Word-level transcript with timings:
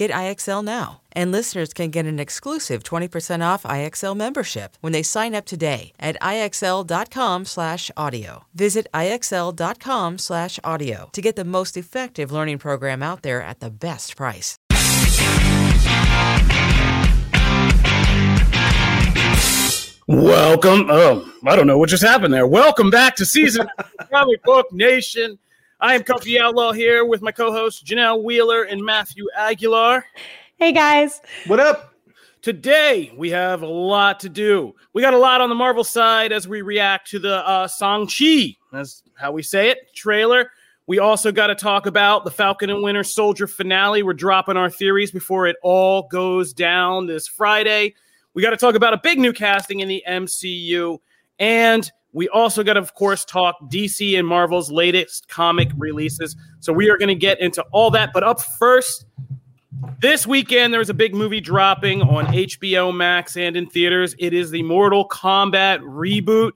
Get 0.00 0.10
IXL 0.12 0.64
now. 0.64 1.02
And 1.12 1.30
listeners 1.30 1.74
can 1.74 1.90
get 1.90 2.06
an 2.06 2.18
exclusive 2.18 2.82
20% 2.82 3.44
off 3.44 3.64
IXL 3.64 4.16
membership 4.16 4.78
when 4.80 4.94
they 4.94 5.02
sign 5.02 5.34
up 5.34 5.44
today 5.44 5.92
at 6.00 6.16
IXL.com/audio. 6.22 8.44
Visit 8.54 8.86
IXL.com/audio 8.94 11.10
to 11.12 11.20
get 11.20 11.36
the 11.36 11.44
most 11.44 11.76
effective 11.76 12.32
learning 12.32 12.56
program 12.56 13.02
out 13.02 13.20
there 13.20 13.42
at 13.42 13.60
the 13.60 13.68
best 13.68 14.16
price. 14.16 14.56
Welcome. 20.06 20.86
Oh, 20.88 21.30
I 21.46 21.54
don't 21.54 21.66
know 21.66 21.76
what 21.76 21.90
just 21.90 22.02
happened 22.02 22.32
there. 22.32 22.46
Welcome 22.46 22.88
back 22.88 23.16
to 23.16 23.26
season 23.26 23.68
Comic 24.10 24.42
Book 24.44 24.72
Nation. 24.72 25.38
I 25.82 25.94
am 25.94 26.02
Kofi 26.02 26.38
Outlaw 26.38 26.72
here 26.72 27.06
with 27.06 27.22
my 27.22 27.32
co-hosts 27.32 27.82
Janelle 27.82 28.22
Wheeler 28.22 28.64
and 28.64 28.84
Matthew 28.84 29.26
Aguilar. 29.34 30.04
Hey 30.58 30.72
guys. 30.72 31.22
What 31.46 31.58
up? 31.58 31.94
Today 32.42 33.10
we 33.16 33.30
have 33.30 33.62
a 33.62 33.66
lot 33.66 34.20
to 34.20 34.28
do. 34.28 34.74
We 34.92 35.00
got 35.00 35.14
a 35.14 35.18
lot 35.18 35.40
on 35.40 35.48
the 35.48 35.54
Marvel 35.54 35.82
side 35.82 36.32
as 36.32 36.46
we 36.46 36.60
react 36.60 37.08
to 37.12 37.18
the 37.18 37.48
uh, 37.48 37.66
Shang-Chi, 37.66 38.56
that's 38.70 39.02
how 39.16 39.32
we 39.32 39.42
say 39.42 39.70
it, 39.70 39.94
trailer. 39.94 40.50
We 40.86 40.98
also 40.98 41.32
got 41.32 41.46
to 41.46 41.54
talk 41.54 41.86
about 41.86 42.24
the 42.24 42.30
Falcon 42.30 42.68
and 42.68 42.82
Winter 42.82 43.04
Soldier 43.04 43.46
finale. 43.46 44.02
We're 44.02 44.12
dropping 44.12 44.58
our 44.58 44.68
theories 44.68 45.10
before 45.10 45.46
it 45.46 45.56
all 45.62 46.08
goes 46.08 46.52
down 46.52 47.06
this 47.06 47.26
Friday. 47.26 47.94
We 48.34 48.42
got 48.42 48.50
to 48.50 48.58
talk 48.58 48.74
about 48.74 48.92
a 48.92 49.00
big 49.02 49.18
new 49.18 49.32
casting 49.32 49.80
in 49.80 49.88
the 49.88 50.04
MCU. 50.06 50.98
And 51.38 51.90
we 52.12 52.28
also 52.28 52.62
got 52.62 52.76
of 52.76 52.94
course, 52.94 53.24
talk 53.24 53.56
DC 53.70 54.18
and 54.18 54.26
Marvel's 54.26 54.70
latest 54.70 55.28
comic 55.28 55.70
releases. 55.76 56.36
So 56.60 56.72
we 56.72 56.90
are 56.90 56.98
going 56.98 57.08
to 57.08 57.14
get 57.14 57.40
into 57.40 57.62
all 57.72 57.90
that. 57.92 58.10
But 58.12 58.22
up 58.22 58.40
first, 58.40 59.04
this 60.00 60.26
weekend 60.26 60.72
there's 60.74 60.90
a 60.90 60.94
big 60.94 61.14
movie 61.14 61.40
dropping 61.40 62.02
on 62.02 62.26
HBO 62.26 62.94
Max 62.94 63.36
and 63.36 63.56
in 63.56 63.68
theaters. 63.68 64.14
It 64.18 64.34
is 64.34 64.50
the 64.50 64.62
Mortal 64.62 65.08
Kombat 65.08 65.80
reboot. 65.80 66.52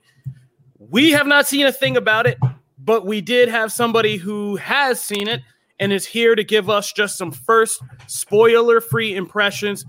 We 0.77 1.11
have 1.11 1.27
not 1.27 1.47
seen 1.47 1.65
a 1.65 1.71
thing 1.71 1.97
about 1.97 2.27
it, 2.27 2.37
but 2.77 3.05
we 3.05 3.21
did 3.21 3.49
have 3.49 3.71
somebody 3.71 4.17
who 4.17 4.57
has 4.57 5.01
seen 5.01 5.27
it 5.27 5.41
and 5.79 5.91
is 5.91 6.05
here 6.05 6.35
to 6.35 6.43
give 6.43 6.69
us 6.69 6.91
just 6.91 7.17
some 7.17 7.31
first 7.31 7.81
spoiler 8.07 8.79
free 8.81 9.15
impressions 9.15 9.85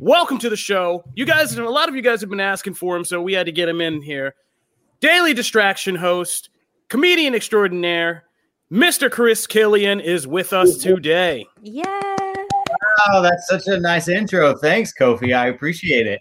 welcome 0.00 0.38
to 0.38 0.48
the 0.48 0.56
show. 0.56 1.04
You 1.14 1.26
guys, 1.26 1.56
a 1.56 1.62
lot 1.62 1.88
of 1.88 1.94
you 1.94 2.02
guys 2.02 2.20
have 2.22 2.30
been 2.30 2.40
asking 2.40 2.74
for 2.74 2.96
him, 2.96 3.04
so 3.04 3.20
we 3.22 3.34
had 3.34 3.46
to 3.46 3.52
get 3.52 3.68
him 3.68 3.80
in 3.80 4.02
here. 4.02 4.34
Daily 5.00 5.32
distraction 5.32 5.94
host, 5.96 6.50
comedian 6.88 7.34
extraordinaire, 7.34 8.24
Mr. 8.70 9.10
Chris 9.10 9.46
Killian 9.46 9.98
is 10.00 10.26
with 10.26 10.52
us 10.52 10.76
today. 10.76 11.46
Yeah. 11.62 11.84
Wow, 13.08 13.22
that's 13.22 13.48
such 13.48 13.66
a 13.66 13.80
nice 13.80 14.08
intro. 14.08 14.54
Thanks, 14.56 14.92
Kofi. 14.92 15.34
I 15.34 15.46
appreciate 15.48 16.06
it. 16.06 16.20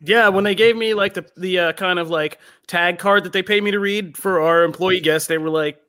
Yeah, 0.00 0.28
when 0.28 0.44
they 0.44 0.54
gave 0.54 0.76
me 0.76 0.94
like 0.94 1.14
the 1.14 1.26
the 1.36 1.58
uh, 1.58 1.72
kind 1.72 1.98
of 1.98 2.08
like 2.10 2.38
tag 2.66 2.98
card 2.98 3.24
that 3.24 3.32
they 3.32 3.42
paid 3.42 3.62
me 3.64 3.70
to 3.72 3.80
read 3.80 4.16
for 4.16 4.40
our 4.40 4.62
employee 4.62 5.00
guests, 5.00 5.26
they 5.28 5.38
were 5.38 5.50
like, 5.50 5.80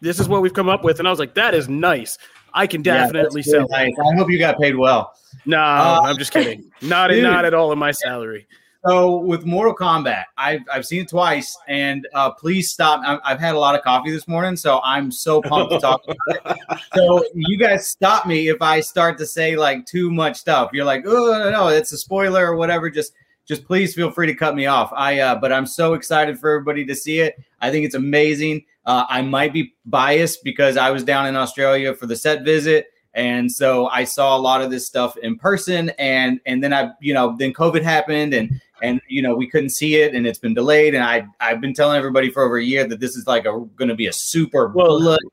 "This 0.00 0.18
is 0.18 0.28
what 0.28 0.42
we've 0.42 0.54
come 0.54 0.68
up 0.68 0.82
with," 0.84 0.98
and 0.98 1.06
I 1.06 1.10
was 1.10 1.18
like, 1.20 1.34
"That 1.34 1.54
is 1.54 1.68
nice. 1.68 2.18
I 2.54 2.66
can 2.66 2.82
definitely 2.82 3.42
yeah, 3.46 3.52
sell." 3.52 3.68
nice. 3.70 3.92
I 3.98 4.16
hope 4.16 4.30
you 4.30 4.38
got 4.38 4.58
paid 4.58 4.74
well. 4.76 5.12
No, 5.46 5.58
Uh, 5.60 6.00
I'm 6.04 6.16
just 6.18 6.32
kidding. 6.32 6.70
Not 6.82 7.08
dude. 7.10 7.22
not 7.22 7.44
at 7.44 7.54
all 7.54 7.70
in 7.72 7.78
my 7.78 7.90
salary. 7.92 8.46
So 8.86 9.16
with 9.18 9.44
Mortal 9.44 9.74
Kombat, 9.74 10.24
I've, 10.36 10.60
I've 10.72 10.86
seen 10.86 11.02
it 11.02 11.08
twice, 11.08 11.56
and 11.66 12.06
uh, 12.14 12.30
please 12.30 12.70
stop. 12.70 13.00
I- 13.04 13.18
I've 13.24 13.40
had 13.40 13.56
a 13.56 13.58
lot 13.58 13.74
of 13.74 13.82
coffee 13.82 14.12
this 14.12 14.28
morning, 14.28 14.56
so 14.56 14.80
I'm 14.84 15.10
so 15.10 15.42
pumped 15.42 15.72
to 15.72 15.80
talk 15.80 16.02
about 16.04 16.16
it. 16.52 16.58
So 16.94 17.24
you 17.34 17.58
guys 17.58 17.86
stop 17.88 18.26
me 18.26 18.48
if 18.48 18.62
I 18.62 18.80
start 18.80 19.18
to 19.18 19.26
say 19.26 19.56
like 19.56 19.84
too 19.84 20.10
much 20.10 20.36
stuff. 20.36 20.70
You're 20.72 20.84
like, 20.84 21.04
oh 21.06 21.38
no, 21.38 21.50
no, 21.50 21.68
it's 21.68 21.92
a 21.92 21.98
spoiler 21.98 22.46
or 22.46 22.56
whatever. 22.56 22.88
Just 22.88 23.12
just 23.46 23.64
please 23.64 23.94
feel 23.94 24.10
free 24.10 24.26
to 24.26 24.34
cut 24.34 24.54
me 24.54 24.66
off. 24.66 24.92
I 24.94 25.20
uh, 25.20 25.34
but 25.34 25.52
I'm 25.52 25.66
so 25.66 25.94
excited 25.94 26.38
for 26.38 26.50
everybody 26.50 26.84
to 26.86 26.94
see 26.94 27.18
it. 27.18 27.36
I 27.60 27.70
think 27.70 27.84
it's 27.84 27.94
amazing. 27.94 28.64
Uh, 28.86 29.04
I 29.08 29.22
might 29.22 29.52
be 29.52 29.74
biased 29.86 30.44
because 30.44 30.76
I 30.76 30.90
was 30.90 31.04
down 31.04 31.26
in 31.26 31.36
Australia 31.36 31.94
for 31.94 32.06
the 32.06 32.16
set 32.16 32.44
visit 32.44 32.86
and 33.14 33.50
so 33.50 33.88
I 33.88 34.04
saw 34.04 34.36
a 34.36 34.38
lot 34.38 34.62
of 34.62 34.70
this 34.70 34.86
stuff 34.86 35.16
in 35.16 35.36
person, 35.36 35.90
and 35.98 36.40
and 36.46 36.62
then 36.62 36.72
I, 36.72 36.90
you 37.00 37.12
know, 37.12 37.34
then 37.38 37.52
COVID 37.52 37.82
happened, 37.82 38.32
and 38.32 38.60
and 38.82 39.00
you 39.08 39.22
know 39.22 39.34
we 39.34 39.48
couldn't 39.48 39.70
see 39.70 39.96
it, 39.96 40.14
and 40.14 40.26
it's 40.26 40.38
been 40.38 40.54
delayed, 40.54 40.94
and 40.94 41.04
I 41.04 41.26
I've 41.40 41.60
been 41.60 41.74
telling 41.74 41.96
everybody 41.96 42.30
for 42.30 42.42
over 42.42 42.58
a 42.58 42.64
year 42.64 42.86
that 42.86 43.00
this 43.00 43.16
is 43.16 43.26
like 43.26 43.44
a 43.44 43.60
going 43.76 43.88
to 43.88 43.94
be 43.94 44.06
a 44.06 44.12
super 44.12 44.68
Well, 44.68 44.98
bloody 44.98 45.26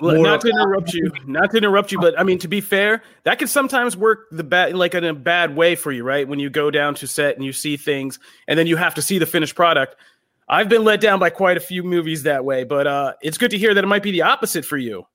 Mortal 0.00 0.22
not 0.22 0.40
to 0.40 0.48
interrupt 0.48 0.94
you, 0.94 1.12
not 1.26 1.50
to 1.50 1.58
interrupt 1.58 1.92
you, 1.92 2.00
but 2.00 2.18
I 2.18 2.22
mean 2.22 2.38
to 2.38 2.48
be 2.48 2.60
fair, 2.60 3.02
that 3.24 3.38
can 3.38 3.48
sometimes 3.48 3.96
work 3.96 4.28
the 4.30 4.44
bad 4.44 4.74
like 4.74 4.94
in 4.94 5.04
a 5.04 5.14
bad 5.14 5.54
way 5.54 5.74
for 5.74 5.92
you, 5.92 6.04
right? 6.04 6.26
When 6.26 6.38
you 6.38 6.50
go 6.50 6.70
down 6.70 6.94
to 6.96 7.06
set 7.06 7.36
and 7.36 7.44
you 7.44 7.52
see 7.52 7.76
things, 7.76 8.18
and 8.48 8.58
then 8.58 8.66
you 8.66 8.76
have 8.76 8.94
to 8.94 9.02
see 9.02 9.18
the 9.18 9.26
finished 9.26 9.54
product. 9.54 9.96
I've 10.48 10.68
been 10.68 10.82
let 10.82 11.00
down 11.00 11.20
by 11.20 11.30
quite 11.30 11.56
a 11.56 11.60
few 11.60 11.84
movies 11.84 12.24
that 12.24 12.44
way, 12.44 12.64
but 12.64 12.86
uh, 12.86 13.12
it's 13.22 13.38
good 13.38 13.52
to 13.52 13.58
hear 13.58 13.72
that 13.72 13.84
it 13.84 13.86
might 13.86 14.02
be 14.02 14.10
the 14.10 14.22
opposite 14.22 14.64
for 14.64 14.76
you. 14.76 15.06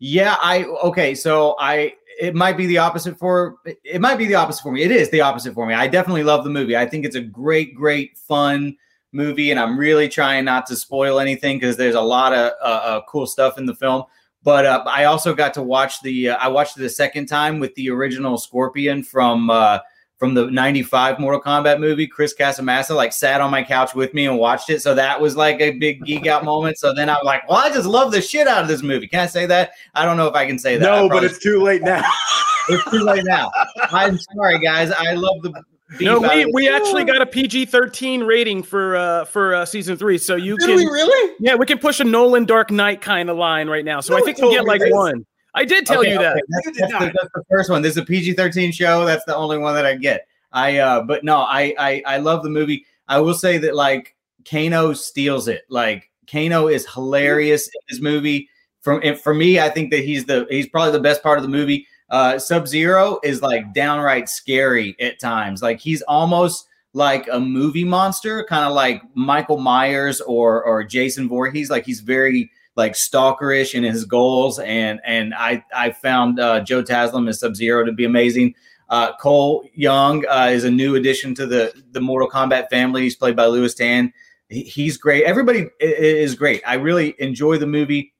Yeah, 0.00 0.36
I 0.40 0.64
okay. 0.64 1.14
So 1.14 1.56
I 1.58 1.94
it 2.20 2.34
might 2.34 2.56
be 2.56 2.66
the 2.66 2.78
opposite 2.78 3.18
for 3.18 3.56
it 3.64 4.00
might 4.00 4.16
be 4.16 4.26
the 4.26 4.34
opposite 4.34 4.62
for 4.62 4.72
me. 4.72 4.82
It 4.82 4.90
is 4.90 5.10
the 5.10 5.22
opposite 5.22 5.54
for 5.54 5.66
me. 5.66 5.74
I 5.74 5.86
definitely 5.86 6.22
love 6.22 6.44
the 6.44 6.50
movie. 6.50 6.76
I 6.76 6.86
think 6.86 7.04
it's 7.04 7.16
a 7.16 7.20
great, 7.20 7.74
great, 7.74 8.18
fun 8.18 8.76
movie, 9.12 9.50
and 9.50 9.58
I'm 9.58 9.78
really 9.78 10.08
trying 10.08 10.44
not 10.44 10.66
to 10.66 10.76
spoil 10.76 11.18
anything 11.18 11.58
because 11.58 11.76
there's 11.76 11.94
a 11.94 12.00
lot 12.00 12.32
of 12.32 12.52
uh, 12.62 12.64
uh, 12.64 13.00
cool 13.08 13.26
stuff 13.26 13.58
in 13.58 13.66
the 13.66 13.74
film. 13.74 14.04
But 14.42 14.66
uh, 14.66 14.84
I 14.86 15.04
also 15.04 15.34
got 15.34 15.54
to 15.54 15.62
watch 15.62 16.02
the. 16.02 16.30
Uh, 16.30 16.36
I 16.36 16.48
watched 16.48 16.78
it 16.78 16.84
a 16.84 16.90
second 16.90 17.26
time 17.26 17.58
with 17.58 17.74
the 17.74 17.90
original 17.90 18.38
Scorpion 18.38 19.02
from 19.02 19.50
uh, 19.50 19.78
from 20.20 20.34
the 20.34 20.50
'95 20.50 21.18
Mortal 21.18 21.40
Kombat 21.40 21.80
movie. 21.80 22.06
Chris 22.06 22.34
Casamassa 22.38 22.94
like 22.94 23.12
sat 23.12 23.40
on 23.40 23.50
my 23.50 23.64
couch 23.64 23.94
with 23.94 24.12
me 24.14 24.26
and 24.26 24.38
watched 24.38 24.68
it, 24.70 24.82
so 24.82 24.94
that 24.94 25.18
was 25.20 25.34
like 25.34 25.58
a 25.60 25.72
big 25.72 26.04
geek 26.04 26.26
out 26.26 26.44
moment. 26.44 26.78
So 26.78 26.94
then 26.94 27.08
I'm 27.08 27.24
like, 27.24 27.48
well, 27.48 27.58
I 27.58 27.70
just 27.70 27.88
love 27.88 28.12
the 28.12 28.20
shit 28.20 28.46
out 28.46 28.62
of 28.62 28.68
this 28.68 28.82
movie. 28.82 29.08
Can 29.08 29.20
I 29.20 29.26
say 29.26 29.46
that? 29.46 29.72
I 29.94 30.04
don't 30.04 30.18
know 30.18 30.28
if 30.28 30.34
I 30.34 30.46
can 30.46 30.58
say 30.58 30.76
that. 30.76 30.84
No, 30.84 31.08
but 31.08 31.24
it's 31.24 31.38
too 31.38 31.62
late 31.62 31.82
now. 31.82 32.04
it's 32.68 32.88
too 32.90 33.00
late 33.00 33.24
now. 33.24 33.50
I'm 33.90 34.18
sorry, 34.18 34.60
guys. 34.60 34.92
I 34.92 35.14
love 35.14 35.42
the. 35.42 35.64
No, 36.00 36.20
we, 36.20 36.46
we 36.52 36.68
actually 36.68 37.02
got 37.02 37.20
a 37.20 37.26
PG 37.26 37.64
thirteen 37.64 38.22
rating 38.22 38.62
for 38.62 38.94
uh, 38.94 39.24
for 39.24 39.54
uh, 39.54 39.64
season 39.64 39.96
three, 39.96 40.18
so 40.18 40.36
you 40.36 40.56
Did 40.58 40.66
can 40.66 40.76
we 40.76 40.84
really? 40.84 41.34
yeah 41.40 41.56
we 41.56 41.66
can 41.66 41.78
push 41.78 41.98
a 41.98 42.04
Nolan 42.04 42.44
Dark 42.44 42.70
Knight 42.70 43.00
kind 43.00 43.28
of 43.28 43.36
line 43.36 43.68
right 43.68 43.84
now. 43.84 44.00
So 44.00 44.14
No 44.14 44.20
I 44.20 44.22
think 44.22 44.36
we 44.36 44.42
told 44.42 44.54
get 44.54 44.64
like 44.66 44.80
this. 44.82 44.92
one. 44.92 45.24
I 45.54 45.64
did 45.64 45.86
tell 45.86 46.00
Okay, 46.00 46.12
you 46.12 46.18
that. 46.18 46.42
That's, 46.48 46.66
You 46.66 46.72
did 46.72 46.82
that's 46.82 46.92
the, 46.92 47.12
that's 47.20 47.32
the 47.34 47.44
first 47.50 47.70
one. 47.70 47.82
This 47.82 47.92
is 47.92 47.98
a 47.98 48.04
PG-13 48.04 48.72
show. 48.72 49.04
That's 49.04 49.24
the 49.24 49.34
only 49.34 49.58
one 49.58 49.74
that 49.74 49.86
I 49.86 49.96
get. 49.96 50.26
I 50.52 50.78
uh, 50.78 51.02
but 51.02 51.24
no, 51.24 51.38
I 51.38 51.74
I 51.78 52.02
I 52.06 52.18
love 52.18 52.42
the 52.42 52.50
movie. 52.50 52.84
I 53.08 53.20
will 53.20 53.34
say 53.34 53.58
that 53.58 53.74
like 53.74 54.16
Kano 54.48 54.92
steals 54.92 55.48
it. 55.48 55.62
Like 55.68 56.10
Kano 56.30 56.68
is 56.68 56.86
hilarious 56.92 57.66
in 57.68 57.80
this 57.88 58.00
movie. 58.00 58.48
From 58.80 59.00
and 59.02 59.18
for 59.18 59.34
me, 59.34 59.60
I 59.60 59.68
think 59.68 59.90
that 59.90 60.04
he's 60.04 60.24
the 60.24 60.46
he's 60.50 60.68
probably 60.68 60.92
the 60.92 61.00
best 61.00 61.22
part 61.22 61.38
of 61.38 61.42
the 61.42 61.48
movie. 61.48 61.86
Uh, 62.08 62.38
Sub 62.38 62.66
Zero 62.66 63.20
is 63.22 63.42
like 63.42 63.72
downright 63.72 64.28
scary 64.28 64.96
at 65.00 65.20
times. 65.20 65.62
Like 65.62 65.78
he's 65.80 66.02
almost 66.02 66.66
like 66.92 67.28
a 67.30 67.38
movie 67.38 67.84
monster, 67.84 68.44
kind 68.48 68.64
of 68.64 68.72
like 68.72 69.02
Michael 69.14 69.58
Myers 69.58 70.20
or 70.22 70.64
or 70.64 70.82
Jason 70.82 71.28
Voorhees. 71.28 71.70
Like 71.70 71.84
he's 71.84 72.00
very 72.00 72.50
like 72.80 72.94
stalkerish 72.94 73.74
in 73.74 73.84
his 73.84 74.04
goals, 74.04 74.58
and 74.58 75.00
and 75.04 75.34
I 75.34 75.62
I 75.74 75.92
found 75.92 76.40
uh, 76.40 76.60
Joe 76.60 76.82
Taslim 76.82 77.28
as 77.28 77.38
Sub 77.40 77.54
Zero 77.54 77.84
to 77.84 77.92
be 77.92 78.04
amazing. 78.04 78.54
Uh, 78.88 79.14
Cole 79.18 79.64
Young 79.74 80.24
uh, 80.28 80.48
is 80.50 80.64
a 80.64 80.70
new 80.70 80.96
addition 80.96 81.34
to 81.36 81.46
the 81.46 81.72
the 81.92 82.00
Mortal 82.00 82.28
Kombat 82.28 82.68
family. 82.70 83.02
He's 83.02 83.16
played 83.16 83.36
by 83.36 83.46
Lewis 83.46 83.74
Tan. 83.74 84.12
He- 84.48 84.64
He's 84.64 84.96
great. 84.96 85.24
Everybody 85.24 85.68
is 85.78 86.34
great. 86.34 86.60
I 86.66 86.74
really 86.74 87.14
enjoy 87.20 87.58
the 87.58 87.66
movie. 87.68 88.12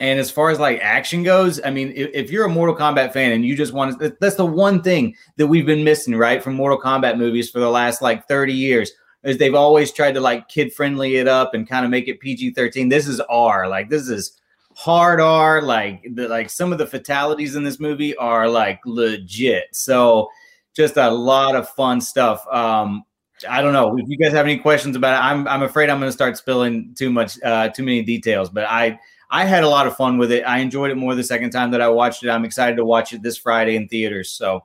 And 0.00 0.20
as 0.20 0.30
far 0.30 0.50
as 0.50 0.60
like 0.60 0.78
action 0.80 1.24
goes, 1.24 1.60
I 1.64 1.70
mean, 1.70 1.92
if, 1.96 2.10
if, 2.14 2.30
you're 2.30 2.44
a 2.44 2.48
Mortal 2.48 2.76
Kombat 2.76 3.12
fan 3.12 3.32
and 3.32 3.44
you 3.44 3.56
just 3.56 3.72
want 3.72 3.98
to, 3.98 4.16
that's 4.20 4.36
the 4.36 4.46
one 4.46 4.80
thing 4.80 5.16
that 5.38 5.48
we've 5.48 5.66
been 5.66 5.82
missing, 5.82 6.14
right, 6.14 6.40
from 6.40 6.54
Mortal 6.54 6.80
Kombat 6.80 7.18
movies 7.18 7.50
for 7.50 7.58
the 7.58 7.68
last 7.68 8.00
like 8.00 8.28
30 8.28 8.52
years, 8.52 8.92
is 9.24 9.38
they've 9.38 9.54
always 9.54 9.92
tried 9.92 10.12
to 10.12 10.20
like 10.20 10.48
kid 10.48 10.72
friendly 10.72 11.16
it 11.16 11.28
up 11.28 11.54
and 11.54 11.68
kind 11.68 11.84
of 11.84 11.90
make 11.90 12.08
it 12.08 12.20
PG 12.20 12.52
13. 12.52 12.88
This 12.88 13.08
is 13.08 13.20
R. 13.28 13.68
Like, 13.68 13.90
this 13.90 14.08
is 14.08 14.40
hard 14.74 15.20
R. 15.20 15.60
Like, 15.60 16.06
the, 16.14 16.28
like 16.28 16.50
some 16.50 16.72
of 16.72 16.78
the 16.78 16.86
fatalities 16.86 17.56
in 17.56 17.64
this 17.64 17.80
movie 17.80 18.16
are 18.16 18.48
like 18.48 18.80
legit. 18.84 19.64
So, 19.72 20.28
just 20.74 20.96
a 20.96 21.10
lot 21.10 21.56
of 21.56 21.68
fun 21.70 22.00
stuff. 22.00 22.46
Um, 22.46 23.04
I 23.48 23.62
don't 23.62 23.72
know 23.72 23.96
if 23.98 24.08
you 24.08 24.16
guys 24.16 24.32
have 24.32 24.46
any 24.46 24.58
questions 24.58 24.96
about 24.96 25.14
it. 25.14 25.24
I'm 25.24 25.46
I'm 25.48 25.62
afraid 25.62 25.90
I'm 25.90 25.98
going 25.98 26.08
to 26.08 26.12
start 26.12 26.36
spilling 26.36 26.94
too 26.96 27.10
much, 27.10 27.40
uh, 27.42 27.68
too 27.68 27.82
many 27.82 28.02
details. 28.02 28.48
But 28.48 28.64
I 28.64 28.98
I 29.30 29.44
had 29.44 29.64
a 29.64 29.68
lot 29.68 29.86
of 29.86 29.96
fun 29.96 30.18
with 30.18 30.32
it. 30.32 30.42
I 30.42 30.58
enjoyed 30.58 30.90
it 30.90 30.96
more 30.96 31.14
the 31.14 31.24
second 31.24 31.50
time 31.50 31.70
that 31.72 31.80
I 31.80 31.88
watched 31.88 32.24
it. 32.24 32.30
I'm 32.30 32.44
excited 32.44 32.76
to 32.76 32.84
watch 32.84 33.12
it 33.12 33.22
this 33.22 33.36
Friday 33.36 33.76
in 33.76 33.88
theaters. 33.88 34.30
So, 34.30 34.64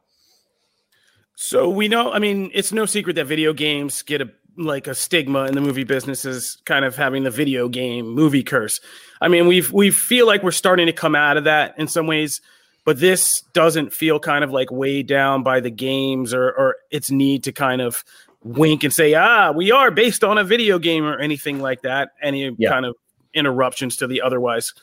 so 1.35 1.69
we 1.69 1.87
know. 1.87 2.13
I 2.13 2.19
mean, 2.19 2.49
it's 2.53 2.71
no 2.71 2.85
secret 2.85 3.15
that 3.15 3.25
video 3.25 3.53
games 3.53 4.01
get 4.01 4.21
a 4.21 4.31
like 4.57 4.87
a 4.87 4.95
stigma 4.95 5.45
in 5.45 5.55
the 5.55 5.61
movie 5.61 5.83
business 5.83 6.25
is 6.25 6.57
kind 6.65 6.85
of 6.85 6.95
having 6.95 7.23
the 7.23 7.31
video 7.31 7.67
game 7.67 8.07
movie 8.07 8.43
curse. 8.43 8.79
I 9.21 9.27
mean, 9.27 9.47
we've 9.47 9.71
we 9.71 9.91
feel 9.91 10.27
like 10.27 10.43
we're 10.43 10.51
starting 10.51 10.85
to 10.85 10.93
come 10.93 11.15
out 11.15 11.37
of 11.37 11.45
that 11.45 11.73
in 11.77 11.87
some 11.87 12.07
ways, 12.07 12.41
but 12.85 12.99
this 12.99 13.41
doesn't 13.53 13.93
feel 13.93 14.19
kind 14.19 14.43
of 14.43 14.51
like 14.51 14.71
weighed 14.71 15.07
down 15.07 15.43
by 15.43 15.59
the 15.59 15.71
games 15.71 16.33
or 16.33 16.51
or 16.51 16.75
its 16.91 17.09
need 17.09 17.43
to 17.45 17.51
kind 17.51 17.81
of 17.81 18.03
wink 18.43 18.83
and 18.83 18.93
say, 18.93 19.13
ah, 19.13 19.51
we 19.51 19.71
are 19.71 19.89
based 19.91 20.23
on 20.23 20.37
a 20.37 20.43
video 20.43 20.77
game 20.77 21.05
or 21.05 21.17
anything 21.17 21.59
like 21.59 21.81
that. 21.81 22.11
Any 22.21 22.53
yeah. 22.57 22.69
kind 22.69 22.85
of 22.85 22.95
interruptions 23.33 23.95
to 23.97 24.07
the 24.07 24.21
otherwise, 24.21 24.73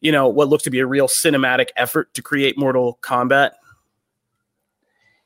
you 0.00 0.12
know, 0.12 0.28
what 0.28 0.48
looks 0.48 0.64
to 0.64 0.70
be 0.70 0.78
a 0.80 0.86
real 0.86 1.08
cinematic 1.08 1.68
effort 1.76 2.14
to 2.14 2.22
create 2.22 2.58
Mortal 2.58 2.98
Kombat. 3.02 3.52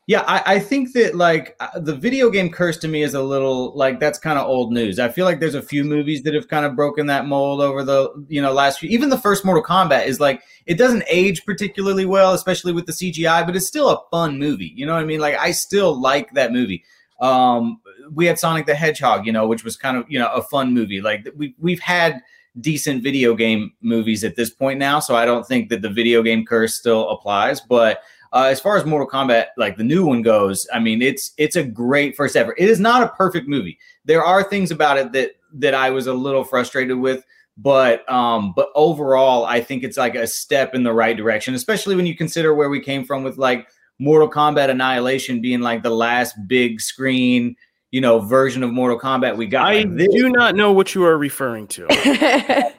Yeah, 0.08 0.24
I, 0.26 0.54
I 0.54 0.58
think 0.58 0.92
that 0.94 1.14
like 1.14 1.54
uh, 1.60 1.78
the 1.78 1.94
video 1.94 2.28
game 2.28 2.50
curse 2.50 2.76
to 2.78 2.88
me 2.88 3.02
is 3.02 3.14
a 3.14 3.22
little 3.22 3.72
like 3.76 4.00
that's 4.00 4.18
kind 4.18 4.36
of 4.36 4.48
old 4.48 4.72
news. 4.72 4.98
I 4.98 5.08
feel 5.08 5.24
like 5.24 5.38
there's 5.38 5.54
a 5.54 5.62
few 5.62 5.84
movies 5.84 6.24
that 6.24 6.34
have 6.34 6.48
kind 6.48 6.66
of 6.66 6.74
broken 6.74 7.06
that 7.06 7.26
mold 7.26 7.60
over 7.60 7.84
the 7.84 8.10
you 8.28 8.42
know 8.42 8.52
last 8.52 8.80
few. 8.80 8.90
Even 8.90 9.10
the 9.10 9.18
first 9.18 9.44
Mortal 9.44 9.62
Kombat 9.62 10.06
is 10.06 10.18
like 10.18 10.42
it 10.66 10.76
doesn't 10.76 11.04
age 11.08 11.44
particularly 11.44 12.04
well, 12.04 12.34
especially 12.34 12.72
with 12.72 12.86
the 12.86 12.92
CGI, 12.92 13.46
but 13.46 13.54
it's 13.54 13.68
still 13.68 13.90
a 13.90 14.02
fun 14.10 14.40
movie. 14.40 14.72
You 14.74 14.86
know 14.86 14.94
what 14.94 15.02
I 15.02 15.06
mean? 15.06 15.20
Like 15.20 15.36
I 15.38 15.52
still 15.52 16.00
like 16.00 16.32
that 16.34 16.52
movie. 16.52 16.82
Um, 17.20 17.80
we 18.12 18.26
had 18.26 18.40
Sonic 18.40 18.66
the 18.66 18.74
Hedgehog, 18.74 19.24
you 19.24 19.32
know, 19.32 19.46
which 19.46 19.62
was 19.62 19.76
kind 19.76 19.96
of 19.96 20.04
you 20.10 20.18
know 20.18 20.32
a 20.32 20.42
fun 20.42 20.74
movie. 20.74 21.00
Like 21.00 21.28
we 21.36 21.54
we've 21.60 21.80
had 21.80 22.20
decent 22.60 23.04
video 23.04 23.36
game 23.36 23.72
movies 23.82 24.24
at 24.24 24.34
this 24.34 24.50
point 24.50 24.80
now, 24.80 24.98
so 24.98 25.14
I 25.14 25.26
don't 25.26 25.46
think 25.46 25.68
that 25.68 25.80
the 25.80 25.90
video 25.90 26.24
game 26.24 26.44
curse 26.44 26.74
still 26.74 27.08
applies. 27.10 27.60
But 27.60 28.02
uh, 28.32 28.44
as 28.44 28.60
far 28.60 28.76
as 28.76 28.84
Mortal 28.84 29.08
Kombat, 29.08 29.46
like 29.56 29.76
the 29.76 29.84
new 29.84 30.06
one 30.06 30.22
goes, 30.22 30.66
I 30.72 30.78
mean, 30.78 31.02
it's 31.02 31.32
it's 31.36 31.56
a 31.56 31.62
great 31.62 32.16
first 32.16 32.36
ever. 32.36 32.54
It 32.56 32.68
is 32.68 32.80
not 32.80 33.02
a 33.02 33.08
perfect 33.08 33.48
movie. 33.48 33.78
There 34.04 34.24
are 34.24 34.42
things 34.42 34.70
about 34.70 34.98
it 34.98 35.12
that 35.12 35.32
that 35.54 35.74
I 35.74 35.90
was 35.90 36.06
a 36.06 36.14
little 36.14 36.42
frustrated 36.42 36.98
with, 36.98 37.24
but 37.58 38.10
um, 38.10 38.52
but 38.56 38.70
overall, 38.74 39.44
I 39.44 39.60
think 39.60 39.84
it's 39.84 39.98
like 39.98 40.14
a 40.14 40.26
step 40.26 40.74
in 40.74 40.82
the 40.82 40.92
right 40.92 41.16
direction, 41.16 41.54
especially 41.54 41.94
when 41.94 42.06
you 42.06 42.16
consider 42.16 42.54
where 42.54 42.70
we 42.70 42.80
came 42.80 43.04
from 43.04 43.22
with 43.22 43.36
like 43.36 43.68
Mortal 43.98 44.30
Kombat 44.30 44.70
Annihilation 44.70 45.42
being 45.42 45.60
like 45.60 45.82
the 45.82 45.90
last 45.90 46.34
big 46.46 46.80
screen 46.80 47.56
you 47.92 48.00
know, 48.00 48.18
version 48.18 48.62
of 48.62 48.72
Mortal 48.72 48.98
Kombat 48.98 49.36
we 49.36 49.46
got. 49.46 49.68
I 49.68 49.82
like 49.82 50.10
do 50.10 50.30
not 50.30 50.56
know 50.56 50.72
what 50.72 50.94
you 50.94 51.04
are 51.04 51.18
referring 51.18 51.66
to. 51.68 51.86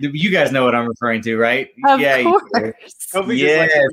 you 0.00 0.30
guys 0.30 0.52
know 0.52 0.64
what 0.64 0.74
I'm 0.74 0.88
referring 0.88 1.22
to, 1.22 1.36
right? 1.36 1.68
Of 1.86 2.00
yeah, 2.00 2.22
course. 2.22 2.42
Yeah. 2.52 3.86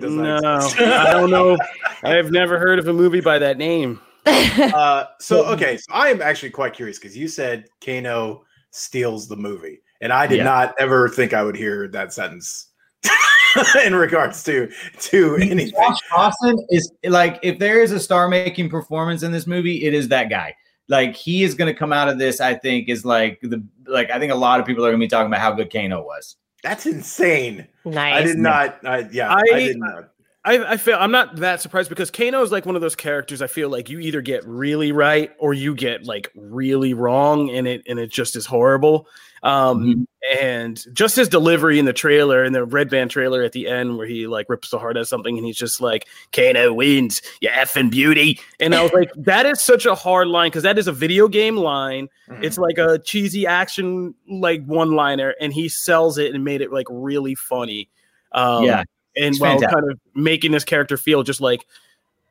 No, 0.00 0.58
I 0.78 1.12
don't 1.12 1.30
know. 1.30 1.58
I 2.02 2.10
have 2.10 2.30
never 2.30 2.58
heard 2.58 2.78
of 2.78 2.88
a 2.88 2.92
movie 2.92 3.20
by 3.20 3.38
that 3.38 3.58
name. 3.58 4.00
Uh, 4.26 5.06
so 5.18 5.44
okay, 5.46 5.76
so 5.76 5.84
I 5.90 6.08
am 6.08 6.20
actually 6.20 6.50
quite 6.50 6.74
curious 6.74 6.98
because 6.98 7.16
you 7.16 7.28
said 7.28 7.66
Kano 7.84 8.44
steals 8.70 9.26
the 9.26 9.36
movie, 9.36 9.80
and 10.00 10.12
I 10.12 10.26
did 10.26 10.38
yeah. 10.38 10.44
not 10.44 10.74
ever 10.78 11.08
think 11.08 11.32
I 11.32 11.42
would 11.42 11.56
hear 11.56 11.88
that 11.88 12.12
sentence 12.12 12.68
in 13.84 13.94
regards 13.94 14.42
to 14.44 14.70
to 15.00 15.36
anything. 15.36 15.72
Josh 15.72 15.98
Lawson 16.12 16.64
is 16.68 16.92
like 17.04 17.38
if 17.42 17.58
there 17.58 17.80
is 17.80 17.92
a 17.92 18.00
star 18.00 18.28
making 18.28 18.68
performance 18.68 19.22
in 19.22 19.32
this 19.32 19.46
movie, 19.46 19.84
it 19.84 19.94
is 19.94 20.08
that 20.08 20.28
guy. 20.30 20.54
Like 20.90 21.14
he 21.14 21.44
is 21.44 21.54
going 21.54 21.72
to 21.72 21.78
come 21.78 21.92
out 21.92 22.08
of 22.08 22.18
this. 22.18 22.40
I 22.40 22.54
think 22.54 22.88
is 22.88 23.04
like 23.04 23.40
the 23.42 23.62
like 23.86 24.10
I 24.10 24.18
think 24.18 24.32
a 24.32 24.36
lot 24.36 24.58
of 24.58 24.66
people 24.66 24.84
are 24.84 24.90
going 24.90 25.00
to 25.00 25.04
be 25.04 25.08
talking 25.08 25.28
about 25.28 25.40
how 25.40 25.52
good 25.52 25.72
Kano 25.72 26.02
was. 26.02 26.36
That's 26.64 26.84
insane. 26.84 27.66
Nice. 27.84 28.14
I 28.14 28.22
did 28.22 28.38
not. 28.38 28.84
I, 28.84 29.08
yeah, 29.12 29.32
I, 29.32 29.40
I 29.54 29.58
did 29.60 29.78
not. 29.78 30.10
I, 30.50 30.72
I 30.72 30.76
feel 30.78 30.96
I'm 30.98 31.12
not 31.12 31.36
that 31.36 31.60
surprised 31.60 31.88
because 31.88 32.10
Kano 32.10 32.42
is 32.42 32.50
like 32.50 32.66
one 32.66 32.74
of 32.74 32.82
those 32.82 32.96
characters. 32.96 33.40
I 33.40 33.46
feel 33.46 33.68
like 33.68 33.88
you 33.88 34.00
either 34.00 34.20
get 34.20 34.44
really 34.44 34.90
right 34.90 35.30
or 35.38 35.54
you 35.54 35.76
get 35.76 36.04
like 36.04 36.32
really 36.34 36.92
wrong, 36.92 37.50
and 37.50 37.68
it 37.68 37.82
and 37.86 38.00
it 38.00 38.10
just 38.10 38.34
is 38.34 38.46
horrible. 38.46 39.06
Um, 39.44 39.80
mm-hmm. 39.80 40.38
And 40.38 40.84
just 40.92 41.16
his 41.16 41.28
delivery 41.28 41.78
in 41.78 41.84
the 41.84 41.92
trailer, 41.92 42.44
in 42.44 42.52
the 42.52 42.64
red 42.64 42.90
band 42.90 43.10
trailer 43.12 43.42
at 43.42 43.52
the 43.52 43.68
end, 43.68 43.96
where 43.96 44.08
he 44.08 44.26
like 44.26 44.50
rips 44.50 44.70
the 44.70 44.78
heart 44.78 44.96
out 44.96 45.02
of 45.02 45.08
something, 45.08 45.38
and 45.38 45.46
he's 45.46 45.56
just 45.56 45.80
like, 45.80 46.08
"Kano 46.32 46.72
wins, 46.74 47.22
you 47.40 47.48
effing 47.48 47.90
beauty." 47.90 48.40
And 48.58 48.74
I 48.74 48.82
was 48.82 48.92
like, 48.92 49.12
that 49.18 49.46
is 49.46 49.60
such 49.60 49.86
a 49.86 49.94
hard 49.94 50.26
line 50.26 50.50
because 50.50 50.64
that 50.64 50.78
is 50.78 50.88
a 50.88 50.92
video 50.92 51.28
game 51.28 51.56
line. 51.56 52.08
Mm-hmm. 52.28 52.42
It's 52.42 52.58
like 52.58 52.76
a 52.76 52.98
cheesy 52.98 53.46
action 53.46 54.16
like 54.28 54.64
one 54.64 54.96
liner, 54.96 55.32
and 55.40 55.52
he 55.52 55.68
sells 55.68 56.18
it 56.18 56.34
and 56.34 56.42
made 56.42 56.60
it 56.60 56.72
like 56.72 56.86
really 56.90 57.36
funny. 57.36 57.88
Um, 58.32 58.64
yeah, 58.64 58.82
and 59.20 59.36
while 59.38 59.52
fantastic. 59.52 59.78
kind 59.78 59.90
of 59.90 60.00
making 60.14 60.52
this 60.52 60.64
character 60.64 60.96
feel 60.96 61.22
just 61.22 61.40
like 61.40 61.66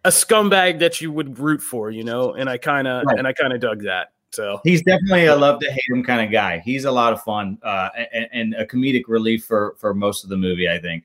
a 0.06 0.10
scumbag 0.10 0.80
that 0.80 1.02
you 1.02 1.12
would 1.12 1.40
root 1.40 1.62
for, 1.62 1.92
you 1.92 2.04
know. 2.04 2.34
And 2.34 2.50
I 2.50 2.58
kind 2.58 2.88
of 2.88 3.06
right. 3.06 3.18
and 3.18 3.28
I 3.28 3.34
kind 3.34 3.54
of 3.54 3.60
dug 3.60 3.84
that. 3.84 4.12
So 4.32 4.62
he's 4.64 4.84
definitely 4.84 5.26
a 5.26 5.36
love 5.36 5.60
to 5.62 5.72
hate 5.72 5.84
him 5.90 6.04
kind 6.04 6.24
of 6.24 6.32
guy. 6.32 6.60
He's 6.60 6.86
a 6.86 6.92
lot 6.92 7.14
of 7.14 7.22
fun 7.24 7.58
uh, 7.64 7.90
and, 8.14 8.28
and, 8.32 8.54
a 8.56 8.66
comedic 8.66 9.04
relief 9.08 9.44
for 9.44 9.76
for 9.80 9.94
most 9.94 10.24
of 10.24 10.30
the 10.30 10.38
movie. 10.38 10.70
I 10.70 10.80
think. 10.80 11.04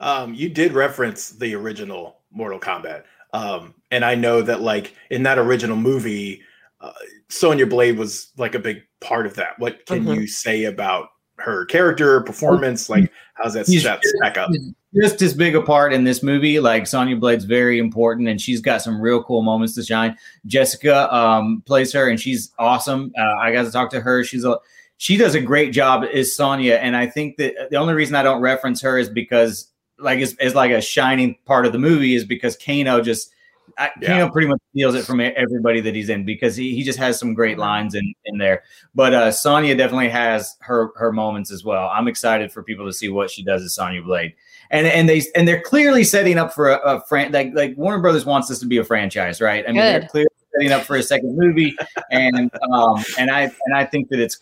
Um, 0.00 0.34
you 0.34 0.48
did 0.48 0.72
reference 0.72 1.30
the 1.30 1.54
original 1.54 2.18
Mortal 2.30 2.60
Kombat, 2.60 3.04
um, 3.32 3.74
and 3.90 4.04
I 4.04 4.14
know 4.14 4.42
that 4.42 4.60
like 4.60 4.94
in 5.10 5.22
that 5.22 5.38
original 5.38 5.76
movie, 5.76 6.42
uh, 6.80 6.92
Sonya 7.30 7.66
Blade 7.66 7.96
was 7.96 8.32
like 8.36 8.54
a 8.54 8.58
big 8.58 8.82
part 9.00 9.24
of 9.24 9.34
that. 9.34 9.58
What 9.58 9.86
can 9.86 10.04
mm-hmm. 10.04 10.20
you 10.20 10.26
say 10.26 10.64
about 10.64 11.08
her 11.38 11.64
character 11.66 12.20
performance? 12.20 12.88
Like, 12.88 13.10
how's 13.34 13.54
that 13.54 13.66
stack 13.66 14.38
up? 14.38 14.50
just 14.94 15.22
as 15.22 15.34
big 15.34 15.56
a 15.56 15.62
part 15.62 15.92
in 15.92 16.04
this 16.04 16.22
movie. 16.22 16.60
Like 16.60 16.86
Sonya 16.86 17.16
Blade's 17.16 17.44
very 17.44 17.78
important, 17.78 18.28
and 18.28 18.40
she's 18.40 18.60
got 18.60 18.82
some 18.82 19.00
real 19.00 19.22
cool 19.22 19.42
moments 19.42 19.74
to 19.74 19.82
shine. 19.82 20.16
Jessica 20.46 21.12
um, 21.14 21.62
plays 21.66 21.92
her, 21.92 22.08
and 22.08 22.20
she's 22.20 22.52
awesome. 22.58 23.12
Uh, 23.18 23.34
I 23.40 23.52
got 23.52 23.64
to 23.64 23.72
talk 23.72 23.90
to 23.90 24.00
her. 24.00 24.24
She's 24.24 24.44
a 24.44 24.58
she 24.96 25.16
does 25.16 25.34
a 25.34 25.40
great 25.40 25.72
job 25.72 26.04
as 26.12 26.34
Sonya, 26.34 26.74
and 26.74 26.96
I 26.96 27.06
think 27.06 27.36
that 27.38 27.70
the 27.70 27.76
only 27.76 27.94
reason 27.94 28.14
I 28.14 28.22
don't 28.22 28.40
reference 28.40 28.80
her 28.82 28.96
is 28.96 29.08
because 29.08 29.68
like 29.98 30.20
it's, 30.20 30.34
is 30.34 30.54
like 30.54 30.70
a 30.70 30.80
shining 30.80 31.36
part 31.44 31.66
of 31.66 31.72
the 31.72 31.78
movie 31.78 32.14
is 32.14 32.24
because 32.24 32.56
Kano 32.56 33.00
just 33.00 33.33
I, 33.78 33.90
yeah. 34.00 34.08
Kano 34.08 34.30
pretty 34.30 34.48
much 34.48 34.60
steals 34.70 34.94
it 34.94 35.04
from 35.04 35.20
everybody 35.20 35.80
that 35.80 35.94
he's 35.94 36.08
in 36.08 36.24
because 36.24 36.56
he, 36.56 36.74
he 36.74 36.82
just 36.82 36.98
has 36.98 37.18
some 37.18 37.34
great 37.34 37.58
lines 37.58 37.94
in, 37.94 38.14
in 38.24 38.38
there. 38.38 38.62
But 38.94 39.14
uh, 39.14 39.32
Sonya 39.32 39.74
definitely 39.74 40.08
has 40.10 40.56
her 40.60 40.92
her 40.96 41.12
moments 41.12 41.50
as 41.50 41.64
well. 41.64 41.88
I'm 41.92 42.08
excited 42.08 42.52
for 42.52 42.62
people 42.62 42.86
to 42.86 42.92
see 42.92 43.08
what 43.08 43.30
she 43.30 43.42
does 43.42 43.62
as 43.62 43.74
Sonya 43.74 44.02
Blade 44.02 44.34
and 44.70 44.86
and 44.86 45.08
they 45.08 45.22
and 45.34 45.46
they're 45.46 45.60
clearly 45.60 46.04
setting 46.04 46.38
up 46.38 46.52
for 46.52 46.70
a, 46.70 46.96
a 46.96 47.00
fran 47.02 47.32
like 47.32 47.52
like 47.54 47.76
Warner 47.76 48.00
Brothers 48.00 48.24
wants 48.24 48.48
this 48.48 48.58
to 48.60 48.66
be 48.66 48.78
a 48.78 48.84
franchise, 48.84 49.40
right? 49.40 49.64
I 49.66 49.68
mean, 49.68 49.76
Good. 49.76 50.02
they're 50.02 50.08
clearly 50.08 50.30
setting 50.52 50.72
up 50.72 50.82
for 50.82 50.96
a 50.96 51.02
second 51.02 51.36
movie, 51.36 51.76
and 52.10 52.50
um 52.72 53.02
and 53.18 53.30
I 53.30 53.42
and 53.42 53.74
I 53.74 53.84
think 53.84 54.08
that 54.10 54.18
it's 54.18 54.40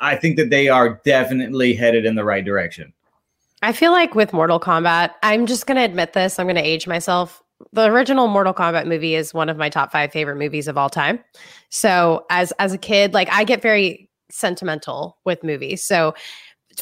I 0.00 0.16
think 0.16 0.36
that 0.36 0.50
they 0.50 0.68
are 0.68 1.00
definitely 1.04 1.74
headed 1.74 2.04
in 2.06 2.14
the 2.14 2.24
right 2.24 2.44
direction. 2.44 2.92
I 3.62 3.72
feel 3.72 3.92
like 3.92 4.14
with 4.14 4.32
Mortal 4.32 4.58
Kombat, 4.58 5.10
I'm 5.22 5.46
just 5.46 5.66
going 5.66 5.76
to 5.76 5.84
admit 5.84 6.14
this. 6.14 6.40
I'm 6.40 6.46
going 6.46 6.56
to 6.56 6.62
age 6.62 6.88
myself. 6.88 7.41
The 7.72 7.90
original 7.90 8.28
Mortal 8.28 8.54
Kombat 8.54 8.86
movie 8.86 9.14
is 9.14 9.32
one 9.34 9.48
of 9.48 9.56
my 9.56 9.68
top 9.68 9.92
5 9.92 10.12
favorite 10.12 10.36
movies 10.36 10.68
of 10.68 10.76
all 10.76 10.90
time. 10.90 11.20
So, 11.70 12.24
as 12.30 12.52
as 12.58 12.72
a 12.72 12.78
kid, 12.78 13.14
like 13.14 13.28
I 13.30 13.44
get 13.44 13.62
very 13.62 14.10
sentimental 14.30 15.18
with 15.24 15.42
movies. 15.42 15.84
So, 15.84 16.14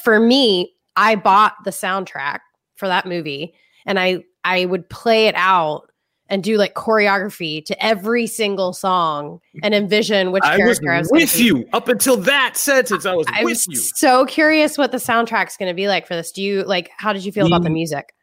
for 0.00 0.20
me, 0.20 0.72
I 0.96 1.16
bought 1.16 1.54
the 1.64 1.70
soundtrack 1.70 2.40
for 2.76 2.88
that 2.88 3.06
movie 3.06 3.54
and 3.86 3.98
I 3.98 4.24
I 4.44 4.64
would 4.64 4.88
play 4.88 5.26
it 5.26 5.34
out 5.36 5.90
and 6.30 6.44
do 6.44 6.56
like 6.56 6.74
choreography 6.74 7.62
to 7.64 7.84
every 7.84 8.26
single 8.26 8.72
song 8.72 9.40
and 9.62 9.74
envision 9.74 10.30
which 10.30 10.44
I 10.44 10.56
character 10.56 10.86
was 10.86 10.96
I 10.96 10.98
was 11.00 11.10
with 11.10 11.40
you 11.40 11.68
up 11.72 11.88
until 11.88 12.16
that 12.18 12.56
sentence. 12.56 13.04
I 13.04 13.14
was 13.14 13.26
I 13.28 13.42
with 13.44 13.50
was 13.50 13.66
you. 13.66 13.76
So 13.96 14.24
curious 14.26 14.78
what 14.78 14.92
the 14.92 14.98
soundtrack's 14.98 15.56
going 15.56 15.68
to 15.68 15.74
be 15.74 15.88
like 15.88 16.06
for 16.06 16.14
this. 16.14 16.30
Do 16.32 16.42
you 16.42 16.62
like? 16.62 16.90
How 16.96 17.12
did 17.12 17.24
you 17.24 17.32
feel 17.32 17.46
about 17.46 17.62
the 17.62 17.68
mm. 17.68 17.74
music? 17.74 18.14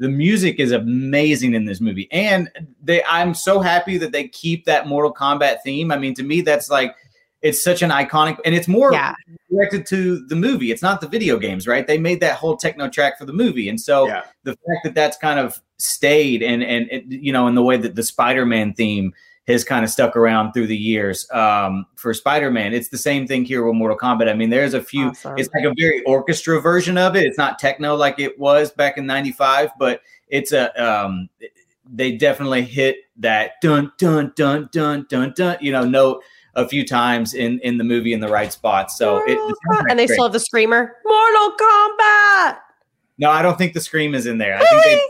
The 0.00 0.08
music 0.08 0.58
is 0.58 0.72
amazing 0.72 1.54
in 1.54 1.66
this 1.66 1.80
movie, 1.80 2.08
and 2.10 2.50
they. 2.82 3.04
I'm 3.04 3.34
so 3.34 3.60
happy 3.60 3.98
that 3.98 4.12
they 4.12 4.26
keep 4.28 4.64
that 4.64 4.88
Mortal 4.88 5.12
Kombat 5.14 5.58
theme. 5.62 5.92
I 5.92 5.98
mean, 5.98 6.14
to 6.14 6.22
me, 6.22 6.40
that's 6.40 6.70
like 6.70 6.96
it's 7.42 7.62
such 7.62 7.82
an 7.82 7.90
iconic, 7.90 8.38
and 8.44 8.54
it's 8.54 8.66
more 8.66 8.92
Yeah. 8.92 9.14
directed 9.50 9.86
to 9.86 10.26
the 10.26 10.36
movie. 10.36 10.72
It's 10.72 10.82
not 10.82 11.00
the 11.00 11.08
video 11.08 11.38
games, 11.38 11.66
right? 11.66 11.86
They 11.86 11.98
made 11.98 12.20
that 12.20 12.36
whole 12.36 12.56
techno 12.56 12.88
track 12.88 13.18
for 13.18 13.26
the 13.26 13.32
movie, 13.32 13.68
and 13.68 13.80
so 13.80 14.06
Yeah. 14.06 14.22
the 14.44 14.52
fact 14.52 14.84
that 14.84 14.94
that's 14.94 15.16
kind 15.18 15.38
of 15.38 15.60
stayed 15.78 16.42
and 16.42 16.62
and 16.62 16.88
it, 16.90 17.04
you 17.08 17.32
know 17.32 17.46
in 17.46 17.54
the 17.54 17.62
way 17.62 17.76
that 17.76 17.94
the 17.94 18.02
Spider-Man 18.02 18.74
theme 18.74 19.12
has 19.50 19.64
kind 19.64 19.84
of 19.84 19.90
stuck 19.90 20.16
around 20.16 20.52
through 20.52 20.66
the 20.66 20.76
years 20.76 21.30
um, 21.32 21.86
for 21.96 22.12
Spider-Man. 22.14 22.72
It's 22.72 22.88
the 22.88 22.98
same 22.98 23.26
thing 23.26 23.44
here 23.44 23.64
with 23.64 23.74
Mortal 23.74 23.98
Kombat. 23.98 24.28
I 24.28 24.34
mean, 24.34 24.50
there's 24.50 24.74
a 24.74 24.82
few. 24.82 25.08
Awesome. 25.08 25.34
It's 25.36 25.48
like 25.54 25.64
a 25.64 25.74
very 25.78 26.02
orchestra 26.04 26.60
version 26.60 26.98
of 26.98 27.16
it. 27.16 27.24
It's 27.24 27.38
not 27.38 27.58
techno 27.58 27.94
like 27.96 28.18
it 28.18 28.38
was 28.38 28.70
back 28.70 28.98
in 28.98 29.06
'95, 29.06 29.70
but 29.78 30.00
it's 30.28 30.52
a. 30.52 30.82
Um, 30.82 31.28
they 31.92 32.12
definitely 32.12 32.62
hit 32.62 32.96
that 33.16 33.60
dun 33.60 33.92
dun 33.98 34.32
dun 34.36 34.68
dun 34.72 35.06
dun 35.08 35.32
dun. 35.36 35.56
You 35.60 35.72
know, 35.72 35.84
note 35.84 36.22
a 36.54 36.68
few 36.68 36.86
times 36.86 37.34
in 37.34 37.58
in 37.60 37.78
the 37.78 37.84
movie 37.84 38.12
in 38.12 38.20
the 38.20 38.28
right 38.28 38.52
spots. 38.52 38.96
So 38.96 39.18
it, 39.18 39.34
the 39.34 39.34
Mortal 39.36 39.50
Kombat- 39.50 39.78
soundtrack's 39.78 39.86
and 39.90 39.98
they 39.98 40.06
great. 40.06 40.14
still 40.14 40.24
have 40.24 40.32
the 40.32 40.40
screamer. 40.40 40.96
Mortal 41.04 41.56
Kombat. 41.56 42.58
No, 43.18 43.30
I 43.30 43.42
don't 43.42 43.58
think 43.58 43.74
the 43.74 43.80
scream 43.80 44.14
is 44.14 44.26
in 44.26 44.38
there. 44.38 44.56
I 44.56 44.60
think 44.60 44.84
they, 44.84 45.00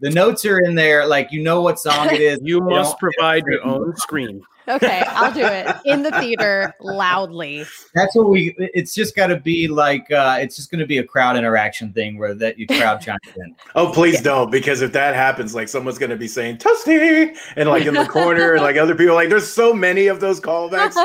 the 0.00 0.10
notes 0.10 0.44
are 0.44 0.60
in 0.60 0.74
there. 0.74 1.06
Like 1.06 1.32
you 1.32 1.42
know 1.42 1.62
what 1.62 1.78
song 1.78 2.08
it 2.12 2.20
is. 2.20 2.38
You 2.42 2.60
must 2.60 2.98
provide 2.98 3.44
your 3.46 3.64
own 3.64 3.96
scream. 3.96 4.42
Okay, 4.68 5.02
I'll 5.08 5.32
do 5.32 5.44
it 5.44 5.66
in 5.84 6.02
the 6.02 6.10
theater 6.12 6.74
loudly. 6.80 7.64
That's 7.94 8.14
what 8.14 8.28
we. 8.28 8.54
It's 8.58 8.94
just 8.94 9.16
got 9.16 9.28
to 9.28 9.36
be 9.40 9.68
like. 9.68 10.10
uh 10.10 10.36
It's 10.40 10.56
just 10.56 10.70
going 10.70 10.80
to 10.80 10.86
be 10.86 10.98
a 10.98 11.04
crowd 11.04 11.36
interaction 11.36 11.92
thing 11.92 12.18
where 12.18 12.34
that 12.34 12.58
you 12.58 12.66
crowd 12.66 13.00
chimes 13.00 13.18
in. 13.36 13.54
Oh, 13.74 13.92
please 13.92 14.20
don't, 14.22 14.50
because 14.50 14.82
if 14.82 14.92
that 14.92 15.14
happens, 15.14 15.54
like 15.54 15.68
someone's 15.68 15.98
gonna 15.98 16.16
be 16.16 16.26
saying 16.26 16.56
"Toasty" 16.58 17.36
and 17.56 17.68
like 17.68 17.84
in 17.86 17.94
the 17.94 18.06
corner, 18.06 18.54
and 18.54 18.62
like 18.62 18.76
other 18.76 18.94
people, 18.94 19.14
like 19.14 19.28
there's 19.28 19.46
so 19.46 19.72
many 19.72 20.06
of 20.08 20.20
those 20.20 20.40
callbacks 20.40 20.96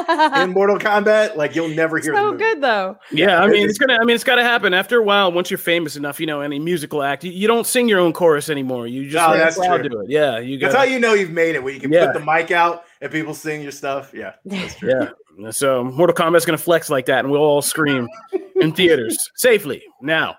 in 0.44 0.52
Mortal 0.54 0.80
Kombat, 0.80 1.36
like 1.36 1.56
you'll 1.56 1.68
never 1.70 2.00
hear. 2.00 2.14
the 2.14 2.18
so 2.18 2.32
movie. 2.32 2.38
good 2.44 2.62
though. 2.62 2.98
Yeah, 3.12 3.42
I 3.42 3.48
mean 3.48 3.68
it's 3.70 3.78
gonna. 3.78 3.98
I 4.02 4.06
mean 4.06 4.16
it's 4.16 4.24
got 4.24 4.36
to 4.36 4.44
happen 4.44 4.74
after 4.74 5.00
a 5.00 5.04
while. 5.04 5.32
Once 5.32 5.52
you're 5.52 5.58
famous 5.58 5.96
enough, 5.96 6.20
you 6.20 6.26
know, 6.26 6.42
any 6.42 6.58
musical 6.60 7.04
act, 7.04 7.24
you, 7.24 7.32
you 7.32 7.48
don't 7.48 7.68
sing 7.68 7.88
your 7.90 8.00
own 8.00 8.14
chorus 8.14 8.50
anymore. 8.50 8.88
You 8.88 9.04
just 9.10 9.16
No, 9.16 9.32
let 9.32 9.38
the 9.38 9.44
that's 9.44 9.58
crowd 9.58 9.78
true. 9.82 9.90
do 9.90 10.00
it. 10.02 10.10
Yeah, 10.10 10.40
you 10.40 10.58
got. 10.58 10.68
That's 10.72 10.78
how 10.78 10.84
you 10.84 11.00
know 11.00 11.14
you've 11.14 11.32
made 11.32 11.56
it. 11.56 11.64
Where 11.64 11.74
you 11.74 11.80
can 11.80 11.92
Yeah. 11.92 12.06
put 12.12 12.14
the 12.20 12.26
mic 12.26 12.50
out 12.52 12.86
and 13.04 13.12
people 13.12 13.34
sing 13.34 13.62
your 13.62 13.72
stuff. 13.72 14.14
Yeah, 14.14 14.34
that's 14.46 14.76
true. 14.76 15.10
Yeah. 15.38 15.52
So 15.52 15.84
Mortal 15.84 16.16
Kombat's 16.16 16.46
gonna 16.46 16.58
flex 16.58 16.90
like 16.90 17.06
that, 17.08 17.20
and 17.20 17.32
we'll 17.32 17.42
all 17.42 17.62
scream 17.62 18.08
in 18.56 18.72
theaters 18.72 19.30
safely 19.36 19.84
now. 20.02 20.38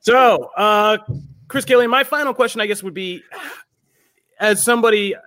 So, 0.00 0.50
uh, 0.56 0.98
Chris 1.48 1.64
Kelly, 1.64 1.86
my 1.86 2.04
final 2.04 2.34
question, 2.34 2.60
I 2.60 2.66
guess, 2.66 2.82
would 2.82 2.92
be: 2.92 3.22
as 4.38 4.62
somebody, 4.62 5.14
uh, 5.14 5.20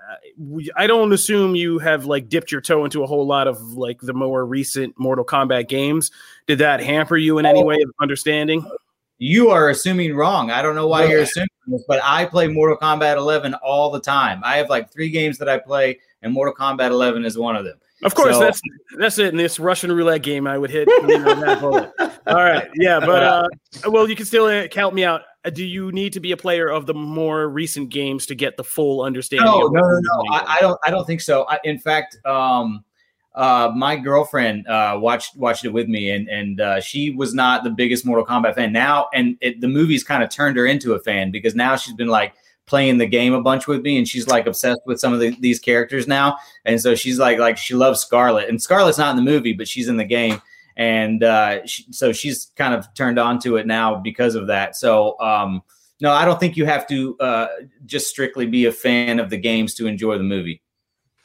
I 0.75 0.86
don't 0.86 1.12
assume 1.12 1.56
you 1.56 1.80
have 1.80 2.06
like 2.06 2.30
dipped 2.30 2.51
your 2.51 2.62
toe 2.62 2.86
into 2.86 3.01
a 3.01 3.08
whole 3.08 3.25
lot 3.25 3.48
of 3.48 3.60
like 3.74 4.00
the 4.01 4.13
more 4.13 4.46
recent 4.46 4.94
Mortal 5.00 5.25
Kombat 5.25 5.68
games. 5.68 6.12
Did 6.46 6.60
that 6.60 6.82
hamper 6.82 7.18
you 7.18 7.39
in 7.39 7.48
any 7.48 7.63
way 7.63 7.82
of 7.82 7.89
understanding? 8.00 8.63
You 9.18 9.50
are 9.50 9.70
assuming 9.70 10.15
wrong. 10.15 10.51
I 10.51 10.62
don't 10.62 10.75
know 10.75 10.88
why 10.88 11.06
you're 11.06 11.22
assuming 11.22 11.48
this, 11.68 11.84
but 11.88 12.01
I 12.04 12.25
play 12.25 12.48
Mortal 12.48 12.77
Kombat 12.77 13.15
11 13.15 13.54
all 13.56 13.89
the 13.89 14.01
time. 14.01 14.42
I 14.44 14.58
have 14.58 14.70
like 14.70 14.92
three 14.92 15.10
games 15.10 15.38
that 15.38 15.48
I 15.48 15.58
play, 15.58 16.00
and 16.22 16.34
Mortal 16.34 16.53
Kombat 16.53 16.89
11 16.89 17.25
is 17.25 17.38
one 17.38 17.55
of 17.55 17.65
them. 17.65 17.77
Of 18.03 18.13
course, 18.13 18.36
So- 18.36 18.39
that's 18.41 18.62
that's 18.98 19.17
it. 19.19 19.27
In 19.27 19.38
this 19.38 19.60
Russian 19.60 19.91
roulette 19.91 20.22
game, 20.24 20.48
I 20.48 20.57
would 20.57 20.69
hit 20.69 20.88
you 20.88 21.07
know, 21.07 21.36
that. 21.36 22.19
All 22.27 22.36
right, 22.36 22.69
yeah, 22.75 23.00
but 23.00 23.24
uh, 23.24 23.48
well, 23.88 24.10
you 24.10 24.15
can 24.15 24.25
still 24.25 24.45
uh, 24.45 24.67
count 24.67 24.93
me 24.93 25.03
out. 25.05 25.22
Uh, 25.43 25.50
Do 25.50 25.63
you 25.63 25.91
need 25.91 26.13
to 26.13 26.19
be 26.19 26.31
a 26.31 26.38
player 26.38 26.67
of 26.67 26.88
the 26.88 26.93
more 26.93 27.48
recent 27.48 27.89
games 27.89 28.25
to 28.27 28.36
get 28.36 28.57
the 28.57 28.63
full 28.63 29.01
understanding? 29.03 29.45
No, 29.45 29.67
no, 29.67 29.81
no, 29.81 30.00
no. 30.01 30.24
I, 30.31 30.57
I 30.57 30.62
don't. 30.62 30.79
I 30.86 30.91
don't 30.91 31.05
think 31.05 31.22
so. 31.22 31.45
I, 31.48 31.60
in 31.63 31.77
fact, 31.79 32.17
um, 32.25 32.84
uh, 33.36 33.72
my 33.75 33.95
girlfriend 33.95 34.67
uh, 34.67 34.98
watched 35.00 35.38
watched 35.38 35.65
it 35.65 35.69
with 35.69 35.88
me, 35.88 36.10
and 36.12 36.27
and 36.27 36.62
uh, 36.62 36.81
she 36.81 37.12
was 37.12 37.34
not 37.34 37.63
the 37.63 37.69
biggest 37.69 38.05
Mortal 38.05 38.25
Kombat 38.25 38.55
fan. 38.55 38.74
Now, 38.74 39.07
and 39.13 39.38
it, 39.41 39.62
the 39.62 39.67
movies 39.67 40.03
kind 40.03 40.24
of 40.24 40.29
turned 40.29 40.57
her 40.57 40.65
into 40.65 40.93
a 40.93 41.00
fan 41.00 41.31
because 41.31 41.53
now 41.55 41.75
she's 41.75 41.93
been 41.93 42.07
like 42.07 42.34
playing 42.65 42.98
the 42.98 43.05
game 43.05 43.34
a 43.34 43.41
bunch 43.41 43.67
with 43.67 43.81
me, 43.81 43.98
and 43.98 44.07
she's 44.07 44.27
like 44.27 44.48
obsessed 44.48 44.81
with 44.86 45.00
some 45.00 45.13
of 45.13 45.19
the, 45.19 45.36
these 45.39 45.60
characters 45.60 46.07
now. 46.07 46.38
And 46.65 46.81
so 46.81 46.95
she's 46.95 47.19
like 47.19 47.38
like 47.38 47.57
she 47.57 47.75
loves 47.75 48.05
Skarlet, 48.05 48.50
and 48.50 48.60
Skarlet's 48.60 48.98
not 48.98 49.12
in 49.12 49.24
the 49.24 49.31
movie, 49.31 49.53
but 49.53 49.67
she's 49.67 49.88
in 49.88 49.98
the 49.98 50.05
game. 50.05 50.41
And 50.77 51.24
uh, 51.24 51.65
she, 51.65 51.86
so 51.91 52.12
she's 52.12 52.51
kind 52.57 52.74
of 52.74 52.93
turned 52.95 53.17
on 53.17 53.39
to 53.39 53.55
it 53.57 53.65
now 53.65 53.95
because 53.95 54.36
of 54.36 54.48
that. 54.48 54.75
So 54.75 55.19
um, 55.19 55.62
no, 56.01 56.12
I 56.12 56.25
don't 56.25 56.39
think 56.39 56.57
you 56.57 56.65
have 56.65 56.88
to 56.88 57.17
uh, 57.19 57.48
just 57.86 58.07
strictly 58.10 58.45
be 58.45 58.65
a 58.65 58.72
fan 58.72 59.19
of 59.19 59.29
the 59.29 59.38
games 59.38 59.74
to 59.75 59.88
enjoy 59.88 60.17
the 60.17 60.24
movie. 60.24 60.62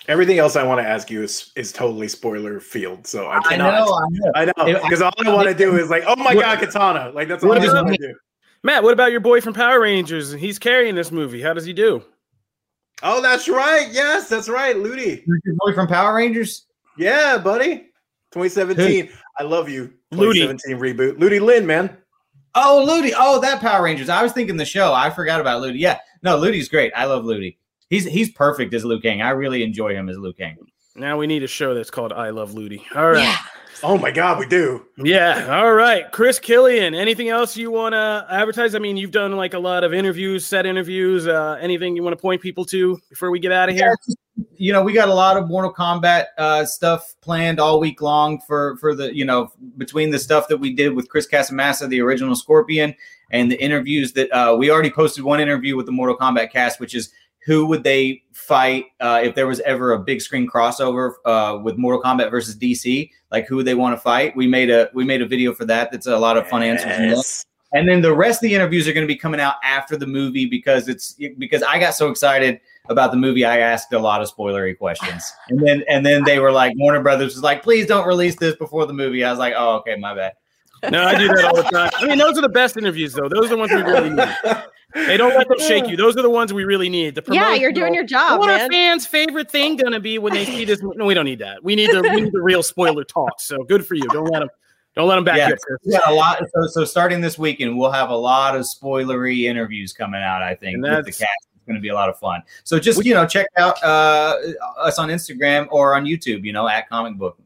Everything 0.08 0.38
else 0.38 0.56
I 0.56 0.62
want 0.62 0.80
to 0.80 0.88
ask 0.88 1.10
you 1.10 1.22
is 1.22 1.52
is 1.56 1.72
totally 1.72 2.08
spoiler 2.08 2.58
field, 2.60 3.06
so 3.06 3.26
I 3.26 3.38
I 3.38 3.40
cannot. 3.40 3.86
know, 3.86 4.32
I 4.34 4.44
know. 4.44 4.52
I 4.56 4.72
know, 4.72 4.82
because 4.82 5.02
all 5.02 5.12
I 5.18 5.34
want 5.34 5.48
to 5.48 5.54
do 5.54 5.76
is 5.76 5.90
like, 5.90 6.04
oh 6.06 6.16
my 6.16 6.34
god, 6.34 6.58
Katana! 6.58 7.10
Like 7.14 7.28
that's 7.28 7.44
all 7.44 7.52
I 7.52 7.58
want 7.58 7.88
to 7.88 7.96
do. 7.96 8.14
Matt, 8.62 8.82
what 8.82 8.92
about 8.92 9.10
your 9.10 9.20
boy 9.20 9.40
from 9.40 9.54
Power 9.54 9.80
Rangers? 9.80 10.32
He's 10.32 10.58
carrying 10.58 10.94
this 10.94 11.10
movie. 11.10 11.40
How 11.40 11.54
does 11.54 11.64
he 11.64 11.72
do? 11.72 12.02
Oh, 13.02 13.22
that's 13.22 13.48
right. 13.48 13.88
Yes, 13.90 14.28
that's 14.28 14.48
right, 14.48 14.76
Ludi. 14.76 15.22
Who's 15.26 15.40
your 15.44 15.54
boy 15.58 15.72
from 15.74 15.86
Power 15.86 16.14
Rangers? 16.14 16.66
Yeah, 16.98 17.38
buddy. 17.38 17.90
2017. 18.32 19.08
I 19.38 19.42
love 19.42 19.68
you. 19.70 19.92
Ludi. 20.10 20.40
2017 20.40 20.78
reboot. 20.78 21.18
Ludi 21.18 21.40
Lin, 21.40 21.66
man. 21.66 21.96
Oh, 22.54 22.84
Ludi. 22.86 23.12
Oh, 23.16 23.40
that 23.40 23.60
Power 23.60 23.82
Rangers. 23.84 24.08
I 24.08 24.22
was 24.22 24.32
thinking 24.32 24.56
the 24.56 24.64
show. 24.64 24.92
I 24.92 25.08
forgot 25.08 25.40
about 25.40 25.62
Ludi. 25.62 25.78
Yeah, 25.78 25.98
no, 26.22 26.36
Ludi's 26.36 26.68
great. 26.68 26.92
I 26.94 27.06
love 27.06 27.24
Ludi. 27.24 27.58
He's 27.88 28.04
he's 28.04 28.30
perfect 28.30 28.74
as 28.74 28.84
Liu 28.84 29.00
Kang. 29.00 29.22
I 29.22 29.30
really 29.30 29.62
enjoy 29.62 29.94
him 29.94 30.08
as 30.08 30.18
Liu 30.18 30.32
Kang. 30.32 30.56
Now 30.96 31.18
we 31.18 31.26
need 31.26 31.42
a 31.42 31.46
show 31.46 31.74
that's 31.74 31.90
called 31.90 32.12
I 32.12 32.30
Love 32.30 32.54
Ludi. 32.54 32.84
All 32.94 33.10
right. 33.10 33.22
Yeah. 33.22 33.36
Oh 33.82 33.96
my 33.96 34.10
god, 34.10 34.38
we 34.38 34.46
do. 34.46 34.84
Yeah. 34.98 35.58
All 35.58 35.72
right. 35.72 36.10
Chris 36.12 36.38
Killian, 36.38 36.94
anything 36.94 37.28
else 37.30 37.56
you 37.56 37.70
want 37.70 37.94
to 37.94 38.26
advertise? 38.28 38.74
I 38.74 38.78
mean, 38.78 38.96
you've 38.96 39.10
done 39.10 39.36
like 39.36 39.54
a 39.54 39.58
lot 39.58 39.84
of 39.84 39.94
interviews, 39.94 40.44
set 40.44 40.66
interviews. 40.66 41.26
Uh, 41.26 41.56
anything 41.60 41.96
you 41.96 42.02
want 42.02 42.12
to 42.12 42.20
point 42.20 42.42
people 42.42 42.64
to 42.66 42.98
before 43.08 43.30
we 43.30 43.38
get 43.38 43.52
out 43.52 43.70
of 43.70 43.74
here? 43.76 43.96
you 44.60 44.72
know, 44.72 44.82
we 44.82 44.92
got 44.92 45.08
a 45.08 45.14
lot 45.14 45.36
of 45.38 45.48
Mortal 45.48 45.72
Kombat 45.72 46.26
uh, 46.36 46.64
stuff 46.66 47.14
planned 47.22 47.58
all 47.58 47.80
week 47.80 48.02
long 48.02 48.40
for 48.46 48.76
for 48.76 48.94
the 48.94 49.14
you 49.14 49.24
know 49.24 49.50
between 49.78 50.10
the 50.10 50.18
stuff 50.18 50.48
that 50.48 50.58
we 50.58 50.74
did 50.74 50.94
with 50.94 51.08
Chris 51.08 51.26
Casamassa, 51.26 51.88
the 51.88 52.00
original 52.00 52.34
Scorpion, 52.34 52.94
and 53.30 53.50
the 53.50 53.60
interviews 53.60 54.12
that 54.12 54.30
uh, 54.32 54.54
we 54.54 54.70
already 54.70 54.90
posted 54.90 55.24
one 55.24 55.40
interview 55.40 55.76
with 55.76 55.86
the 55.86 55.92
Mortal 55.92 56.16
Kombat 56.16 56.52
cast, 56.52 56.80
which 56.80 56.94
is 56.94 57.10
who 57.44 57.66
would 57.66 57.84
they 57.84 58.22
fight 58.32 58.86
uh, 59.00 59.20
if 59.22 59.34
there 59.34 59.46
was 59.46 59.60
ever 59.60 59.92
a 59.92 59.98
big 59.98 60.20
screen 60.20 60.48
crossover 60.48 61.14
uh, 61.24 61.58
with 61.62 61.76
Mortal 61.76 62.02
Kombat 62.02 62.30
versus 62.30 62.56
DC? 62.56 63.10
Like 63.30 63.46
who 63.46 63.56
would 63.56 63.66
they 63.66 63.74
want 63.74 63.96
to 63.96 64.00
fight? 64.00 64.36
We 64.36 64.46
made 64.46 64.70
a 64.70 64.90
we 64.94 65.04
made 65.04 65.22
a 65.22 65.26
video 65.26 65.54
for 65.54 65.64
that. 65.66 65.92
That's 65.92 66.06
a 66.06 66.18
lot 66.18 66.36
of 66.36 66.48
fun 66.48 66.62
answers. 66.62 66.96
in 66.96 67.02
there. 67.02 67.16
Yes. 67.16 67.46
And 67.72 67.88
then 67.88 68.00
the 68.02 68.14
rest 68.14 68.38
of 68.38 68.48
the 68.48 68.54
interviews 68.54 68.88
are 68.88 68.92
going 68.92 69.06
to 69.06 69.12
be 69.12 69.18
coming 69.18 69.40
out 69.40 69.54
after 69.62 69.96
the 69.96 70.06
movie 70.06 70.44
because 70.44 70.88
it's 70.88 71.14
because 71.38 71.62
I 71.62 71.78
got 71.78 71.94
so 71.94 72.10
excited 72.10 72.60
about 72.88 73.12
the 73.12 73.16
movie, 73.16 73.44
I 73.44 73.58
asked 73.58 73.92
a 73.92 73.98
lot 73.98 74.20
of 74.20 74.28
spoilery 74.28 74.76
questions, 74.76 75.32
and 75.48 75.64
then 75.64 75.84
and 75.88 76.04
then 76.04 76.24
they 76.24 76.40
were 76.40 76.50
like, 76.50 76.72
Warner 76.76 77.02
Brothers 77.02 77.34
was 77.34 77.42
like, 77.44 77.62
please 77.62 77.86
don't 77.86 78.06
release 78.06 78.36
this 78.36 78.56
before 78.56 78.86
the 78.86 78.92
movie. 78.92 79.22
I 79.22 79.30
was 79.30 79.38
like, 79.38 79.54
oh, 79.56 79.76
okay, 79.76 79.96
my 79.96 80.14
bad. 80.14 80.32
No, 80.90 81.04
I 81.04 81.16
do 81.16 81.28
that 81.28 81.44
all 81.44 81.56
the 81.56 81.62
time. 81.64 81.90
I 81.98 82.06
mean, 82.06 82.18
those 82.18 82.38
are 82.38 82.40
the 82.40 82.48
best 82.48 82.76
interviews, 82.76 83.12
though. 83.12 83.28
Those 83.28 83.46
are 83.46 83.48
the 83.50 83.56
ones 83.58 83.70
we 83.70 83.82
really 83.82 84.10
need. 84.10 84.28
They 84.94 85.16
don't 85.16 85.34
let 85.36 85.48
them 85.48 85.58
shake 85.58 85.86
you. 85.88 85.96
Those 85.96 86.16
are 86.16 86.22
the 86.22 86.30
ones 86.30 86.52
we 86.52 86.64
really 86.64 86.88
need. 86.88 87.14
The 87.14 87.22
Yeah, 87.30 87.54
you're 87.54 87.72
doing 87.72 87.94
your 87.94 88.04
job, 88.04 88.40
What 88.40 88.50
are 88.50 88.68
fans' 88.68 89.06
favorite 89.06 89.50
thing 89.50 89.76
gonna 89.76 90.00
be 90.00 90.18
when 90.18 90.32
they 90.32 90.44
see 90.44 90.64
this? 90.64 90.80
No, 90.94 91.04
we 91.06 91.14
don't 91.14 91.24
need 91.24 91.38
that. 91.38 91.62
We 91.62 91.76
need 91.76 91.90
the 91.90 92.02
we 92.02 92.20
need 92.20 92.32
the 92.32 92.42
real 92.42 92.62
spoiler 92.62 93.04
talk. 93.04 93.40
So 93.40 93.62
good 93.64 93.86
for 93.86 93.94
you. 93.94 94.02
Don't 94.08 94.24
let 94.26 94.40
them 94.40 94.48
don't 94.96 95.08
let 95.08 95.14
them 95.16 95.24
back 95.24 95.36
Yeah. 95.36 95.48
you 95.48 95.54
up. 95.54 95.60
Chris. 95.60 96.00
A 96.06 96.12
lot. 96.12 96.38
So, 96.52 96.66
so 96.66 96.84
starting 96.84 97.20
this 97.20 97.38
weekend, 97.38 97.78
we'll 97.78 97.92
have 97.92 98.10
a 98.10 98.16
lot 98.16 98.56
of 98.56 98.62
spoilery 98.62 99.44
interviews 99.44 99.92
coming 99.92 100.20
out. 100.20 100.42
I 100.42 100.54
think 100.54 100.74
And 100.74 100.82
with 100.82 101.04
the 101.06 101.12
cast. 101.12 101.22
It's 101.54 101.66
going 101.66 101.76
to 101.76 101.80
be 101.80 101.90
a 101.90 101.94
lot 101.94 102.08
of 102.08 102.18
fun. 102.18 102.42
So 102.64 102.80
just 102.80 103.04
you 103.04 103.14
know, 103.14 103.26
check 103.26 103.46
out 103.56 103.80
uh, 103.84 104.36
us 104.78 104.98
on 104.98 105.08
Instagram 105.10 105.68
or 105.70 105.94
on 105.94 106.04
YouTube. 106.06 106.44
You 106.44 106.52
know, 106.52 106.66
at 106.66 106.88
Comic 106.88 107.16
Book. 107.18 107.38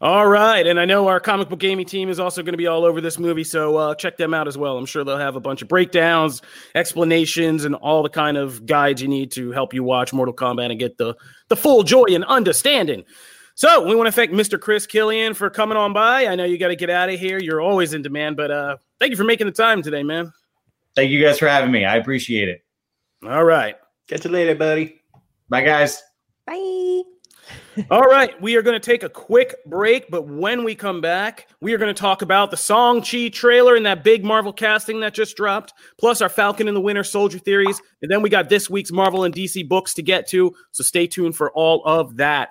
All 0.00 0.26
right, 0.26 0.66
and 0.66 0.78
I 0.78 0.84
know 0.84 1.08
our 1.08 1.20
comic 1.20 1.48
book 1.48 1.60
gaming 1.60 1.86
team 1.86 2.08
is 2.08 2.18
also 2.20 2.42
going 2.42 2.52
to 2.52 2.58
be 2.58 2.66
all 2.66 2.84
over 2.84 3.00
this 3.00 3.18
movie, 3.18 3.44
so 3.44 3.76
uh, 3.76 3.94
check 3.94 4.16
them 4.16 4.34
out 4.34 4.48
as 4.48 4.58
well. 4.58 4.76
I'm 4.76 4.86
sure 4.86 5.04
they'll 5.04 5.16
have 5.16 5.36
a 5.36 5.40
bunch 5.40 5.62
of 5.62 5.68
breakdowns, 5.68 6.42
explanations, 6.74 7.64
and 7.64 7.74
all 7.76 8.02
the 8.02 8.08
kind 8.08 8.36
of 8.36 8.66
guides 8.66 9.00
you 9.00 9.08
need 9.08 9.30
to 9.32 9.52
help 9.52 9.72
you 9.72 9.84
watch 9.84 10.12
Mortal 10.12 10.34
Kombat 10.34 10.70
and 10.70 10.78
get 10.78 10.98
the 10.98 11.14
the 11.48 11.56
full 11.56 11.84
joy 11.84 12.04
and 12.10 12.24
understanding. 12.24 13.04
So 13.54 13.86
we 13.86 13.94
want 13.94 14.08
to 14.08 14.12
thank 14.12 14.32
Mr. 14.32 14.60
Chris 14.60 14.84
Killian 14.86 15.32
for 15.32 15.48
coming 15.48 15.76
on 15.76 15.92
by. 15.92 16.26
I 16.26 16.34
know 16.34 16.44
you 16.44 16.58
got 16.58 16.68
to 16.68 16.76
get 16.76 16.90
out 16.90 17.08
of 17.08 17.20
here. 17.20 17.38
You're 17.38 17.60
always 17.60 17.94
in 17.94 18.02
demand, 18.02 18.36
but 18.36 18.50
uh, 18.50 18.76
thank 18.98 19.10
you 19.10 19.16
for 19.16 19.24
making 19.24 19.46
the 19.46 19.52
time 19.52 19.80
today, 19.80 20.02
man. 20.02 20.32
Thank 20.96 21.12
you 21.12 21.22
guys 21.22 21.38
for 21.38 21.48
having 21.48 21.70
me. 21.70 21.84
I 21.84 21.96
appreciate 21.96 22.48
it. 22.48 22.64
All 23.24 23.44
right. 23.44 23.76
Catch 24.08 24.24
you 24.24 24.30
later, 24.30 24.54
buddy. 24.54 25.00
Bye, 25.48 25.62
guys. 25.62 26.02
Bye. 26.46 26.73
All 27.90 28.02
right, 28.02 28.40
we 28.40 28.56
are 28.56 28.62
going 28.62 28.80
to 28.80 28.84
take 28.84 29.02
a 29.02 29.08
quick 29.08 29.56
break, 29.66 30.10
but 30.10 30.28
when 30.28 30.64
we 30.64 30.74
come 30.74 31.00
back, 31.00 31.48
we 31.60 31.72
are 31.74 31.78
going 31.78 31.92
to 31.92 32.00
talk 32.00 32.22
about 32.22 32.50
the 32.50 32.56
Song 32.56 33.02
Chi 33.02 33.28
trailer 33.28 33.74
and 33.74 33.86
that 33.86 34.04
big 34.04 34.24
Marvel 34.24 34.52
casting 34.52 35.00
that 35.00 35.14
just 35.14 35.36
dropped, 35.36 35.72
plus 35.98 36.20
our 36.20 36.28
Falcon 36.28 36.68
and 36.68 36.76
the 36.76 36.80
Winter 36.80 37.04
Soldier 37.04 37.38
theories, 37.38 37.80
and 38.02 38.10
then 38.10 38.22
we 38.22 38.30
got 38.30 38.48
this 38.48 38.70
week's 38.70 38.92
Marvel 38.92 39.24
and 39.24 39.34
DC 39.34 39.68
books 39.68 39.94
to 39.94 40.02
get 40.02 40.28
to. 40.28 40.54
So 40.70 40.84
stay 40.84 41.06
tuned 41.06 41.36
for 41.36 41.50
all 41.52 41.82
of 41.84 42.16
that. 42.18 42.50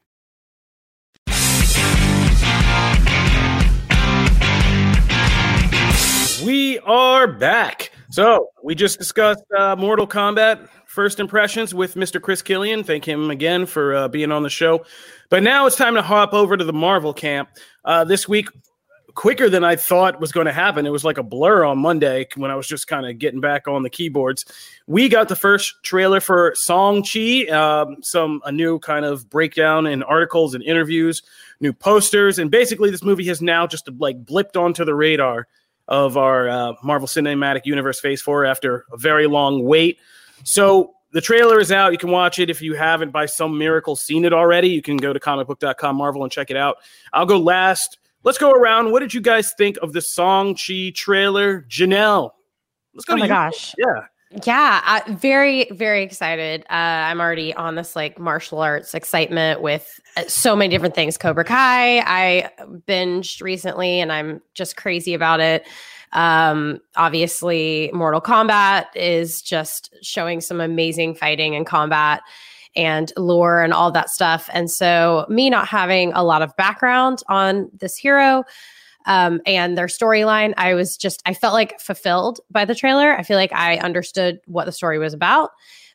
We 6.43 6.79
are 6.79 7.27
back. 7.27 7.91
So 8.09 8.49
we 8.63 8.73
just 8.73 8.97
discussed 8.97 9.43
uh, 9.55 9.75
Mortal 9.75 10.07
Kombat 10.07 10.67
first 10.87 11.19
impressions 11.19 11.73
with 11.73 11.93
Mr. 11.93 12.19
Chris 12.19 12.41
Killian. 12.41 12.83
Thank 12.83 13.07
him 13.07 13.29
again 13.29 13.67
for 13.67 13.93
uh, 13.93 14.07
being 14.07 14.31
on 14.31 14.41
the 14.41 14.49
show. 14.49 14.83
But 15.29 15.43
now 15.43 15.67
it's 15.67 15.75
time 15.75 15.93
to 15.93 16.01
hop 16.01 16.33
over 16.33 16.57
to 16.57 16.63
the 16.63 16.73
Marvel 16.73 17.13
camp. 17.13 17.49
Uh, 17.85 18.03
this 18.05 18.27
week, 18.27 18.47
quicker 19.13 19.49
than 19.49 19.63
I 19.63 19.75
thought 19.75 20.19
was 20.19 20.31
going 20.31 20.47
to 20.47 20.51
happen. 20.51 20.87
It 20.87 20.91
was 20.91 21.03
like 21.03 21.19
a 21.19 21.23
blur 21.23 21.63
on 21.63 21.77
Monday 21.77 22.27
when 22.35 22.49
I 22.49 22.55
was 22.55 22.67
just 22.67 22.87
kind 22.87 23.05
of 23.05 23.19
getting 23.19 23.39
back 23.39 23.67
on 23.67 23.83
the 23.83 23.89
keyboards. 23.89 24.45
We 24.87 25.09
got 25.09 25.29
the 25.29 25.35
first 25.35 25.75
trailer 25.83 26.21
for 26.21 26.53
Song 26.55 27.03
Chi, 27.03 27.45
um, 27.47 27.97
some 28.01 28.41
a 28.45 28.51
new 28.51 28.79
kind 28.79 29.05
of 29.05 29.29
breakdown 29.29 29.85
in 29.85 30.01
articles 30.03 30.55
and 30.55 30.63
interviews, 30.63 31.21
new 31.59 31.73
posters, 31.73 32.39
and 32.39 32.49
basically 32.49 32.89
this 32.89 33.03
movie 33.03 33.27
has 33.27 33.41
now 33.41 33.67
just 33.67 33.87
like 33.99 34.23
blipped 34.25 34.59
onto 34.59 34.83
the 34.85 34.95
radar 34.95 35.47
of 35.91 36.15
our 36.15 36.47
uh, 36.47 36.73
Marvel 36.81 37.05
Cinematic 37.05 37.65
Universe 37.65 37.99
Phase 37.99 38.21
4 38.21 38.45
after 38.45 38.85
a 38.93 38.97
very 38.97 39.27
long 39.27 39.65
wait. 39.65 39.99
So 40.45 40.93
the 41.11 41.19
trailer 41.19 41.59
is 41.59 41.69
out. 41.69 41.91
You 41.91 41.97
can 41.97 42.11
watch 42.11 42.39
it 42.39 42.49
if 42.49 42.61
you 42.61 42.75
haven't, 42.75 43.11
by 43.11 43.25
some 43.25 43.57
miracle, 43.57 43.97
seen 43.97 44.23
it 44.23 44.31
already. 44.31 44.69
You 44.69 44.81
can 44.81 44.95
go 44.95 45.11
to 45.11 45.19
comicbook.com 45.19 45.97
Marvel 45.97 46.23
and 46.23 46.31
check 46.31 46.49
it 46.49 46.55
out. 46.55 46.77
I'll 47.11 47.25
go 47.25 47.37
last. 47.37 47.99
Let's 48.23 48.37
go 48.37 48.51
around. 48.51 48.93
What 48.93 49.01
did 49.01 49.13
you 49.13 49.19
guys 49.19 49.53
think 49.57 49.77
of 49.81 49.91
the 49.91 49.99
Song 49.99 50.55
Chi 50.55 50.93
trailer? 50.95 51.63
Janelle. 51.63 52.31
Let's 52.93 53.03
go 53.03 53.15
oh 53.15 53.17
my 53.17 53.25
you. 53.25 53.29
gosh. 53.29 53.75
Yeah. 53.77 54.05
Yeah, 54.45 54.81
I, 54.83 55.11
very, 55.11 55.67
very 55.71 56.03
excited. 56.03 56.61
Uh, 56.69 56.73
I'm 56.73 57.19
already 57.19 57.53
on 57.53 57.75
this 57.75 57.97
like 57.97 58.17
martial 58.17 58.59
arts 58.59 58.93
excitement 58.93 59.61
with 59.61 59.99
uh, 60.15 60.23
so 60.27 60.55
many 60.55 60.69
different 60.69 60.95
things. 60.95 61.17
Cobra 61.17 61.43
Kai, 61.43 61.99
I 61.99 62.49
binged 62.87 63.41
recently 63.41 63.99
and 63.99 64.09
I'm 64.11 64.41
just 64.53 64.77
crazy 64.77 65.13
about 65.13 65.41
it. 65.41 65.67
Um, 66.13 66.79
obviously, 66.95 67.89
Mortal 67.93 68.21
Kombat 68.21 68.85
is 68.95 69.41
just 69.41 69.93
showing 70.01 70.39
some 70.39 70.61
amazing 70.61 71.15
fighting 71.15 71.55
and 71.55 71.65
combat 71.65 72.21
and 72.75 73.11
lore 73.17 73.61
and 73.61 73.73
all 73.73 73.91
that 73.91 74.09
stuff. 74.09 74.49
And 74.53 74.71
so, 74.71 75.25
me 75.29 75.49
not 75.49 75.67
having 75.67 76.13
a 76.13 76.23
lot 76.23 76.41
of 76.41 76.55
background 76.55 77.21
on 77.27 77.69
this 77.77 77.97
hero, 77.97 78.43
um, 79.05 79.41
and 79.45 79.77
their 79.77 79.87
storyline. 79.87 80.53
I 80.57 80.73
was 80.73 80.97
just, 80.97 81.21
I 81.25 81.33
felt 81.33 81.53
like 81.53 81.79
fulfilled 81.79 82.39
by 82.49 82.65
the 82.65 82.75
trailer. 82.75 83.17
I 83.17 83.23
feel 83.23 83.37
like 83.37 83.53
I 83.53 83.77
understood 83.77 84.39
what 84.45 84.65
the 84.65 84.71
story 84.71 84.99
was 84.99 85.13
about. 85.13 85.51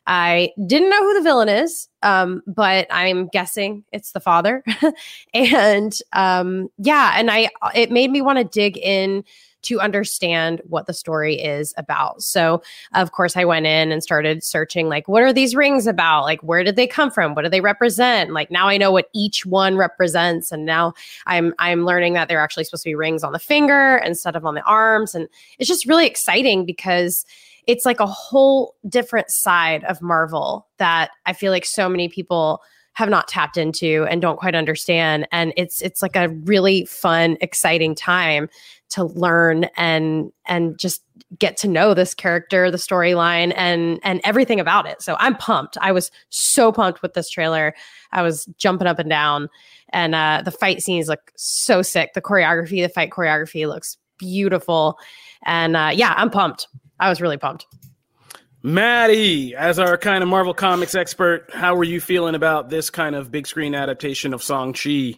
I 0.07 0.53
didn't 0.65 0.89
know 0.89 1.03
who 1.03 1.13
the 1.15 1.21
villain 1.21 1.49
is, 1.49 1.89
um, 2.01 2.41
but 2.47 2.87
I'm 2.89 3.27
guessing 3.27 3.83
it's 3.91 4.13
the 4.13 4.21
father. 4.21 4.63
and 5.33 5.93
um, 6.13 6.69
yeah, 6.77 7.13
and 7.15 7.29
I 7.29 7.49
it 7.75 7.91
made 7.91 8.09
me 8.09 8.21
want 8.21 8.37
to 8.37 8.45
dig 8.45 8.77
in 8.77 9.25
to 9.63 9.79
understand 9.79 10.61
what 10.65 10.85
the 10.85 10.93
story 10.93 11.35
is 11.35 11.73
about. 11.77 12.21
So, 12.21 12.61
of 12.93 13.11
course, 13.11 13.35
I 13.35 13.45
went 13.45 13.65
in 13.65 13.91
and 13.91 14.03
started 14.03 14.43
searching 14.43 14.87
like, 14.87 15.07
what 15.07 15.23
are 15.23 15.33
these 15.33 15.55
rings 15.55 15.87
about? 15.87 16.23
Like, 16.23 16.41
where 16.41 16.63
did 16.63 16.75
they 16.75 16.87
come 16.87 17.11
from? 17.11 17.35
What 17.35 17.43
do 17.43 17.49
they 17.49 17.61
represent? 17.61 18.31
Like, 18.31 18.51
now 18.51 18.67
I 18.67 18.77
know 18.77 18.91
what 18.91 19.09
each 19.13 19.45
one 19.45 19.77
represents, 19.77 20.51
and 20.51 20.65
now 20.65 20.93
I'm 21.25 21.53
I'm 21.59 21.85
learning 21.85 22.13
that 22.13 22.27
they're 22.27 22.41
actually 22.41 22.63
supposed 22.63 22.83
to 22.83 22.89
be 22.89 22.95
rings 22.95 23.23
on 23.23 23.33
the 23.33 23.39
finger 23.39 23.97
instead 23.97 24.35
of 24.35 24.45
on 24.45 24.55
the 24.55 24.63
arms, 24.63 25.15
and 25.15 25.27
it's 25.59 25.67
just 25.67 25.85
really 25.85 26.07
exciting 26.07 26.65
because 26.65 27.25
it's 27.67 27.85
like 27.85 27.99
a 27.99 28.07
whole 28.07 28.75
different 28.87 29.29
side 29.29 29.83
of 29.83 30.01
Marvel 30.01 30.67
that 30.77 31.11
I 31.25 31.33
feel 31.33 31.51
like 31.51 31.65
so 31.65 31.89
many 31.89 32.07
people 32.07 32.61
have 32.97 33.09
not 33.09 33.27
tapped 33.27 33.57
into 33.57 34.07
and 34.09 34.23
don't 34.23 34.39
quite 34.39 34.55
understand. 34.55 35.27
And 35.31 35.53
it's 35.55 35.83
it's 35.83 36.01
like 36.01 36.15
a 36.15 36.29
really 36.29 36.83
fun 36.85 37.37
exciting 37.41 37.93
time 37.93 38.49
to 38.89 39.03
learn 39.03 39.65
and 39.77 40.31
and 40.47 40.79
just 40.79 41.03
get 41.37 41.57
to 41.57 41.67
know 41.67 41.93
this 41.93 42.15
character 42.15 42.71
the 42.71 42.77
storyline 42.77 43.53
and 43.55 43.99
and 44.01 44.19
everything 44.23 44.59
about 44.59 44.87
it. 44.87 45.03
So 45.03 45.15
i'm 45.19 45.35
pumped. 45.35 45.77
I 45.79 45.91
was 45.91 46.09
so 46.29 46.71
pumped 46.71 47.03
with 47.03 47.13
this 47.13 47.29
trailer. 47.29 47.75
I 48.13 48.23
was 48.23 48.47
jumping 48.57 48.87
up 48.87 48.97
and 48.97 49.11
down. 49.11 49.47
And 49.89 50.15
uh 50.15 50.41
the 50.43 50.49
fight 50.49 50.81
scenes 50.81 51.07
look 51.07 51.31
so 51.35 51.83
sick. 51.83 52.15
The 52.15 52.21
choreography 52.21 52.81
the 52.81 52.89
fight 52.89 53.11
choreography 53.11 53.67
looks 53.67 53.95
beautiful. 54.17 54.97
And 55.45 55.77
uh 55.77 55.91
yeah 55.93 56.15
i'm 56.17 56.31
pumped. 56.31 56.67
I 56.99 57.09
was 57.09 57.21
really 57.21 57.37
pumped 57.37 57.67
Maddie, 58.67 59.55
as 59.55 59.79
our 59.79 59.97
kind 59.97 60.21
of 60.21 60.27
Marvel 60.27 60.53
Comics 60.53 60.93
expert, 60.93 61.49
how 61.53 61.75
were 61.75 61.85
you 61.85 62.01
feeling 62.01 62.35
about 62.35 62.69
this 62.69 62.89
kind 62.89 63.15
of 63.15 63.31
big 63.31 63.47
screen 63.47 63.73
adaptation 63.73 64.33
of 64.33 64.43
Song 64.43 64.73
Chi? 64.73 65.13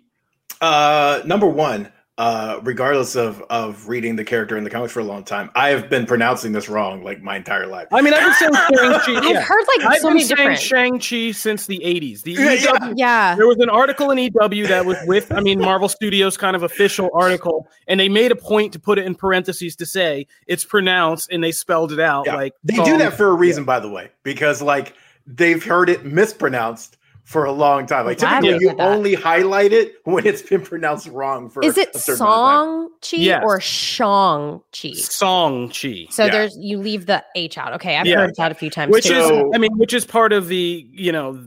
Uh, 0.62 1.23
number 1.25 1.47
one, 1.47 1.91
uh, 2.19 2.60
regardless 2.63 3.15
of 3.15 3.41
of 3.49 3.88
reading 3.88 4.17
the 4.17 4.25
character 4.25 4.58
in 4.58 4.65
the 4.65 4.69
comics 4.69 4.91
for 4.91 4.99
a 4.99 5.05
long 5.05 5.23
time, 5.23 5.49
I 5.55 5.69
have 5.69 5.89
been 5.89 6.05
pronouncing 6.05 6.51
this 6.51 6.67
wrong 6.67 7.01
like 7.01 7.21
my 7.21 7.38
entire 7.38 7.65
life. 7.65 7.88
I 7.93 8.01
mean, 8.01 8.13
I've 8.13 8.23
been 8.23 8.34
saying 8.34 8.53
Shang-Chi. 8.77 9.29
I've 9.29 9.41
heard 9.41 9.63
like 9.77 9.88
I've 9.88 10.01
so 10.01 10.10
been 10.10 10.17
many 10.17 10.25
saying. 10.25 10.58
Shang-Chi 10.58 11.32
since 11.32 11.65
the 11.65 11.79
80s. 11.79 12.23
The 12.23 12.34
Yeah, 12.34 12.51
yeah. 12.51 12.88
EW 12.88 12.93
yeah. 12.97 13.36
There 13.36 13.47
was 13.47 13.60
an 13.60 13.69
article 13.69 14.12
in 14.12 14.17
EW 14.17 14.67
that 14.67 14.86
was 14.86 14.97
with, 15.05 15.32
I 15.32 15.39
mean, 15.39 15.60
Marvel 15.60 15.88
Studios 15.88 16.36
kind 16.36 16.58
of 16.58 16.63
official 16.63 17.10
article, 17.13 17.69
and 17.88 17.97
they 17.97 18.10
made 18.10 18.34
a 18.34 18.36
point 18.36 18.73
to 18.73 18.79
put 18.79 18.99
it 18.99 19.05
in 19.05 19.15
parentheses 19.15 19.77
to 19.77 19.86
say 19.86 20.27
it's 20.45 20.65
pronounced, 20.65 21.32
and 21.32 21.41
they 21.41 21.53
spelled 21.53 21.93
it 21.93 22.01
out. 22.01 22.25
Yeah. 22.25 22.36
Like 22.36 22.53
they 22.65 22.75
do 22.84 22.97
that 22.97 23.13
for 23.13 23.29
a 23.29 23.34
reason, 23.34 23.63
by 23.63 23.79
the 23.79 23.89
way, 23.89 24.12
because 24.23 24.62
like 24.62 24.93
they've 25.25 25.63
heard 25.63 25.88
it 25.89 26.03
mispronounced 26.03 26.97
for 27.29 27.45
a 27.45 27.51
long 27.51 27.85
time. 27.85 28.07
Like 28.07 28.17
Glad 28.17 28.41
typically, 28.41 28.65
you 28.69 28.75
that. 28.75 28.81
only 28.81 29.13
highlight 29.13 29.71
it 29.71 29.93
when 30.03 30.25
it's 30.25 30.41
been 30.41 30.61
pronounced 30.61 31.07
wrong 31.09 31.47
for. 31.47 31.63
Is 31.63 31.77
it 31.77 31.95
a 31.95 31.99
certain 31.99 32.25
amount 32.25 32.33
of 32.33 32.47
time. 32.47 32.57
Song 32.65 32.89
Chi 33.11 33.17
Yes. 33.17 33.43
or 33.45 33.61
Shang 33.61 34.61
Chi? 34.81 34.93
Song 34.93 35.69
Chi, 35.69 36.07
So 36.09 36.25
Yeah. 36.25 36.31
there's 36.31 36.57
you 36.59 36.79
leave 36.79 37.05
the 37.05 37.23
H 37.35 37.55
out. 37.59 37.73
Okay, 37.73 37.97
I've 37.97 38.07
Yeah. 38.07 38.15
heard 38.21 38.33
that 38.37 38.51
a 38.51 38.55
few 38.55 38.71
times 38.71 38.91
which 38.91 39.05
too. 39.05 39.13
is, 39.13 39.27
So- 39.27 39.51
I 39.53 39.59
mean, 39.59 39.77
which 39.77 39.93
is 39.93 40.05
part 40.05 40.33
of 40.33 40.47
the, 40.47 40.87
you 40.91 41.11
know, 41.11 41.39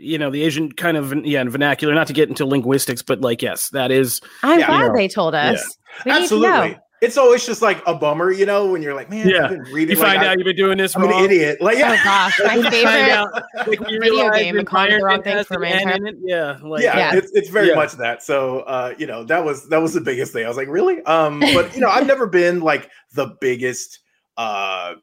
you 0.00 0.18
know, 0.18 0.28
the 0.28 0.42
Asian 0.42 0.72
kind 0.72 0.96
of, 0.96 1.14
yeah, 1.24 1.44
vernacular. 1.44 1.94
Not 1.94 2.08
to 2.08 2.12
get 2.12 2.28
into 2.28 2.44
linguistics, 2.44 3.02
but 3.02 3.20
like, 3.20 3.40
yes, 3.40 3.68
that 3.70 3.92
is. 3.92 4.20
I'm 4.42 4.58
Yeah. 4.58 4.66
glad 4.66 4.80
Yeah. 4.86 4.92
they 4.96 5.06
told 5.06 5.36
us. 5.36 5.78
We 6.04 6.10
need 6.10 6.16
to 6.16 6.22
Absolutely. 6.22 6.78
Know. 7.00 7.06
It's 7.06 7.16
always 7.16 7.46
just 7.46 7.62
like 7.62 7.82
a 7.86 7.94
bummer, 7.94 8.30
you 8.30 8.46
know, 8.46 8.66
when 8.72 8.82
you're 8.82 8.94
like, 8.94 9.08
man, 9.10 9.28
Yeah. 9.28 9.44
I've 9.44 9.50
been 9.50 9.60
reading. 9.72 9.96
You 9.96 10.02
like, 10.02 10.12
find 10.14 10.22
I, 10.26 10.28
out 10.32 10.38
you've 10.38 10.44
been 10.44 10.56
doing 10.56 10.78
this 10.78 10.94
am 10.96 11.02
wrong. 11.02 11.12
an 11.18 11.24
idiot. 11.24 11.60
Like, 11.60 11.76
Oh 11.76 11.80
yeah, 11.80 12.04
gosh, 12.04 12.40
my 12.44 12.44
Like, 12.56 12.62
find 12.62 12.74
favorite. 12.74 13.10
out, 13.10 13.42
like, 13.66 13.80
you 13.80 14.00
video 14.00 14.00
realize 14.14 14.42
game 14.42 14.58
and 14.58 14.66
calling 14.66 14.90
the 14.98 15.04
wrong 15.04 15.22
Man 15.24 15.36
thing 15.36 15.44
for 15.44 15.54
an 15.54 15.60
my 15.62 15.68
N 15.68 15.80
entire- 15.80 15.96
in 15.96 16.06
it. 16.06 16.16
Yeah, 16.22 16.58
like, 16.62 16.82
yeah, 16.82 16.96
Yeah. 16.96 17.14
It's, 17.16 17.30
it's 17.32 17.48
very 17.50 17.68
Yeah. 17.68 17.74
much 17.74 17.92
that. 17.92 18.22
So, 18.22 18.60
uh, 18.60 18.94
you 18.98 19.06
know, 19.06 19.24
that 19.24 19.44
was 19.44 19.68
that 19.68 19.78
was 19.82 19.94
the 19.94 20.00
biggest 20.00 20.32
thing. 20.32 20.44
I 20.44 20.48
was 20.48 20.56
like, 20.56 20.68
really? 20.68 21.02
Um, 21.04 21.40
but 21.40 21.74
you 21.74 21.80
know, 21.80 21.88
I've 21.88 22.06
never 22.06 22.26
been 22.26 22.60
like 22.60 22.90
the 23.14 23.36
biggest 23.40 24.00
uh 24.36 24.94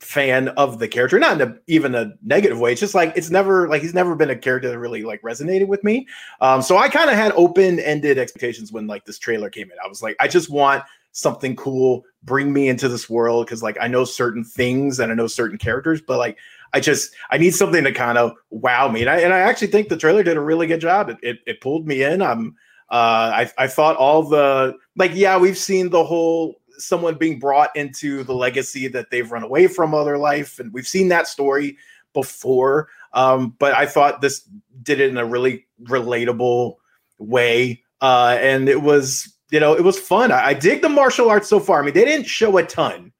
fan 0.00 0.46
of 0.50 0.78
the 0.78 0.86
character, 0.86 1.18
not 1.18 1.40
in 1.40 1.48
a, 1.48 1.56
even 1.66 1.92
a 1.96 2.12
negative 2.24 2.58
way. 2.60 2.70
It's 2.70 2.80
just 2.80 2.94
like 2.94 3.12
it's 3.16 3.30
never 3.30 3.68
like 3.68 3.82
he's 3.82 3.94
never 3.94 4.14
been 4.14 4.30
a 4.30 4.36
character 4.36 4.68
that 4.70 4.78
really 4.78 5.02
like 5.02 5.20
resonated 5.22 5.66
with 5.66 5.82
me. 5.82 6.06
Um, 6.40 6.62
so 6.62 6.76
I 6.78 6.88
kind 6.88 7.10
of 7.10 7.16
had 7.16 7.32
open 7.32 7.80
ended 7.80 8.16
expectations 8.16 8.70
when 8.70 8.86
like 8.86 9.04
this 9.06 9.18
trailer 9.18 9.50
came 9.50 9.70
in. 9.72 9.76
I 9.84 9.88
was 9.88 10.00
like, 10.00 10.14
I 10.20 10.28
just 10.28 10.50
want 10.50 10.84
something 11.12 11.56
cool, 11.56 12.02
bring 12.22 12.52
me 12.52 12.68
into 12.68 12.88
this 12.88 13.08
world 13.08 13.46
because 13.46 13.62
like 13.62 13.76
I 13.80 13.88
know 13.88 14.04
certain 14.04 14.44
things 14.44 14.98
and 14.98 15.10
I 15.10 15.14
know 15.14 15.26
certain 15.26 15.58
characters, 15.58 16.00
but 16.00 16.18
like 16.18 16.38
I 16.72 16.80
just 16.80 17.14
I 17.30 17.38
need 17.38 17.54
something 17.54 17.84
to 17.84 17.92
kind 17.92 18.18
of 18.18 18.32
wow 18.50 18.88
me. 18.88 19.00
And 19.00 19.10
I 19.10 19.20
and 19.20 19.32
I 19.32 19.38
actually 19.38 19.68
think 19.68 19.88
the 19.88 19.96
trailer 19.96 20.22
did 20.22 20.36
a 20.36 20.40
really 20.40 20.66
good 20.66 20.80
job. 20.80 21.08
It 21.08 21.18
it, 21.22 21.38
it 21.46 21.60
pulled 21.60 21.86
me 21.86 22.02
in. 22.02 22.22
I'm 22.22 22.56
Uh, 22.90 23.44
I 23.44 23.50
I 23.64 23.66
thought 23.66 23.96
all 23.96 24.22
the 24.22 24.74
like 24.96 25.12
yeah 25.14 25.38
we've 25.38 25.58
seen 25.58 25.90
the 25.90 26.04
whole 26.04 26.60
someone 26.78 27.18
being 27.18 27.38
brought 27.38 27.74
into 27.76 28.22
the 28.22 28.34
legacy 28.34 28.88
that 28.88 29.10
they've 29.10 29.30
run 29.30 29.42
away 29.42 29.66
from 29.66 29.94
other 29.94 30.16
life, 30.16 30.58
and 30.58 30.72
we've 30.72 30.88
seen 30.88 31.08
that 31.08 31.26
story 31.26 31.76
before. 32.14 32.88
Um, 33.12 33.56
but 33.58 33.74
I 33.74 33.84
thought 33.86 34.20
this 34.20 34.48
did 34.82 35.00
it 35.00 35.10
in 35.10 35.18
a 35.18 35.24
really 35.24 35.66
relatable 35.82 36.76
way, 37.18 37.82
uh, 38.00 38.38
and 38.40 38.68
it 38.68 38.82
was 38.82 39.34
you 39.50 39.60
know 39.60 39.74
it 39.74 39.82
was 39.82 39.98
fun. 39.98 40.32
I, 40.32 40.48
I 40.48 40.54
dig 40.54 40.82
the 40.82 40.88
martial 40.88 41.30
arts 41.30 41.48
so 41.48 41.60
far. 41.60 41.80
I 41.80 41.84
mean, 41.84 41.94
they 41.94 42.04
didn't 42.04 42.26
show 42.26 42.56
a 42.58 42.64
ton 42.64 43.12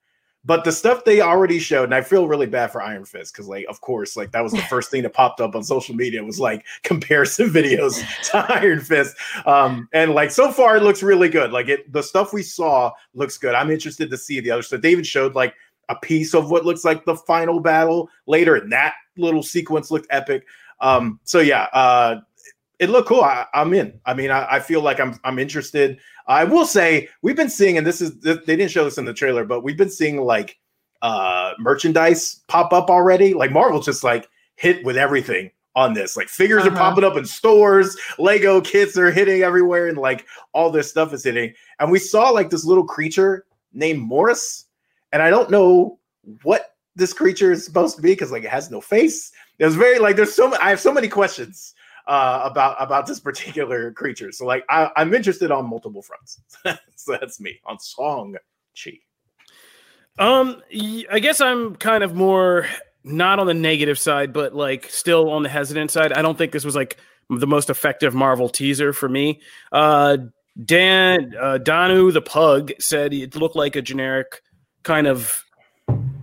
but 0.48 0.64
the 0.64 0.72
stuff 0.72 1.04
they 1.04 1.20
already 1.20 1.58
showed, 1.58 1.84
and 1.84 1.94
I 1.94 2.00
feel 2.00 2.26
really 2.26 2.46
bad 2.46 2.72
for 2.72 2.80
Iron 2.80 3.04
Fist 3.04 3.34
because, 3.34 3.48
like, 3.48 3.66
of 3.68 3.82
course, 3.82 4.16
like 4.16 4.30
that 4.32 4.42
was 4.42 4.52
the 4.52 4.62
first 4.62 4.90
thing 4.90 5.02
that 5.02 5.12
popped 5.12 5.42
up 5.42 5.54
on 5.54 5.62
social 5.62 5.94
media 5.94 6.24
was 6.24 6.40
like 6.40 6.64
comparison 6.84 7.50
videos 7.50 8.02
to 8.30 8.38
Iron 8.54 8.80
Fist. 8.80 9.14
Um, 9.44 9.90
and 9.92 10.14
like 10.14 10.30
so 10.30 10.50
far, 10.50 10.78
it 10.78 10.82
looks 10.82 11.02
really 11.02 11.28
good. 11.28 11.52
Like 11.52 11.68
it, 11.68 11.92
the 11.92 12.02
stuff 12.02 12.32
we 12.32 12.42
saw 12.42 12.92
looks 13.12 13.36
good. 13.36 13.54
I'm 13.54 13.70
interested 13.70 14.10
to 14.10 14.16
see 14.16 14.40
the 14.40 14.50
other 14.50 14.62
stuff. 14.62 14.80
David 14.80 15.06
showed 15.06 15.34
like 15.34 15.54
a 15.90 15.96
piece 15.96 16.34
of 16.34 16.50
what 16.50 16.64
looks 16.64 16.82
like 16.82 17.04
the 17.04 17.16
final 17.16 17.60
battle 17.60 18.08
later, 18.26 18.54
and 18.54 18.72
that 18.72 18.94
little 19.18 19.42
sequence 19.42 19.90
looked 19.90 20.06
epic. 20.08 20.46
Um, 20.80 21.20
so 21.24 21.40
yeah, 21.40 21.66
uh, 21.74 22.20
it 22.78 22.90
looked 22.90 23.08
cool. 23.08 23.22
I, 23.22 23.46
am 23.54 23.74
in. 23.74 24.00
I 24.06 24.14
mean, 24.14 24.30
I, 24.30 24.46
I, 24.56 24.60
feel 24.60 24.82
like 24.82 25.00
I'm 25.00 25.18
I'm 25.24 25.38
interested. 25.38 25.98
I 26.26 26.44
will 26.44 26.64
say 26.64 27.08
we've 27.22 27.36
been 27.36 27.50
seeing, 27.50 27.76
and 27.76 27.86
this 27.86 28.00
is 28.00 28.18
they 28.20 28.36
didn't 28.36 28.70
show 28.70 28.84
this 28.84 28.98
in 28.98 29.04
the 29.04 29.14
trailer, 29.14 29.44
but 29.44 29.62
we've 29.62 29.76
been 29.76 29.90
seeing 29.90 30.20
like 30.20 30.58
uh 31.02 31.52
merchandise 31.58 32.40
pop 32.48 32.72
up 32.72 32.90
already. 32.90 33.34
Like 33.34 33.52
Marvel 33.52 33.80
just 33.80 34.04
like 34.04 34.28
hit 34.56 34.84
with 34.84 34.96
everything 34.96 35.50
on 35.74 35.94
this. 35.94 36.16
Like 36.16 36.28
figures 36.28 36.64
uh-huh. 36.64 36.74
are 36.74 36.78
popping 36.78 37.04
up 37.04 37.16
in 37.16 37.24
stores, 37.24 37.96
Lego 38.18 38.60
kits 38.60 38.96
are 38.96 39.10
hitting 39.10 39.42
everywhere, 39.42 39.88
and 39.88 39.98
like 39.98 40.26
all 40.52 40.70
this 40.70 40.90
stuff 40.90 41.12
is 41.12 41.24
hitting. 41.24 41.54
And 41.80 41.90
we 41.90 41.98
saw 41.98 42.30
like 42.30 42.50
this 42.50 42.64
little 42.64 42.84
creature 42.84 43.46
named 43.72 44.00
Morris, 44.00 44.66
and 45.12 45.22
I 45.22 45.30
don't 45.30 45.50
know 45.50 45.98
what 46.42 46.76
this 46.94 47.12
creature 47.12 47.52
is 47.52 47.64
supposed 47.64 47.96
to 47.96 48.02
be 48.02 48.12
because 48.12 48.30
like 48.30 48.44
it 48.44 48.50
has 48.50 48.70
no 48.70 48.80
face. 48.80 49.32
It 49.58 49.64
was 49.64 49.74
very 49.74 49.98
like 49.98 50.14
there's 50.14 50.34
so 50.34 50.54
I 50.60 50.70
have 50.70 50.80
so 50.80 50.92
many 50.92 51.08
questions 51.08 51.74
uh, 52.08 52.40
about 52.42 52.76
about 52.80 53.06
this 53.06 53.20
particular 53.20 53.92
creature. 53.92 54.32
So 54.32 54.46
like 54.46 54.64
I, 54.68 54.90
am 54.96 55.14
interested 55.14 55.50
on 55.50 55.68
multiple 55.68 56.02
fronts. 56.02 56.40
so 56.96 57.16
that's 57.20 57.38
me 57.38 57.60
on 57.66 57.78
Song 57.78 58.36
Chi. 58.82 58.92
Um, 60.18 60.62
I 61.12 61.20
guess 61.20 61.40
I'm 61.40 61.76
kind 61.76 62.02
of 62.02 62.14
more 62.14 62.66
not 63.04 63.38
on 63.38 63.46
the 63.46 63.54
negative 63.54 63.98
side, 63.98 64.32
but 64.32 64.54
like 64.54 64.90
still 64.90 65.30
on 65.30 65.42
the 65.42 65.48
hesitant 65.48 65.90
side. 65.90 66.12
I 66.12 66.22
don't 66.22 66.36
think 66.36 66.52
this 66.52 66.64
was 66.64 66.74
like 66.74 66.96
the 67.30 67.46
most 67.46 67.70
effective 67.70 68.14
Marvel 68.14 68.48
teaser 68.48 68.92
for 68.92 69.08
me. 69.08 69.40
Uh, 69.70 70.16
Dan 70.64 71.34
uh, 71.40 71.58
Danu 71.58 72.10
the 72.10 72.22
pug 72.22 72.72
said 72.80 73.12
it 73.12 73.36
looked 73.36 73.54
like 73.54 73.76
a 73.76 73.82
generic 73.82 74.42
kind 74.82 75.06
of 75.06 75.44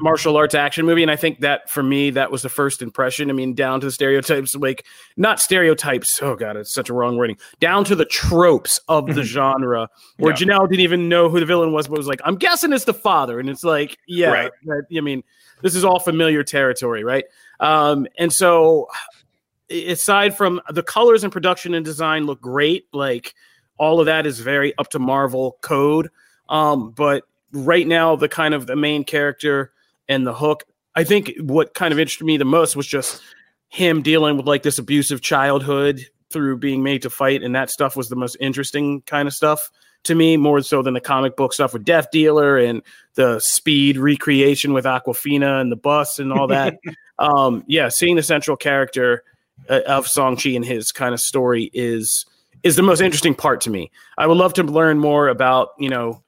martial 0.06 0.38
arts 0.38 0.54
action 0.54 0.86
movie 0.86 1.02
and 1.02 1.10
i 1.10 1.16
think 1.16 1.40
that 1.40 1.68
for 1.68 1.82
me 1.82 2.12
that 2.12 2.30
was 2.30 2.44
the 2.44 2.50
first 2.50 2.84
impression 2.84 3.32
i 3.32 3.34
mean 3.34 3.56
down 3.56 3.80
to 3.80 3.88
the 3.88 3.92
stereotypes 3.92 4.54
like 4.54 4.86
not 5.18 5.40
stereotypes 5.40 6.20
oh 6.22 6.36
god 6.36 6.56
it's 6.56 6.72
such 6.72 6.90
a 6.90 6.94
wrong 6.94 7.18
wording 7.18 7.36
down 7.60 7.84
to 7.84 7.96
the 7.96 8.06
tropes 8.06 8.80
of 8.88 9.08
the 9.08 9.14
mm-hmm. 9.14 9.22
genre 9.24 9.90
where 10.18 10.32
yeah. 10.32 10.38
janelle 10.38 10.70
didn't 10.70 10.82
even 10.82 11.10
know 11.10 11.28
who 11.28 11.40
the 11.40 11.46
villain 11.46 11.72
was 11.72 11.88
but 11.88 11.98
was 11.98 12.06
like 12.06 12.22
i'm 12.24 12.36
guessing 12.36 12.72
it's 12.72 12.86
the 12.86 12.94
father 12.94 13.40
and 13.40 13.50
it's 13.50 13.64
like 13.64 13.98
yeah 14.08 14.30
right. 14.30 14.52
i 14.96 15.02
mean 15.02 15.24
this 15.64 15.74
is 15.74 15.84
all 15.84 16.00
familiar 16.00 16.44
territory 16.44 17.04
right 17.04 17.26
um 17.60 18.06
and 18.20 18.32
so 18.32 18.88
aside 19.72 20.38
from 20.38 20.62
the 20.70 20.84
colors 20.84 21.24
and 21.24 21.34
production 21.34 21.74
and 21.74 21.84
design 21.84 22.28
look 22.28 22.40
great 22.40 22.86
like 22.94 23.34
all 23.80 24.00
of 24.00 24.06
that 24.06 24.28
is 24.28 24.40
very 24.40 24.78
up 24.78 24.90
to 24.90 25.00
marvel 25.00 25.58
code 25.62 26.12
um 26.48 26.92
but 26.92 27.24
right 27.54 27.88
now 27.88 28.16
the 28.16 28.30
kind 28.30 28.54
of 28.54 28.68
the 28.68 28.76
main 28.76 29.04
character 29.04 29.72
and 30.08 30.26
the 30.26 30.34
hook. 30.34 30.64
I 30.96 31.04
think 31.04 31.34
what 31.40 31.74
kind 31.74 31.92
of 31.92 32.00
interested 32.00 32.26
me 32.26 32.38
the 32.38 32.46
most 32.46 32.76
was 32.76 32.88
just 32.88 33.22
him 33.70 34.02
dealing 34.02 34.38
with 34.38 34.46
like 34.46 34.64
this 34.64 34.80
abusive 34.80 35.22
childhood 35.22 36.06
through 36.32 36.58
being 36.58 36.84
made 36.84 37.02
to 37.04 37.10
fight, 37.10 37.44
and 37.44 37.56
that 37.56 37.70
stuff 37.70 37.96
was 37.96 38.10
the 38.10 38.16
most 38.16 38.38
interesting 38.40 39.02
kind 39.02 39.28
of 39.28 39.34
stuff 39.34 39.70
to 40.04 40.16
me, 40.16 40.38
more 40.38 40.62
so 40.62 40.82
than 40.82 40.94
the 40.94 41.02
comic 41.02 41.36
book 41.36 41.52
stuff 41.52 41.74
with 41.74 41.84
Death 41.84 42.12
Dealer 42.12 42.58
and 42.58 42.82
the 43.16 43.40
speed 43.40 43.98
recreation 43.98 44.74
with 44.74 44.86
Awkwafina 44.86 45.60
and 45.60 45.72
the 45.72 45.76
bus 45.76 46.20
and 46.20 46.32
all 46.32 46.48
that. 46.48 46.78
um, 47.20 47.64
yeah, 47.68 47.90
seeing 47.90 48.16
the 48.16 48.24
central 48.24 48.56
character 48.56 49.24
uh, 49.70 49.82
of 49.88 50.08
Song 50.08 50.38
Chi 50.38 50.52
and 50.52 50.66
his 50.66 50.92
kind 50.92 51.14
of 51.14 51.20
story 51.20 51.70
is 51.74 52.26
is 52.64 52.76
the 52.76 52.84
most 52.84 53.02
interesting 53.02 53.36
part 53.36 53.62
to 53.62 53.70
me. 53.70 53.92
I 54.18 54.28
would 54.28 54.38
love 54.38 54.54
to 54.56 54.64
learn 54.64 55.00
more 55.00 55.28
about 55.28 55.70
you 55.80 55.90
know 55.90 56.24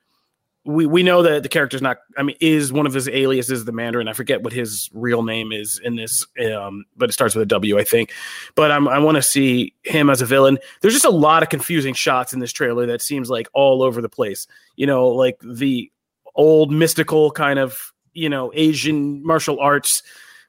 we 0.68 0.86
we 0.86 1.02
know 1.02 1.24
that 1.24 1.44
the 1.44 1.50
character's 1.50 1.82
not. 1.82 2.00
I 2.18 2.24
mean, 2.24 2.36
is 2.42 2.74
one 2.74 2.86
of 2.86 2.94
his 2.94 3.08
aliases 3.08 3.64
the 3.64 3.72
Mandarin? 3.72 4.10
I 4.10 4.14
forget 4.14 4.44
what 4.44 4.52
his 4.52 4.90
real 4.94 5.24
name 5.24 5.54
is 5.54 5.80
in 5.82 5.96
this, 5.96 6.28
um, 6.54 6.84
but 6.98 7.10
it 7.10 7.14
starts 7.14 7.34
with 7.34 7.44
a 7.44 7.48
W, 7.48 7.80
I 7.80 7.86
think. 7.86 8.12
But 8.54 8.72
I'm, 8.72 8.88
I 8.88 9.00
want 9.00 9.16
to 9.16 9.22
see 9.22 9.74
him 9.84 10.10
as 10.10 10.22
a 10.22 10.26
villain. 10.26 10.60
There's 10.82 10.94
just 10.94 11.06
a 11.06 11.10
lot 11.10 11.42
of 11.42 11.48
confusing 11.48 11.94
shots 11.94 12.34
in 12.34 12.40
this 12.40 12.52
trailer 12.52 12.86
that 12.88 13.02
seems 13.02 13.30
like 13.30 13.48
all 13.54 13.82
over 13.82 14.02
the 14.02 14.10
place. 14.10 14.46
You 14.76 14.88
know, 14.88 15.08
like 15.08 15.40
the 15.42 15.90
old 16.36 16.72
mystical 16.72 17.32
kind 17.32 17.60
of 17.60 17.94
you 18.14 18.28
know 18.28 18.52
Asian 18.54 19.26
martial 19.26 19.60
arts 19.62 20.04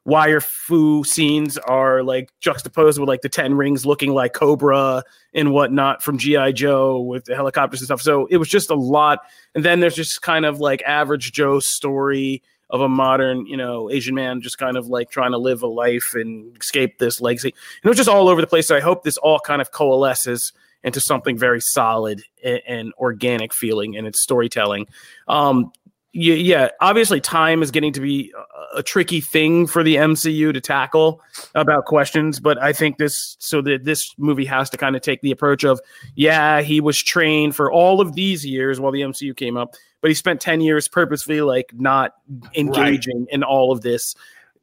wire 0.08 0.40
fu 0.40 1.04
scenes 1.04 1.58
are 1.58 2.02
like 2.02 2.32
juxtaposed 2.40 2.98
with 2.98 3.08
like 3.08 3.20
the 3.20 3.28
ten 3.28 3.54
rings 3.54 3.84
looking 3.84 4.14
like 4.14 4.32
Cobra 4.32 5.04
and 5.34 5.52
whatnot 5.52 6.02
from 6.02 6.16
GI 6.16 6.54
Joe 6.54 6.98
with 7.00 7.26
the 7.26 7.36
helicopters 7.36 7.80
and 7.80 7.86
stuff. 7.86 8.00
So 8.00 8.24
it 8.26 8.38
was 8.38 8.48
just 8.48 8.70
a 8.70 8.74
lot. 8.74 9.20
And 9.54 9.62
then 9.62 9.80
there's 9.80 9.94
just 9.94 10.22
kind 10.22 10.46
of 10.46 10.60
like 10.60 10.82
average 10.82 11.32
Joe 11.32 11.60
story 11.60 12.42
of 12.70 12.80
a 12.80 12.88
modern, 12.88 13.46
you 13.46 13.56
know, 13.56 13.90
Asian 13.90 14.14
man 14.14 14.40
just 14.40 14.56
kind 14.56 14.78
of 14.78 14.86
like 14.88 15.10
trying 15.10 15.32
to 15.32 15.38
live 15.38 15.62
a 15.62 15.66
life 15.66 16.14
and 16.14 16.56
escape 16.56 16.98
this 16.98 17.20
legacy. 17.20 17.48
And 17.48 17.84
it 17.84 17.88
was 17.88 17.98
just 17.98 18.08
all 18.08 18.30
over 18.30 18.40
the 18.40 18.46
place. 18.46 18.66
So 18.66 18.76
I 18.76 18.80
hope 18.80 19.04
this 19.04 19.18
all 19.18 19.38
kind 19.40 19.60
of 19.60 19.72
coalesces 19.72 20.54
into 20.84 21.00
something 21.00 21.36
very 21.36 21.60
solid 21.60 22.22
and, 22.42 22.60
and 22.66 22.92
organic 22.98 23.52
feeling 23.52 23.94
in 23.94 24.06
its 24.06 24.22
storytelling. 24.22 24.86
Um, 25.26 25.72
yeah, 26.12 26.34
yeah, 26.34 26.68
obviously 26.80 27.20
time 27.20 27.62
is 27.62 27.70
getting 27.70 27.92
to 27.92 28.00
be 28.00 28.32
a, 28.74 28.78
a, 28.78 28.82
tricky 28.82 29.20
thing 29.20 29.66
for 29.66 29.82
the 29.82 29.96
MCU 29.96 30.52
to 30.54 30.60
tackle 30.60 31.20
about 31.54 31.84
questions, 31.84 32.40
but 32.40 32.60
I 32.62 32.72
think 32.72 32.96
this 32.96 33.36
so 33.38 33.60
that 33.62 33.84
this 33.84 34.14
movie 34.16 34.46
has 34.46 34.70
to 34.70 34.78
kind 34.78 34.96
of 34.96 35.02
take 35.02 35.20
the 35.20 35.30
approach 35.30 35.64
of 35.64 35.80
yeah, 36.14 36.62
he 36.62 36.80
was 36.80 37.00
trained 37.02 37.54
for 37.54 37.70
all 37.70 38.00
of 38.00 38.14
these 38.14 38.44
years 38.44 38.80
while 38.80 38.90
the 38.90 39.02
MCU 39.02 39.36
came 39.36 39.56
up, 39.58 39.74
but 40.00 40.10
he 40.10 40.14
spent 40.14 40.40
10 40.40 40.62
years 40.62 40.88
purposely 40.88 41.42
like 41.42 41.72
not 41.74 42.14
engaging 42.54 43.20
right. 43.20 43.28
in 43.30 43.42
all 43.42 43.70
of 43.70 43.82
this 43.82 44.14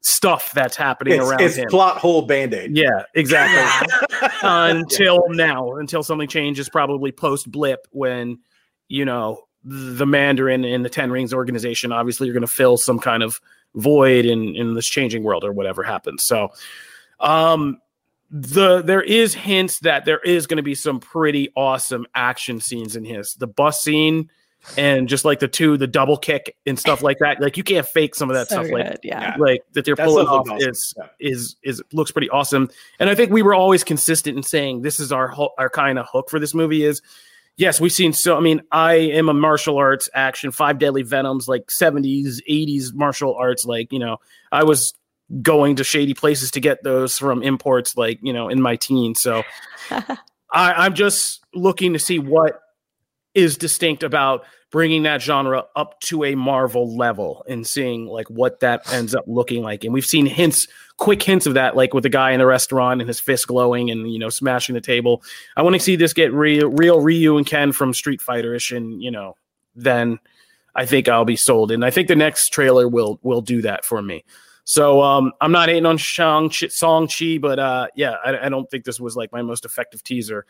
stuff 0.01 0.51
that's 0.53 0.75
happening 0.75 1.19
it's, 1.19 1.29
around 1.29 1.41
it's 1.41 1.55
him. 1.55 1.67
plot 1.69 1.97
hole 1.97 2.23
band-aid. 2.23 2.75
Yeah, 2.75 3.03
exactly. 3.13 3.89
Until 4.41 5.23
yeah. 5.29 5.45
now, 5.45 5.73
until 5.73 6.03
something 6.03 6.27
changes 6.27 6.69
probably 6.69 7.11
post 7.11 7.51
blip 7.51 7.87
when 7.91 8.39
you 8.87 9.05
know 9.05 9.41
the 9.65 10.05
Mandarin 10.05 10.63
and 10.63 10.85
the 10.85 10.89
Ten 10.89 11.11
Rings 11.11 11.33
organization, 11.33 11.91
obviously, 11.91 12.27
you're 12.27 12.33
going 12.33 12.41
to 12.41 12.47
fill 12.47 12.77
some 12.77 12.99
kind 12.99 13.23
of 13.23 13.41
void 13.73 14.25
in 14.25 14.55
in 14.55 14.75
this 14.75 14.85
changing 14.85 15.23
world 15.23 15.43
or 15.43 15.51
whatever 15.51 15.83
happens. 15.83 16.23
So, 16.23 16.49
um, 17.19 17.81
the 18.31 18.81
there 18.81 19.01
is 19.01 19.33
hints 19.33 19.79
that 19.79 20.05
there 20.05 20.19
is 20.19 20.47
going 20.47 20.57
to 20.57 20.63
be 20.63 20.75
some 20.75 20.99
pretty 20.99 21.51
awesome 21.55 22.05
action 22.15 22.59
scenes 22.59 22.95
in 22.95 23.03
his 23.03 23.33
the 23.35 23.47
bus 23.47 23.81
scene 23.81 24.29
and 24.77 25.07
just 25.07 25.25
like 25.25 25.39
the 25.39 25.47
two 25.47 25.77
the 25.77 25.87
double 25.87 26.17
kick 26.17 26.55
and 26.65 26.79
stuff 26.79 27.03
like 27.03 27.17
that 27.19 27.39
like 27.39 27.55
you 27.55 27.63
can't 27.63 27.85
fake 27.85 28.15
some 28.15 28.29
of 28.29 28.35
that 28.35 28.47
so 28.47 28.55
stuff 28.55 28.65
good, 28.65 28.73
like 28.73 28.99
yeah 29.03 29.35
like 29.37 29.61
that 29.73 29.85
they're 29.85 29.95
pulling 29.95 30.25
off 30.27 30.49
awesome. 30.49 30.69
is 30.69 30.95
is 31.19 31.55
is 31.63 31.83
looks 31.93 32.11
pretty 32.11 32.29
awesome 32.29 32.67
and 32.99 33.09
i 33.09 33.15
think 33.15 33.31
we 33.31 33.43
were 33.43 33.53
always 33.53 33.83
consistent 33.83 34.35
in 34.35 34.43
saying 34.43 34.81
this 34.81 34.99
is 34.99 35.11
our 35.11 35.33
our 35.59 35.69
kind 35.69 35.99
of 35.99 36.07
hook 36.11 36.29
for 36.29 36.39
this 36.39 36.53
movie 36.53 36.83
is 36.83 37.01
yes, 37.57 37.79
we've 37.79 37.91
seen 37.91 38.13
so. 38.13 38.37
I 38.37 38.39
mean, 38.39 38.61
I 38.71 38.95
am 38.95 39.29
a 39.29 39.33
martial 39.33 39.77
arts 39.77 40.09
action, 40.13 40.51
Five 40.51 40.79
Deadly 40.79 41.03
Venoms, 41.03 41.47
like 41.47 41.67
70s, 41.67 42.41
80s 42.49 42.93
martial 42.93 43.35
arts. 43.35 43.65
Like, 43.65 43.91
you 43.91 43.99
know, 43.99 44.17
I 44.51 44.63
was 44.63 44.93
going 45.41 45.77
to 45.77 45.83
shady 45.83 46.13
places 46.13 46.51
to 46.51 46.59
get 46.59 46.83
those 46.83 47.17
from 47.17 47.41
imports, 47.41 47.97
like, 47.97 48.19
you 48.21 48.33
know, 48.33 48.49
in 48.49 48.61
my 48.61 48.75
teens. 48.75 49.21
So 49.21 49.43
I, 49.89 50.15
I'm 50.51 50.93
just 50.93 51.43
looking 51.53 51.93
to 51.93 51.99
see 51.99 52.19
what 52.19 52.61
is 53.33 53.57
distinct 53.57 54.03
about 54.03 54.45
bringing 54.75 55.03
that 55.03 55.21
genre 55.21 55.63
up 55.77 55.97
to 56.01 56.25
a 56.25 56.35
Marvel 56.35 56.97
level 56.97 57.45
and 57.47 57.65
seeing 57.65 58.07
like 58.07 58.29
what 58.29 58.59
that 58.59 58.91
ends 58.91 59.15
up 59.15 59.23
looking 59.25 59.63
like. 59.63 59.85
And 59.85 59.93
we've 59.93 60.05
seen 60.05 60.25
hints, 60.25 60.67
quick 60.97 61.23
hints 61.23 61.45
of 61.45 61.53
that, 61.53 61.77
like 61.77 61.93
with 61.93 62.03
the 62.03 62.09
guy 62.09 62.31
in 62.31 62.39
the 62.39 62.45
restaurant 62.45 62.99
and 62.99 63.07
his 63.07 63.17
fist 63.17 63.47
glowing 63.47 63.89
and 63.89 64.11
you 64.11 64.19
know 64.19 64.27
smashing 64.27 64.75
the 64.75 64.81
table. 64.81 65.23
I 65.55 65.61
want 65.61 65.75
to 65.75 65.79
see 65.79 65.95
this 65.95 66.11
get 66.11 66.33
real, 66.33 66.67
real 66.67 66.99
Ryu 66.99 67.37
and 67.37 67.47
Ken 67.47 67.71
from 67.71 67.93
Street 67.93 68.19
Fighter-ish, 68.21 68.73
and 68.73 69.01
you 69.01 69.11
know, 69.11 69.37
then 69.77 70.19
I 70.75 70.85
think 70.85 71.07
I'll 71.07 71.23
be 71.23 71.37
sold. 71.37 71.71
And 71.71 71.85
I 71.85 71.89
think 71.89 72.09
the 72.09 72.17
next 72.17 72.49
trailer 72.49 72.85
will 72.85 73.17
will 73.23 73.41
do 73.41 73.61
that 73.61 73.85
for 73.85 74.01
me. 74.01 74.25
So 74.65 75.01
um, 75.01 75.31
I'm 75.39 75.53
not 75.53 75.69
hating 75.69 75.85
on 75.85 75.97
Shang 75.97 76.51
Song 76.51 77.07
Chi, 77.07 77.37
but 77.37 77.59
uh, 77.59 77.87
yeah, 77.95 78.15
I, 78.25 78.47
I 78.47 78.49
don't 78.49 78.69
think 78.69 78.83
this 78.83 78.99
was 78.99 79.15
like 79.15 79.31
my 79.31 79.41
most 79.41 79.63
effective 79.63 80.03
teaser 80.03 80.45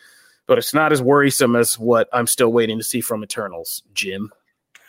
but 0.47 0.57
it's 0.57 0.73
not 0.73 0.91
as 0.91 1.01
worrisome 1.01 1.55
as 1.55 1.79
what 1.79 2.07
I'm 2.13 2.27
still 2.27 2.51
waiting 2.51 2.77
to 2.77 2.83
see 2.83 3.01
from 3.01 3.23
Eternals, 3.23 3.83
Jim. 3.93 4.31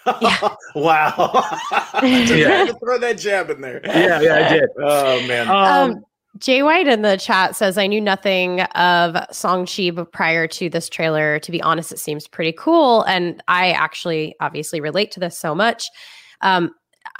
wow. 0.75 1.45
Yeah. 2.03 2.67
Throw 2.85 2.99
that 2.99 3.17
jab 3.19 3.51
in 3.51 3.61
there. 3.61 3.81
Yeah, 3.85 4.21
yeah, 4.21 4.47
I 4.47 4.53
did. 4.53 4.69
Oh 4.79 5.27
man. 5.27 5.49
Um, 5.49 5.57
Um, 5.57 6.05
Jay 6.39 6.63
White 6.63 6.87
in 6.87 7.01
the 7.01 7.17
chat 7.17 7.57
says, 7.57 7.79
I 7.79 7.87
knew 7.87 8.01
nothing 8.01 8.61
of 8.61 9.17
Song-Chi 9.33 9.91
prior 10.13 10.47
to 10.49 10.69
this 10.69 10.89
trailer. 10.91 11.39
To 11.39 11.51
be 11.51 11.63
honest, 11.63 11.93
it 11.93 11.99
seems 11.99 12.29
pretty 12.29 12.53
cool. 12.53 13.03
And 13.05 13.43
I 13.49 13.71
actually 13.73 14.35
obviously 14.41 14.81
relate 14.83 15.11
to 15.13 15.21
this 15.21 15.39
so 15.39 15.55
much. 15.55 15.89
Um, 16.43 16.73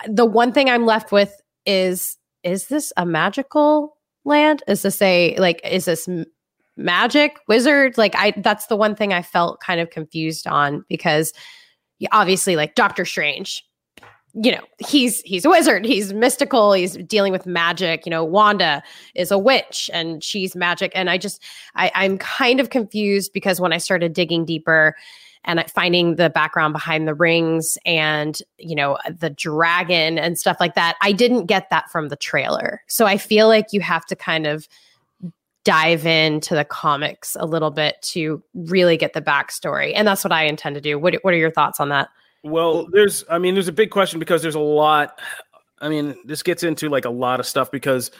the 0.07 0.27
one 0.27 0.53
thing 0.53 0.69
I'm 0.69 0.85
left 0.85 1.13
with 1.13 1.33
is 1.65 2.19
is 2.43 2.67
this 2.69 2.93
a 2.99 3.07
magical 3.07 3.97
land? 4.27 4.63
Is 4.69 4.83
this 4.83 5.01
a 5.01 5.35
like 5.39 5.61
is 5.65 5.87
this 5.87 6.07
m- 6.07 6.27
magic 6.77 7.39
wizard? 7.49 7.97
Like 7.99 8.15
I 8.17 8.33
that's 8.37 8.67
the 8.67 8.77
one 8.77 8.95
thing 8.95 9.13
I 9.13 9.23
felt 9.23 9.61
kind 9.61 9.81
of 9.81 9.91
confused 9.91 10.47
on 10.47 10.85
because 10.89 11.33
obviously 12.13 12.57
like 12.57 12.75
Doctor 12.75 13.05
Strange 13.05 13.65
you 14.43 14.53
know 14.53 14.63
he's 14.87 15.21
he's 15.23 15.45
a 15.45 15.51
wizard. 15.51 15.85
He's 15.85 16.13
mystical. 16.13 16.75
He's 16.75 16.97
dealing 16.99 17.33
with 17.33 17.47
magic. 17.47 18.05
You 18.05 18.11
know 18.11 18.25
wanda 18.25 18.83
is 19.15 19.31
a 19.31 19.39
witch 19.39 19.91
and 19.93 20.23
she's 20.23 20.55
magic. 20.55 20.93
And 20.95 21.09
i 21.09 21.17
just 21.17 21.43
I, 21.75 21.91
i'm 21.95 22.19
kind 22.19 22.61
of 22.61 22.71
confused 22.71 23.33
because 23.33 23.61
when 23.61 23.73
i 23.73 23.79
started 23.79 24.13
digging 24.13 24.45
deeper 24.45 24.95
and 25.45 25.65
finding 25.71 26.17
the 26.17 26.29
background 26.29 26.73
behind 26.73 27.07
the 27.07 27.15
rings 27.15 27.79
and 27.87 28.39
you 28.59 28.75
know 28.75 28.99
the 29.09 29.31
dragon 29.31 30.19
and 30.19 30.39
stuff 30.39 30.59
like 30.61 30.75
that 30.75 30.97
i 31.01 31.13
didn't 31.13 31.47
get 31.47 31.71
that 31.71 31.91
from 31.91 32.09
the 32.09 32.17
trailer. 32.17 32.83
So 32.89 33.07
i 33.07 33.17
feel 33.17 33.49
like 33.49 33.67
you 33.73 33.81
have 33.81 34.05
to 34.07 34.17
kind 34.17 34.47
of 34.47 34.69
dive 35.67 36.07
into 36.07 36.55
the 36.55 36.65
comics 36.65 37.37
a 37.41 37.45
little 37.45 37.73
bit 37.73 37.97
to 38.01 38.41
really 38.55 38.97
get 38.97 39.13
the 39.13 39.21
backstory 39.21 39.93
and 39.95 40.07
that's 40.07 40.23
what 40.23 40.33
i 40.33 40.45
intend 40.45 40.75
to 40.75 40.81
do 40.81 40.97
what, 40.99 41.15
what 41.23 41.35
are 41.35 41.37
your 41.37 41.51
thoughts 41.51 41.81
on 41.81 41.89
that 41.89 42.09
Well, 42.45 42.87
there's, 42.93 43.25
I 43.29 43.39
mean, 43.39 43.55
there's 43.55 43.67
a 43.67 43.73
big 43.73 43.91
question 43.91 44.21
because 44.21 44.41
there's 44.41 44.55
a 44.55 44.61
lot. 44.61 45.21
I 45.81 45.89
mean, 45.89 46.15
this 46.25 46.45
gets 46.45 46.63
into 46.63 46.89
like 46.89 47.05
a 47.05 47.11
lot 47.11 47.41
of 47.41 47.47
stuff 47.47 47.71
because 47.73 48.13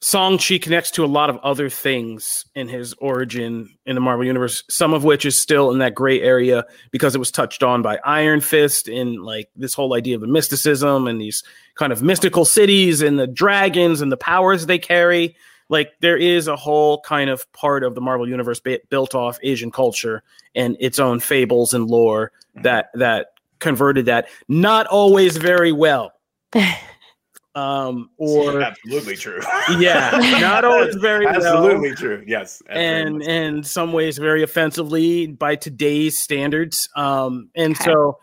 Song 0.00 0.38
Chi 0.38 0.58
connects 0.58 0.90
to 0.92 1.04
a 1.04 1.06
lot 1.06 1.30
of 1.30 1.38
other 1.38 1.68
things 1.68 2.44
in 2.54 2.68
his 2.68 2.94
origin 2.94 3.68
in 3.86 3.94
the 3.94 4.00
Marvel 4.00 4.24
Universe, 4.24 4.64
some 4.68 4.92
of 4.92 5.04
which 5.04 5.24
is 5.24 5.38
still 5.38 5.70
in 5.70 5.78
that 5.78 5.94
gray 5.94 6.20
area 6.20 6.64
because 6.90 7.14
it 7.14 7.18
was 7.18 7.30
touched 7.30 7.62
on 7.62 7.80
by 7.80 7.98
Iron 8.04 8.40
Fist 8.40 8.88
in 8.88 9.22
like 9.22 9.48
this 9.56 9.74
whole 9.74 9.94
idea 9.94 10.16
of 10.16 10.20
the 10.20 10.26
mysticism 10.26 11.06
and 11.06 11.20
these 11.20 11.42
kind 11.76 11.92
of 11.92 12.02
mystical 12.02 12.44
cities 12.44 13.02
and 13.02 13.18
the 13.18 13.26
dragons 13.26 14.00
and 14.00 14.10
the 14.10 14.16
powers 14.16 14.66
they 14.66 14.78
carry. 14.78 15.36
Like 15.68 15.92
there 16.00 16.16
is 16.16 16.48
a 16.48 16.56
whole 16.56 17.00
kind 17.02 17.28
of 17.30 17.50
part 17.52 17.84
of 17.84 17.94
the 17.94 18.00
Marvel 18.00 18.28
Universe 18.28 18.60
ba- 18.60 18.80
built 18.88 19.14
off 19.14 19.38
Asian 19.42 19.70
culture 19.70 20.22
and 20.54 20.76
its 20.80 20.98
own 20.98 21.20
fables 21.20 21.74
and 21.74 21.86
lore 21.88 22.32
that 22.62 22.90
that 22.94 23.28
converted 23.58 24.06
that 24.06 24.28
not 24.48 24.86
always 24.86 25.36
very 25.36 25.72
well 25.72 26.12
um 27.54 28.08
or 28.18 28.60
absolutely 28.62 29.16
true. 29.16 29.40
yeah 29.78 30.10
not 30.40 30.64
always 30.64 30.94
very 31.00 31.24
well 31.26 31.34
absolutely 31.36 31.92
true. 31.94 32.22
Yes. 32.26 32.62
that's 32.66 32.74
very 32.78 32.84
and 32.84 33.18
much 33.18 33.24
so. 33.26 33.30
in 33.32 33.62
some 33.64 33.92
ways 33.92 34.18
very 34.18 34.42
offensively 34.42 35.26
by 35.28 35.56
today's 35.56 36.16
standards 36.18 36.88
um 36.94 37.48
and 37.56 37.74
Okay. 37.74 37.84
so 37.84 38.18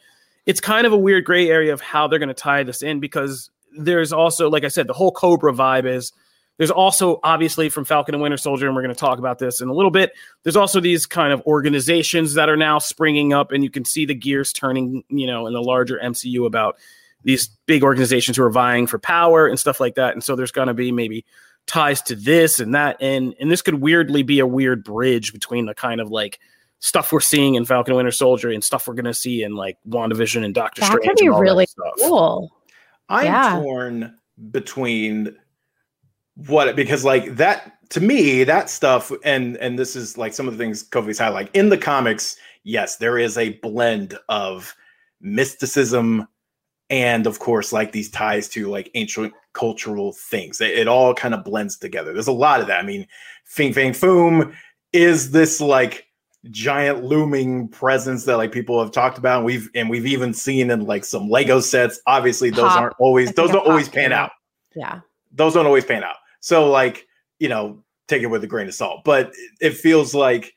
it's 0.46 0.62
kind 0.62 0.86
of 0.88 0.94
a 0.94 0.98
weird 0.98 1.26
gray 1.26 1.50
area 1.50 1.74
of 1.74 1.82
how 1.82 2.08
they're 2.08 2.20
going 2.20 2.30
to 2.30 2.34
tie 2.36 2.64
this 2.64 2.82
in 2.82 3.00
because 3.00 3.50
there's 3.78 4.14
also 4.14 4.50
like 4.50 4.64
i 4.64 4.70
said 4.70 4.88
the 4.88 4.94
whole 4.94 5.12
cobra 5.12 5.52
vibe 5.52 5.86
is 5.86 6.14
there's 6.58 6.72
also 6.72 7.20
obviously 7.24 7.70
from 7.70 7.86
falcon 7.86 8.16
and 8.16 8.22
winter 8.22 8.38
soldier 8.38 8.68
and 8.68 8.76
we're 8.76 8.82
going 8.82 8.94
to 8.94 9.00
talk 9.00 9.20
about 9.20 9.40
this 9.40 9.62
in 9.62 9.70
a 9.70 9.74
little 9.74 9.92
bit 9.92 10.14
there's 10.44 10.56
also 10.56 10.80
these 10.80 11.06
kind 11.06 11.34
of 11.34 11.42
organizations 11.46 12.34
that 12.34 12.50
are 12.50 12.58
now 12.58 12.80
springing 12.80 13.34
up 13.34 13.52
and 13.52 13.64
you 13.64 13.70
can 13.70 13.86
see 13.86 14.06
the 14.06 14.16
gears 14.16 14.54
turning 14.54 15.04
you 15.10 15.28
know 15.28 15.48
in 15.48 15.54
the 15.54 15.62
larger 15.62 16.00
mcu 16.04 16.46
about 16.46 16.78
these 17.26 17.48
big 17.66 17.84
organizations 17.84 18.38
who 18.38 18.44
are 18.44 18.52
vying 18.52 18.88
for 18.88 19.00
power 19.00 19.48
and 19.48 19.60
stuff 19.60 19.80
like 19.80 19.96
that. 19.96 20.14
And 20.14 20.24
so 20.24 20.36
there's 20.36 20.52
going 20.52 20.68
to 20.68 20.74
be 20.74 20.92
maybe 20.92 21.26
ties 21.66 22.00
to 22.04 22.16
this 22.16 22.60
and 22.60 22.76
that 22.76 22.96
and 23.02 23.34
and 23.40 23.50
this 23.50 23.64
could 23.64 23.82
weirdly 23.82 24.22
be 24.22 24.40
a 24.40 24.46
weird 24.46 24.84
bridge 24.84 25.34
between 25.34 25.66
the 25.66 25.74
kind 25.74 26.00
of 26.00 26.12
like 26.12 26.40
stuff 26.78 27.12
we're 27.12 27.20
seeing 27.20 27.56
in 27.56 27.66
Falcon 27.66 27.94
and 27.94 27.98
Winter 27.98 28.12
Soldier 28.12 28.52
and 28.52 28.64
stuff 28.64 28.88
we're 28.88 28.94
going 28.94 29.06
to 29.06 29.14
see 29.16 29.42
in 29.42 29.56
like 29.56 29.80
WandaVision 29.90 30.46
and 30.46 30.54
Doctor 30.54 30.82
that 30.82 30.88
Strange 30.92 31.04
could 31.04 31.16
be 31.18 31.26
and 31.26 31.34
all 31.34 31.40
that 31.40 31.44
really 31.44 31.68
cool. 32.00 32.52
I'm 33.10 33.26
Yeah. 33.26 33.60
torn 33.60 34.16
between 34.52 35.36
what 36.36 36.76
because 36.76 37.04
like 37.06 37.36
that 37.38 37.78
to 37.90 38.02
me 38.02 38.44
that 38.44 38.70
stuff 38.70 39.12
and 39.24 39.58
and 39.58 39.80
this 39.80 39.96
is 39.96 40.18
like 40.18 40.34
some 40.34 40.48
of 40.48 40.58
the 40.58 40.64
things 40.64 40.88
Kofi's 40.88 41.20
highlight 41.20 41.50
in 41.54 41.70
the 41.70 41.78
comics. 41.78 42.36
Yes, 42.64 42.98
there 42.98 43.18
is 43.18 43.38
a 43.38 43.54
blend 43.60 44.18
of 44.28 44.76
mysticism 45.22 46.28
and 46.90 47.26
of 47.26 47.40
course 47.40 47.72
like 47.72 47.92
these 47.92 48.10
ties 48.10 48.50
to 48.50 48.68
like 48.68 48.92
ancient 48.96 49.34
cultural 49.54 50.12
things. 50.14 50.62
It, 50.62 50.72
it 50.72 50.88
all 50.88 51.14
kind 51.14 51.34
of 51.34 51.44
blends 51.44 51.78
together. 51.78 52.14
There's 52.14 52.28
a 52.28 52.34
lot 52.34 52.60
of 52.60 52.68
that. 52.68 52.80
I 52.80 52.86
mean, 52.86 53.08
Fing 53.46 53.72
Fang 53.74 53.94
Foom 53.94 54.54
is 54.94 55.32
this 55.32 55.62
like 55.62 56.08
giant 56.52 57.04
looming 57.04 57.68
presence 57.68 58.26
that 58.26 58.38
like 58.38 58.52
people 58.52 58.80
have 58.80 58.92
talked 58.92 59.18
about 59.18 59.38
and 59.38 59.46
we've 59.46 59.70
and 59.74 59.90
we've 59.90 60.06
even 60.06 60.34
seen 60.34 60.70
in 60.70 60.86
like 60.86 61.04
some 61.04 61.28
lego 61.28 61.60
sets 61.60 62.00
obviously 62.06 62.52
those 62.52 62.70
Pop. 62.70 62.82
aren't 62.82 62.96
always 63.00 63.32
those 63.34 63.50
don't 63.50 63.68
always 63.68 63.90
pan 63.90 64.14
out 64.14 64.26
out. 64.26 64.32
yeah 64.76 65.00
those 65.32 65.56
don't 65.56 65.66
always 65.66 65.84
pan 65.84 66.04
out 66.04 66.18
so 66.46 66.70
like 66.70 67.08
you 67.40 67.50
know 67.50 67.84
take 68.08 68.22
it 68.22 68.28
with 68.28 68.44
a 68.44 68.48
grain 68.48 68.68
of 68.68 68.74
salt 68.74 69.02
but 69.04 69.32
it 69.60 69.74
feels 69.74 70.14
like 70.14 70.54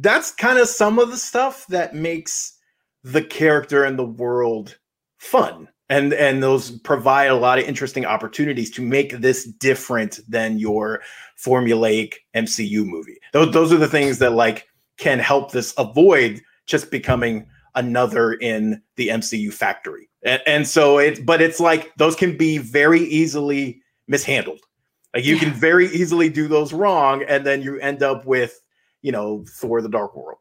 that's 0.00 0.32
kind 0.32 0.58
of 0.58 0.68
some 0.68 0.98
of 0.98 1.10
the 1.10 1.16
stuff 1.16 1.66
that 1.68 1.94
makes 1.94 2.58
the 3.04 3.22
character 3.22 3.84
and 3.84 3.98
the 3.98 4.04
world 4.04 4.78
fun 5.18 5.68
and 5.90 6.12
and 6.14 6.42
those 6.42 6.70
provide 6.70 7.26
a 7.26 7.34
lot 7.34 7.58
of 7.58 7.66
interesting 7.66 8.06
opportunities 8.06 8.70
to 8.70 8.80
make 8.80 9.18
this 9.18 9.44
different 9.44 10.20
than 10.28 10.58
your 10.58 11.02
formulaic 11.36 12.14
MCU 12.34 12.86
movie. 12.86 13.18
Those 13.32 13.52
those 13.52 13.72
are 13.72 13.78
the 13.78 13.88
things 13.88 14.18
that 14.18 14.32
like 14.32 14.68
can 14.98 15.18
help 15.18 15.50
this 15.50 15.74
avoid 15.76 16.40
just 16.66 16.90
becoming 16.90 17.46
another 17.74 18.34
in 18.34 18.80
the 18.96 19.08
MCU 19.08 19.52
factory. 19.52 20.08
And, 20.22 20.40
and 20.46 20.68
so 20.68 20.98
it 20.98 21.26
but 21.26 21.42
it's 21.42 21.58
like 21.58 21.92
those 21.96 22.14
can 22.14 22.36
be 22.36 22.58
very 22.58 23.00
easily 23.00 23.82
mishandled. 24.06 24.60
Like 25.14 25.24
you 25.24 25.36
can 25.36 25.52
very 25.52 25.88
easily 25.88 26.28
do 26.28 26.46
those 26.46 26.72
wrong 26.72 27.24
and 27.24 27.44
then 27.44 27.62
you 27.62 27.78
end 27.80 28.02
up 28.02 28.26
with, 28.26 28.60
you 29.02 29.12
know, 29.12 29.44
Thor 29.48 29.82
the 29.82 29.88
Dark 29.88 30.14
World. 30.14 30.38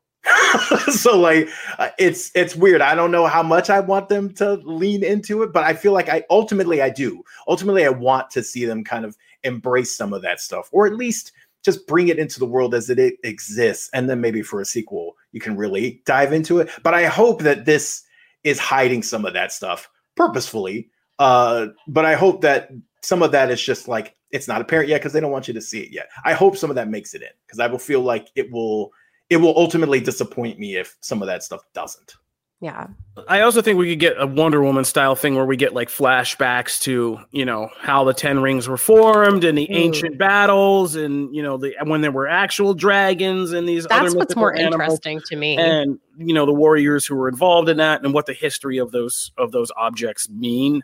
so 0.92 1.18
like 1.18 1.50
uh, 1.78 1.90
it's 1.98 2.32
it's 2.36 2.56
weird. 2.56 2.82
I 2.82 2.96
don't 2.96 3.12
know 3.12 3.28
how 3.28 3.44
much 3.44 3.70
I 3.70 3.80
want 3.80 4.10
them 4.10 4.34
to 4.36 4.54
lean 4.66 5.04
into 5.04 5.44
it, 5.44 5.54
but 5.54 5.64
I 5.64 5.74
feel 5.74 5.94
like 5.94 6.10
I 6.10 6.24
ultimately 6.30 6.82
I 6.82 6.90
do. 6.90 7.24
Ultimately 7.48 7.86
I 7.86 7.90
want 7.90 8.30
to 8.32 8.44
see 8.44 8.66
them 8.66 8.84
kind 8.84 9.06
of 9.06 9.18
embrace 9.44 9.96
some 9.96 10.14
of 10.14 10.22
that 10.22 10.40
stuff 10.40 10.70
or 10.72 10.86
at 10.86 10.96
least 10.96 11.32
just 11.64 11.88
bring 11.88 12.08
it 12.08 12.20
into 12.20 12.40
the 12.40 12.46
world 12.46 12.74
as 12.74 12.90
it 12.90 13.00
exists 13.24 13.90
and 13.94 14.10
then 14.10 14.22
maybe 14.22 14.42
for 14.42 14.62
a 14.62 14.66
sequel 14.66 15.16
you 15.32 15.40
can 15.40 15.56
really 15.56 16.02
dive 16.06 16.34
into 16.34 16.60
it. 16.60 16.70
But 16.84 16.94
I 16.94 17.06
hope 17.06 17.42
that 17.44 17.66
this 17.66 18.04
is 18.44 18.60
hiding 18.60 19.04
some 19.04 19.26
of 19.26 19.34
that 19.34 19.52
stuff 19.52 19.90
purposefully. 20.16 20.90
Uh 21.18 21.68
but 21.88 22.06
I 22.06 22.16
hope 22.16 22.42
that 22.42 22.72
some 23.02 23.24
of 23.24 23.32
that 23.32 23.50
is 23.52 23.62
just 23.62 23.88
like 23.88 24.16
it's 24.32 24.48
not 24.48 24.62
apparent 24.62 24.90
yet 24.90 25.02
because 25.02 25.14
they 25.14 25.20
don't 25.20 25.32
want 25.32 25.48
you 25.48 25.54
to 25.54 25.62
see 25.62 25.82
it 25.82 25.92
yet. 25.92 26.10
I 26.24 26.34
hope 26.34 26.58
some 26.58 26.70
of 26.70 26.76
that 26.76 26.90
makes 26.90 27.14
it 27.14 27.22
in 27.22 27.30
because 27.46 27.60
I 27.60 27.68
will 27.68 27.80
feel 27.80 28.02
like 28.02 28.30
it 28.36 28.52
will 28.52 28.92
it 29.30 29.38
will 29.38 29.58
ultimately 29.58 30.00
disappoint 30.00 30.60
me 30.60 30.76
if 30.76 30.98
some 31.02 31.22
of 31.22 31.28
that 31.28 31.44
stuff 31.44 31.62
doesn't. 31.74 32.16
yeah 32.62 32.88
I 33.28 33.42
also 33.42 33.62
think 33.62 33.78
we 33.78 33.90
could 33.90 34.00
get 34.00 34.20
a 34.20 34.26
Wonder 34.26 34.62
Woman 34.62 34.86
style 34.86 35.16
thing 35.16 35.36
where 35.36 35.46
we 35.46 35.58
get 35.58 35.74
like 35.74 35.90
flashbacks 35.90 36.80
to, 36.82 37.20
you 37.32 37.44
know, 37.44 37.70
how 37.80 38.06
the 38.06 38.14
10 38.14 38.40
rings 38.40 38.68
were 38.68 38.78
formed 38.78 39.44
and 39.44 39.58
the 39.58 39.70
Ooh. 39.70 39.76
ancient 39.76 40.18
battles 40.18 40.96
and, 40.96 41.36
you 41.36 41.44
know, 41.44 41.58
the 41.58 41.76
when 41.84 42.02
there 42.02 42.12
were 42.12 42.28
actual 42.28 42.74
dragons 42.74 43.52
and 43.52 43.68
these 43.68 43.86
other 43.92 44.04
that's 44.04 44.16
what's 44.16 44.36
more 44.36 44.56
animals. 44.56 44.74
interesting 44.74 45.22
to 45.26 45.36
me 45.36 45.58
and 45.58 46.00
you 46.18 46.34
know 46.34 46.46
the 46.46 46.54
warriors 46.54 47.06
who 47.06 47.16
were 47.16 47.28
involved 47.30 47.70
in 47.70 47.78
that 47.78 48.04
and 48.04 48.14
what 48.14 48.26
the 48.26 48.34
history 48.34 48.78
of 48.78 48.92
those 48.92 49.32
of 49.38 49.52
those 49.52 49.72
objects 49.76 50.30
mean 50.30 50.82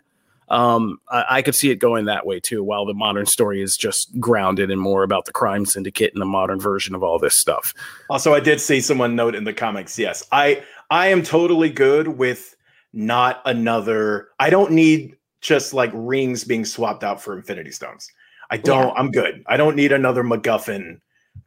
um 0.48 1.00
I, 1.08 1.24
I 1.30 1.42
could 1.42 1.54
see 1.54 1.70
it 1.70 1.76
going 1.76 2.04
that 2.04 2.26
way 2.26 2.40
too 2.40 2.62
while 2.62 2.86
the 2.86 2.94
modern 2.94 3.26
story 3.26 3.62
is 3.62 3.76
just 3.76 4.18
grounded 4.20 4.70
in 4.70 4.78
more 4.78 5.02
about 5.02 5.24
the 5.24 5.32
crime 5.32 5.66
syndicate 5.66 6.12
and 6.12 6.22
the 6.22 6.26
modern 6.26 6.60
version 6.60 6.94
of 6.94 7.02
all 7.02 7.18
this 7.18 7.36
stuff 7.36 7.74
Also, 8.08 8.34
I 8.34 8.40
did 8.40 8.60
see 8.60 8.80
someone 8.80 9.16
note 9.16 9.34
in 9.34 9.44
the 9.44 9.52
comics. 9.52 9.98
Yes, 9.98 10.26
I 10.32 10.62
I 10.90 11.08
am 11.08 11.22
totally 11.22 11.70
good 11.70 12.08
with 12.08 12.56
not 12.92 13.42
another. 13.44 14.28
I 14.38 14.50
don't 14.50 14.72
need 14.72 15.16
just 15.40 15.74
like 15.74 15.90
rings 15.92 16.44
being 16.44 16.64
swapped 16.64 17.04
out 17.04 17.20
for 17.20 17.36
Infinity 17.36 17.72
Stones. 17.72 18.10
I 18.50 18.56
don't. 18.56 18.88
Yeah. 18.88 18.94
I'm 18.96 19.10
good. 19.10 19.42
I 19.46 19.56
don't 19.56 19.76
need 19.76 19.92
another 19.92 20.22
MacGuffin. 20.22 21.00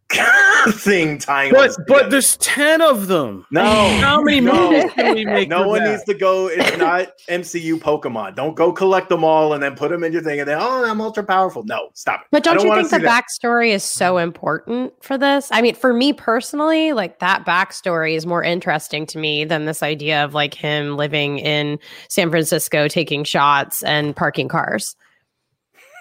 thing 0.71 1.19
tying. 1.19 1.51
But 1.51 1.75
but 1.87 2.09
there's 2.09 2.35
ten 2.37 2.81
of 2.81 3.07
them. 3.07 3.45
no, 3.51 3.63
How 3.99 4.21
many 4.21 4.39
no. 4.39 4.71
movies 4.71 4.91
can 4.93 5.15
we 5.15 5.25
make? 5.25 5.49
No 5.49 5.67
one 5.67 5.83
that? 5.83 5.91
needs 5.91 6.03
to 6.05 6.15
go. 6.15 6.47
It's 6.47 6.77
not 6.77 7.09
MCU 7.29 7.75
Pokemon. 7.75 8.35
Don't 8.35 8.55
go 8.55 8.71
collect 8.71 9.09
them 9.09 9.23
all 9.23 9.53
and 9.53 9.61
then 9.61 9.75
put 9.75 9.91
them 9.91 10.03
in 10.03 10.11
your 10.11 10.23
thing 10.23 10.39
and 10.39 10.47
then 10.47 10.57
oh, 10.59 10.85
I'm 10.85 10.99
ultra 10.99 11.23
powerful. 11.23 11.63
No, 11.63 11.89
stop 11.93 12.21
it. 12.21 12.27
But 12.31 12.47
I 12.47 12.55
don't, 12.55 12.65
you 12.65 12.75
think 12.75 12.89
the 12.89 12.99
that. 12.99 13.25
backstory 13.25 13.69
is 13.69 13.83
so 13.83 14.17
important 14.17 14.93
for 15.03 15.17
this? 15.17 15.49
I 15.51 15.61
mean, 15.61 15.75
for 15.75 15.93
me 15.93 16.13
personally, 16.13 16.93
like 16.93 17.19
that 17.19 17.45
backstory 17.45 18.15
is 18.15 18.25
more 18.25 18.43
interesting 18.43 19.05
to 19.07 19.19
me 19.19 19.45
than 19.45 19.65
this 19.65 19.83
idea 19.83 20.23
of 20.23 20.33
like 20.33 20.55
him 20.55 20.97
living 20.97 21.39
in 21.39 21.77
San 22.09 22.31
Francisco, 22.31 22.87
taking 22.87 23.23
shots 23.23 23.83
and 23.83 24.15
parking 24.15 24.47
cars. 24.47 24.95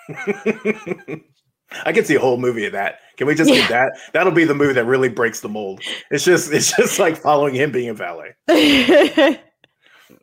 I 1.84 1.92
can 1.92 2.04
see 2.04 2.14
a 2.14 2.20
whole 2.20 2.38
movie 2.38 2.64
of 2.66 2.72
that. 2.72 3.00
Can 3.16 3.26
we 3.26 3.34
just 3.34 3.50
Yeah. 3.50 3.56
get 3.60 3.68
that? 3.70 3.92
That'll 4.12 4.32
be 4.32 4.44
the 4.44 4.54
movie 4.54 4.72
that 4.74 4.84
really 4.86 5.08
breaks 5.08 5.40
the 5.40 5.48
mold. 5.48 5.80
It's 6.10 6.24
just 6.24 6.52
it's 6.52 6.74
just 6.76 6.98
like 6.98 7.16
following 7.16 7.54
him 7.54 7.70
being 7.72 7.88
a 7.90 7.94
valet. 7.94 8.34
I, 8.48 9.38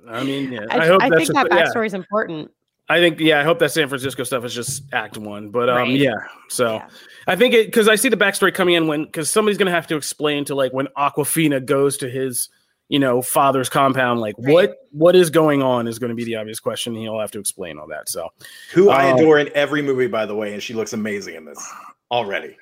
I 0.07 0.23
mean, 0.23 0.51
yeah. 0.51 0.61
I, 0.69 0.87
hope 0.87 1.01
I 1.01 1.09
that's 1.09 1.27
think 1.27 1.33
just- 1.37 1.49
that 1.49 1.55
yeah. 1.55 1.65
backstory 1.65 1.85
is 1.87 1.93
important. 1.93 2.51
I 2.87 2.99
think 2.99 3.19
yeah, 3.19 3.39
I 3.39 3.43
hope 3.43 3.57
that 3.59 3.71
San 3.71 3.89
Francisco 3.89 4.23
stuff 4.23 4.45
is 4.45 4.53
just 4.53 4.83
act 4.93 5.17
one. 5.17 5.49
But 5.49 5.69
um 5.69 5.75
Right. 5.77 5.89
yeah, 5.91 6.13
so 6.49 6.75
Yeah. 6.75 6.87
I 7.27 7.35
think 7.35 7.55
it 7.55 7.65
because 7.67 7.87
I 7.87 7.95
see 7.95 8.09
the 8.09 8.17
backstory 8.17 8.53
coming 8.53 8.75
in 8.75 8.85
when 8.87 9.05
because 9.05 9.27
somebody's 9.29 9.57
gonna 9.57 9.71
have 9.71 9.87
to 9.87 9.95
explain 9.95 10.45
to 10.45 10.55
like 10.55 10.71
when 10.71 10.87
Awkwafina 10.95 11.65
goes 11.65 11.97
to 11.97 12.09
his 12.09 12.49
you 12.89 12.99
know 12.99 13.21
father's 13.21 13.69
compound, 13.69 14.19
like 14.19 14.35
Right. 14.37 14.53
what 14.53 14.77
what 14.91 15.15
is 15.15 15.29
going 15.29 15.63
on 15.63 15.87
is 15.87 15.99
going 15.99 16.09
to 16.11 16.15
be 16.15 16.23
the 16.23 16.35
obvious 16.35 16.59
question. 16.59 16.95
He'll 16.95 17.19
have 17.19 17.31
to 17.31 17.39
explain 17.39 17.77
all 17.79 17.87
that. 17.87 18.09
So 18.09 18.29
Who 18.73 18.89
I 18.89 19.09
Um, 19.11 19.17
adore 19.17 19.39
in 19.39 19.49
every 19.55 19.81
movie, 19.81 20.07
by 20.07 20.25
the 20.25 20.35
way, 20.35 20.53
and 20.53 20.61
she 20.61 20.73
looks 20.73 20.93
amazing 20.93 21.35
in 21.35 21.45
this 21.45 21.63
already. 22.11 22.57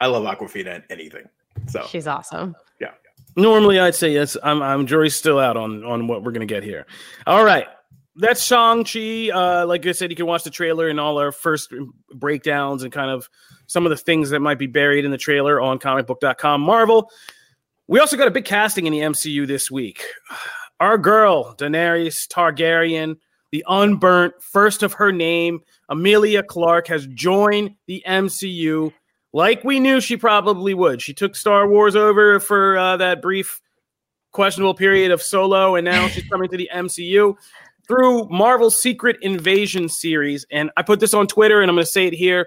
I 0.00 0.06
love 0.06 0.24
Awkwafina 0.24 0.76
in 0.76 0.82
anything. 0.90 1.28
So 1.68 1.84
She's 1.88 2.06
awesome. 2.06 2.54
Yeah. 2.80 2.92
Normally 3.36 3.78
I'd 3.80 3.94
say 3.94 4.12
yes. 4.12 4.36
I'm 4.42 4.62
I'm 4.62 4.86
jury's 4.86 5.14
still 5.16 5.38
out 5.38 5.56
on 5.56 5.84
on 5.84 6.06
what 6.06 6.22
we're 6.22 6.32
gonna 6.32 6.46
get 6.46 6.62
here. 6.62 6.86
All 7.26 7.44
right. 7.44 7.66
That's 8.14 8.44
Shang 8.44 8.84
Chi. 8.84 9.30
Uh, 9.32 9.64
like 9.66 9.86
I 9.86 9.92
said, 9.92 10.10
you 10.10 10.16
can 10.16 10.26
watch 10.26 10.44
the 10.44 10.50
trailer 10.50 10.88
and 10.88 11.00
all 11.00 11.16
our 11.18 11.32
first 11.32 11.72
breakdowns 12.14 12.82
and 12.82 12.92
kind 12.92 13.10
of 13.10 13.30
some 13.68 13.86
of 13.86 13.90
the 13.90 13.96
things 13.96 14.28
that 14.30 14.40
might 14.40 14.58
be 14.58 14.66
buried 14.66 15.06
in 15.06 15.10
the 15.10 15.16
trailer 15.16 15.60
on 15.62 15.78
comicbook.com. 15.78 16.60
Marvel. 16.60 17.10
We 17.92 17.98
also 17.98 18.16
got 18.16 18.26
a 18.26 18.30
big 18.30 18.46
casting 18.46 18.86
in 18.86 18.94
the 18.94 19.00
MCU 19.00 19.46
this 19.46 19.70
week. 19.70 20.02
Our 20.80 20.96
girl, 20.96 21.54
Daenerys 21.56 22.26
Targaryen, 22.26 23.18
the 23.50 23.62
unburnt, 23.68 24.32
first 24.42 24.82
of 24.82 24.94
her 24.94 25.12
name, 25.12 25.60
Emilia 25.90 26.42
Clarke, 26.42 26.86
has 26.86 27.06
joined 27.08 27.74
the 27.86 28.02
MCU 28.08 28.94
like 29.34 29.62
we 29.62 29.78
knew 29.78 30.00
she 30.00 30.16
probably 30.16 30.72
would. 30.72 31.02
She 31.02 31.12
took 31.12 31.36
Star 31.36 31.68
Wars 31.68 31.94
over 31.94 32.40
for 32.40 32.78
uh, 32.78 32.96
that 32.96 33.20
brief 33.20 33.60
questionable 34.30 34.72
period 34.72 35.10
of 35.10 35.20
Solo, 35.20 35.74
and 35.74 35.84
now 35.84 36.08
she's 36.08 36.26
coming 36.30 36.48
to 36.48 36.56
the 36.56 36.70
MCU 36.72 37.34
through 37.86 38.26
Marvel's 38.30 38.80
Secret 38.80 39.18
Invasion 39.20 39.90
series. 39.90 40.46
And 40.50 40.70
I 40.78 40.82
put 40.82 40.98
this 40.98 41.12
on 41.12 41.26
Twitter, 41.26 41.60
and 41.60 41.70
I'm 41.70 41.76
going 41.76 41.84
to 41.84 41.92
say 41.92 42.06
it 42.06 42.14
here. 42.14 42.46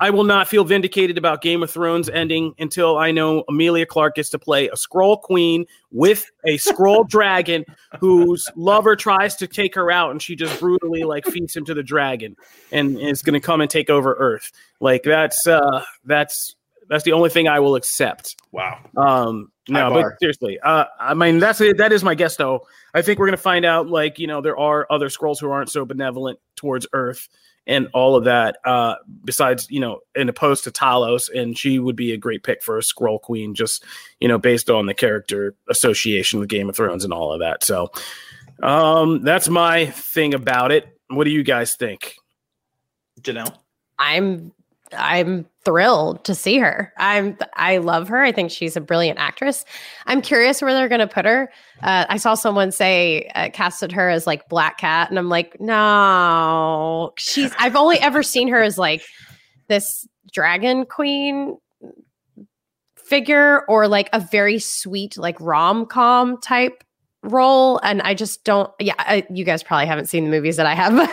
I 0.00 0.10
will 0.10 0.24
not 0.24 0.48
feel 0.48 0.64
vindicated 0.64 1.16
about 1.18 1.42
Game 1.42 1.62
of 1.62 1.70
Thrones 1.70 2.08
ending 2.08 2.54
until 2.58 2.98
I 2.98 3.10
know 3.10 3.44
Emilia 3.48 3.86
Clarke 3.86 4.16
gets 4.16 4.30
to 4.30 4.38
play 4.38 4.68
a 4.68 4.74
Skrull 4.74 5.20
queen 5.20 5.66
with 5.90 6.30
a 6.44 6.58
Skrull 6.58 7.08
dragon 7.08 7.64
whose 7.98 8.46
lover 8.56 8.96
tries 8.96 9.36
to 9.36 9.46
take 9.46 9.74
her 9.74 9.90
out 9.90 10.10
and 10.10 10.20
she 10.20 10.36
just 10.36 10.58
brutally 10.60 11.04
like 11.04 11.24
feeds 11.24 11.56
him 11.56 11.64
to 11.64 11.74
the 11.74 11.82
dragon 11.82 12.36
and 12.72 12.98
is 13.00 13.22
going 13.22 13.34
to 13.34 13.40
come 13.40 13.60
and 13.60 13.70
take 13.70 13.90
over 13.90 14.14
Earth. 14.18 14.52
Like 14.80 15.02
that's 15.02 15.46
uh 15.46 15.84
that's 16.04 16.54
that's 16.88 17.04
the 17.04 17.12
only 17.12 17.30
thing 17.30 17.48
I 17.48 17.60
will 17.60 17.74
accept. 17.74 18.36
wow. 18.52 18.78
Um, 18.96 19.50
no, 19.68 19.90
but 19.92 20.04
seriously, 20.20 20.60
uh, 20.60 20.84
I 21.00 21.14
mean 21.14 21.40
that's 21.40 21.60
it. 21.60 21.78
That 21.78 21.92
is 21.92 22.04
my 22.04 22.14
guess, 22.14 22.36
though. 22.36 22.68
I 22.94 23.02
think 23.02 23.18
we're 23.18 23.26
gonna 23.26 23.36
find 23.36 23.64
out, 23.64 23.88
like 23.88 24.20
you 24.20 24.28
know, 24.28 24.40
there 24.40 24.56
are 24.56 24.86
other 24.90 25.08
Skrulls 25.08 25.40
who 25.40 25.50
aren't 25.50 25.70
so 25.70 25.84
benevolent 25.84 26.38
towards 26.54 26.86
Earth 26.92 27.28
and 27.66 27.88
all 27.92 28.16
of 28.16 28.24
that. 28.24 28.58
Uh, 28.64 28.96
besides, 29.24 29.66
you 29.70 29.80
know, 29.80 30.00
in 30.14 30.28
opposed 30.28 30.64
to 30.64 30.70
Talos, 30.70 31.28
and 31.30 31.58
she 31.58 31.78
would 31.78 31.96
be 31.96 32.12
a 32.12 32.16
great 32.16 32.42
pick 32.42 32.62
for 32.62 32.78
a 32.78 32.82
Skrull 32.82 33.20
queen, 33.20 33.54
just 33.54 33.84
you 34.20 34.28
know, 34.28 34.38
based 34.38 34.70
on 34.70 34.86
the 34.86 34.94
character 34.94 35.54
association 35.68 36.40
with 36.40 36.48
Game 36.48 36.68
of 36.68 36.76
Thrones 36.76 37.04
and 37.04 37.12
all 37.12 37.32
of 37.32 37.40
that. 37.40 37.62
So, 37.64 37.90
um, 38.62 39.22
that's 39.22 39.48
my 39.48 39.86
thing 39.86 40.34
about 40.34 40.72
it. 40.72 40.86
What 41.08 41.24
do 41.24 41.30
you 41.30 41.42
guys 41.42 41.74
think? 41.76 42.16
Janelle. 43.20 43.56
I'm 43.98 44.52
I'm 44.96 45.46
thrilled 45.64 46.24
to 46.24 46.34
see 46.34 46.58
her. 46.58 46.92
I'm 46.96 47.36
I 47.54 47.78
love 47.78 48.08
her. 48.08 48.22
I 48.22 48.32
think 48.32 48.50
she's 48.50 48.76
a 48.76 48.80
brilliant 48.80 49.18
actress. 49.18 49.64
I'm 50.06 50.22
curious 50.22 50.62
where 50.62 50.72
they're 50.72 50.88
going 50.88 51.00
to 51.00 51.06
put 51.06 51.24
her. 51.24 51.50
Uh, 51.82 52.06
I 52.08 52.16
saw 52.18 52.34
someone 52.34 52.70
say 52.72 53.30
uh, 53.34 53.50
casted 53.52 53.92
her 53.92 54.08
as 54.08 54.26
like 54.26 54.48
Black 54.48 54.78
Cat, 54.78 55.10
and 55.10 55.18
I'm 55.18 55.28
like, 55.28 55.60
no, 55.60 57.12
she's. 57.18 57.52
I've 57.58 57.76
only 57.76 57.98
ever 57.98 58.22
seen 58.22 58.48
her 58.48 58.62
as 58.62 58.78
like 58.78 59.02
this 59.68 60.06
dragon 60.32 60.86
queen 60.86 61.56
figure, 62.96 63.64
or 63.68 63.88
like 63.88 64.08
a 64.12 64.20
very 64.20 64.58
sweet 64.58 65.16
like 65.16 65.40
rom 65.40 65.86
com 65.86 66.40
type 66.40 66.82
role 67.26 67.78
and 67.82 68.00
i 68.02 68.14
just 68.14 68.44
don't 68.44 68.70
yeah 68.78 68.94
I, 68.98 69.26
you 69.30 69.44
guys 69.44 69.62
probably 69.62 69.86
haven't 69.86 70.06
seen 70.06 70.24
the 70.24 70.30
movies 70.30 70.56
that 70.56 70.66
i 70.66 70.74
have 70.74 70.94
but 70.96 71.10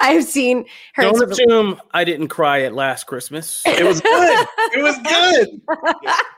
i've 0.00 0.24
seen 0.24 0.64
her 0.94 1.02
Don't 1.02 1.30
assume 1.30 1.80
I 1.92 2.04
didn't 2.04 2.28
cry 2.28 2.62
at 2.62 2.74
last 2.74 3.04
Christmas. 3.06 3.62
It 3.66 3.84
was 3.84 4.00
good. 4.02 4.46
it 4.74 4.82
was 4.82 4.98
good. 4.98 5.60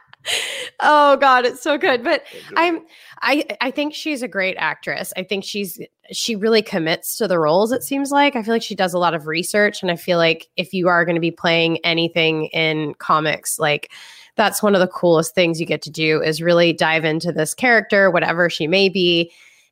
oh 0.80 1.16
god 1.16 1.44
it's 1.44 1.62
so 1.62 1.78
good. 1.78 2.02
But 2.02 2.24
i'm 2.56 2.84
i 3.22 3.44
i 3.60 3.70
think 3.70 3.94
she's 3.94 4.22
a 4.22 4.28
great 4.28 4.56
actress. 4.58 5.12
I 5.16 5.22
think 5.22 5.44
she's 5.44 5.80
she 6.10 6.36
really 6.36 6.62
commits 6.62 7.16
to 7.16 7.28
the 7.28 7.38
roles 7.38 7.72
it 7.72 7.82
seems 7.82 8.10
like. 8.10 8.36
I 8.36 8.42
feel 8.42 8.54
like 8.54 8.62
she 8.62 8.74
does 8.74 8.94
a 8.94 8.98
lot 8.98 9.14
of 9.14 9.26
research 9.26 9.82
and 9.82 9.90
i 9.90 9.96
feel 9.96 10.18
like 10.18 10.48
if 10.56 10.72
you 10.72 10.88
are 10.88 11.04
going 11.04 11.16
to 11.16 11.20
be 11.20 11.30
playing 11.30 11.78
anything 11.84 12.46
in 12.46 12.94
comics 12.94 13.58
like 13.58 13.90
that's 14.36 14.62
one 14.62 14.74
of 14.74 14.80
the 14.80 14.88
coolest 14.88 15.34
things 15.34 15.60
you 15.60 15.66
get 15.66 15.82
to 15.82 15.90
do 15.90 16.22
is 16.22 16.40
really 16.40 16.72
dive 16.72 17.04
into 17.04 17.32
this 17.32 17.54
character 17.54 18.10
whatever 18.10 18.48
she 18.50 18.66
may 18.66 18.88
be 18.88 19.30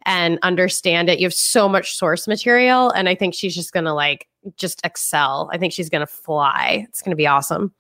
and 0.09 0.39
understand 0.43 1.09
it. 1.09 1.19
You 1.19 1.27
have 1.27 1.35
so 1.35 1.69
much 1.69 1.97
source 1.97 2.29
material 2.29 2.91
and 2.91 3.09
i 3.09 3.15
think 3.15 3.35
she's 3.35 3.55
just 3.55 3.73
going 3.73 3.85
to 3.85 3.95
like 3.95 4.29
just 4.57 4.81
excel. 4.85 5.51
I 5.53 5.59
think 5.59 5.73
she's 5.73 5.91
going 5.91 6.07
to 6.07 6.07
fly. 6.07 6.87
It's 6.89 7.03
going 7.03 7.11
to 7.11 7.17
be 7.17 7.27
awesome 7.27 7.73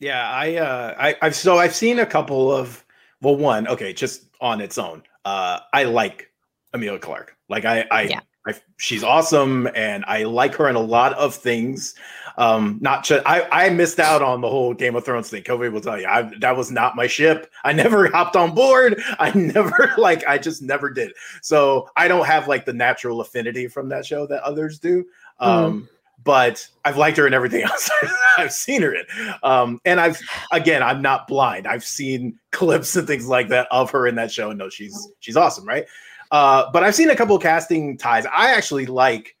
Yeah, 0.00 0.28
I, 0.28 0.56
uh, 0.56 0.94
I, 0.98 1.16
I've 1.22 1.34
so 1.34 1.58
I've 1.58 1.74
seen 1.74 1.98
a 1.98 2.06
couple 2.06 2.52
of 2.52 2.84
well, 3.20 3.36
one 3.36 3.66
okay, 3.68 3.92
just 3.92 4.24
on 4.40 4.60
its 4.60 4.78
own. 4.78 5.02
Uh, 5.24 5.60
I 5.72 5.84
like 5.84 6.30
Emilia 6.72 6.98
Clarke. 6.98 7.36
Like 7.48 7.64
I, 7.64 7.86
I, 7.90 8.02
Yeah. 8.02 8.20
I, 8.46 8.54
she's 8.76 9.02
awesome, 9.02 9.68
and 9.74 10.04
I 10.06 10.24
like 10.24 10.54
her 10.56 10.68
in 10.68 10.76
a 10.76 10.80
lot 10.80 11.14
of 11.14 11.34
things. 11.34 11.94
Um, 12.36 12.78
not 12.82 13.04
just 13.04 13.24
I, 13.26 13.48
I 13.50 13.70
missed 13.70 14.00
out 14.00 14.20
on 14.20 14.40
the 14.40 14.50
whole 14.50 14.74
Game 14.74 14.96
of 14.96 15.04
Thrones 15.04 15.30
thing. 15.30 15.42
Kobe 15.44 15.68
will 15.68 15.80
tell 15.80 15.98
you, 15.98 16.06
I, 16.06 16.30
that 16.40 16.56
was 16.56 16.70
not 16.70 16.96
my 16.96 17.06
ship. 17.06 17.50
I 17.62 17.72
never 17.72 18.08
hopped 18.12 18.36
on 18.36 18.54
board. 18.54 19.00
I 19.18 19.30
never 19.34 19.94
like, 19.98 20.26
I 20.26 20.36
just 20.38 20.60
never 20.60 20.90
did. 20.90 21.12
So 21.42 21.88
I 21.96 22.08
don't 22.08 22.26
have 22.26 22.48
like 22.48 22.64
the 22.64 22.72
natural 22.72 23.20
affinity 23.20 23.68
from 23.68 23.88
that 23.90 24.04
show 24.04 24.26
that 24.26 24.42
others 24.42 24.78
do. 24.78 25.06
Um, 25.38 25.88
but 26.24 26.66
I've 26.84 26.96
liked 26.96 27.16
her 27.18 27.26
in 27.26 27.34
everything 27.34 27.62
else 27.64 27.90
I've 28.38 28.52
seen 28.52 28.82
her 28.82 28.94
in. 28.94 29.04
Um, 29.42 29.80
and 29.84 30.00
I've 30.00 30.20
again, 30.52 30.82
I'm 30.82 31.02
not 31.02 31.28
blind. 31.28 31.66
I've 31.66 31.84
seen 31.84 32.38
clips 32.50 32.96
and 32.96 33.06
things 33.06 33.28
like 33.28 33.48
that 33.48 33.68
of 33.70 33.90
her 33.90 34.06
in 34.06 34.14
that 34.16 34.32
show 34.32 34.50
and 34.50 34.58
know 34.58 34.68
she's 34.68 35.08
she's 35.20 35.36
awesome, 35.36 35.66
right? 35.66 35.86
Uh, 36.30 36.70
but 36.72 36.82
I've 36.82 36.94
seen 36.94 37.10
a 37.10 37.16
couple 37.16 37.36
of 37.36 37.42
casting 37.42 37.96
ties. 37.96 38.26
I 38.26 38.54
actually 38.54 38.86
like 38.86 39.36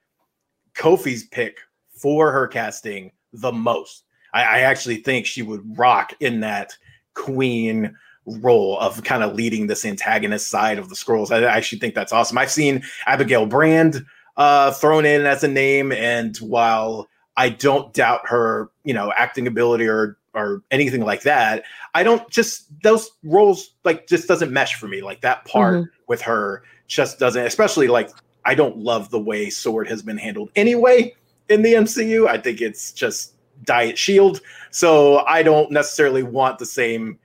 Kofi's 0.74 1.24
pick 1.24 1.58
for 1.90 2.30
her 2.30 2.46
casting 2.46 3.10
the 3.32 3.52
most. 3.52 4.04
I, 4.32 4.42
I 4.42 4.58
actually 4.60 4.96
think 4.96 5.26
she 5.26 5.42
would 5.42 5.78
rock 5.78 6.12
in 6.20 6.40
that 6.40 6.76
queen 7.14 7.96
role 8.26 8.78
of 8.78 9.02
kind 9.04 9.22
of 9.22 9.34
leading 9.34 9.66
this 9.66 9.84
antagonist 9.84 10.48
side 10.48 10.78
of 10.78 10.88
the 10.88 10.94
Skrulls. 10.94 11.30
I 11.30 11.44
actually 11.44 11.78
think 11.78 11.94
that's 11.94 12.12
awesome. 12.12 12.38
I've 12.38 12.50
seen 12.50 12.82
Abigail 13.06 13.46
Brand 13.46 14.04
uh, 14.36 14.72
thrown 14.72 15.04
in 15.06 15.26
as 15.26 15.44
a 15.44 15.48
name, 15.48 15.92
and 15.92 16.36
while 16.38 17.08
I 17.36 17.48
don't 17.48 17.92
doubt 17.92 18.28
her, 18.28 18.70
you 18.84 18.94
know, 18.94 19.12
acting 19.16 19.46
ability 19.46 19.86
or 19.86 20.18
or 20.34 20.62
anything 20.72 21.04
like 21.04 21.22
that, 21.22 21.62
I 21.94 22.02
don't 22.02 22.28
just 22.28 22.66
those 22.82 23.10
roles 23.22 23.74
like 23.84 24.06
just 24.06 24.26
doesn't 24.26 24.52
mesh 24.52 24.74
for 24.74 24.88
me. 24.88 25.00
Like 25.02 25.20
that 25.20 25.44
part 25.44 25.88
with 26.08 26.22
her 26.22 26.62
just 26.88 27.18
doesn't, 27.18 27.46
especially 27.46 27.88
like 27.88 28.10
I 28.44 28.54
don't 28.54 28.78
love 28.78 29.10
the 29.10 29.20
way 29.20 29.50
Sword 29.50 29.88
has 29.88 30.02
been 30.02 30.18
handled 30.18 30.50
anyway 30.56 31.14
in 31.48 31.62
the 31.62 31.74
MCU. 31.74 32.26
I 32.28 32.38
think 32.38 32.60
it's 32.60 32.92
just 32.92 33.34
diet 33.64 33.96
shield. 33.96 34.40
So 34.70 35.18
I 35.20 35.42
don't 35.42 35.70
necessarily 35.70 36.22
want 36.22 36.58
the 36.58 36.66
same 36.66 37.18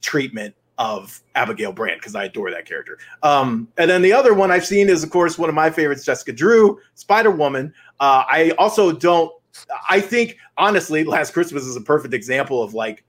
treatment 0.00 0.54
of 0.78 1.20
Abigail 1.34 1.72
Brand 1.72 2.00
because 2.00 2.14
I 2.14 2.24
adore 2.24 2.50
that 2.50 2.66
character. 2.66 2.98
Um, 3.22 3.68
and 3.78 3.90
then 3.90 4.02
the 4.02 4.12
other 4.12 4.34
one 4.34 4.50
I've 4.50 4.66
seen 4.66 4.88
is, 4.88 5.04
of 5.04 5.10
course, 5.10 5.38
one 5.38 5.48
of 5.48 5.54
my 5.54 5.70
favorites, 5.70 6.04
Jessica 6.04 6.32
Drew, 6.32 6.80
Spider 6.94 7.30
Woman. 7.30 7.72
Uh, 8.00 8.24
I 8.28 8.52
also 8.58 8.92
don't. 8.92 9.32
I 9.88 10.00
think 10.00 10.38
honestly, 10.56 11.04
Last 11.04 11.32
Christmas 11.32 11.64
is 11.64 11.76
a 11.76 11.80
perfect 11.80 12.14
example 12.14 12.62
of 12.62 12.74
like 12.74 13.04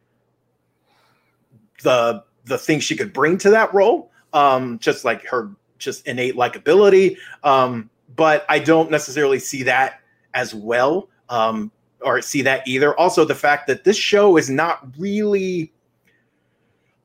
the 1.84 2.24
the 2.46 2.58
thing 2.58 2.80
she 2.80 2.96
could 2.96 3.14
bring 3.14 3.38
to 3.40 3.50
that 3.52 3.74
role, 3.74 4.12
um, 4.34 4.78
just 4.80 5.06
like 5.06 5.26
her 5.28 5.52
just 5.78 6.06
innate 6.08 6.36
likability. 6.36 7.18
Um, 7.44 7.90
but 8.16 8.46
I 8.50 8.60
don't 8.60 8.92
necessarily 8.92 9.40
see 9.40 9.64
that 9.64 10.02
as 10.34 10.54
well, 10.54 11.10
um, 11.30 11.72
or 12.02 12.22
see 12.22 12.42
that 12.42 12.68
either. 12.68 12.98
Also, 12.98 13.26
the 13.26 13.36
fact 13.36 13.68
that 13.68 13.84
this 13.84 13.98
show 13.98 14.38
is 14.38 14.50
not 14.50 14.88
really. 14.98 15.72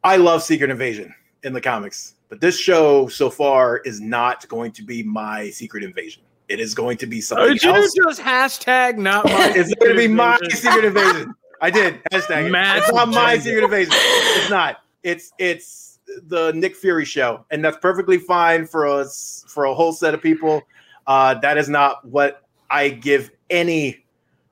I 0.04 0.16
love 0.16 0.42
Secret 0.42 0.70
Invasion 0.70 1.14
in 1.42 1.52
the 1.52 1.60
comics, 1.60 2.14
but 2.28 2.40
this 2.40 2.58
show 2.58 3.08
so 3.08 3.30
far 3.30 3.78
is 3.78 4.00
not 4.00 4.46
going 4.48 4.72
to 4.72 4.82
be 4.82 5.02
my 5.02 5.50
Secret 5.50 5.82
Invasion. 5.84 6.22
It 6.48 6.60
is 6.60 6.74
going 6.74 6.96
to 6.98 7.06
be 7.06 7.20
something 7.20 7.54
Did 7.54 7.62
you 7.62 7.74
else. 7.74 7.94
just 7.94 8.20
hashtag 8.20 8.96
not 8.96 9.24
my 9.26 9.52
It's 9.54 9.74
going 9.74 9.92
to 9.92 9.98
be 9.98 10.08
my 10.08 10.38
Secret 10.50 10.84
Invasion. 10.84 11.34
I 11.60 11.70
did 11.70 12.02
hashtag. 12.12 12.46
it. 12.48 12.78
It's 12.78 12.92
not 12.92 13.08
my. 13.08 13.36
Secret 13.38 13.64
Invasion. 13.64 13.92
It's 13.94 14.50
not. 14.50 14.78
It's 15.02 15.32
it's 15.38 15.98
the 16.28 16.52
Nick 16.52 16.74
Fury 16.76 17.04
show, 17.04 17.44
and 17.50 17.64
that's 17.64 17.76
perfectly 17.78 18.18
fine 18.18 18.66
for 18.66 18.86
us 18.86 19.44
for 19.48 19.64
a 19.64 19.74
whole 19.74 19.92
set 19.92 20.14
of 20.14 20.22
people. 20.22 20.62
Uh, 21.06 21.34
that 21.34 21.58
is 21.58 21.68
not 21.68 22.04
what 22.06 22.44
I 22.70 22.88
give 22.90 23.30
any. 23.50 24.04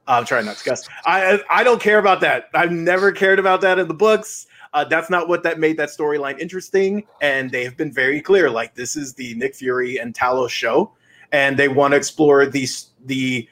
I'm 0.08 0.24
trying 0.24 0.44
not 0.44 0.56
to 0.56 0.64
cuss. 0.64 0.86
I 1.06 1.40
I 1.50 1.64
don't 1.64 1.80
care 1.80 1.98
about 1.98 2.20
that. 2.20 2.50
I've 2.54 2.72
never 2.72 3.10
cared 3.10 3.38
about 3.38 3.60
that 3.62 3.78
in 3.78 3.88
the 3.88 3.94
books. 3.94 4.46
Uh, 4.76 4.84
that's 4.84 5.08
not 5.08 5.26
what 5.26 5.42
that 5.42 5.58
made 5.58 5.78
that 5.78 5.88
storyline 5.88 6.38
interesting. 6.38 7.02
And 7.22 7.50
they 7.50 7.64
have 7.64 7.78
been 7.78 7.90
very 7.90 8.20
clear. 8.20 8.50
Like 8.50 8.74
this 8.74 8.94
is 8.94 9.14
the 9.14 9.34
Nick 9.34 9.54
Fury 9.54 9.96
and 9.96 10.14
Talos 10.14 10.50
show, 10.50 10.92
and 11.32 11.56
they 11.56 11.66
want 11.66 11.92
to 11.92 11.96
explore 11.96 12.44
the 12.44 12.68
the 13.06 13.48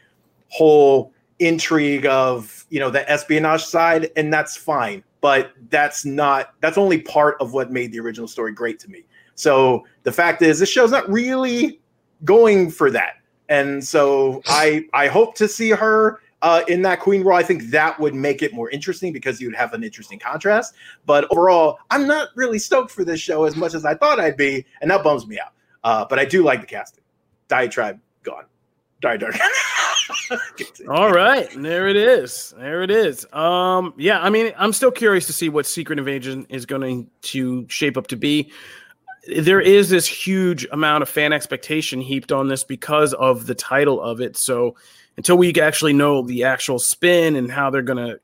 whole 0.51 1.15
intrigue 1.39 2.05
of 2.05 2.67
you 2.69 2.79
know 2.79 2.91
the 2.91 3.11
espionage 3.11 3.65
side, 3.65 4.11
and 4.17 4.31
that's 4.31 4.55
fine. 4.55 5.03
But 5.23 5.53
that's 5.71 6.05
not 6.05 6.53
that's 6.61 6.77
only 6.77 7.01
part 7.01 7.37
of 7.41 7.55
what 7.55 7.73
made 7.73 7.91
the 7.91 8.01
original 8.01 8.29
story 8.29 8.53
great 8.53 8.79
to 8.81 8.91
me. 8.91 9.05
So 9.35 9.87
the 10.03 10.13
fact 10.13 10.43
is, 10.43 10.59
this 10.59 10.69
show's 10.69 10.91
not 10.91 11.09
really 11.11 11.81
going 12.27 12.71
for 12.71 12.91
that, 12.91 13.15
and 13.49 13.83
so 13.83 14.43
I 14.45 14.85
I 14.93 15.09
hope 15.09 15.37
to 15.37 15.49
see 15.49 15.71
her 15.71 16.21
uh, 16.45 16.63
in 16.69 16.83
that 16.83 17.01
queen 17.01 17.25
role. 17.25 17.39
I 17.39 17.43
think 17.43 17.71
that 17.71 17.99
would 17.99 18.15
make 18.15 18.43
it 18.43 18.53
more 18.53 18.69
interesting 18.69 19.15
because 19.15 19.41
you'd 19.41 19.57
have 19.57 19.73
an 19.73 19.83
interesting 19.83 20.19
contrast. 20.19 20.75
But 21.07 21.27
overall, 21.31 21.79
I'm 21.91 22.07
not 22.07 22.29
really 22.37 22.59
stoked 22.59 22.91
for 22.91 23.03
this 23.03 23.19
show 23.19 23.45
as 23.45 23.57
much 23.57 23.73
as 23.73 23.87
I 23.87 23.95
thought 23.95 24.21
I'd 24.21 24.37
be, 24.37 24.65
and 24.83 24.91
that 24.91 25.03
bums 25.03 25.27
me 25.27 25.41
out. 25.41 25.53
Uh, 25.83 26.05
but 26.05 26.19
I 26.19 26.27
do 26.27 26.45
like 26.45 26.61
the 26.61 26.67
casting. 26.67 27.03
Diatribe 27.49 27.99
gone. 28.23 28.45
Dark. 29.01 29.23
All 30.89 31.13
right, 31.13 31.49
there 31.57 31.89
it 31.89 31.97
is. 31.97 32.55
There 32.57 32.83
it 32.83 32.91
is. 32.91 33.27
Um, 33.35 33.93
yeah, 33.99 34.21
I 34.21 34.31
mean, 34.31 34.53
I'm 34.57 34.73
still 34.73 34.91
curious 34.91 35.27
to 35.27 35.33
see 35.33 35.51
what 35.51 35.67
Secret 35.67 35.99
Invasion 35.99 36.47
is 36.49 36.65
going 36.65 37.11
to 37.23 37.67
shape 37.69 37.99
up 37.99 38.07
to 38.09 38.17
be. 38.17 38.51
There 39.37 39.61
is 39.61 39.91
this 39.91 40.07
huge 40.07 40.67
amount 40.73 41.03
of 41.03 41.09
fan 41.09 41.33
expectation 41.35 42.01
heaped 42.01 42.33
on 42.33 42.49
this 42.49 42.65
because 42.65 43.13
of 43.15 43.47
the 43.47 43.55
title 43.55 44.01
of 44.01 44.21
it. 44.21 44.39
So 44.39 44.75
until 45.17 45.37
we 45.37 45.53
actually 45.55 45.93
know 45.93 46.23
the 46.23 46.45
actual 46.45 46.79
spin 46.79 47.37
and 47.37 47.51
how 47.51 47.71
they're 47.71 47.83
going 47.83 48.05
to 48.05 48.21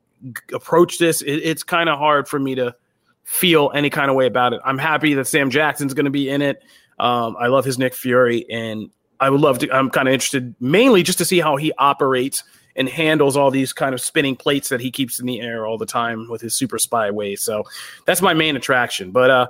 approach 0.53 0.97
this, 0.97 1.21
it, 1.21 1.31
it's 1.31 1.63
kind 1.63 1.89
of 1.89 1.97
hard 1.97 2.27
for 2.27 2.39
me 2.39 2.55
to 2.55 2.75
feel 3.23 3.71
any 3.73 3.89
kind 3.89 4.09
of 4.09 4.15
way 4.15 4.25
about 4.25 4.53
it. 4.53 4.61
I'm 4.65 4.77
happy 4.77 5.13
that 5.15 5.27
Sam 5.27 5.49
Jackson's 5.49 5.93
going 5.93 6.05
to 6.05 6.11
be 6.11 6.29
in 6.29 6.41
it. 6.41 6.63
Um, 6.99 7.35
I 7.39 7.47
love 7.47 7.65
his 7.65 7.77
Nick 7.79 7.95
Fury, 7.95 8.45
and 8.49 8.89
I 9.19 9.29
would 9.29 9.41
love 9.41 9.59
to. 9.59 9.71
I'm 9.71 9.89
kind 9.89 10.07
of 10.07 10.13
interested 10.13 10.53
mainly 10.59 11.03
just 11.03 11.17
to 11.19 11.25
see 11.25 11.39
how 11.39 11.55
he 11.55 11.71
operates 11.77 12.43
and 12.75 12.87
handles 12.87 13.35
all 13.35 13.51
these 13.51 13.73
kind 13.73 13.93
of 13.93 14.01
spinning 14.01 14.35
plates 14.35 14.69
that 14.69 14.79
he 14.79 14.91
keeps 14.91 15.19
in 15.19 15.25
the 15.25 15.41
air 15.41 15.65
all 15.65 15.77
the 15.77 15.85
time 15.85 16.29
with 16.29 16.41
his 16.41 16.55
super 16.55 16.79
spy 16.79 17.11
ways. 17.11 17.41
So 17.41 17.63
that's 18.05 18.21
my 18.21 18.33
main 18.33 18.55
attraction. 18.55 19.11
But 19.11 19.29
uh, 19.29 19.47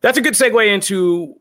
that's 0.00 0.16
a 0.16 0.20
good 0.20 0.34
segue 0.34 0.66
into 0.66 1.38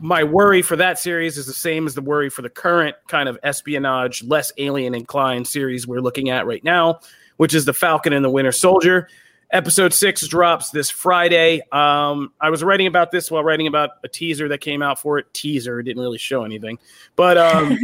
my 0.00 0.24
worry 0.24 0.62
for 0.62 0.76
that 0.76 0.98
series 0.98 1.38
is 1.38 1.46
the 1.46 1.52
same 1.52 1.86
as 1.86 1.94
the 1.94 2.02
worry 2.02 2.30
for 2.30 2.42
the 2.42 2.50
current 2.50 2.96
kind 3.08 3.28
of 3.28 3.38
espionage, 3.42 4.22
less 4.24 4.52
alien 4.58 4.94
inclined 4.94 5.46
series 5.46 5.86
we're 5.86 6.00
looking 6.00 6.30
at 6.30 6.46
right 6.46 6.62
now, 6.64 7.00
which 7.36 7.54
is 7.54 7.64
the 7.64 7.72
Falcon 7.72 8.12
and 8.12 8.24
the 8.24 8.30
Winter 8.30 8.52
Soldier. 8.52 9.08
Episode 9.50 9.92
six 9.92 10.26
drops 10.26 10.70
this 10.70 10.88
Friday. 10.88 11.60
Um, 11.72 12.32
I 12.40 12.48
was 12.48 12.64
writing 12.64 12.86
about 12.86 13.10
this 13.10 13.30
while 13.30 13.44
writing 13.44 13.66
about 13.66 13.90
a 14.02 14.08
teaser 14.08 14.48
that 14.48 14.62
came 14.62 14.82
out 14.82 14.98
for 14.98 15.18
it. 15.18 15.32
Teaser 15.34 15.80
it 15.80 15.82
didn't 15.82 16.02
really 16.02 16.18
show 16.18 16.44
anything, 16.44 16.78
but 17.16 17.36
um, 17.36 17.78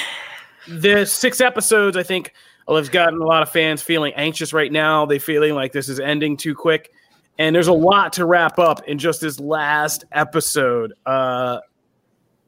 the 0.68 1.06
six 1.06 1.40
episodes, 1.40 1.96
I 1.96 2.02
think, 2.02 2.34
have 2.68 2.90
gotten 2.90 3.20
a 3.20 3.24
lot 3.24 3.42
of 3.42 3.48
fans 3.48 3.80
feeling 3.80 4.12
anxious 4.14 4.52
right 4.52 4.70
now. 4.70 5.06
They 5.06 5.18
feeling 5.18 5.54
like 5.54 5.72
this 5.72 5.88
is 5.88 5.98
ending 5.98 6.36
too 6.36 6.54
quick, 6.54 6.92
and 7.38 7.54
there's 7.54 7.68
a 7.68 7.72
lot 7.72 8.12
to 8.14 8.26
wrap 8.26 8.58
up 8.58 8.86
in 8.88 8.98
just 8.98 9.20
this 9.20 9.38
last 9.38 10.04
episode. 10.12 10.92
Uh, 11.06 11.60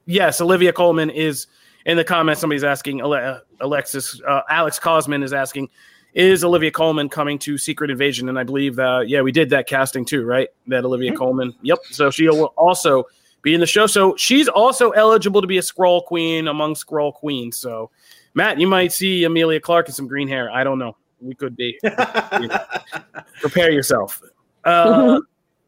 yes, 0.06 0.40
Olivia 0.40 0.72
Colman 0.72 1.10
is 1.10 1.46
in 1.86 1.96
the 1.96 2.04
comments. 2.04 2.40
Somebody's 2.40 2.64
asking 2.64 3.00
Alexis, 3.00 4.20
uh, 4.26 4.42
Alex 4.48 4.78
Cosman 4.80 5.22
is 5.22 5.32
asking, 5.32 5.68
is 6.12 6.42
Olivia 6.42 6.72
Colman 6.72 7.08
coming 7.08 7.38
to 7.40 7.56
Secret 7.56 7.90
Invasion? 7.90 8.28
And 8.28 8.38
I 8.38 8.42
believe 8.42 8.74
that 8.76 9.08
yeah, 9.08 9.20
we 9.20 9.30
did 9.30 9.50
that 9.50 9.68
casting 9.68 10.04
too, 10.04 10.24
right? 10.24 10.48
That 10.66 10.84
Olivia 10.84 11.14
Colman. 11.14 11.54
Yep. 11.62 11.78
So 11.90 12.10
she 12.10 12.28
will 12.28 12.52
also 12.56 13.04
be 13.42 13.54
in 13.54 13.60
the 13.60 13.66
show. 13.66 13.86
So 13.86 14.16
she's 14.16 14.48
also 14.48 14.90
eligible 14.90 15.40
to 15.40 15.46
be 15.46 15.58
a 15.58 15.62
Skrull 15.62 16.04
Queen 16.04 16.48
among 16.48 16.74
Skrull 16.74 17.14
Queens. 17.14 17.56
So 17.56 17.90
Matt, 18.34 18.58
you 18.58 18.66
might 18.66 18.90
see 18.90 19.22
Emilia 19.22 19.60
Clarke 19.60 19.88
in 19.88 19.94
some 19.94 20.08
green 20.08 20.26
hair. 20.26 20.50
I 20.50 20.64
don't 20.64 20.80
know. 20.80 20.96
We 21.20 21.34
could 21.34 21.54
be. 21.54 21.78
Prepare 23.40 23.70
yourself. 23.70 24.20
Uh, 24.64 25.20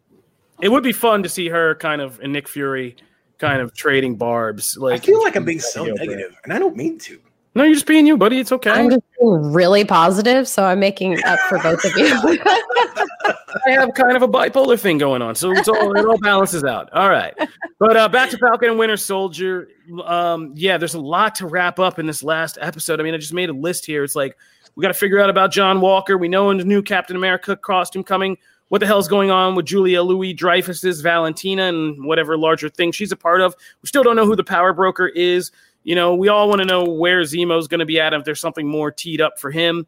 it 0.62 0.68
would 0.68 0.82
be 0.82 0.92
fun 0.92 1.22
to 1.22 1.28
see 1.28 1.48
her 1.48 1.74
kind 1.76 2.00
of 2.00 2.20
and 2.20 2.32
Nick 2.32 2.48
Fury 2.48 2.96
kind 3.38 3.60
of 3.60 3.74
trading 3.74 4.16
barbs. 4.16 4.76
Like 4.76 5.02
I 5.02 5.04
feel 5.04 5.20
like 5.22 5.36
I'm 5.36 5.44
being 5.44 5.60
so 5.60 5.84
negative, 5.84 6.36
and 6.44 6.52
I 6.52 6.58
don't 6.58 6.76
mean 6.76 6.98
to. 7.00 7.20
No, 7.54 7.64
you're 7.64 7.74
just 7.74 7.86
being 7.86 8.06
you, 8.06 8.16
buddy. 8.16 8.38
It's 8.38 8.52
okay. 8.52 8.70
I'm 8.70 8.88
just 8.88 9.02
being 9.20 9.52
really 9.52 9.84
positive, 9.84 10.48
so 10.48 10.64
I'm 10.64 10.80
making 10.80 11.22
up 11.24 11.38
for 11.50 11.58
both 11.58 11.84
of 11.84 11.94
you. 11.96 12.06
I 13.66 13.70
have 13.72 13.92
kind 13.94 14.16
of 14.16 14.22
a 14.22 14.28
bipolar 14.28 14.80
thing 14.80 14.96
going 14.96 15.20
on, 15.20 15.34
so 15.34 15.50
it's 15.52 15.68
all 15.68 15.94
it 15.96 16.06
all 16.06 16.18
balances 16.18 16.64
out. 16.64 16.90
All 16.92 17.10
right, 17.10 17.34
but 17.78 17.96
uh, 17.96 18.08
back 18.08 18.30
to 18.30 18.38
Falcon 18.38 18.70
and 18.70 18.78
Winter 18.78 18.96
Soldier. 18.96 19.68
Um, 20.04 20.52
yeah, 20.56 20.78
there's 20.78 20.94
a 20.94 21.00
lot 21.00 21.34
to 21.36 21.46
wrap 21.46 21.78
up 21.78 21.98
in 21.98 22.06
this 22.06 22.22
last 22.22 22.56
episode. 22.60 23.00
I 23.00 23.02
mean, 23.02 23.12
I 23.12 23.18
just 23.18 23.34
made 23.34 23.50
a 23.50 23.54
list 23.54 23.84
here. 23.84 24.02
It's 24.02 24.16
like 24.16 24.38
we 24.74 24.82
got 24.82 24.88
to 24.88 24.94
figure 24.94 25.20
out 25.20 25.28
about 25.28 25.52
John 25.52 25.80
Walker. 25.80 26.16
We 26.16 26.28
know 26.28 26.50
in 26.50 26.56
the 26.56 26.64
new 26.64 26.82
Captain 26.82 27.16
America 27.16 27.54
costume 27.54 28.02
coming. 28.02 28.38
What 28.72 28.80
the 28.80 28.86
hell's 28.86 29.06
going 29.06 29.30
on 29.30 29.54
with 29.54 29.66
Julia 29.66 30.02
Louis 30.02 30.32
Dreyfus's 30.32 31.02
Valentina 31.02 31.64
and 31.64 32.06
whatever 32.06 32.38
larger 32.38 32.70
thing 32.70 32.90
she's 32.90 33.12
a 33.12 33.16
part 33.16 33.42
of? 33.42 33.54
We 33.82 33.86
still 33.86 34.02
don't 34.02 34.16
know 34.16 34.24
who 34.24 34.34
the 34.34 34.42
power 34.42 34.72
broker 34.72 35.08
is. 35.08 35.50
You 35.84 35.94
know, 35.94 36.14
we 36.14 36.28
all 36.28 36.48
want 36.48 36.62
to 36.62 36.66
know 36.66 36.82
where 36.82 37.20
Zemo's 37.20 37.68
going 37.68 37.80
to 37.80 37.84
be 37.84 38.00
at. 38.00 38.14
If 38.14 38.24
there's 38.24 38.40
something 38.40 38.66
more 38.66 38.90
teed 38.90 39.20
up 39.20 39.38
for 39.38 39.50
him, 39.50 39.86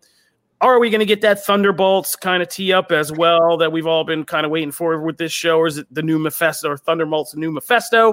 are 0.61 0.79
we 0.79 0.91
going 0.91 0.99
to 0.99 1.07
get 1.07 1.23
that 1.23 1.43
Thunderbolts 1.43 2.15
kind 2.15 2.43
of 2.43 2.51
tee 2.51 2.75
up 2.75 2.93
as 2.93 3.11
well 3.11 3.57
that 3.57 3.73
we've 3.73 3.87
all 3.87 4.05
been 4.05 4.23
kind 4.23 4.45
of 4.45 4.53
waiting 4.53 4.71
for 4.71 5.01
with 5.01 5.17
this 5.17 5.33
show? 5.33 5.57
Or 5.57 5.67
is 5.67 5.79
it 5.79 5.87
the 5.91 6.03
new 6.03 6.19
Mephisto 6.19 6.69
or 6.69 6.77
Thunderbolts, 6.77 7.35
new 7.35 7.53
Mephisto? 7.53 8.13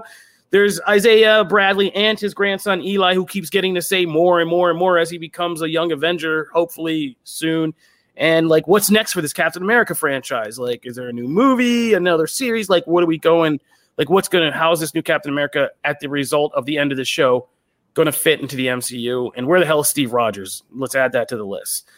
There's 0.51 0.79
Isaiah 0.87 1.43
Bradley 1.43 1.93
and 1.93 2.17
his 2.17 2.33
grandson 2.33 2.81
Eli, 2.81 3.13
who 3.13 3.25
keeps 3.25 3.49
getting 3.49 3.75
to 3.75 3.81
say 3.81 4.05
more 4.05 4.39
and 4.39 4.49
more 4.49 4.69
and 4.69 4.79
more 4.79 4.97
as 4.97 5.09
he 5.09 5.17
becomes 5.17 5.61
a 5.61 5.69
young 5.69 5.91
Avenger, 5.91 6.47
hopefully 6.53 7.17
soon. 7.25 7.73
And 8.17 8.49
like, 8.49 8.67
what's 8.67 8.91
next 8.91 9.13
for 9.13 9.21
this 9.21 9.33
Captain 9.33 9.63
America 9.63 9.95
franchise? 9.95 10.59
Like, 10.59 10.85
is 10.85 10.95
there 10.95 11.07
a 11.07 11.13
new 11.13 11.27
movie, 11.27 11.93
another 11.93 12.27
series? 12.27 12.69
Like, 12.69 12.85
what 12.85 13.03
are 13.03 13.07
we 13.07 13.17
going? 13.17 13.59
Like, 13.97 14.09
what's 14.09 14.27
going 14.27 14.51
to, 14.51 14.57
how's 14.57 14.79
this 14.79 14.93
new 14.93 15.01
Captain 15.01 15.31
America 15.31 15.69
at 15.83 15.99
the 15.99 16.09
result 16.09 16.53
of 16.53 16.65
the 16.65 16.77
end 16.77 16.91
of 16.91 16.97
the 16.97 17.05
show 17.05 17.47
going 17.93 18.07
to 18.07 18.11
fit 18.11 18.41
into 18.41 18.55
the 18.55 18.67
MCU? 18.67 19.31
And 19.35 19.47
where 19.47 19.59
the 19.59 19.65
hell 19.65 19.79
is 19.79 19.87
Steve 19.87 20.13
Rogers? 20.13 20.63
Let's 20.73 20.95
add 20.95 21.13
that 21.13 21.29
to 21.29 21.37
the 21.37 21.45
list. 21.45 21.89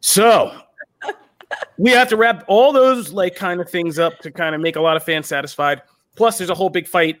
So 0.00 0.52
we 1.78 1.90
have 1.90 2.08
to 2.08 2.16
wrap 2.16 2.44
all 2.46 2.72
those 2.72 3.12
like 3.12 3.34
kind 3.34 3.60
of 3.60 3.68
things 3.68 3.98
up 3.98 4.18
to 4.20 4.30
kind 4.30 4.54
of 4.54 4.60
make 4.60 4.76
a 4.76 4.80
lot 4.80 4.96
of 4.96 5.02
fans 5.02 5.26
satisfied. 5.26 5.82
Plus, 6.16 6.38
there's 6.38 6.50
a 6.50 6.54
whole 6.54 6.70
big 6.70 6.86
fight 6.86 7.20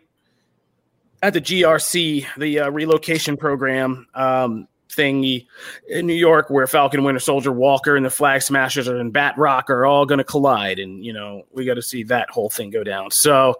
at 1.22 1.32
the 1.32 1.40
GRC, 1.40 2.26
the 2.36 2.60
uh, 2.60 2.70
relocation 2.70 3.36
program 3.36 4.06
um, 4.14 4.66
thingy 4.90 5.46
in 5.88 6.06
New 6.06 6.14
York, 6.14 6.50
where 6.50 6.66
Falcon, 6.66 7.04
Winter 7.04 7.20
Soldier, 7.20 7.52
Walker, 7.52 7.96
and 7.96 8.04
the 8.04 8.10
Flag 8.10 8.42
Smashers 8.42 8.88
and 8.88 9.12
Batroc 9.12 9.70
are 9.70 9.86
all 9.86 10.06
going 10.06 10.18
to 10.18 10.24
collide, 10.24 10.78
and 10.78 11.04
you 11.04 11.12
know 11.12 11.42
we 11.52 11.64
got 11.64 11.74
to 11.74 11.82
see 11.82 12.02
that 12.04 12.30
whole 12.30 12.50
thing 12.50 12.70
go 12.70 12.84
down. 12.84 13.10
So, 13.10 13.56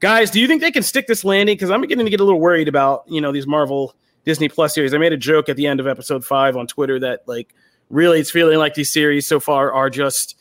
guys, 0.00 0.30
do 0.30 0.40
you 0.40 0.46
think 0.46 0.60
they 0.60 0.72
can 0.72 0.82
stick 0.82 1.06
this 1.06 1.24
landing? 1.24 1.56
Because 1.56 1.70
I'm 1.70 1.80
beginning 1.80 2.06
to 2.06 2.10
get 2.10 2.20
a 2.20 2.24
little 2.24 2.40
worried 2.40 2.68
about 2.68 3.04
you 3.08 3.20
know 3.20 3.32
these 3.32 3.46
Marvel 3.46 3.94
Disney 4.24 4.48
Plus 4.48 4.74
series. 4.74 4.94
I 4.94 4.98
made 4.98 5.12
a 5.12 5.18
joke 5.18 5.48
at 5.48 5.56
the 5.56 5.66
end 5.66 5.80
of 5.80 5.86
episode 5.86 6.24
five 6.24 6.56
on 6.56 6.66
Twitter 6.66 6.98
that 7.00 7.26
like 7.26 7.54
really 7.90 8.20
it's 8.20 8.30
feeling 8.30 8.58
like 8.58 8.74
these 8.74 8.92
series 8.92 9.26
so 9.26 9.40
far 9.40 9.72
are 9.72 9.90
just 9.90 10.36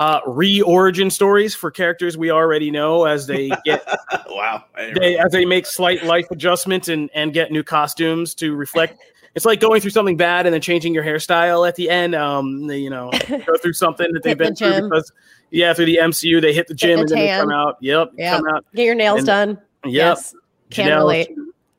uh, 0.00 0.20
re-origin 0.26 1.10
stories 1.10 1.54
for 1.54 1.70
characters 1.70 2.16
we 2.16 2.30
already 2.30 2.70
know 2.70 3.04
as 3.04 3.26
they 3.26 3.50
get 3.64 3.86
wow. 4.30 4.64
They 4.94 5.18
as 5.18 5.30
they 5.30 5.44
make 5.44 5.66
slight 5.66 6.04
life 6.04 6.30
adjustments 6.30 6.88
and 6.88 7.10
and 7.14 7.32
get 7.32 7.52
new 7.52 7.62
costumes 7.62 8.34
to 8.36 8.54
reflect 8.54 8.98
it's 9.34 9.44
like 9.44 9.60
going 9.60 9.80
through 9.80 9.90
something 9.92 10.16
bad 10.16 10.46
and 10.46 10.52
then 10.54 10.60
changing 10.60 10.92
your 10.94 11.04
hairstyle 11.04 11.66
at 11.68 11.76
the 11.76 11.88
end. 11.90 12.14
Um, 12.14 12.66
they, 12.66 12.78
you 12.78 12.90
know, 12.90 13.10
go 13.28 13.56
through 13.62 13.72
something 13.74 14.12
that 14.12 14.22
they've 14.22 14.38
Hit 14.38 14.56
the 14.56 14.66
been 14.66 14.78
through 14.80 14.88
because 14.88 15.12
yeah, 15.50 15.72
through 15.74 15.86
the 15.86 15.98
MCU 16.02 16.40
they 16.40 16.52
hit 16.52 16.66
the 16.68 16.74
gym 16.74 16.96
the 16.96 17.00
and 17.02 17.08
then 17.10 17.18
they 17.18 17.28
come 17.38 17.50
out. 17.50 17.76
Yep, 17.80 18.12
Yep. 18.16 18.36
come 18.36 18.48
out. 18.54 18.64
Get 18.74 18.84
your 18.86 18.94
nails 18.94 19.18
And- 19.18 19.26
done. 19.26 19.48
Yep. 19.84 19.92
Yes. 19.92 20.34
Can 20.70 20.86
Janelle- 20.88 20.98
relate. 20.98 21.28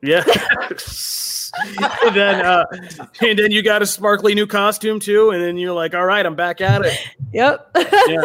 Yeah. 0.02 0.24
and 2.04 2.16
then 2.16 2.44
uh 2.44 2.64
and 3.20 3.38
then 3.38 3.50
you 3.50 3.62
got 3.62 3.82
a 3.82 3.86
sparkly 3.86 4.34
new 4.34 4.46
costume 4.46 4.98
too, 5.00 5.30
and 5.30 5.42
then 5.42 5.56
you're 5.56 5.72
like, 5.72 5.94
all 5.94 6.06
right, 6.06 6.24
I'm 6.24 6.34
back 6.34 6.60
at 6.60 6.84
it. 6.84 6.98
Yep. 7.32 7.70
Yeah. 8.08 8.22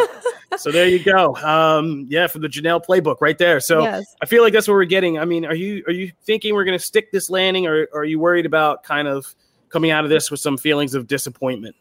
So 0.57 0.71
there 0.71 0.87
you 0.87 1.03
go. 1.03 1.35
Um, 1.35 2.07
yeah, 2.09 2.27
for 2.27 2.39
the 2.39 2.47
Janelle 2.47 2.83
playbook 2.83 3.17
right 3.21 3.37
there. 3.37 3.59
So 3.59 3.81
yes. 3.81 4.15
I 4.21 4.25
feel 4.25 4.43
like 4.43 4.53
that's 4.53 4.67
what 4.67 4.73
we're 4.73 4.85
getting. 4.85 5.19
I 5.19 5.25
mean, 5.25 5.45
are 5.45 5.55
you 5.55 5.83
are 5.87 5.91
you 5.91 6.11
thinking 6.23 6.55
we're 6.55 6.65
gonna 6.65 6.79
stick 6.79 7.11
this 7.11 7.29
landing 7.29 7.67
or, 7.67 7.87
or 7.91 8.01
are 8.01 8.05
you 8.05 8.19
worried 8.19 8.45
about 8.45 8.83
kind 8.83 9.07
of 9.07 9.35
coming 9.69 9.91
out 9.91 10.03
of 10.03 10.09
this 10.09 10.31
with 10.31 10.39
some 10.39 10.57
feelings 10.57 10.95
of 10.95 11.07
disappointment? 11.07 11.75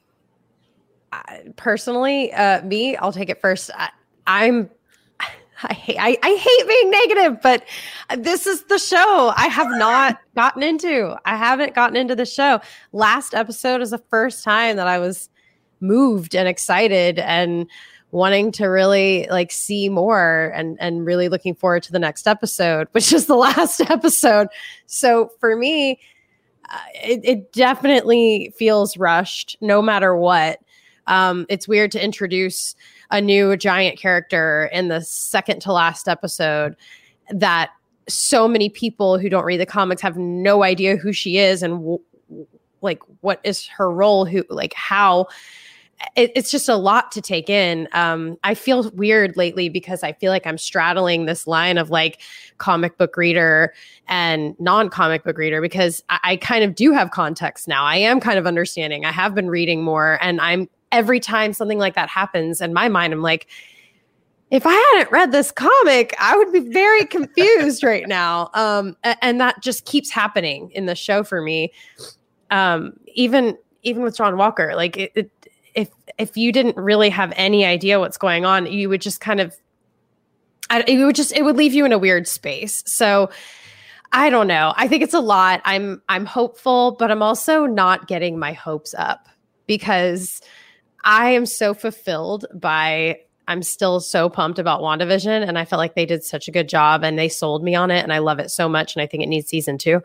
I- 1.12 1.44
personally, 1.56 2.32
uh, 2.32 2.62
me, 2.62 2.96
I'll 2.96 3.12
take 3.12 3.30
it 3.30 3.40
first. 3.40 3.70
I, 3.74 3.90
I'm. 4.26 4.70
I 5.70 5.74
hate, 5.74 5.96
I, 5.98 6.16
I 6.22 6.34
hate 6.34 6.68
being 6.68 6.90
negative, 6.90 7.42
but 7.42 7.64
this 8.18 8.46
is 8.46 8.64
the 8.64 8.78
show 8.78 9.32
I 9.36 9.48
have 9.48 9.70
not 9.70 10.20
gotten 10.34 10.62
into. 10.62 11.16
I 11.24 11.36
haven't 11.36 11.74
gotten 11.74 11.96
into 11.96 12.14
the 12.14 12.26
show. 12.26 12.60
Last 12.92 13.34
episode 13.34 13.80
is 13.80 13.90
the 13.90 14.02
first 14.10 14.44
time 14.44 14.76
that 14.76 14.86
I 14.86 14.98
was 14.98 15.28
moved 15.80 16.34
and 16.36 16.48
excited 16.48 17.18
and 17.18 17.68
wanting 18.12 18.52
to 18.52 18.66
really 18.66 19.26
like 19.30 19.50
see 19.50 19.88
more 19.88 20.52
and 20.54 20.78
and 20.80 21.04
really 21.04 21.28
looking 21.28 21.54
forward 21.54 21.82
to 21.82 21.92
the 21.92 21.98
next 21.98 22.28
episode, 22.28 22.86
which 22.92 23.12
is 23.12 23.26
the 23.26 23.36
last 23.36 23.80
episode. 23.80 24.48
So 24.86 25.30
for 25.40 25.56
me, 25.56 26.00
uh, 26.68 26.78
it, 26.94 27.20
it 27.24 27.52
definitely 27.52 28.52
feels 28.56 28.96
rushed, 28.96 29.56
no 29.60 29.82
matter 29.82 30.16
what. 30.16 30.60
Um, 31.08 31.46
it's 31.48 31.68
weird 31.68 31.92
to 31.92 32.02
introduce 32.02 32.74
a 33.10 33.20
new 33.20 33.56
giant 33.56 33.98
character 33.98 34.70
in 34.72 34.88
the 34.88 35.00
second 35.00 35.60
to 35.62 35.72
last 35.72 36.08
episode 36.08 36.76
that 37.30 37.70
so 38.08 38.46
many 38.46 38.68
people 38.68 39.18
who 39.18 39.28
don't 39.28 39.44
read 39.44 39.60
the 39.60 39.66
comics 39.66 40.00
have 40.02 40.16
no 40.16 40.62
idea 40.62 40.96
who 40.96 41.12
she 41.12 41.38
is 41.38 41.62
and 41.62 41.74
w- 41.74 42.00
like 42.82 43.00
what 43.20 43.40
is 43.44 43.66
her 43.66 43.90
role 43.90 44.24
who 44.24 44.44
like 44.48 44.74
how. 44.74 45.26
It, 46.14 46.30
it's 46.36 46.50
just 46.50 46.68
a 46.68 46.76
lot 46.76 47.10
to 47.12 47.22
take 47.22 47.48
in. 47.48 47.88
Um 47.92 48.36
i 48.44 48.54
feel 48.54 48.90
weird 48.90 49.34
lately 49.36 49.70
because 49.70 50.02
i 50.02 50.12
feel 50.12 50.30
like 50.30 50.46
i'm 50.46 50.58
straddling 50.58 51.24
this 51.24 51.46
line 51.46 51.78
of 51.78 51.88
like 51.88 52.20
comic 52.58 52.98
book 52.98 53.16
reader 53.16 53.72
and 54.06 54.54
non-comic 54.60 55.24
book 55.24 55.38
reader 55.38 55.62
because 55.62 56.04
I, 56.10 56.18
I 56.22 56.36
kind 56.36 56.64
of 56.64 56.74
do 56.74 56.92
have 56.92 57.12
context 57.12 57.66
now. 57.66 57.82
I 57.82 57.96
am 57.96 58.20
kind 58.20 58.38
of 58.38 58.46
understanding. 58.46 59.06
I 59.06 59.12
have 59.12 59.34
been 59.34 59.48
reading 59.48 59.82
more 59.82 60.18
and 60.20 60.38
i'm 60.40 60.68
every 60.92 61.20
time 61.20 61.52
something 61.52 61.78
like 61.78 61.94
that 61.94 62.08
happens 62.08 62.60
in 62.60 62.72
my 62.72 62.88
mind 62.88 63.12
i'm 63.12 63.22
like 63.22 63.46
if 64.50 64.66
i 64.66 64.72
hadn't 64.92 65.10
read 65.10 65.32
this 65.32 65.50
comic 65.50 66.14
i 66.18 66.36
would 66.36 66.52
be 66.52 66.60
very 66.60 67.04
confused 67.16 67.82
right 67.82 68.06
now. 68.06 68.50
Um 68.54 68.96
and 69.22 69.40
that 69.40 69.62
just 69.62 69.84
keeps 69.84 70.10
happening 70.10 70.70
in 70.72 70.86
the 70.86 70.94
show 70.94 71.24
for 71.24 71.42
me. 71.42 71.72
Um 72.50 72.92
even 73.14 73.56
even 73.82 74.02
with 74.02 74.16
john 74.16 74.36
walker 74.36 74.72
like 74.74 74.96
it, 74.96 75.12
it 75.14 75.30
if 75.74 75.90
if 76.18 76.36
you 76.36 76.52
didn't 76.52 76.76
really 76.76 77.10
have 77.10 77.32
any 77.36 77.64
idea 77.64 77.98
what's 77.98 78.16
going 78.16 78.44
on 78.44 78.66
you 78.66 78.88
would 78.88 79.00
just 79.00 79.20
kind 79.20 79.40
of 79.40 79.54
I, 80.70 80.82
it 80.86 81.04
would 81.04 81.16
just 81.16 81.32
it 81.32 81.44
would 81.44 81.56
leave 81.56 81.74
you 81.74 81.84
in 81.84 81.92
a 81.92 81.98
weird 81.98 82.26
space. 82.26 82.82
So 82.86 83.30
i 84.12 84.30
don't 84.30 84.46
know. 84.46 84.72
I 84.76 84.88
think 84.88 85.02
it's 85.02 85.14
a 85.14 85.20
lot. 85.20 85.60
I'm 85.64 86.02
i'm 86.08 86.24
hopeful 86.24 86.96
but 86.98 87.10
i'm 87.10 87.22
also 87.22 87.66
not 87.66 88.06
getting 88.06 88.38
my 88.38 88.52
hopes 88.52 88.94
up 88.96 89.28
because 89.66 90.40
i 91.06 91.30
am 91.30 91.46
so 91.46 91.72
fulfilled 91.72 92.44
by 92.54 93.18
i'm 93.48 93.62
still 93.62 94.00
so 94.00 94.28
pumped 94.28 94.58
about 94.58 94.82
wandavision 94.82 95.46
and 95.46 95.58
i 95.58 95.64
felt 95.64 95.78
like 95.78 95.94
they 95.94 96.06
did 96.06 96.22
such 96.22 96.48
a 96.48 96.50
good 96.52 96.68
job 96.68 97.02
and 97.02 97.18
they 97.18 97.28
sold 97.28 97.64
me 97.64 97.74
on 97.74 97.90
it 97.90 98.02
and 98.02 98.12
i 98.12 98.18
love 98.18 98.38
it 98.38 98.50
so 98.50 98.68
much 98.68 98.94
and 98.94 99.02
i 99.02 99.06
think 99.06 99.22
it 99.22 99.28
needs 99.28 99.48
season 99.48 99.78
two 99.78 100.02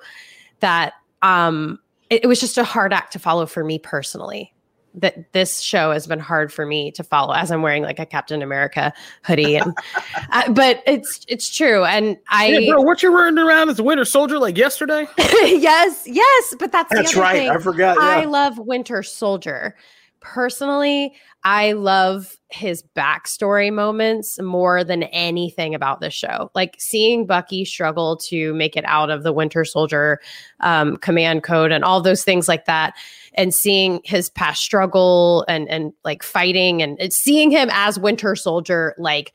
that 0.62 0.94
um 1.22 1.78
it, 2.10 2.24
it 2.24 2.28
was 2.28 2.40
just 2.40 2.58
a 2.58 2.64
hard 2.64 2.94
act 2.94 3.12
to 3.12 3.20
follow 3.20 3.46
for 3.46 3.64
me 3.64 3.78
personally 3.78 4.54
that 4.94 5.32
this 5.32 5.60
show 5.60 5.92
has 5.92 6.06
been 6.06 6.20
hard 6.20 6.52
for 6.52 6.66
me 6.66 6.92
to 6.92 7.04
follow 7.04 7.34
as 7.34 7.52
I'm 7.52 7.62
wearing 7.62 7.84
like 7.84 8.00
a 8.00 8.06
Captain 8.06 8.42
America 8.42 8.94
hoodie 9.24 9.56
and 9.56 9.74
uh, 10.32 10.52
but 10.52 10.84
it's 10.86 11.26
it's 11.28 11.50
true 11.50 11.86
and 11.86 12.18
I 12.30 12.48
Yeah, 12.48 12.74
bro, 12.74 12.82
what 12.82 13.02
you're 13.02 13.12
wearing 13.12 13.38
around 13.38 13.70
as 13.70 13.80
a 13.80 13.84
Winter 13.84 14.06
Soldier 14.06 14.38
like 14.38 14.58
yesterday? 14.58 15.08
yes 15.18 16.04
yes 16.06 16.56
but 16.60 16.72
that's 16.72 16.90
the 16.90 16.98
That's 16.98 17.14
other 17.14 17.22
right. 17.22 17.38
thing. 17.38 17.50
I 17.50 17.58
forgot. 17.58 17.98
I 17.98 18.26
love 18.26 18.58
Winter 18.58 19.04
Soldier. 19.04 19.76
Personally, 20.22 21.14
I 21.44 21.72
love 21.72 22.38
his 22.50 22.84
backstory 22.96 23.74
moments 23.74 24.40
more 24.40 24.84
than 24.84 25.04
anything 25.04 25.74
about 25.74 26.00
this 26.00 26.14
show. 26.14 26.52
Like 26.54 26.76
seeing 26.78 27.26
Bucky 27.26 27.66
struggle 27.66 28.18
to 28.30 28.54
make 28.54 28.78
it 28.78 28.86
out 28.86 29.10
of 29.10 29.24
the 29.24 29.34
Winter 29.34 29.66
Soldier 29.66 30.20
um, 30.60 30.98
command 30.98 31.42
code 31.42 31.72
and 31.72 31.84
all 31.84 32.02
those 32.02 32.24
things 32.24 32.48
like 32.48 32.66
that, 32.66 32.94
and 33.34 33.54
seeing 33.54 34.00
his 34.04 34.30
past 34.30 34.62
struggle 34.62 35.44
and 35.48 35.68
and 35.70 35.92
like 36.06 36.22
fighting 36.22 36.84
and, 36.84 37.00
and 37.02 37.12
seeing 37.12 37.50
him 37.50 37.70
as 37.72 37.98
Winter 37.98 38.36
Soldier, 38.36 38.94
like 39.00 39.34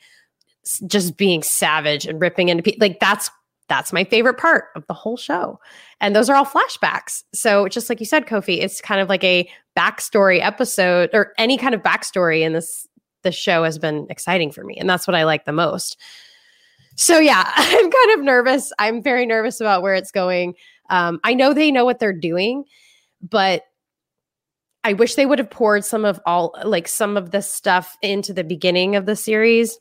just 0.86 1.16
being 1.16 1.42
savage 1.42 2.06
and 2.06 2.20
ripping 2.20 2.48
into 2.48 2.62
people. 2.62 2.86
Like 2.86 3.00
that's 3.00 3.28
that's 3.68 3.92
my 3.92 4.04
favorite 4.04 4.38
part 4.38 4.66
of 4.74 4.86
the 4.86 4.94
whole 4.94 5.16
show. 5.16 5.58
And 6.00 6.14
those 6.14 6.30
are 6.30 6.36
all 6.36 6.46
flashbacks. 6.46 7.24
So 7.34 7.68
just 7.68 7.88
like 7.88 8.00
you 8.00 8.06
said, 8.06 8.26
Kofi, 8.26 8.58
it's 8.62 8.80
kind 8.80 9.00
of 9.00 9.08
like 9.08 9.24
a 9.24 9.48
backstory 9.76 10.40
episode 10.40 11.10
or 11.12 11.32
any 11.38 11.58
kind 11.58 11.74
of 11.74 11.82
backstory 11.82 12.42
in 12.42 12.52
this 12.52 12.86
this 13.22 13.34
show 13.34 13.64
has 13.64 13.78
been 13.78 14.06
exciting 14.08 14.52
for 14.52 14.62
me. 14.62 14.76
And 14.76 14.88
that's 14.88 15.06
what 15.06 15.16
I 15.16 15.24
like 15.24 15.44
the 15.44 15.52
most. 15.52 16.00
So 16.94 17.18
yeah, 17.18 17.42
I'm 17.56 17.90
kind 17.90 18.10
of 18.12 18.24
nervous. 18.24 18.72
I'm 18.78 19.02
very 19.02 19.26
nervous 19.26 19.60
about 19.60 19.82
where 19.82 19.94
it's 19.94 20.12
going. 20.12 20.54
Um, 20.88 21.20
I 21.24 21.34
know 21.34 21.52
they 21.52 21.72
know 21.72 21.84
what 21.84 21.98
they're 21.98 22.12
doing, 22.12 22.64
but 23.20 23.62
I 24.84 24.92
wish 24.92 25.16
they 25.16 25.26
would 25.26 25.40
have 25.40 25.50
poured 25.50 25.84
some 25.84 26.04
of 26.04 26.20
all 26.26 26.54
like 26.64 26.86
some 26.86 27.16
of 27.16 27.32
the 27.32 27.42
stuff 27.42 27.96
into 28.02 28.32
the 28.32 28.44
beginning 28.44 28.94
of 28.94 29.04
the 29.04 29.16
series 29.16 29.78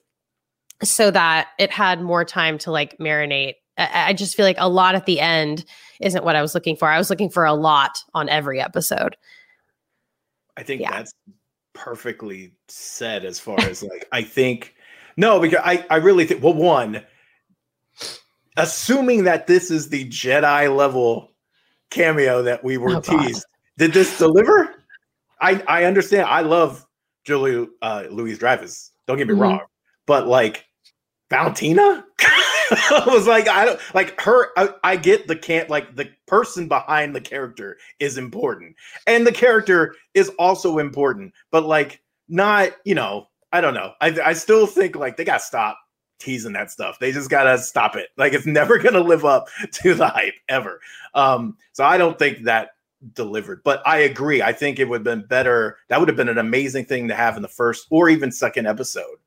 so 0.84 1.12
that 1.12 1.50
it 1.60 1.72
had 1.72 2.02
more 2.02 2.26
time 2.26 2.58
to 2.60 2.72
like 2.72 2.98
marinate. 2.98 3.54
I, 3.78 4.14
just 4.14 4.36
feel 4.38 4.46
like 4.46 4.56
a 4.60 4.70
lot 4.70 4.96
at 4.96 5.06
the 5.06 5.20
end 5.20 5.66
isn't 6.00 6.24
what 6.24 6.36
I 6.36 6.42
was 6.42 6.56
looking 6.56 6.76
for. 6.78 6.88
I 6.90 6.98
was 6.98 7.10
looking 7.10 7.30
for 7.30 7.44
a 7.46 7.54
lot 7.54 7.98
on 8.14 8.30
every 8.30 8.62
episode. 8.62 9.18
I 10.58 10.64
think 10.64 10.82
Yeah. 10.82 10.92
that's 10.92 11.14
perfectly 11.74 12.54
said 12.70 13.26
as 13.26 13.38
far 13.40 13.60
as 13.60 13.84
like 13.84 14.08
I 14.14 14.22
think 14.24 14.76
no, 15.18 15.40
because 15.42 15.60
I, 15.64 15.86
I 15.90 15.98
really 15.98 16.26
think 16.26 16.42
well 16.42 16.54
one, 16.54 17.04
assuming 18.58 19.24
that 19.26 19.48
this 19.48 19.72
is 19.72 19.90
the 19.90 20.06
Jedi 20.10 20.74
level 20.76 21.32
cameo 21.90 22.42
that 22.44 22.64
we 22.64 22.78
were 22.78 22.96
Oh, 22.98 23.02
God. 23.02 23.24
teased, 23.28 23.46
did 23.78 23.94
this 23.94 24.18
deliver? 24.18 24.74
I 25.42 25.62
I 25.68 25.84
understand. 25.84 26.28
I 26.30 26.42
love 26.42 26.86
Julie 27.26 27.68
uh 27.82 28.06
Louise 28.10 28.40
Dreyfus. 28.40 28.92
Don't 29.08 29.18
get 29.18 29.28
me 29.28 29.34
Mhm. 29.34 29.42
wrong, 29.42 29.60
but 30.06 30.28
like 30.28 30.66
Valentina 31.30 32.06
I 32.72 33.04
was 33.08 33.28
like, 33.28 33.48
I 33.48 33.66
don't 33.66 33.80
like 33.94 34.20
her. 34.22 34.50
I, 34.58 34.70
I 34.84 34.96
get 34.96 35.28
the 35.28 35.36
can't 35.36 35.70
like 35.70 35.96
the 35.96 36.10
person 36.28 36.68
behind 36.68 37.16
the 37.16 37.22
character 37.22 37.78
is 38.00 38.18
important, 38.18 38.76
and 39.08 39.26
the 39.26 39.32
character 39.32 39.96
is 40.14 40.30
also 40.40 40.78
important, 40.80 41.34
but 41.52 41.66
like 41.66 42.02
not, 42.28 42.72
you 42.86 42.96
know, 42.96 43.28
I 43.52 43.62
don't 43.62 43.74
know. 43.74 43.94
I 44.02 44.18
I 44.24 44.34
still 44.34 44.68
think 44.68 44.96
like 44.96 45.18
they 45.18 45.24
got 45.24 45.40
to 45.40 45.46
stop 45.46 45.78
teasing 46.20 46.54
that 46.54 46.72
stuff. 46.72 46.98
They 47.00 47.12
just 47.12 47.30
gotta 47.30 47.58
stop 47.58 47.96
it. 47.96 48.10
Like 48.18 48.34
it's 48.34 48.46
never 48.46 48.78
gonna 48.78 49.02
live 49.02 49.26
up 49.26 49.48
to 49.72 49.94
the 49.94 50.08
hype 50.08 50.36
ever. 50.50 50.80
Um, 51.14 51.58
so 51.74 51.84
I 51.84 51.98
don't 51.98 52.18
think 52.18 52.44
that 52.44 52.72
delivered, 53.14 53.62
but 53.64 53.86
I 53.86 54.00
agree. 54.00 54.42
I 54.42 54.52
think 54.52 54.80
it 54.80 54.90
would 54.90 55.06
have 55.06 55.20
been 55.20 55.28
better. 55.28 55.78
That 55.90 56.00
would 56.00 56.10
have 56.10 56.18
been 56.18 56.30
an 56.30 56.38
amazing 56.38 56.86
thing 56.86 57.08
to 57.08 57.16
have 57.16 57.36
in 57.36 57.42
the 57.42 57.48
first 57.48 57.88
or 57.90 58.10
even 58.10 58.32
second 58.32 58.68
episode 58.68 59.18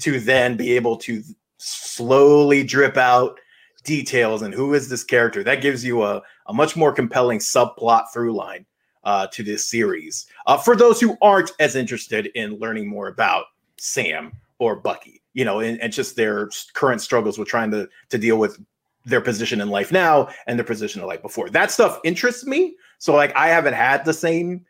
to 0.00 0.20
then 0.20 0.56
be 0.56 0.72
able 0.72 0.96
to 0.96 1.22
slowly 1.58 2.64
drip 2.64 2.96
out 2.96 3.38
details 3.84 4.42
and 4.42 4.54
who 4.54 4.74
is 4.74 4.88
this 4.88 5.04
character. 5.04 5.42
That 5.44 5.62
gives 5.62 5.84
you 5.84 6.02
a, 6.02 6.22
a 6.46 6.54
much 6.54 6.76
more 6.76 6.92
compelling 6.92 7.38
subplot 7.38 8.06
through 8.12 8.34
line 8.34 8.66
uh, 9.04 9.26
to 9.28 9.42
this 9.42 9.68
series. 9.68 10.26
Uh, 10.46 10.56
for 10.56 10.74
those 10.76 11.00
who 11.00 11.16
aren't 11.22 11.52
as 11.60 11.76
interested 11.76 12.26
in 12.34 12.58
learning 12.58 12.88
more 12.88 13.08
about 13.08 13.46
sam 13.76 14.32
or 14.58 14.74
bucky 14.74 15.22
you 15.38 15.44
know 15.44 15.60
and, 15.60 15.80
and 15.80 15.92
just 15.92 16.16
their 16.16 16.50
current 16.72 17.00
struggles 17.00 17.38
with 17.38 17.46
trying 17.46 17.70
to 17.70 17.88
to 18.08 18.18
deal 18.18 18.38
with 18.38 18.58
their 19.04 19.20
position 19.20 19.60
in 19.60 19.70
life 19.70 19.92
now 19.92 20.28
and 20.48 20.58
their 20.58 20.66
position 20.66 21.00
in 21.00 21.06
life 21.06 21.22
before. 21.22 21.48
That 21.48 21.70
stuff 21.70 21.98
interests 22.04 22.44
me. 22.44 22.74
So 22.98 23.14
like 23.14 23.34
i 23.36 23.48
haven't 23.48 23.74
had 23.74 24.04
the 24.04 24.12
same 24.12 24.64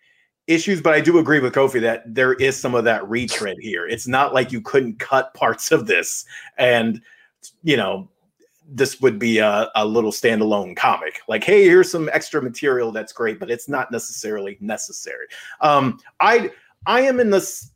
issues, 0.49 0.81
but 0.81 0.95
I 0.95 1.01
do 1.01 1.19
agree 1.19 1.39
with 1.39 1.55
Kofi 1.55 1.81
that 1.83 2.03
there 2.13 2.35
is 2.35 2.59
some 2.59 2.75
of 2.75 2.85
that 2.85 3.09
retread 3.09 3.59
here. 3.61 3.87
It's 3.87 4.09
not 4.09 4.35
like 4.35 4.51
you 4.51 4.61
couldn't 4.61 4.99
cut 4.99 5.33
parts 5.35 5.71
of 5.71 5.87
this 5.87 6.25
and 6.57 7.01
you 7.63 7.77
know 7.77 8.09
this 8.71 9.01
would 9.01 9.19
be 9.19 9.39
a, 9.39 9.71
a 9.75 9.87
little 9.87 10.13
standalone 10.13 10.77
comic. 10.77 11.21
Like, 11.27 11.43
hey, 11.43 11.65
here's 11.65 11.91
some 11.91 12.11
extra 12.13 12.43
material 12.43 12.93
that's 12.93 13.13
great, 13.13 13.41
but 13.41 13.51
it's 13.51 13.69
not 13.69 13.91
necessarily 13.91 14.59
necessary. 14.61 15.27
Um, 15.61 15.99
I 16.21 16.51
I 16.87 17.01
am 17.01 17.19
in 17.19 17.31
this. 17.31 17.71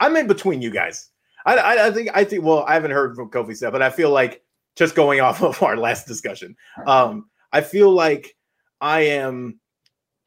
I'm 0.00 0.16
in 0.16 0.26
between 0.26 0.62
you 0.62 0.70
guys. 0.70 1.10
I, 1.44 1.56
I, 1.56 1.86
I 1.86 1.90
think 1.90 2.10
I 2.14 2.24
think. 2.24 2.42
Well, 2.42 2.64
I 2.64 2.74
haven't 2.74 2.90
heard 2.92 3.14
from 3.14 3.30
Kofi 3.30 3.54
stuff, 3.54 3.72
but 3.72 3.82
I 3.82 3.90
feel 3.90 4.10
like 4.10 4.42
just 4.76 4.94
going 4.94 5.20
off 5.20 5.42
of 5.42 5.62
our 5.62 5.76
last 5.76 6.06
discussion, 6.06 6.56
um, 6.86 7.28
I 7.52 7.60
feel 7.60 7.90
like 7.90 8.34
I 8.80 9.00
am. 9.02 9.59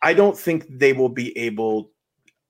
I 0.04 0.14
don't 0.14 0.38
think 0.38 0.66
they 0.70 0.94
will 0.94 1.10
be 1.10 1.36
able 1.38 1.92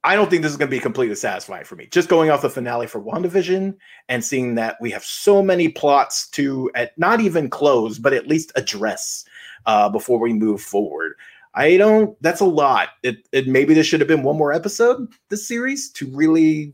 I 0.05 0.15
don't 0.15 0.29
think 0.29 0.41
this 0.41 0.51
is 0.51 0.57
going 0.57 0.69
to 0.69 0.75
be 0.75 0.81
completely 0.81 1.15
satisfying 1.15 1.63
for 1.63 1.77
me. 1.77 1.87
Just 1.89 2.09
going 2.09 2.29
off 2.29 2.41
the 2.41 2.49
finale 2.49 2.87
for 2.87 3.01
WandaVision 3.01 3.77
and 4.09 4.25
seeing 4.25 4.55
that 4.55 4.75
we 4.81 4.91
have 4.91 5.03
so 5.05 5.41
many 5.41 5.69
plots 5.69 6.27
to 6.31 6.69
at 6.75 6.97
not 6.97 7.21
even 7.21 7.49
close, 7.49 7.99
but 7.99 8.11
at 8.11 8.27
least 8.27 8.51
address 8.55 9.23
uh, 9.65 9.87
before 9.87 10.19
we 10.19 10.33
move 10.33 10.61
forward. 10.61 11.13
I 11.53 11.77
don't. 11.77 12.21
That's 12.21 12.41
a 12.41 12.45
lot. 12.45 12.89
It, 13.01 13.27
it 13.31 13.47
maybe 13.47 13.73
this 13.73 13.87
should 13.87 14.01
have 14.01 14.07
been 14.07 14.23
one 14.23 14.37
more 14.37 14.51
episode 14.51 15.07
this 15.29 15.47
series 15.47 15.89
to 15.91 16.07
really 16.07 16.73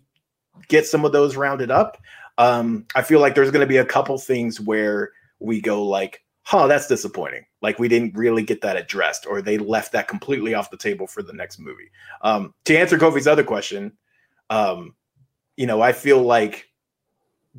get 0.68 0.88
some 0.88 1.06
of 1.06 1.12
those 1.12 1.36
rounded 1.36 1.70
up. 1.70 2.02
Um, 2.40 2.88
I 2.96 3.04
feel 3.04 3.20
like 3.20 3.36
there's 3.36 3.52
going 3.52 3.62
to 3.62 3.68
be 3.68 3.78
a 3.78 3.86
couple 3.86 4.18
things 4.18 4.60
where 4.60 5.12
we 5.40 5.62
go 5.62 5.84
like, 5.84 6.24
huh, 6.50 6.66
that's 6.66 6.88
disappointing. 6.88 7.46
Like 7.62 7.78
we 7.78 7.88
didn't 7.88 8.18
really 8.18 8.42
get 8.42 8.62
that 8.62 8.76
addressed, 8.76 9.28
or 9.28 9.40
they 9.40 9.60
left 9.60 9.92
that 9.92 10.08
completely 10.08 10.56
off 10.56 10.72
the 10.72 10.78
table 10.78 11.06
for 11.06 11.22
the 11.22 11.32
next 11.32 11.60
movie. 11.60 11.92
Um, 12.24 12.56
to 12.66 12.76
answer 12.76 12.98
Kofi's 12.98 13.28
other 13.28 13.44
question, 13.44 13.92
um, 14.50 14.96
you 15.58 15.68
know, 15.68 15.80
I 15.80 15.92
feel 15.92 16.24
like 16.24 16.68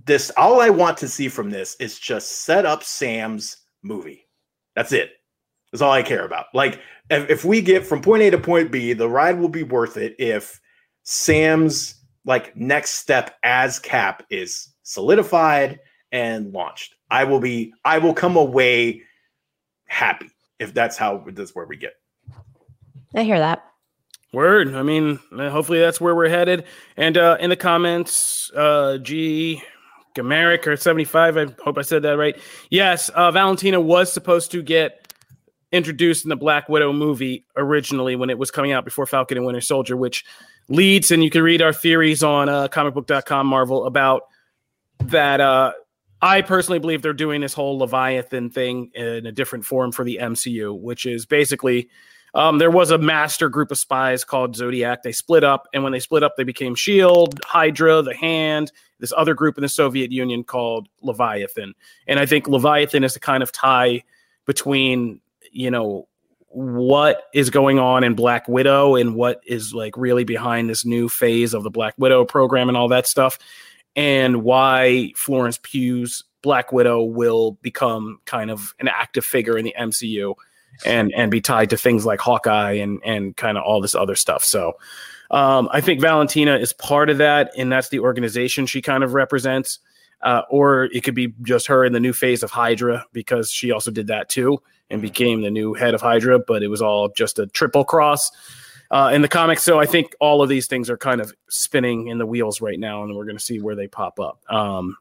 this 0.07 0.33
all 0.37 0.61
I 0.61 0.71
want 0.71 0.99
to 0.99 1.09
see 1.09 1.29
from 1.29 1.51
this 1.51 1.77
is 1.77 2.01
just 2.01 2.43
set 2.43 2.67
up 2.67 2.83
Sam's 2.83 3.59
movie. 3.85 4.27
That's 4.75 4.93
it. 4.93 5.13
That's 5.71 5.83
all 5.83 5.93
I 5.93 6.03
care 6.03 6.25
about. 6.25 6.47
Like 6.53 6.81
if, 7.11 7.31
if 7.31 7.45
we 7.45 7.63
get 7.63 7.87
from 7.87 8.03
point 8.03 8.25
A 8.25 8.31
to 8.33 8.39
point 8.39 8.73
B, 8.73 8.93
the 8.93 9.09
ride 9.09 9.39
will 9.39 9.49
be 9.49 9.63
worth 9.63 9.99
it 9.99 10.17
if 10.19 10.61
Sam's 11.05 11.95
like 12.25 12.57
next 12.57 12.97
step 12.97 13.37
as 13.45 13.79
Cap 13.79 14.25
is 14.31 14.75
solidified 14.83 15.79
and 16.13 16.53
launched. 16.53 16.95
I 17.11 17.25
will 17.25 17.41
be 17.41 17.73
I 17.85 17.99
will 17.99 18.15
come 18.15 18.37
away 18.37 19.03
happy 19.87 20.31
if 20.59 20.75
that's 20.75 20.97
how 20.97 21.25
that's 21.27 21.55
where 21.55 21.67
we 21.67 21.77
get. 21.77 21.95
I 23.15 23.23
hear 23.25 23.39
that. 23.39 23.65
Word. 24.33 24.75
I 24.75 24.83
mean, 24.83 25.19
uh, 25.37 25.51
hopefully 25.51 25.81
that's 25.81 26.01
where 26.01 26.15
we're 26.15 26.29
headed. 26.29 26.65
And 26.97 27.17
uh, 27.17 27.37
in 27.41 27.51
the 27.51 27.57
comments, 27.57 28.51
uh, 28.55 28.99
G 28.99 29.61
Gameric 30.15 30.69
or 30.69 30.77
75, 30.77 31.37
I 31.37 31.47
hope 31.65 31.79
I 31.79 31.83
said 31.83 32.03
that 32.03 32.17
right. 32.17 32.39
Yes, 32.71 33.09
uh, 33.11 33.33
Valentina 33.33 33.81
was 33.81 34.13
supposed 34.13 34.53
to 34.53 34.63
get 34.63 35.13
introduced 35.73 36.25
in 36.25 36.29
the 36.29 36.37
Black 36.37 36.69
Widow 36.69 36.93
movie 36.93 37.45
originally 37.57 38.17
when 38.17 38.31
it 38.31 38.39
was 38.39 38.51
coming 38.51 38.73
out 38.73 38.85
before 38.85 39.07
Falcon 39.07 39.37
and 39.37 39.47
Winter 39.47 39.61
Soldier, 39.61 39.97
which 39.97 40.25
leads, 40.69 41.11
and 41.11 41.23
you 41.23 41.31
can 41.31 41.43
read 41.43 41.63
our 41.63 41.73
theories 41.73 42.23
on 42.23 42.49
uh, 42.49 42.69
comicbook.com, 42.69 43.47
Marvel, 43.47 43.87
about 43.87 44.23
that 45.05 45.41
uh, 45.41 45.73
I 46.23 46.43
personally 46.43 46.79
believe 46.79 47.03
they're 47.03 47.13
doing 47.13 47.41
this 47.41 47.55
whole 47.55 47.79
Leviathan 47.79 48.51
thing 48.51 48.91
in 48.95 49.27
a 49.27 49.33
different 49.33 49.65
form 49.65 49.93
for 49.93 50.05
the 50.05 50.19
MCU, 50.21 50.79
which 50.79 51.07
is 51.07 51.25
basically 51.25 51.89
um, 52.35 52.59
there 52.59 52.71
was 52.71 52.91
a 52.91 52.99
master 52.99 53.49
group 53.49 53.71
of 53.71 53.79
spies 53.79 54.25
called 54.25 54.55
Zodiac. 54.55 55.03
They 55.03 55.13
split 55.13 55.43
up, 55.43 55.67
and 55.75 55.83
when 55.83 55.93
they 55.93 55.99
split 55.99 56.23
up, 56.23 56.37
they 56.37 56.45
became 56.45 56.75
Shield, 56.75 57.41
Hydra, 57.45 58.03
the 58.03 58.15
Hand, 58.15 58.71
this 58.99 59.13
other 59.17 59.35
group 59.35 59.57
in 59.59 59.63
the 59.63 59.69
Soviet 59.69 60.13
Union 60.13 60.45
called 60.45 60.89
Leviathan. 61.03 61.75
And 62.07 62.21
I 62.21 62.27
think 62.27 62.47
Leviathan 62.47 63.03
is 63.03 63.15
the 63.15 63.21
kind 63.21 63.43
of 63.43 63.51
tie 63.51 64.05
between 64.47 65.21
you 65.53 65.71
know 65.71 66.07
what 66.49 67.29
is 67.33 67.51
going 67.51 67.79
on 67.79 68.03
in 68.03 68.15
Black 68.15 68.49
Widow 68.49 68.97
and 68.97 69.15
what 69.15 69.41
is 69.47 69.73
like 69.73 69.97
really 69.97 70.25
behind 70.25 70.69
this 70.69 70.85
new 70.85 71.09
phase 71.09 71.55
of 71.55 71.63
the 71.63 71.71
Black 71.71 71.95
Widow 71.97 72.25
program 72.25 72.69
and 72.69 72.77
all 72.77 72.89
that 72.89 73.07
stuff 73.07 73.39
and 73.97 74.43
why 74.43 75.13
Florence 75.17 75.59
Pugh's 75.59 76.25
Black 76.43 76.73
Widow 76.73 77.03
will 77.03 77.53
become 77.63 78.19
kind 78.25 78.51
of 78.51 78.75
an 78.81 78.89
active 78.89 79.25
figure 79.25 79.59
in 79.59 79.65
the 79.65 79.75
MCU 79.79 80.35
and 80.87 81.13
and 81.15 81.31
be 81.31 81.41
tied 81.41 81.71
to 81.71 81.77
things 81.77 82.07
like 82.07 82.21
Hawkeye 82.21 82.73
and 82.73 83.01
and 83.05 83.37
kind 83.37 83.59
of 83.59 83.65
all 83.65 83.81
this 83.81 83.95
other 83.95 84.15
stuff. 84.15 84.45
So 84.45 84.75
um, 85.31 85.69
I 85.73 85.81
think 85.81 86.01
Valentina 86.01 86.57
is 86.57 86.73
part 86.73 87.11
of 87.11 87.19
that, 87.19 87.53
and 87.57 87.71
that's 87.71 87.89
the 87.89 88.01
organization 88.01 88.67
she 88.67 88.83
kind 88.83 89.05
of 89.05 89.15
represents. 89.15 89.79
Uh, 90.23 90.43
or 90.51 90.85
it 90.93 91.03
could 91.03 91.15
be 91.15 91.33
just 91.43 91.67
her 91.67 91.83
in 91.83 91.95
the 91.95 92.01
new 92.01 92.13
phase 92.13 92.43
of 92.43 92.51
Hydra 92.51 93.07
because 93.15 93.51
she 93.51 93.73
also 93.73 93.91
did 93.91 94.09
that 94.09 94.29
too 94.29 94.59
and 94.91 95.01
became 95.01 95.41
the 95.41 95.51
new 95.51 95.73
head 95.73 95.95
of 95.95 96.03
Hydra, 96.03 96.39
but 96.39 96.63
it 96.63 96.69
was 96.69 96.83
all 96.83 97.09
just 97.09 97.39
a 97.39 97.47
triple 97.47 97.85
cross 97.85 98.31
uh, 98.91 99.11
in 99.13 99.23
the 99.23 99.29
comics. 99.29 99.63
So 99.63 99.79
I 99.79 99.87
think 99.87 100.15
all 100.21 100.43
of 100.43 100.49
these 100.49 100.67
things 100.67 100.91
are 100.91 100.97
kind 100.97 101.21
of 101.21 101.33
spinning 101.49 102.09
in 102.09 102.19
the 102.19 102.27
wheels 102.27 102.61
right 102.61 102.79
now, 102.79 103.05
and 103.05 103.15
we're 103.15 103.25
going 103.25 103.37
to 103.37 103.43
see 103.43 103.61
where 103.61 103.75
they 103.75 103.87
pop 103.87 104.19
up. 104.19 104.41
Um, 104.49 104.97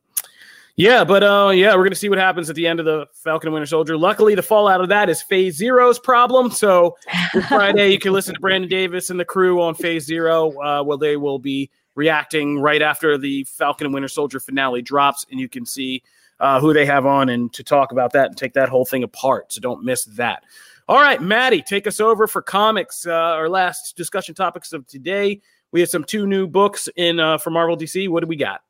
yeah, 0.76 1.04
but 1.04 1.24
uh, 1.24 1.52
yeah, 1.54 1.72
we're 1.72 1.84
going 1.84 1.90
to 1.90 1.98
see 1.98 2.08
what 2.08 2.20
happens 2.20 2.50
at 2.50 2.56
the 2.56 2.66
end 2.66 2.80
of 2.80 2.86
the 2.86 3.06
Falcon 3.14 3.48
and 3.48 3.54
Winter 3.54 3.66
Soldier. 3.66 3.98
Luckily, 3.98 4.34
the 4.34 4.42
fallout 4.42 4.80
of 4.80 4.88
that 4.88 5.10
is 5.10 5.22
Phase 5.22 5.58
Zero's 5.58 6.00
problem. 6.00 6.52
So 6.52 6.96
Friday, 7.50 7.90
you 7.90 8.00
can 8.00 8.14
listen 8.14 8.34
to 8.34 8.40
Brandon 8.40 8.70
Davis 8.70 9.10
and 9.10 9.20
the 9.20 9.26
crew 9.26 9.62
on 9.62 9.76
Phase 9.76 10.06
Zero, 10.06 10.58
uh, 10.62 10.82
where 10.84 10.98
they 10.98 11.18
will 11.18 11.38
be 11.38 11.70
reacting 11.96 12.60
right 12.60 12.82
after 12.82 13.18
the 13.18 13.44
Falcon 13.44 13.88
and 13.88 13.94
Winter 13.94 14.08
Soldier 14.08 14.40
finale 14.40 14.82
drops, 14.82 15.26
and 15.30 15.38
you 15.38 15.50
can 15.50 15.66
see 15.66 16.02
uh, 16.40 16.62
who 16.62 16.72
they 16.72 16.86
have 16.86 17.06
on 17.06 17.28
and 17.28 17.52
to 17.52 17.62
talk 17.62 17.92
about 17.92 18.14
that 18.14 18.28
and 18.28 18.38
take 18.38 18.54
that 18.54 18.70
whole 18.70 18.86
thing 18.86 19.04
apart. 19.04 19.52
So 19.52 19.60
don't 19.60 19.84
miss 19.84 20.06
that. 20.06 20.46
All 20.90 21.00
right, 21.00 21.22
Maddie, 21.22 21.62
take 21.62 21.86
us 21.86 22.00
over 22.00 22.26
for 22.26 22.42
comics. 22.42 23.06
Uh, 23.06 23.12
our 23.12 23.48
last 23.48 23.96
discussion 23.96 24.34
topics 24.34 24.74
of 24.74 24.88
today. 24.88 25.40
We 25.72 25.82
have 25.82 25.90
some 25.90 26.04
two 26.04 26.26
new 26.26 26.48
books 26.48 26.90
in 26.96 27.20
uh, 27.20 27.38
for 27.38 27.52
Marvel 27.52 27.78
DC. 27.78 28.10
What 28.10 28.22
do 28.22 28.28
we 28.28 28.36
got? 28.36 28.62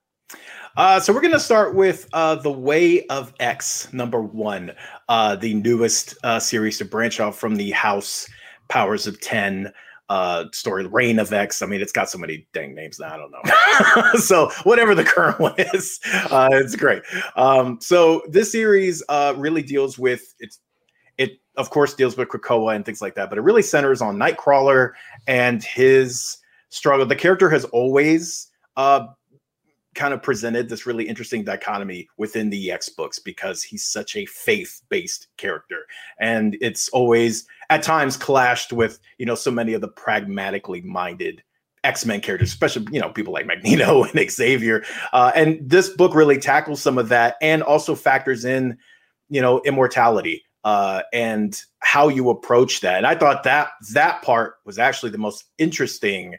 Uh, 0.75 0.99
so 0.99 1.13
we're 1.13 1.21
going 1.21 1.31
to 1.31 1.39
start 1.39 1.75
with 1.75 2.09
uh, 2.11 2.35
the 2.35 2.51
Way 2.51 3.05
of 3.05 3.33
X, 3.39 3.93
number 3.93 4.21
one, 4.21 4.73
uh, 5.07 5.37
the 5.37 5.53
newest 5.53 6.17
uh, 6.25 6.41
series 6.41 6.77
to 6.79 6.83
branch 6.83 7.21
off 7.21 7.39
from 7.39 7.55
the 7.55 7.71
House 7.71 8.27
Powers 8.67 9.07
of 9.07 9.21
Ten 9.21 9.71
uh, 10.09 10.43
story, 10.51 10.85
Reign 10.87 11.19
of 11.19 11.31
X. 11.31 11.61
I 11.61 11.67
mean, 11.67 11.79
it's 11.79 11.93
got 11.93 12.09
so 12.09 12.17
many 12.17 12.45
dang 12.51 12.75
names 12.75 12.99
now. 12.99 13.13
I 13.13 13.17
don't 13.17 13.31
know. 13.31 14.13
so 14.19 14.49
whatever 14.63 14.93
the 14.93 15.05
current 15.05 15.39
one 15.39 15.55
is, 15.57 16.01
uh, 16.31 16.49
it's 16.51 16.75
great. 16.75 17.01
Um, 17.37 17.79
so 17.79 18.23
this 18.27 18.51
series 18.51 19.01
really 19.37 19.61
deals 19.63 19.97
with 19.97 20.35
it's 20.39 20.57
it 20.57 20.68
of 21.59 21.69
course 21.69 21.93
deals 21.93 22.15
with 22.15 22.29
Krakoa 22.29 22.73
and 22.73 22.85
things 22.85 23.01
like 23.01 23.15
that, 23.15 23.29
but 23.29 23.37
it 23.37 23.41
really 23.41 23.61
centers 23.61 24.01
on 24.01 24.17
Nightcrawler 24.17 24.93
and 25.27 25.61
his 25.61 26.37
struggle. 26.69 27.05
The 27.05 27.17
character 27.17 27.49
has 27.49 27.65
always 27.65 28.47
uh, 28.77 29.07
kind 29.93 30.13
of 30.13 30.23
presented 30.23 30.69
this 30.69 30.85
really 30.85 31.05
interesting 31.05 31.43
dichotomy 31.43 32.07
within 32.15 32.49
the 32.49 32.71
X 32.71 32.87
books 32.87 33.19
because 33.19 33.61
he's 33.61 33.83
such 33.83 34.15
a 34.15 34.25
faith-based 34.25 35.27
character, 35.35 35.85
and 36.17 36.57
it's 36.61 36.87
always 36.89 37.45
at 37.69 37.83
times 37.83 38.15
clashed 38.15 38.71
with 38.71 38.99
you 39.17 39.25
know 39.25 39.35
so 39.35 39.51
many 39.51 39.73
of 39.73 39.81
the 39.81 39.89
pragmatically 39.89 40.79
minded 40.81 41.43
X-Men 41.83 42.21
characters, 42.21 42.49
especially 42.49 42.87
you 42.93 43.01
know 43.01 43.09
people 43.09 43.33
like 43.33 43.45
Magneto 43.45 44.03
and 44.15 44.31
Xavier. 44.31 44.85
Uh, 45.11 45.33
and 45.35 45.59
this 45.69 45.89
book 45.89 46.15
really 46.15 46.37
tackles 46.37 46.81
some 46.81 46.97
of 46.97 47.09
that, 47.09 47.35
and 47.41 47.61
also 47.61 47.95
factors 47.95 48.45
in 48.45 48.77
you 49.27 49.41
know 49.41 49.59
immortality 49.65 50.45
uh, 50.63 51.03
and 51.13 51.61
how 51.79 52.07
you 52.07 52.29
approach 52.29 52.81
that. 52.81 52.97
And 52.97 53.07
I 53.07 53.15
thought 53.15 53.43
that 53.43 53.69
that 53.93 54.21
part 54.21 54.55
was 54.65 54.77
actually 54.77 55.11
the 55.11 55.17
most 55.17 55.45
interesting 55.57 56.35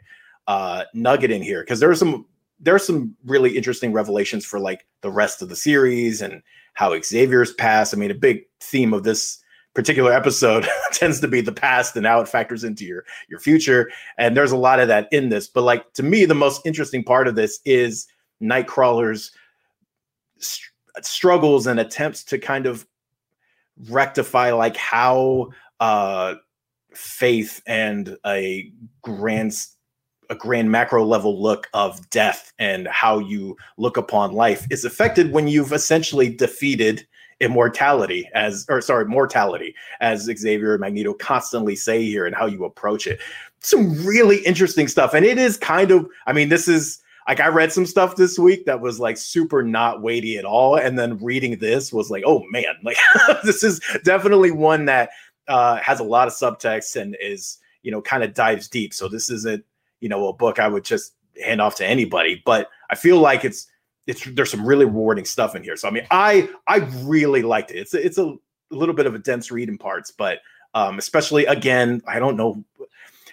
uh, 0.47 0.83
nugget 0.93 1.31
in 1.31 1.41
here 1.41 1.61
because 1.61 1.79
there 1.79 1.89
are 1.89 1.95
some 1.95 2.25
there 2.59 2.75
are 2.75 2.79
some 2.79 3.15
really 3.25 3.57
interesting 3.57 3.91
revelations 3.91 4.45
for 4.45 4.59
like 4.59 4.85
the 5.01 5.09
rest 5.09 5.41
of 5.41 5.49
the 5.49 5.55
series 5.55 6.21
and 6.21 6.43
how 6.73 6.99
Xavier's 7.01 7.53
past. 7.53 7.93
I 7.93 7.97
mean, 7.97 8.11
a 8.11 8.15
big 8.15 8.43
theme 8.59 8.93
of 8.93 9.03
this 9.03 9.39
particular 9.73 10.13
episode 10.13 10.67
tends 10.91 11.19
to 11.21 11.27
be 11.27 11.41
the 11.41 11.51
past 11.51 11.95
and 11.95 12.05
how 12.05 12.21
it 12.21 12.27
factors 12.27 12.63
into 12.63 12.85
your 12.85 13.03
your 13.29 13.39
future. 13.39 13.89
And 14.17 14.37
there's 14.37 14.51
a 14.51 14.57
lot 14.57 14.79
of 14.79 14.87
that 14.89 15.07
in 15.11 15.29
this. 15.29 15.47
But 15.47 15.63
like 15.63 15.91
to 15.93 16.03
me, 16.03 16.25
the 16.25 16.35
most 16.35 16.61
interesting 16.65 17.03
part 17.03 17.27
of 17.27 17.35
this 17.35 17.59
is 17.65 18.07
Nightcrawler's 18.41 19.31
st- 20.39 20.71
struggles 21.01 21.67
and 21.67 21.79
attempts 21.79 22.23
to 22.25 22.37
kind 22.37 22.65
of 22.65 22.85
rectify 23.89 24.51
like 24.51 24.77
how 24.77 25.49
uh 25.79 26.35
faith 26.93 27.61
and 27.65 28.17
a 28.25 28.71
grand 29.01 29.53
a 30.29 30.35
grand 30.35 30.71
macro 30.71 31.05
level 31.05 31.41
look 31.41 31.67
of 31.73 32.09
death 32.09 32.53
and 32.57 32.87
how 32.87 33.19
you 33.19 33.55
look 33.77 33.97
upon 33.97 34.31
life 34.31 34.65
is 34.69 34.85
affected 34.85 35.33
when 35.33 35.47
you've 35.47 35.73
essentially 35.73 36.29
defeated 36.29 37.05
immortality 37.41 38.29
as 38.33 38.65
or 38.69 38.81
sorry 38.81 39.05
mortality 39.05 39.75
as 39.99 40.29
xavier 40.37 40.73
and 40.73 40.81
magneto 40.81 41.13
constantly 41.13 41.75
say 41.75 42.03
here 42.03 42.25
and 42.25 42.35
how 42.35 42.45
you 42.45 42.63
approach 42.63 43.07
it. 43.07 43.19
Some 43.61 44.05
really 44.05 44.37
interesting 44.45 44.87
stuff 44.87 45.13
and 45.13 45.25
it 45.25 45.37
is 45.37 45.57
kind 45.57 45.91
of 45.91 46.07
i 46.27 46.33
mean 46.33 46.49
this 46.49 46.67
is 46.67 47.00
like 47.27 47.39
I 47.39 47.47
read 47.47 47.71
some 47.71 47.85
stuff 47.85 48.15
this 48.15 48.37
week 48.39 48.65
that 48.65 48.81
was 48.81 48.99
like 48.99 49.17
super 49.17 49.63
not 49.63 50.01
weighty 50.01 50.37
at 50.37 50.45
all, 50.45 50.75
and 50.75 50.97
then 50.97 51.17
reading 51.17 51.57
this 51.59 51.93
was 51.93 52.09
like, 52.09 52.23
oh 52.25 52.43
man, 52.49 52.65
like 52.83 52.97
this 53.43 53.63
is 53.63 53.79
definitely 54.03 54.51
one 54.51 54.85
that 54.85 55.09
uh, 55.47 55.77
has 55.77 55.99
a 55.99 56.03
lot 56.03 56.27
of 56.27 56.33
subtext 56.33 56.99
and 56.99 57.15
is 57.21 57.57
you 57.83 57.91
know 57.91 58.01
kind 58.01 58.23
of 58.23 58.33
dives 58.33 58.67
deep. 58.67 58.93
So 58.93 59.07
this 59.07 59.29
isn't 59.29 59.63
you 59.99 60.09
know 60.09 60.27
a 60.27 60.33
book 60.33 60.59
I 60.59 60.67
would 60.67 60.83
just 60.83 61.13
hand 61.43 61.61
off 61.61 61.75
to 61.75 61.85
anybody, 61.85 62.41
but 62.45 62.69
I 62.89 62.95
feel 62.95 63.19
like 63.19 63.45
it's 63.45 63.67
it's 64.07 64.25
there's 64.25 64.51
some 64.51 64.65
really 64.65 64.85
rewarding 64.85 65.25
stuff 65.25 65.55
in 65.55 65.63
here. 65.63 65.77
So 65.77 65.87
I 65.87 65.91
mean, 65.91 66.07
I 66.11 66.49
I 66.67 66.77
really 67.03 67.43
liked 67.43 67.71
it. 67.71 67.77
It's 67.77 67.93
a, 67.93 68.05
it's 68.05 68.17
a 68.17 68.35
little 68.71 68.95
bit 68.95 69.05
of 69.05 69.15
a 69.15 69.19
dense 69.19 69.51
read 69.51 69.69
in 69.69 69.77
parts, 69.77 70.11
but 70.11 70.39
um, 70.73 70.97
especially 70.97 71.45
again, 71.45 72.01
I 72.07 72.19
don't 72.19 72.37
know 72.37 72.63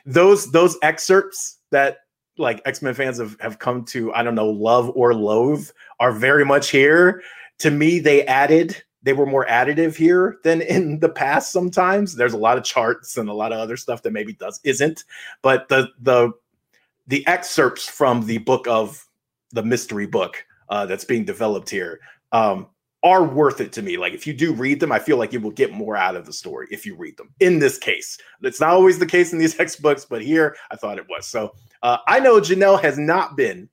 those 0.05 0.51
those 0.51 0.77
excerpts 0.83 1.59
that 1.71 1.99
like 2.39 2.63
X-Men 2.65 2.95
fans 2.95 3.19
have, 3.19 3.37
have 3.41 3.59
come 3.59 3.85
to, 3.87 4.13
I 4.15 4.23
don't 4.23 4.35
know, 4.35 4.49
love 4.49 4.91
or 4.95 5.15
loathe 5.15 5.69
are 6.01 6.13
very 6.13 6.45
much 6.45 6.71
here. 6.71 7.23
To 7.61 7.71
me, 7.71 7.99
they 7.99 8.25
added, 8.27 8.83
they 9.03 9.13
were 9.13 9.27
more 9.27 9.47
additive 9.47 9.97
here 9.97 10.39
than 10.45 10.63
in 10.63 10.99
the 11.01 11.09
past 11.09 11.53
sometimes. 11.53 12.15
There's 12.15 12.35
a 12.35 12.39
lot 12.39 12.59
of 12.59 12.65
charts 12.65 13.17
and 13.17 13.29
a 13.29 13.35
lot 13.35 13.53
of 13.53 13.59
other 13.59 13.77
stuff 13.77 14.03
that 14.03 14.13
maybe 14.13 14.33
does 14.33 14.61
isn't. 14.65 15.05
But 15.43 15.69
the 15.69 15.89
the 16.01 16.33
the 17.07 17.27
excerpts 17.27 17.89
from 17.89 18.27
the 18.27 18.39
book 18.39 18.67
of 18.69 19.07
the 19.53 19.63
mystery 19.63 20.07
book 20.07 20.45
uh, 20.69 20.85
that's 20.85 21.05
being 21.05 21.25
developed 21.25 21.71
here 21.71 22.01
um, 22.33 22.67
are 23.03 23.23
worth 23.23 23.61
it 23.61 23.73
to 23.73 23.83
me. 23.83 23.97
Like 23.97 24.13
if 24.13 24.27
you 24.27 24.33
do 24.33 24.53
read 24.53 24.81
them, 24.81 24.93
I 24.93 24.99
feel 24.99 25.17
like 25.17 25.33
you 25.33 25.41
will 25.41 25.51
get 25.51 25.73
more 25.73 25.97
out 25.97 26.17
of 26.17 26.27
the 26.27 26.33
story 26.33 26.67
if 26.71 26.85
you 26.85 26.97
read 26.97 27.17
them. 27.17 27.33
In 27.41 27.59
this 27.59 27.79
case, 27.79 28.19
it's 28.43 28.61
not 28.61 28.71
always 28.71 28.99
the 28.99 29.07
case 29.07 29.33
in 29.33 29.39
these 29.39 29.59
X 29.61 29.77
books, 29.77 30.05
but 30.05 30.23
here 30.23 30.57
I 30.71 30.77
thought 30.77 30.99
it 30.99 31.09
was. 31.09 31.27
So 31.27 31.55
uh, 31.83 31.99
I 32.07 32.21
know 32.21 32.41
Janelle 32.41 32.81
has 32.83 32.99
not 32.99 33.37
been 33.37 33.69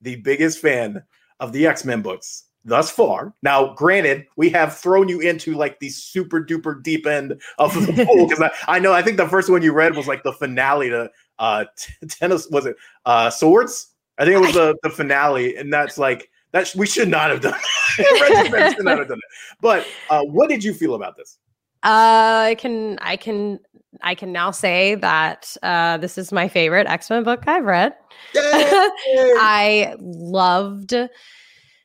the 0.00 0.16
biggest 0.16 0.60
fan 0.60 1.02
of 1.40 1.52
the 1.52 1.66
X 1.66 1.84
Men 1.84 2.02
books 2.02 2.44
thus 2.64 2.90
far. 2.90 3.34
Now, 3.42 3.74
granted, 3.74 4.26
we 4.36 4.50
have 4.50 4.76
thrown 4.76 5.08
you 5.08 5.20
into 5.20 5.54
like 5.54 5.78
the 5.78 5.88
super 5.88 6.42
duper 6.42 6.82
deep 6.82 7.06
end 7.06 7.40
of 7.58 7.74
the 7.74 8.04
pool 8.06 8.26
because 8.26 8.42
I, 8.42 8.76
I 8.76 8.78
know 8.78 8.92
I 8.92 9.02
think 9.02 9.16
the 9.16 9.28
first 9.28 9.50
one 9.50 9.62
you 9.62 9.72
read 9.72 9.96
was 9.96 10.06
like 10.06 10.22
the 10.22 10.32
finale 10.32 10.90
to 10.90 11.10
uh 11.38 11.64
t- 11.76 11.92
tennis 12.06 12.48
was 12.50 12.66
it 12.66 12.76
uh 13.04 13.30
swords 13.30 13.90
I 14.20 14.24
think 14.24 14.36
it 14.36 14.40
was 14.40 14.52
the, 14.52 14.76
the 14.82 14.90
finale, 14.90 15.56
and 15.56 15.72
that's 15.72 15.96
like 15.96 16.29
that 16.52 16.72
we 16.76 16.86
should 16.86 17.08
not 17.08 17.30
have 17.30 17.40
done. 17.40 17.58
That. 17.98 18.74
should 18.76 18.84
not 18.84 18.98
have 18.98 19.08
done 19.08 19.18
it. 19.18 19.56
But 19.60 19.86
uh, 20.08 20.22
what 20.24 20.48
did 20.48 20.64
you 20.64 20.74
feel 20.74 20.94
about 20.94 21.16
this? 21.16 21.38
Uh, 21.82 22.48
I 22.48 22.56
can 22.58 22.98
I 23.00 23.16
can 23.16 23.58
I 24.02 24.14
can 24.14 24.32
now 24.32 24.50
say 24.50 24.96
that 24.96 25.56
uh, 25.62 25.96
this 25.96 26.18
is 26.18 26.32
my 26.32 26.48
favorite 26.48 26.86
X 26.86 27.08
Men 27.08 27.22
book 27.22 27.44
I've 27.46 27.64
read. 27.64 27.94
I 28.36 29.94
loved 29.98 30.94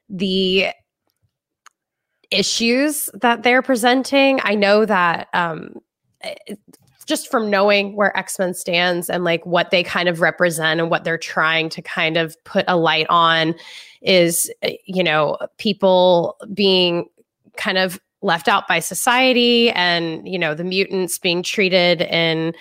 the 0.09 0.67
issues 2.31 3.09
that 3.13 3.43
they're 3.43 3.61
presenting. 3.61 4.39
I 4.43 4.55
know 4.55 4.85
that 4.85 5.29
um, 5.33 5.75
just 7.05 7.29
from 7.29 7.49
knowing 7.49 7.95
where 7.95 8.15
X-Men 8.17 8.53
stands 8.53 9.09
and 9.09 9.23
like 9.23 9.45
what 9.45 9.71
they 9.71 9.83
kind 9.83 10.09
of 10.09 10.21
represent 10.21 10.79
and 10.79 10.89
what 10.89 11.03
they're 11.03 11.17
trying 11.17 11.69
to 11.69 11.81
kind 11.81 12.17
of 12.17 12.41
put 12.43 12.65
a 12.67 12.77
light 12.77 13.05
on 13.09 13.55
is 14.01 14.51
you 14.85 15.03
know 15.03 15.37
people 15.57 16.37
being 16.53 17.07
kind 17.57 17.77
of 17.77 17.99
left 18.21 18.47
out 18.47 18.67
by 18.67 18.79
society 18.79 19.69
and 19.71 20.27
you 20.27 20.39
know 20.39 20.53
the 20.53 20.63
mutants 20.63 21.19
being 21.19 21.43
treated 21.43 22.01
in 22.01 22.53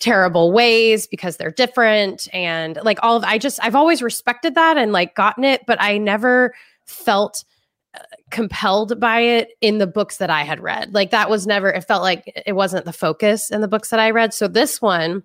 terrible 0.00 0.52
ways 0.52 1.06
because 1.06 1.36
they're 1.36 1.50
different 1.50 2.28
and 2.32 2.78
like 2.84 2.98
all 3.02 3.16
of 3.16 3.24
I 3.24 3.38
just 3.38 3.58
I've 3.62 3.74
always 3.74 4.02
respected 4.02 4.54
that 4.54 4.76
and 4.76 4.92
like 4.92 5.14
gotten 5.14 5.44
it 5.44 5.62
but 5.66 5.80
I 5.80 5.98
never 5.98 6.54
felt 6.84 7.44
compelled 8.30 9.00
by 9.00 9.20
it 9.20 9.50
in 9.60 9.78
the 9.78 9.86
books 9.86 10.18
that 10.18 10.30
I 10.30 10.42
had 10.42 10.60
read. 10.60 10.94
Like 10.94 11.10
that 11.10 11.30
was 11.30 11.46
never, 11.46 11.70
it 11.70 11.84
felt 11.84 12.02
like 12.02 12.30
it 12.46 12.52
wasn't 12.52 12.84
the 12.84 12.92
focus 12.92 13.50
in 13.50 13.60
the 13.60 13.68
books 13.68 13.90
that 13.90 14.00
I 14.00 14.10
read. 14.10 14.34
So 14.34 14.48
this 14.48 14.82
one, 14.82 15.22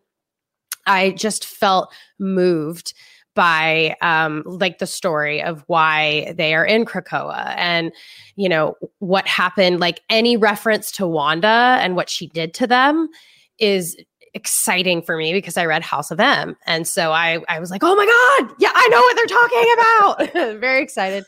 I 0.85 1.11
just 1.11 1.45
felt 1.45 1.93
moved 2.19 2.93
by 3.35 3.95
um 4.01 4.43
like 4.45 4.77
the 4.77 4.87
story 4.87 5.41
of 5.41 5.63
why 5.67 6.33
they 6.37 6.53
are 6.53 6.65
in 6.65 6.85
Krakoa 6.85 7.53
and 7.57 7.91
you 8.35 8.47
know 8.47 8.75
what 8.99 9.27
happened 9.27 9.79
like 9.79 10.01
any 10.09 10.37
reference 10.37 10.91
to 10.91 11.07
Wanda 11.07 11.79
and 11.81 11.95
what 11.95 12.09
she 12.09 12.27
did 12.27 12.53
to 12.55 12.67
them 12.67 13.09
is 13.57 13.97
exciting 14.35 15.01
for 15.01 15.17
me 15.17 15.33
because 15.33 15.57
I 15.57 15.65
read 15.65 15.81
House 15.83 16.11
of 16.11 16.19
M 16.19 16.55
and 16.65 16.87
so 16.87 17.11
I 17.11 17.39
I 17.49 17.59
was 17.59 17.71
like 17.71 17.83
oh 17.83 17.95
my 17.95 18.05
god 18.05 18.55
yeah 18.59 18.71
I 18.73 18.87
know 18.89 18.99
what 18.99 19.15
they're 19.15 20.29
talking 20.29 20.43
about 20.43 20.59
very 20.59 20.83
excited 20.83 21.25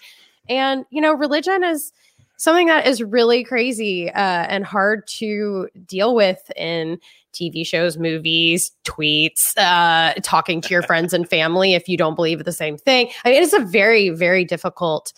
and, 0.50 0.86
you 0.89 1.02
know, 1.02 1.14
religion 1.14 1.64
is 1.64 1.91
something 2.38 2.68
that 2.68 2.86
is 2.86 3.02
really 3.02 3.43
crazy 3.43 4.10
uh, 4.12 4.46
and 4.50 4.66
hard 4.66 5.08
to 5.08 5.70
deal 5.86 6.16
with 6.16 6.52
in 6.56 7.00
TV 7.34 7.66
shows, 7.66 7.98
movies, 7.98 8.72
tweets, 8.84 9.58
uh, 9.58 10.14
talking 10.22 10.62
to 10.62 10.70
your 10.70 10.82
friends 10.84 11.14
and 11.14 11.30
family 11.30 11.74
if 11.74 11.88
you 11.88 11.98
don't 11.98 12.16
believe 12.16 12.43
the 12.43 12.52
same 12.52 12.78
thing. 12.78 13.10
I 13.24 13.32
mean, 13.32 13.43
it's 13.43 13.54
a 13.54 13.60
very, 13.60 14.10
very 14.10 14.46
difficult 14.46 15.14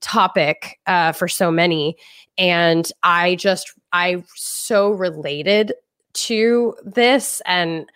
topic 0.00 0.78
uh, 0.86 1.12
for 1.12 1.28
so 1.28 1.50
many. 1.50 1.96
And 2.38 2.90
I 3.02 3.36
just, 3.36 3.72
I 3.92 4.22
so 4.34 4.90
related 4.90 5.72
to 6.14 6.74
this. 6.84 7.42
And 7.46 7.90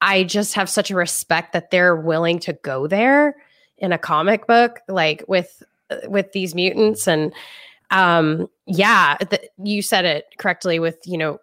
I 0.00 0.24
just 0.24 0.54
have 0.54 0.68
such 0.68 0.90
a 0.90 0.96
respect 0.96 1.52
that 1.52 1.70
they're 1.70 1.96
willing 1.96 2.38
to 2.40 2.52
go 2.52 2.86
there 2.86 3.36
in 3.78 3.92
a 3.92 3.98
comic 3.98 4.46
book, 4.46 4.80
like 4.88 5.24
with 5.26 5.62
with 6.08 6.32
these 6.32 6.54
mutants 6.54 7.06
and 7.08 7.32
um 7.90 8.48
yeah 8.66 9.16
the, 9.18 9.40
you 9.62 9.82
said 9.82 10.04
it 10.04 10.26
correctly 10.38 10.78
with 10.78 10.98
you 11.04 11.18
know 11.18 11.38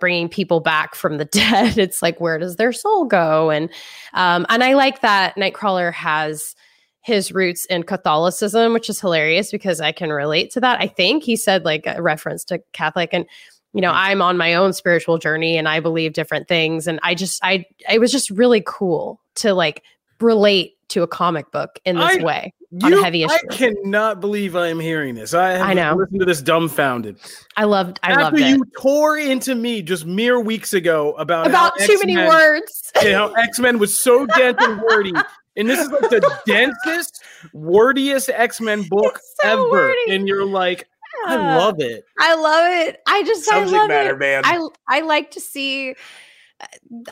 bringing 0.00 0.28
people 0.28 0.58
back 0.60 0.94
from 0.94 1.18
the 1.18 1.24
dead. 1.26 1.78
It's 1.78 2.02
like 2.02 2.20
where 2.20 2.38
does 2.38 2.56
their 2.56 2.72
soul 2.72 3.04
go? 3.04 3.50
And 3.50 3.70
um 4.14 4.46
and 4.48 4.64
i 4.64 4.74
like 4.74 5.02
that 5.02 5.36
nightcrawler 5.36 5.92
has 5.92 6.56
his 7.02 7.32
roots 7.32 7.64
in 7.66 7.82
catholicism 7.82 8.74
which 8.74 8.90
is 8.90 9.00
hilarious 9.00 9.50
because 9.50 9.80
i 9.80 9.92
can 9.92 10.10
relate 10.10 10.50
to 10.50 10.60
that. 10.60 10.80
I 10.80 10.86
think 10.86 11.22
he 11.22 11.36
said 11.36 11.64
like 11.64 11.84
a 11.86 12.02
reference 12.02 12.44
to 12.46 12.60
catholic 12.72 13.10
and 13.12 13.24
you 13.72 13.80
know 13.80 13.92
i'm 13.94 14.20
on 14.20 14.36
my 14.36 14.54
own 14.54 14.72
spiritual 14.72 15.16
journey 15.18 15.56
and 15.56 15.68
i 15.68 15.80
believe 15.80 16.12
different 16.12 16.48
things. 16.48 16.86
And 16.86 16.98
i 17.02 17.14
just 17.14 17.42
i 17.44 17.64
it 17.88 18.00
was 18.00 18.10
just 18.10 18.30
really 18.30 18.62
cool 18.66 19.20
to 19.36 19.54
like 19.54 19.82
relate 20.20 20.76
to 20.88 21.02
a 21.02 21.06
comic 21.06 21.50
book 21.52 21.78
in 21.84 21.96
this 21.96 22.18
I, 22.18 22.22
way 22.22 22.54
on 22.82 22.92
you, 22.92 23.00
a 23.00 23.02
heavy 23.02 23.22
issue. 23.24 23.34
I 23.50 23.54
cannot 23.54 24.20
believe 24.20 24.54
I 24.54 24.68
am 24.68 24.78
hearing 24.78 25.14
this. 25.14 25.34
I, 25.34 25.56
I 25.56 25.74
know. 25.74 25.94
Listen 25.96 26.18
to 26.20 26.24
this 26.24 26.40
dumbfounded. 26.40 27.18
I 27.56 27.64
loved. 27.64 27.98
I 28.02 28.12
After 28.12 28.22
loved 28.22 28.38
it. 28.38 28.48
you 28.48 28.64
tore 28.78 29.18
into 29.18 29.54
me 29.54 29.82
just 29.82 30.06
mere 30.06 30.40
weeks 30.40 30.72
ago 30.72 31.12
about 31.14 31.46
about 31.46 31.76
too 31.78 31.94
X-Men, 31.94 32.14
many 32.14 32.28
words. 32.28 32.92
you 33.02 33.10
know, 33.10 33.32
X 33.32 33.58
Men 33.58 33.78
was 33.78 33.96
so 33.96 34.26
dense 34.26 34.58
and 34.60 34.80
wordy. 34.82 35.12
And 35.56 35.68
this 35.68 35.80
is 35.80 35.90
like 35.90 36.10
the 36.10 36.38
densest, 36.46 37.22
wordiest 37.52 38.30
X 38.32 38.60
Men 38.60 38.84
book 38.88 39.18
so 39.42 39.48
ever. 39.48 39.70
Wordy. 39.70 40.14
And 40.14 40.28
you're 40.28 40.46
like, 40.46 40.88
I 41.26 41.36
love 41.56 41.80
it. 41.80 42.04
I 42.18 42.34
love 42.36 42.88
it. 42.88 43.00
I 43.08 43.22
just 43.24 43.44
Subject 43.44 43.74
I 43.74 43.78
love 43.78 43.88
matter, 43.88 44.14
it. 44.14 44.18
Man. 44.18 44.42
I 44.44 44.68
I 44.88 45.00
like 45.00 45.32
to 45.32 45.40
see 45.40 45.96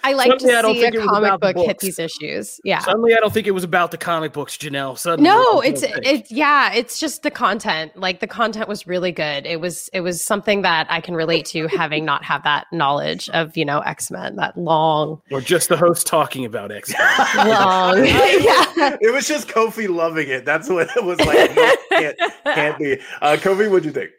I 0.02 0.12
like 0.12 0.28
Suddenly, 0.40 0.74
to 0.74 0.90
see 0.90 0.98
a 0.98 1.06
comic 1.06 1.40
book 1.40 1.56
hit 1.56 1.78
these 1.78 1.98
issues. 1.98 2.60
Yeah. 2.64 2.80
Suddenly, 2.80 3.14
I 3.14 3.18
don't 3.18 3.32
think 3.32 3.46
it 3.46 3.52
was 3.52 3.64
about 3.64 3.90
the 3.90 3.96
comic 3.96 4.32
books, 4.32 4.56
Janelle. 4.56 4.98
Suddenly, 4.98 5.30
no, 5.30 5.60
it's 5.60 5.82
it's 5.84 6.30
yeah, 6.30 6.72
it's 6.72 6.98
just 6.98 7.22
the 7.22 7.30
content. 7.30 7.96
Like 7.96 8.20
the 8.20 8.26
content 8.26 8.68
was 8.68 8.86
really 8.86 9.12
good. 9.12 9.46
It 9.46 9.60
was 9.60 9.88
it 9.92 10.00
was 10.00 10.22
something 10.22 10.62
that 10.62 10.86
I 10.90 11.00
can 11.00 11.14
relate 11.14 11.46
to, 11.46 11.68
having 11.68 12.04
not 12.04 12.24
have 12.24 12.42
that 12.42 12.66
knowledge 12.72 13.30
of 13.30 13.56
you 13.56 13.64
know 13.64 13.80
X 13.80 14.10
Men, 14.10 14.36
that 14.36 14.56
long 14.58 15.22
or 15.30 15.40
just 15.40 15.68
the 15.68 15.76
host 15.76 16.06
talking 16.06 16.44
about 16.44 16.72
X 16.72 16.92
Men. 16.92 17.08
long, 17.48 17.98
yeah. 18.04 18.96
It 19.00 19.12
was 19.12 19.28
just 19.28 19.48
Kofi 19.48 19.88
loving 19.88 20.28
it. 20.28 20.44
That's 20.44 20.68
what 20.68 20.90
it 20.96 21.04
was 21.04 21.18
like. 21.20 21.54
No, 21.54 21.76
can't, 21.90 22.18
can't 22.44 22.78
be. 22.78 22.98
Uh, 23.22 23.36
Kofi, 23.38 23.70
what'd 23.70 23.84
you 23.84 23.92
think? 23.92 24.10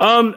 Um, 0.00 0.36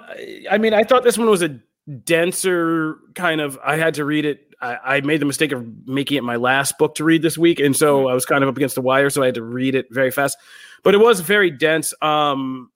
I 0.49 0.57
mean, 0.57 0.73
I 0.73 0.83
thought 0.83 1.03
this 1.03 1.17
one 1.17 1.29
was 1.29 1.41
a 1.41 1.59
denser 2.03 2.97
kind 3.13 3.41
of 3.41 3.59
i 3.63 3.75
had 3.75 3.93
to 3.93 4.05
read 4.05 4.25
it 4.25 4.41
I, 4.61 4.77
I, 4.83 5.01
made 5.01 5.19
the 5.19 5.25
mistake 5.25 5.51
of 5.51 5.87
making 5.87 6.17
it 6.17 6.23
my 6.23 6.37
last 6.37 6.77
book 6.79 6.95
to 6.95 7.03
read 7.03 7.21
this 7.21 7.37
week 7.37 7.59
and 7.59 7.75
so 7.75 7.99
mm-hmm. 7.99 8.07
i 8.07 8.13
was 8.13 8.25
kind 8.25 8.43
of 8.43 8.49
up 8.49 8.57
against 8.57 8.73
the 8.73 8.81
wire 8.81 9.09
so 9.11 9.21
i 9.21 9.27
had 9.27 9.35
to 9.35 9.43
read 9.43 9.75
it 9.75 9.87
very 9.91 10.09
fast 10.09 10.37
but 10.83 10.95
it 10.95 10.97
was 10.97 11.19
very 11.19 11.51
dense 11.51 11.93
um 12.01 12.71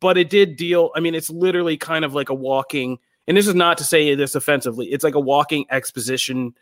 but 0.00 0.18
it 0.18 0.28
did 0.28 0.56
deal 0.56 0.90
i 0.94 1.00
mean 1.00 1.14
it's 1.14 1.30
literally 1.30 1.78
kind 1.78 2.04
of 2.04 2.14
like 2.14 2.28
a 2.28 2.34
walking 2.34 2.98
and 3.26 3.36
this 3.36 3.46
is 3.46 3.54
not 3.54 3.78
to 3.78 3.84
say 3.84 4.14
this 4.14 4.34
offensively 4.34 4.86
it's 4.92 5.04
like 5.04 5.14
a 5.14 5.20
walking 5.20 5.64
exposition 5.70 6.54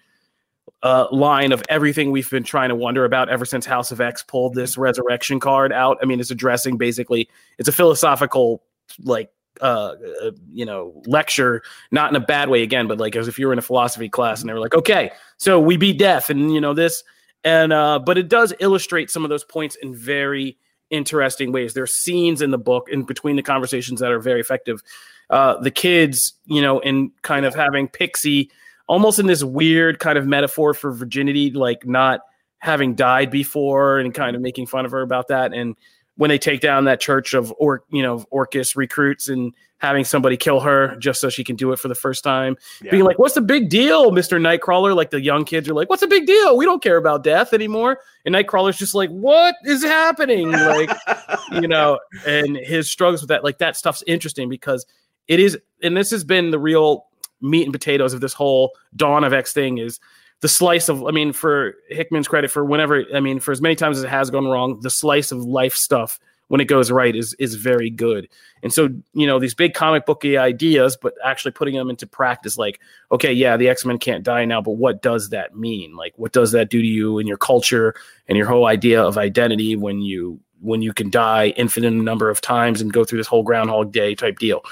uh, 0.82 1.07
line 1.11 1.53
of 1.53 1.62
everything 1.68 2.11
we've 2.11 2.30
been 2.30 2.45
trying 2.45 2.68
to 2.68 2.74
wonder 2.74 3.05
about 3.05 3.28
ever 3.28 3.45
since 3.45 3.66
House 3.66 3.91
of 3.91 4.01
X 4.01 4.22
pulled 4.22 4.55
this 4.55 4.78
resurrection 4.78 5.41
card 5.41 5.72
out. 5.72 5.99
I 6.01 6.07
mean, 6.07 6.20
it's 6.20 6.30
addressing 6.30 6.78
basically 6.78 7.28
it's 7.59 7.68
a 7.68 7.72
philosophical 7.72 8.62
like 9.03 9.30
uh, 9.61 9.94
uh, 10.22 10.30
you 10.53 10.64
know, 10.64 11.03
lecture, 11.07 11.62
not 11.90 12.11
in 12.11 12.16
a 12.16 12.24
bad 12.24 12.48
way 12.48 12.62
again, 12.62 12.86
but 12.86 12.98
like 12.98 13.16
as 13.16 13.28
if 13.28 13.38
you 13.38 13.46
were 13.46 13.53
in 13.53 13.59
a 13.59 13.62
philosophy 13.62 14.09
class 14.09 14.40
and 14.40 14.48
they 14.48 14.55
were 14.55 14.61
like, 14.61 14.74
okay, 14.74 15.11
so 15.36 15.61
we 15.61 15.76
beat 15.76 15.98
death 15.98 16.30
and, 16.30 16.53
you 16.53 16.61
know, 16.61 16.74
this. 16.74 17.03
and 17.44 17.72
uh, 17.72 17.98
but 17.98 18.18
it 18.18 18.28
does 18.28 18.55
illustrate 18.61 19.11
some 19.11 19.24
of 19.24 19.30
those 19.30 19.44
points 19.44 19.76
in 19.76 19.94
very 19.94 20.57
interesting 20.90 21.53
ways. 21.53 21.74
There 21.74 21.84
are 21.84 21.88
scenes 21.88 22.42
in 22.42 22.51
the 22.51 22.59
book 22.59 22.88
in 22.90 23.05
between 23.05 23.36
the 23.36 23.42
conversations 23.42 24.01
that 24.01 24.11
are 24.11 24.20
very 24.20 24.40
effective. 24.40 24.82
Uh, 25.30 25.59
the 25.61 25.70
kids, 25.70 26.34
you 26.46 26.61
know, 26.61 26.80
in 26.80 27.12
kind 27.22 27.46
of 27.46 27.55
having 27.55 27.88
Pixie 27.88 28.51
almost 28.88 29.20
in 29.20 29.26
this 29.26 29.44
weird 29.44 30.01
kind 30.01 30.18
of 30.18 30.26
metaphor 30.26 30.74
for 30.74 30.90
virginity, 30.92 31.51
like 31.53 31.86
not 31.86 32.20
having 32.59 32.94
died 32.94 33.30
before 33.30 34.01
and 34.01 34.12
kind 34.12 34.34
of 34.34 34.42
making 34.42 34.66
fun 34.66 34.84
of 34.84 34.90
her 34.90 35.01
about 35.01 35.28
that. 35.28 35.55
And 35.55 35.76
when 36.20 36.28
they 36.28 36.36
take 36.36 36.60
down 36.60 36.84
that 36.84 37.00
church 37.00 37.32
of 37.32 37.50
or 37.56 37.82
you 37.88 38.02
know 38.02 38.18
Orchis 38.30 38.76
recruits 38.76 39.30
and 39.30 39.54
having 39.78 40.04
somebody 40.04 40.36
kill 40.36 40.60
her 40.60 40.94
just 40.96 41.18
so 41.18 41.30
she 41.30 41.42
can 41.42 41.56
do 41.56 41.72
it 41.72 41.78
for 41.78 41.88
the 41.88 41.94
first 41.94 42.22
time, 42.22 42.58
yeah. 42.82 42.90
being 42.90 43.04
like, 43.04 43.18
"What's 43.18 43.36
the 43.36 43.40
big 43.40 43.70
deal, 43.70 44.10
Mister 44.10 44.38
Nightcrawler?" 44.38 44.94
Like 44.94 45.08
the 45.08 45.22
young 45.22 45.46
kids 45.46 45.66
are 45.66 45.72
like, 45.72 45.88
"What's 45.88 46.02
the 46.02 46.08
big 46.08 46.26
deal? 46.26 46.58
We 46.58 46.66
don't 46.66 46.82
care 46.82 46.98
about 46.98 47.24
death 47.24 47.54
anymore." 47.54 48.00
And 48.26 48.34
Nightcrawler's 48.34 48.76
just 48.76 48.94
like, 48.94 49.08
"What 49.08 49.54
is 49.64 49.82
happening?" 49.82 50.50
Like, 50.50 50.90
you 51.52 51.66
know, 51.66 51.98
and 52.26 52.54
his 52.54 52.90
struggles 52.90 53.22
with 53.22 53.28
that, 53.28 53.42
like 53.42 53.56
that 53.56 53.74
stuff's 53.74 54.04
interesting 54.06 54.50
because 54.50 54.84
it 55.26 55.40
is, 55.40 55.56
and 55.82 55.96
this 55.96 56.10
has 56.10 56.22
been 56.22 56.50
the 56.50 56.58
real 56.58 57.06
meat 57.40 57.64
and 57.64 57.72
potatoes 57.72 58.12
of 58.12 58.20
this 58.20 58.34
whole 58.34 58.72
Dawn 58.94 59.24
of 59.24 59.32
X 59.32 59.54
thing 59.54 59.78
is 59.78 59.98
the 60.41 60.49
slice 60.49 60.88
of 60.88 61.05
i 61.07 61.11
mean 61.11 61.32
for 61.32 61.74
hickman's 61.88 62.28
credit 62.28 62.51
for 62.51 62.64
whenever 62.64 63.05
i 63.14 63.20
mean 63.20 63.41
for 63.41 63.53
as 63.53 63.61
many 63.61 63.74
times 63.74 63.99
as 63.99 64.05
it 64.05 64.11
has 64.11 64.30
gone 64.30 64.47
wrong 64.47 64.80
the 64.80 64.91
slice 64.91 65.32
of 65.32 65.38
life 65.45 65.74
stuff 65.74 66.18
when 66.51 66.61
it 66.61 66.64
goes 66.64 66.91
right 66.91 67.14
is 67.14 67.32
is 67.34 67.55
very 67.55 67.91
good. 67.91 68.28
And 68.64 68.72
so 68.72 68.88
you 69.14 69.26
know 69.26 69.38
these 69.38 69.55
big 69.55 69.72
comic 69.72 70.05
booky 70.05 70.36
ideas 70.36 70.99
but 71.01 71.14
actually 71.24 71.53
putting 71.53 71.76
them 71.76 71.88
into 71.88 72.09
practice 72.09 72.59
like 72.59 72.80
okay 73.12 73.32
yeah 73.32 73.57
the 73.57 73.68
x-men 73.68 73.99
can't 73.99 74.24
die 74.24 74.45
now 74.45 74.61
but 74.61 74.72
what 74.72 75.01
does 75.01 75.30
that 75.30 75.57
mean? 75.57 75.95
Like 75.95 76.12
what 76.16 76.32
does 76.32 76.51
that 76.51 76.68
do 76.68 76.82
to 76.82 76.86
you 76.86 77.20
and 77.20 77.28
your 77.28 77.36
culture 77.36 77.95
and 78.26 78.36
your 78.36 78.49
whole 78.49 78.66
idea 78.66 79.01
of 79.01 79.16
identity 79.16 79.76
when 79.76 80.01
you 80.01 80.41
when 80.61 80.82
you 80.82 80.93
can 80.93 81.09
die 81.09 81.55
infinite 81.57 81.93
number 81.93 82.28
of 82.28 82.41
times 82.41 82.80
and 82.80 82.93
go 82.93 83.05
through 83.05 83.18
this 83.18 83.28
whole 83.28 83.45
groundhog 83.45 83.93
day 83.93 84.16
type 84.16 84.41
deal 84.41 84.62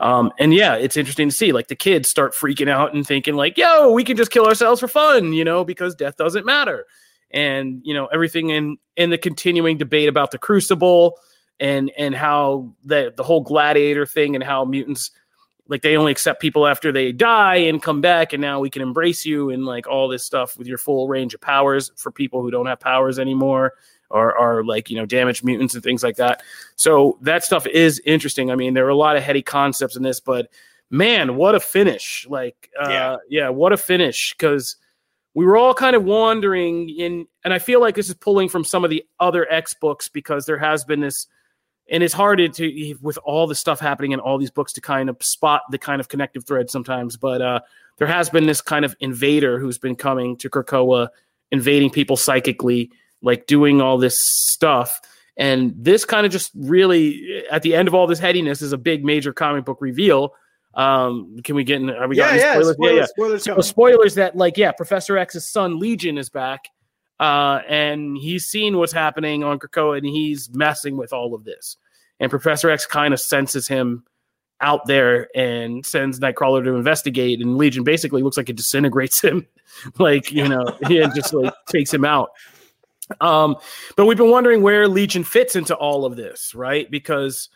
um, 0.00 0.32
and 0.38 0.52
yeah, 0.52 0.74
it's 0.74 0.96
interesting 0.96 1.28
to 1.28 1.34
see 1.34 1.52
like 1.52 1.68
the 1.68 1.76
kids 1.76 2.08
start 2.08 2.34
freaking 2.34 2.68
out 2.68 2.94
and 2.94 3.06
thinking 3.06 3.34
like, 3.34 3.56
"Yo, 3.56 3.92
we 3.92 4.04
can 4.04 4.16
just 4.16 4.30
kill 4.30 4.46
ourselves 4.46 4.80
for 4.80 4.88
fun," 4.88 5.32
you 5.32 5.44
know, 5.44 5.64
because 5.64 5.94
death 5.94 6.16
doesn't 6.16 6.46
matter. 6.46 6.86
And 7.30 7.80
you 7.84 7.94
know 7.94 8.06
everything 8.06 8.50
in 8.50 8.76
in 8.96 9.10
the 9.10 9.18
continuing 9.18 9.76
debate 9.76 10.08
about 10.08 10.30
the 10.30 10.38
Crucible 10.38 11.18
and 11.60 11.90
and 11.96 12.14
how 12.14 12.72
the 12.84 13.12
the 13.16 13.22
whole 13.22 13.40
gladiator 13.40 14.06
thing 14.06 14.34
and 14.34 14.44
how 14.44 14.64
mutants 14.64 15.10
like 15.66 15.82
they 15.82 15.96
only 15.96 16.12
accept 16.12 16.42
people 16.42 16.66
after 16.66 16.92
they 16.92 17.10
die 17.10 17.56
and 17.56 17.82
come 17.82 18.00
back 18.00 18.32
and 18.32 18.40
now 18.40 18.60
we 18.60 18.68
can 18.68 18.82
embrace 18.82 19.24
you 19.24 19.50
and 19.50 19.64
like 19.64 19.86
all 19.86 20.08
this 20.08 20.24
stuff 20.24 20.58
with 20.58 20.66
your 20.66 20.78
full 20.78 21.08
range 21.08 21.32
of 21.32 21.40
powers 21.40 21.90
for 21.96 22.12
people 22.12 22.42
who 22.42 22.50
don't 22.50 22.66
have 22.66 22.80
powers 22.80 23.18
anymore 23.18 23.72
or 24.14 24.38
are 24.38 24.62
like 24.64 24.88
you 24.88 24.96
know 24.96 25.04
damaged 25.04 25.44
mutants 25.44 25.74
and 25.74 25.82
things 25.82 26.02
like 26.02 26.16
that. 26.16 26.42
So 26.76 27.18
that 27.22 27.44
stuff 27.44 27.66
is 27.66 28.00
interesting. 28.06 28.50
I 28.50 28.54
mean, 28.54 28.72
there 28.72 28.86
are 28.86 28.90
a 28.90 28.96
lot 28.96 29.16
of 29.16 29.22
heady 29.22 29.42
concepts 29.42 29.96
in 29.96 30.02
this, 30.02 30.20
but 30.20 30.48
man, 30.88 31.34
what 31.36 31.56
a 31.56 31.60
finish! 31.60 32.24
Like, 32.30 32.70
uh, 32.80 32.88
yeah, 32.88 33.16
yeah 33.28 33.48
what 33.48 33.72
a 33.72 33.76
finish 33.76 34.32
because 34.32 34.76
we 35.34 35.44
were 35.44 35.56
all 35.56 35.74
kind 35.74 35.96
of 35.96 36.04
wandering 36.04 36.88
in, 36.88 37.26
and 37.42 37.52
I 37.52 37.58
feel 37.58 37.80
like 37.80 37.96
this 37.96 38.08
is 38.08 38.14
pulling 38.14 38.48
from 38.48 38.64
some 38.64 38.84
of 38.84 38.90
the 38.90 39.04
other 39.18 39.50
X 39.50 39.74
books 39.74 40.08
because 40.08 40.46
there 40.46 40.58
has 40.58 40.84
been 40.84 41.00
this. 41.00 41.26
And 41.90 42.02
it's 42.02 42.14
hard 42.14 42.38
to, 42.38 42.94
with 43.02 43.18
all 43.24 43.46
the 43.46 43.54
stuff 43.54 43.78
happening 43.78 44.12
in 44.12 44.20
all 44.20 44.38
these 44.38 44.50
books, 44.50 44.72
to 44.72 44.80
kind 44.80 45.10
of 45.10 45.22
spot 45.22 45.60
the 45.70 45.76
kind 45.76 46.00
of 46.00 46.08
connective 46.08 46.46
thread 46.46 46.70
sometimes. 46.70 47.18
But 47.18 47.42
uh, 47.42 47.60
there 47.98 48.06
has 48.06 48.30
been 48.30 48.46
this 48.46 48.62
kind 48.62 48.86
of 48.86 48.96
invader 49.00 49.58
who's 49.58 49.76
been 49.76 49.94
coming 49.94 50.38
to 50.38 50.48
Krakoa, 50.48 51.08
invading 51.50 51.90
people 51.90 52.16
psychically, 52.16 52.90
like 53.24 53.46
doing 53.46 53.80
all 53.80 53.98
this 53.98 54.18
stuff. 54.22 55.00
And 55.36 55.74
this 55.76 56.04
kind 56.04 56.24
of 56.24 56.30
just 56.30 56.52
really, 56.54 57.44
at 57.50 57.62
the 57.62 57.74
end 57.74 57.88
of 57.88 57.94
all 57.94 58.06
this 58.06 58.20
headiness, 58.20 58.62
is 58.62 58.72
a 58.72 58.78
big 58.78 59.04
major 59.04 59.32
comic 59.32 59.64
book 59.64 59.78
reveal. 59.80 60.34
Um, 60.74 61.40
can 61.42 61.56
we 61.56 61.64
get 61.64 61.80
in? 61.80 61.90
Are 61.90 62.06
we 62.08 62.16
yeah, 62.16 62.34
yeah, 62.34 62.52
spoilers? 62.52 62.74
Spoilers, 62.74 62.94
yeah, 62.94 63.00
yeah. 63.00 63.06
Spoilers, 63.06 63.44
so 63.44 63.60
spoilers 63.60 64.14
that 64.14 64.36
like 64.36 64.56
yeah, 64.56 64.72
Professor 64.72 65.16
X's 65.16 65.50
son 65.50 65.78
Legion 65.78 66.18
is 66.18 66.30
back, 66.30 66.64
uh, 67.20 67.60
and 67.68 68.16
he's 68.16 68.44
seen 68.44 68.76
what's 68.78 68.92
happening 68.92 69.44
on 69.44 69.58
Krakoa, 69.58 69.98
and 69.98 70.06
he's 70.06 70.50
messing 70.52 70.96
with 70.96 71.12
all 71.12 71.34
of 71.34 71.44
this. 71.44 71.76
And 72.20 72.30
Professor 72.30 72.70
X 72.70 72.86
kind 72.86 73.14
of 73.14 73.20
senses 73.20 73.68
him 73.68 74.04
out 74.60 74.86
there 74.86 75.28
and 75.36 75.84
sends 75.84 76.20
Nightcrawler 76.20 76.64
to 76.64 76.74
investigate, 76.74 77.40
and 77.40 77.56
Legion 77.56 77.84
basically 77.84 78.22
looks 78.22 78.36
like 78.36 78.48
it 78.48 78.56
disintegrates 78.56 79.20
him, 79.20 79.46
like 79.98 80.32
you 80.32 80.48
know, 80.48 80.76
he 80.88 81.00
just 81.14 81.32
like 81.34 81.54
takes 81.68 81.92
him 81.92 82.04
out. 82.04 82.30
Um, 83.20 83.56
but 83.96 84.06
we've 84.06 84.18
been 84.18 84.30
wondering 84.30 84.62
where 84.62 84.88
Legion 84.88 85.24
fits 85.24 85.56
into 85.56 85.74
all 85.74 86.04
of 86.04 86.16
this, 86.16 86.54
right? 86.54 86.90
Because 86.90 87.48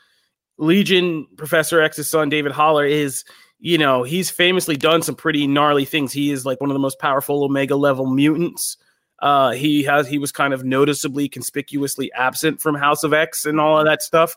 Legion, 0.59 1.27
Professor 1.37 1.81
X's 1.81 2.09
son, 2.09 2.29
David 2.29 2.53
Haller, 2.53 2.85
is, 2.85 3.25
you 3.59 3.79
know, 3.79 4.03
he's 4.03 4.31
famously 4.31 4.77
done 4.77 5.03
some 5.03 5.15
pretty 5.15 5.47
gnarly 5.47 5.85
things. 5.85 6.13
He 6.13 6.31
is 6.31 6.45
like 6.45 6.61
one 6.61 6.71
of 6.71 6.75
the 6.75 6.81
most 6.81 6.99
powerful 6.99 7.45
Omega 7.45 7.77
level 7.77 8.07
mutants. 8.07 8.77
Uh, 9.21 9.51
he 9.51 9.83
has 9.83 10.07
he 10.07 10.19
was 10.19 10.31
kind 10.31 10.55
of 10.55 10.65
noticeably 10.65 11.29
conspicuously 11.29 12.13
absent 12.13 12.61
from 12.61 12.75
House 12.75 13.03
of 13.03 13.13
X 13.13 13.47
and 13.47 13.59
all 13.59 13.79
of 13.79 13.85
that 13.85 14.03
stuff. 14.03 14.37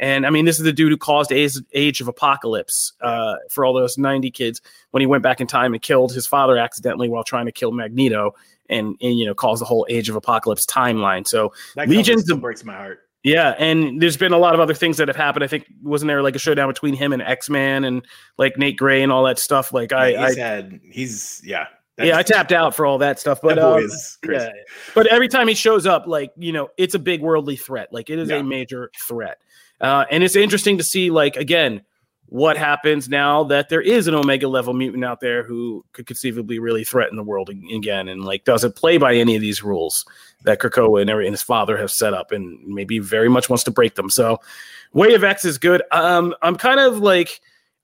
And 0.00 0.26
I 0.26 0.30
mean, 0.30 0.44
this 0.44 0.58
is 0.58 0.64
the 0.64 0.72
dude 0.72 0.92
who 0.92 0.96
caused 0.96 1.32
Age, 1.32 1.54
Age 1.72 2.00
of 2.00 2.08
Apocalypse 2.08 2.92
uh, 3.00 3.36
for 3.50 3.64
all 3.64 3.74
those 3.74 3.98
90 3.98 4.30
kids 4.30 4.60
when 4.90 5.00
he 5.00 5.06
went 5.06 5.22
back 5.22 5.40
in 5.40 5.46
time 5.46 5.72
and 5.72 5.82
killed 5.82 6.12
his 6.12 6.26
father 6.26 6.56
accidentally 6.56 7.08
while 7.08 7.24
trying 7.24 7.46
to 7.46 7.52
kill 7.52 7.72
Magneto 7.72 8.34
and, 8.68 8.96
and 9.00 9.18
you 9.18 9.26
know 9.26 9.34
calls 9.34 9.60
the 9.60 9.64
whole 9.64 9.86
Age 9.88 10.08
of 10.08 10.16
Apocalypse 10.16 10.66
timeline. 10.66 11.26
So 11.26 11.52
that 11.74 11.88
Legion 11.88 12.18
still 12.18 12.38
breaks 12.38 12.64
my 12.64 12.74
heart. 12.74 13.00
Yeah, 13.24 13.54
and 13.58 14.00
there's 14.00 14.16
been 14.16 14.32
a 14.32 14.38
lot 14.38 14.54
of 14.54 14.60
other 14.60 14.74
things 14.74 14.96
that 14.98 15.08
have 15.08 15.16
happened. 15.16 15.44
I 15.44 15.48
think 15.48 15.66
wasn't 15.82 16.08
there 16.08 16.22
like 16.22 16.36
a 16.36 16.38
showdown 16.38 16.68
between 16.68 16.94
him 16.94 17.12
and 17.12 17.20
X 17.20 17.50
Man 17.50 17.84
and 17.84 18.04
like 18.36 18.56
Nate 18.56 18.76
Gray 18.76 19.02
and 19.02 19.10
all 19.10 19.24
that 19.24 19.38
stuff. 19.38 19.72
Like 19.72 19.90
yeah, 19.90 19.98
I, 19.98 20.10
he's 20.10 20.38
I 20.38 20.40
had 20.40 20.80
he's 20.90 21.42
yeah. 21.44 21.66
Yeah, 22.00 22.16
I 22.16 22.22
tapped 22.22 22.52
out 22.52 22.76
for 22.76 22.86
all 22.86 22.98
that 22.98 23.18
stuff, 23.18 23.40
but 23.42 23.56
that 23.56 23.64
um, 23.64 23.88
yeah, 24.30 24.50
but 24.94 25.08
every 25.08 25.26
time 25.26 25.48
he 25.48 25.54
shows 25.54 25.84
up, 25.84 26.06
like 26.06 26.30
you 26.36 26.52
know, 26.52 26.68
it's 26.76 26.94
a 26.94 26.98
big 26.98 27.20
worldly 27.20 27.56
threat. 27.56 27.88
Like 27.90 28.08
it 28.08 28.20
is 28.20 28.28
yeah. 28.28 28.36
a 28.36 28.44
major 28.44 28.92
threat, 29.08 29.38
uh, 29.80 30.04
and 30.08 30.22
it's 30.22 30.36
interesting 30.36 30.78
to 30.78 30.84
see. 30.84 31.10
Like 31.10 31.34
again, 31.34 31.82
what 32.30 32.58
happens 32.58 33.08
now 33.08 33.42
that 33.44 33.70
there 33.70 33.80
is 33.80 34.06
an 34.06 34.14
omega 34.14 34.46
level 34.46 34.74
mutant 34.74 35.04
out 35.04 35.20
there 35.20 35.42
who 35.42 35.82
could 35.92 36.06
conceivably 36.06 36.58
really 36.58 36.84
threaten 36.84 37.16
the 37.16 37.22
world 37.22 37.48
again 37.48 38.06
and 38.08 38.24
like 38.24 38.44
doesn't 38.44 38.76
play 38.76 38.98
by 38.98 39.14
any 39.14 39.34
of 39.34 39.40
these 39.40 39.62
rules 39.62 40.04
that 40.44 40.58
Krakoa 40.58 41.00
and, 41.00 41.10
his 41.32 41.42
father 41.42 41.78
have 41.78 41.90
set 41.90 42.12
up 42.12 42.30
and 42.30 42.58
maybe 42.66 42.98
very 42.98 43.30
much 43.30 43.48
wants 43.48 43.64
to 43.64 43.70
break 43.70 43.94
them. 43.94 44.10
So 44.10 44.38
Way 44.92 45.14
of 45.14 45.24
X 45.24 45.44
is 45.44 45.58
good. 45.58 45.82
Um, 45.90 46.34
I'm 46.42 46.56
kind 46.56 46.80
of 46.80 46.98
like 46.98 47.40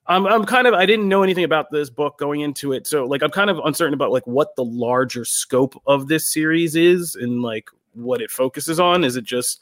I'm 0.07 0.27
I'm 0.27 0.45
kind 0.45 0.67
of 0.67 0.75
I 0.75 0.87
didn't 0.87 1.09
know 1.09 1.23
anything 1.23 1.45
about 1.45 1.71
this 1.71 1.91
book 1.91 2.19
going 2.19 2.41
into 2.41 2.73
it. 2.73 2.87
So 2.87 3.05
like 3.05 3.23
I'm 3.23 3.31
kind 3.31 3.51
of 3.51 3.59
uncertain 3.65 3.95
about 3.95 4.11
like 4.11 4.27
what 4.27 4.57
the 4.57 4.65
larger 4.65 5.25
scope 5.25 5.81
of 5.87 6.09
this 6.09 6.33
series 6.33 6.77
is 6.77 7.15
and 7.15 7.43
like 7.43 7.69
what 7.95 8.21
it 8.21 8.31
focuses 8.31 8.81
on. 8.81 9.05
Is 9.05 9.17
it 9.17 9.25
just 9.25 9.61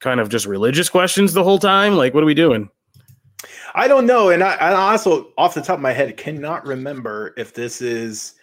kind 0.00 0.20
of 0.20 0.28
just 0.28 0.46
religious 0.46 0.88
questions 0.88 1.32
the 1.32 1.44
whole 1.44 1.58
time? 1.58 1.96
Like 1.96 2.12
what 2.14 2.22
are 2.22 2.26
we 2.26 2.34
doing? 2.34 2.70
I 3.74 3.88
don't 3.88 4.06
know, 4.06 4.30
and 4.30 4.42
I, 4.42 4.54
I, 4.54 4.90
also, 4.92 5.32
off 5.36 5.54
the 5.54 5.60
top 5.60 5.76
of 5.76 5.82
my 5.82 5.92
head, 5.92 6.16
cannot 6.16 6.66
remember 6.66 7.34
if 7.36 7.54
this 7.54 7.80
is 7.80 8.34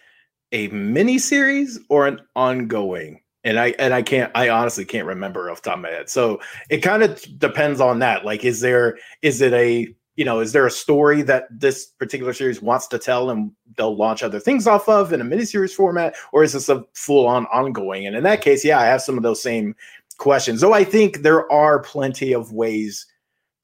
a 0.52 0.68
mini 0.68 1.18
series 1.18 1.78
or 1.88 2.06
an 2.06 2.20
ongoing. 2.36 3.20
And 3.44 3.58
I 3.58 3.74
and 3.78 3.92
I 3.92 4.02
can't. 4.02 4.30
I 4.36 4.50
honestly 4.50 4.84
can't 4.84 5.06
remember 5.06 5.50
off 5.50 5.62
the 5.62 5.70
top 5.70 5.78
of 5.78 5.82
my 5.82 5.88
head. 5.88 6.08
So 6.08 6.40
it 6.70 6.78
kind 6.78 7.02
of 7.02 7.20
depends 7.40 7.80
on 7.80 7.98
that. 7.98 8.24
Like, 8.24 8.44
is 8.44 8.60
there 8.60 8.98
is 9.22 9.40
it 9.40 9.52
a 9.52 9.92
you 10.14 10.24
know 10.24 10.38
is 10.38 10.52
there 10.52 10.64
a 10.64 10.70
story 10.70 11.22
that 11.22 11.48
this 11.50 11.86
particular 11.86 12.34
series 12.34 12.62
wants 12.62 12.86
to 12.88 12.98
tell 13.00 13.30
and 13.30 13.50
they'll 13.76 13.96
launch 13.96 14.22
other 14.22 14.38
things 14.38 14.68
off 14.68 14.88
of 14.88 15.12
in 15.12 15.20
a 15.20 15.24
miniseries 15.24 15.74
format, 15.74 16.14
or 16.32 16.44
is 16.44 16.52
this 16.52 16.68
a 16.68 16.84
full 16.94 17.26
on 17.26 17.46
ongoing? 17.46 18.06
And 18.06 18.14
in 18.14 18.22
that 18.22 18.42
case, 18.42 18.64
yeah, 18.64 18.78
I 18.78 18.84
have 18.84 19.02
some 19.02 19.16
of 19.16 19.24
those 19.24 19.42
same 19.42 19.74
questions. 20.18 20.60
Though 20.60 20.72
I 20.72 20.84
think 20.84 21.22
there 21.22 21.50
are 21.50 21.80
plenty 21.80 22.32
of 22.32 22.52
ways 22.52 23.06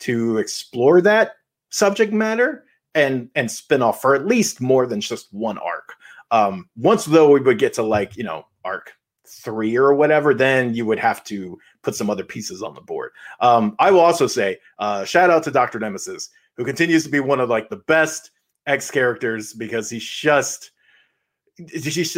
to 0.00 0.38
explore 0.38 1.00
that 1.00 1.32
subject 1.70 2.12
matter 2.12 2.64
and 2.94 3.28
and 3.34 3.50
spin 3.50 3.82
off 3.82 4.00
for 4.00 4.14
at 4.14 4.26
least 4.26 4.60
more 4.60 4.86
than 4.86 5.00
just 5.00 5.32
one 5.32 5.58
arc. 5.58 5.94
Um, 6.30 6.68
once 6.76 7.04
though 7.04 7.30
we 7.30 7.40
would 7.40 7.58
get 7.58 7.74
to 7.74 7.82
like 7.82 8.16
you 8.16 8.24
know 8.24 8.46
arc 8.64 8.92
three 9.26 9.76
or 9.76 9.94
whatever, 9.94 10.32
then 10.32 10.74
you 10.74 10.86
would 10.86 10.98
have 10.98 11.22
to 11.22 11.58
put 11.82 11.94
some 11.94 12.08
other 12.08 12.24
pieces 12.24 12.62
on 12.62 12.74
the 12.74 12.80
board. 12.80 13.12
Um, 13.40 13.76
I 13.78 13.90
will 13.90 14.00
also 14.00 14.26
say 14.26 14.58
uh, 14.78 15.04
shout 15.04 15.30
out 15.30 15.42
to 15.44 15.50
Doctor 15.50 15.78
Nemesis, 15.78 16.30
who 16.56 16.64
continues 16.64 17.04
to 17.04 17.10
be 17.10 17.20
one 17.20 17.40
of 17.40 17.48
like 17.48 17.68
the 17.68 17.76
best 17.76 18.30
X 18.66 18.90
characters 18.90 19.52
because 19.52 19.90
he's 19.90 20.04
just 20.04 20.70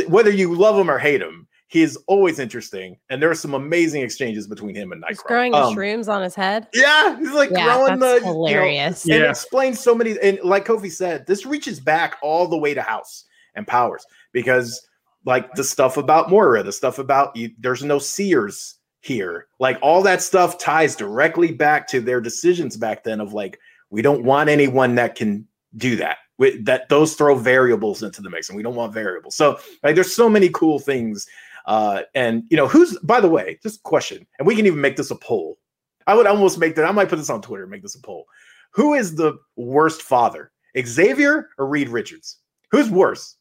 whether 0.08 0.30
you 0.30 0.54
love 0.54 0.78
him 0.78 0.90
or 0.90 0.98
hate 0.98 1.22
him, 1.22 1.48
he 1.70 1.82
is 1.82 1.96
always 2.08 2.40
interesting, 2.40 2.98
and 3.10 3.22
there 3.22 3.30
are 3.30 3.34
some 3.36 3.54
amazing 3.54 4.02
exchanges 4.02 4.48
between 4.48 4.74
him 4.74 4.90
and 4.90 5.04
Nightcrawler. 5.04 5.08
He's 5.08 5.22
growing 5.22 5.54
um, 5.54 5.72
shrooms 5.72 6.08
on 6.08 6.20
his 6.20 6.34
head. 6.34 6.66
Yeah, 6.74 7.16
he's 7.16 7.30
like 7.30 7.50
yeah, 7.52 7.64
growing 7.64 8.00
the 8.00 8.20
hilarious. 8.24 9.06
You 9.06 9.10
know, 9.10 9.16
and 9.16 9.24
yeah. 9.26 9.30
explains 9.30 9.78
so 9.78 9.94
many. 9.94 10.18
And 10.20 10.40
like 10.42 10.66
Kofi 10.66 10.90
said, 10.90 11.28
this 11.28 11.46
reaches 11.46 11.78
back 11.78 12.16
all 12.22 12.48
the 12.48 12.58
way 12.58 12.74
to 12.74 12.82
House 12.82 13.24
and 13.54 13.68
Powers 13.68 14.04
because 14.32 14.84
like 15.24 15.54
the 15.54 15.62
stuff 15.62 15.96
about 15.96 16.28
Moira, 16.28 16.64
the 16.64 16.72
stuff 16.72 16.98
about 16.98 17.36
you, 17.36 17.52
there's 17.60 17.84
no 17.84 18.00
seers 18.00 18.74
here. 19.00 19.46
Like 19.60 19.78
all 19.80 20.02
that 20.02 20.22
stuff 20.22 20.58
ties 20.58 20.96
directly 20.96 21.52
back 21.52 21.86
to 21.88 22.00
their 22.00 22.20
decisions 22.20 22.76
back 22.76 23.04
then 23.04 23.20
of 23.20 23.32
like, 23.32 23.60
we 23.90 24.02
don't 24.02 24.24
want 24.24 24.50
anyone 24.50 24.96
that 24.96 25.14
can 25.14 25.46
do 25.76 25.94
that. 25.96 26.16
We, 26.38 26.60
that 26.62 26.88
those 26.88 27.14
throw 27.14 27.36
variables 27.36 28.02
into 28.02 28.22
the 28.22 28.30
mix, 28.30 28.48
and 28.48 28.56
we 28.56 28.62
don't 28.62 28.74
want 28.74 28.94
variables. 28.94 29.36
So 29.36 29.60
like, 29.84 29.94
there's 29.94 30.16
so 30.16 30.28
many 30.28 30.48
cool 30.48 30.80
things. 30.80 31.28
Uh, 31.66 32.02
and 32.14 32.44
you 32.50 32.56
know, 32.56 32.66
who's 32.68 32.98
by 33.00 33.20
the 33.20 33.28
way, 33.28 33.58
just 33.62 33.82
question, 33.82 34.26
and 34.38 34.46
we 34.46 34.56
can 34.56 34.66
even 34.66 34.80
make 34.80 34.96
this 34.96 35.10
a 35.10 35.16
poll. 35.16 35.58
I 36.06 36.14
would 36.14 36.26
almost 36.26 36.58
make 36.58 36.74
that. 36.76 36.84
I 36.84 36.92
might 36.92 37.08
put 37.08 37.16
this 37.16 37.30
on 37.30 37.42
Twitter, 37.42 37.66
make 37.66 37.82
this 37.82 37.94
a 37.94 38.00
poll. 38.00 38.26
Who 38.72 38.94
is 38.94 39.14
the 39.14 39.34
worst 39.56 40.02
father, 40.02 40.52
Xavier 40.80 41.48
or 41.58 41.66
Reed 41.66 41.88
Richards? 41.88 42.38
Who's 42.70 42.90
worse? 42.90 43.36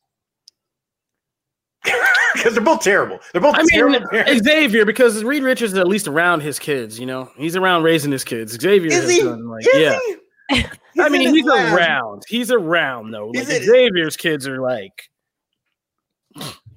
Because 2.35 2.53
they're 2.53 2.63
both 2.63 2.81
terrible. 2.83 3.19
They're 3.33 3.41
both 3.41 3.55
I 3.55 3.65
terrible. 3.67 3.99
mean, 3.99 4.07
parents. 4.09 4.43
Xavier, 4.43 4.85
because 4.85 5.23
Reed 5.23 5.41
Richards 5.41 5.73
is 5.73 5.79
at 5.79 5.87
least 5.87 6.07
around 6.07 6.41
his 6.41 6.59
kids, 6.59 6.99
you 6.99 7.07
know, 7.07 7.29
he's 7.35 7.55
around 7.55 7.81
raising 7.83 8.11
his 8.11 8.23
kids. 8.23 8.53
Xavier 8.53 8.91
Is 8.91 9.09
he? 9.09 9.23
done, 9.23 9.47
like, 9.47 9.65
Is 9.65 9.81
yeah. 9.81 9.99
he? 10.51 10.65
I 11.01 11.09
mean, 11.09 11.33
he's 11.33 11.43
lab. 11.43 11.73
around. 11.75 12.23
He's 12.27 12.51
around 12.51 13.11
though. 13.11 13.29
Like 13.33 13.47
Xavier's 13.47 14.15
kids 14.15 14.47
are 14.47 14.61
like, 14.61 15.09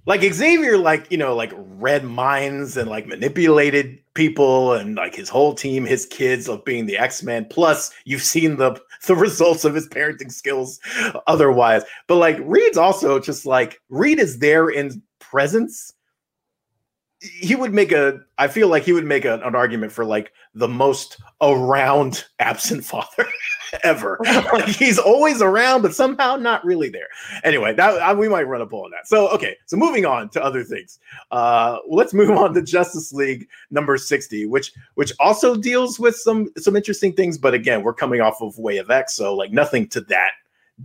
like 0.05 0.23
Xavier, 0.23 0.77
like 0.77 1.11
you 1.11 1.19
know, 1.19 1.35
like 1.35 1.53
read 1.57 2.05
minds 2.05 2.77
and 2.77 2.91
like 2.91 3.07
manipulated 3.07 3.99
people 4.15 4.73
and 4.73 4.97
like 4.97 5.15
his 5.15 5.29
whole 5.29 5.55
team, 5.55 5.85
his 5.85 6.07
kids 6.07 6.49
of 6.49 6.65
being 6.65 6.87
the 6.87 6.99
X 6.99 7.23
Men. 7.23 7.47
Plus, 7.49 7.93
you've 8.05 8.23
seen 8.23 8.57
the 8.57 8.81
the 9.07 9.15
results 9.17 9.65
of 9.65 9.75
his 9.75 9.89
parenting 9.89 10.33
skills 10.33 10.81
otherwise. 11.27 11.83
But 12.09 12.17
like 12.17 12.39
Reed's 12.43 12.79
also 12.79 13.19
just 13.19 13.47
like 13.47 13.81
Reed 13.89 14.19
is 14.19 14.39
there 14.39 14.69
in 14.69 15.03
presence. 15.21 15.93
He 17.23 17.55
would 17.55 17.73
make 17.73 17.93
a. 17.93 18.21
I 18.39 18.49
feel 18.49 18.69
like 18.69 18.83
he 18.83 18.93
would 18.93 19.05
make 19.05 19.25
a, 19.25 19.35
an 19.35 19.55
argument 19.55 19.93
for 19.93 20.05
like 20.05 20.33
the 20.55 20.69
most 20.69 21.21
around 21.41 22.25
absent 22.41 22.85
father 22.85 23.27
ever. 23.85 24.19
like 24.53 24.67
he's 24.67 24.99
always 24.99 25.41
around, 25.41 25.83
but 25.83 25.95
somehow 25.95 26.37
not 26.37 26.65
really 26.65 26.89
there 26.89 27.07
anyway, 27.45 27.73
that 27.75 28.03
I, 28.03 28.13
we 28.13 28.29
might 28.29 28.49
run 28.49 28.61
a 28.61 28.67
poll 28.67 28.85
on 28.85 28.91
that. 28.91 29.07
So 29.07 29.29
okay, 29.29 29.57
so 29.67 29.77
moving 29.77 30.05
on 30.05 30.29
to 30.31 30.43
other 30.43 30.65
things. 30.65 30.99
Uh, 31.31 31.79
let's 31.89 32.13
move 32.13 32.31
on 32.31 32.55
to 32.55 32.63
Justice 32.63 33.13
League 33.13 33.49
number 33.71 33.97
sixty, 33.97 34.47
which 34.47 34.73
which 34.95 35.13
also 35.21 35.57
deals 35.57 36.01
with 36.01 36.17
some 36.17 36.51
some 36.57 36.77
interesting 36.77 37.13
things. 37.13 37.39
But 37.39 37.55
again, 37.55 37.83
we're 37.83 37.95
coming 37.95 38.21
off 38.21 38.43
of 38.43 38.59
Way 38.59 38.79
of 38.79 38.91
X, 38.91 39.15
so 39.15 39.35
like 39.35 39.53
nothing 39.53 39.89
to 39.89 40.01
that 40.03 40.33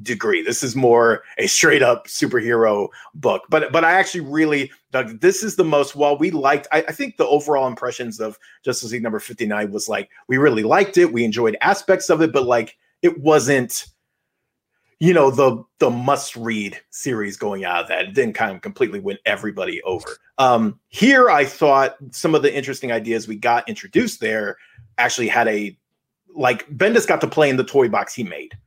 degree. 0.01 0.41
This 0.41 0.63
is 0.63 0.75
more 0.75 1.23
a 1.37 1.47
straight 1.47 1.81
up 1.81 2.07
superhero 2.07 2.89
book. 3.15 3.43
But 3.49 3.71
but 3.71 3.83
I 3.83 3.93
actually 3.93 4.21
really 4.21 4.71
Doug, 4.91 5.19
this 5.19 5.43
is 5.43 5.55
the 5.55 5.63
most 5.63 5.95
while 5.95 6.17
we 6.17 6.31
liked 6.31 6.67
I, 6.71 6.79
I 6.87 6.91
think 6.91 7.17
the 7.17 7.27
overall 7.27 7.67
impressions 7.67 8.19
of 8.19 8.37
Justice 8.63 8.91
League 8.91 9.03
number 9.03 9.19
59 9.19 9.71
was 9.71 9.89
like 9.89 10.09
we 10.27 10.37
really 10.37 10.63
liked 10.63 10.97
it, 10.97 11.11
we 11.11 11.23
enjoyed 11.23 11.57
aspects 11.61 12.09
of 12.09 12.21
it, 12.21 12.31
but 12.31 12.45
like 12.45 12.77
it 13.01 13.19
wasn't 13.19 13.87
you 14.99 15.13
know 15.13 15.29
the 15.29 15.63
the 15.79 15.89
must 15.89 16.35
read 16.35 16.79
series 16.89 17.37
going 17.37 17.63
out 17.63 17.83
of 17.83 17.87
that 17.87 18.05
it 18.05 18.13
didn't 18.13 18.33
kind 18.33 18.55
of 18.55 18.61
completely 18.61 18.99
win 18.99 19.17
everybody 19.25 19.81
over 19.83 20.17
um 20.37 20.79
here 20.87 21.29
i 21.29 21.45
thought 21.45 21.97
some 22.11 22.33
of 22.33 22.41
the 22.41 22.55
interesting 22.55 22.91
ideas 22.91 23.27
we 23.27 23.35
got 23.35 23.67
introduced 23.69 24.19
there 24.19 24.57
actually 24.97 25.27
had 25.27 25.47
a 25.47 25.77
like 26.35 26.67
bendis 26.69 27.07
got 27.07 27.21
to 27.21 27.27
play 27.27 27.49
in 27.49 27.57
the 27.57 27.63
toy 27.63 27.87
box 27.87 28.13
he 28.13 28.23
made 28.23 28.57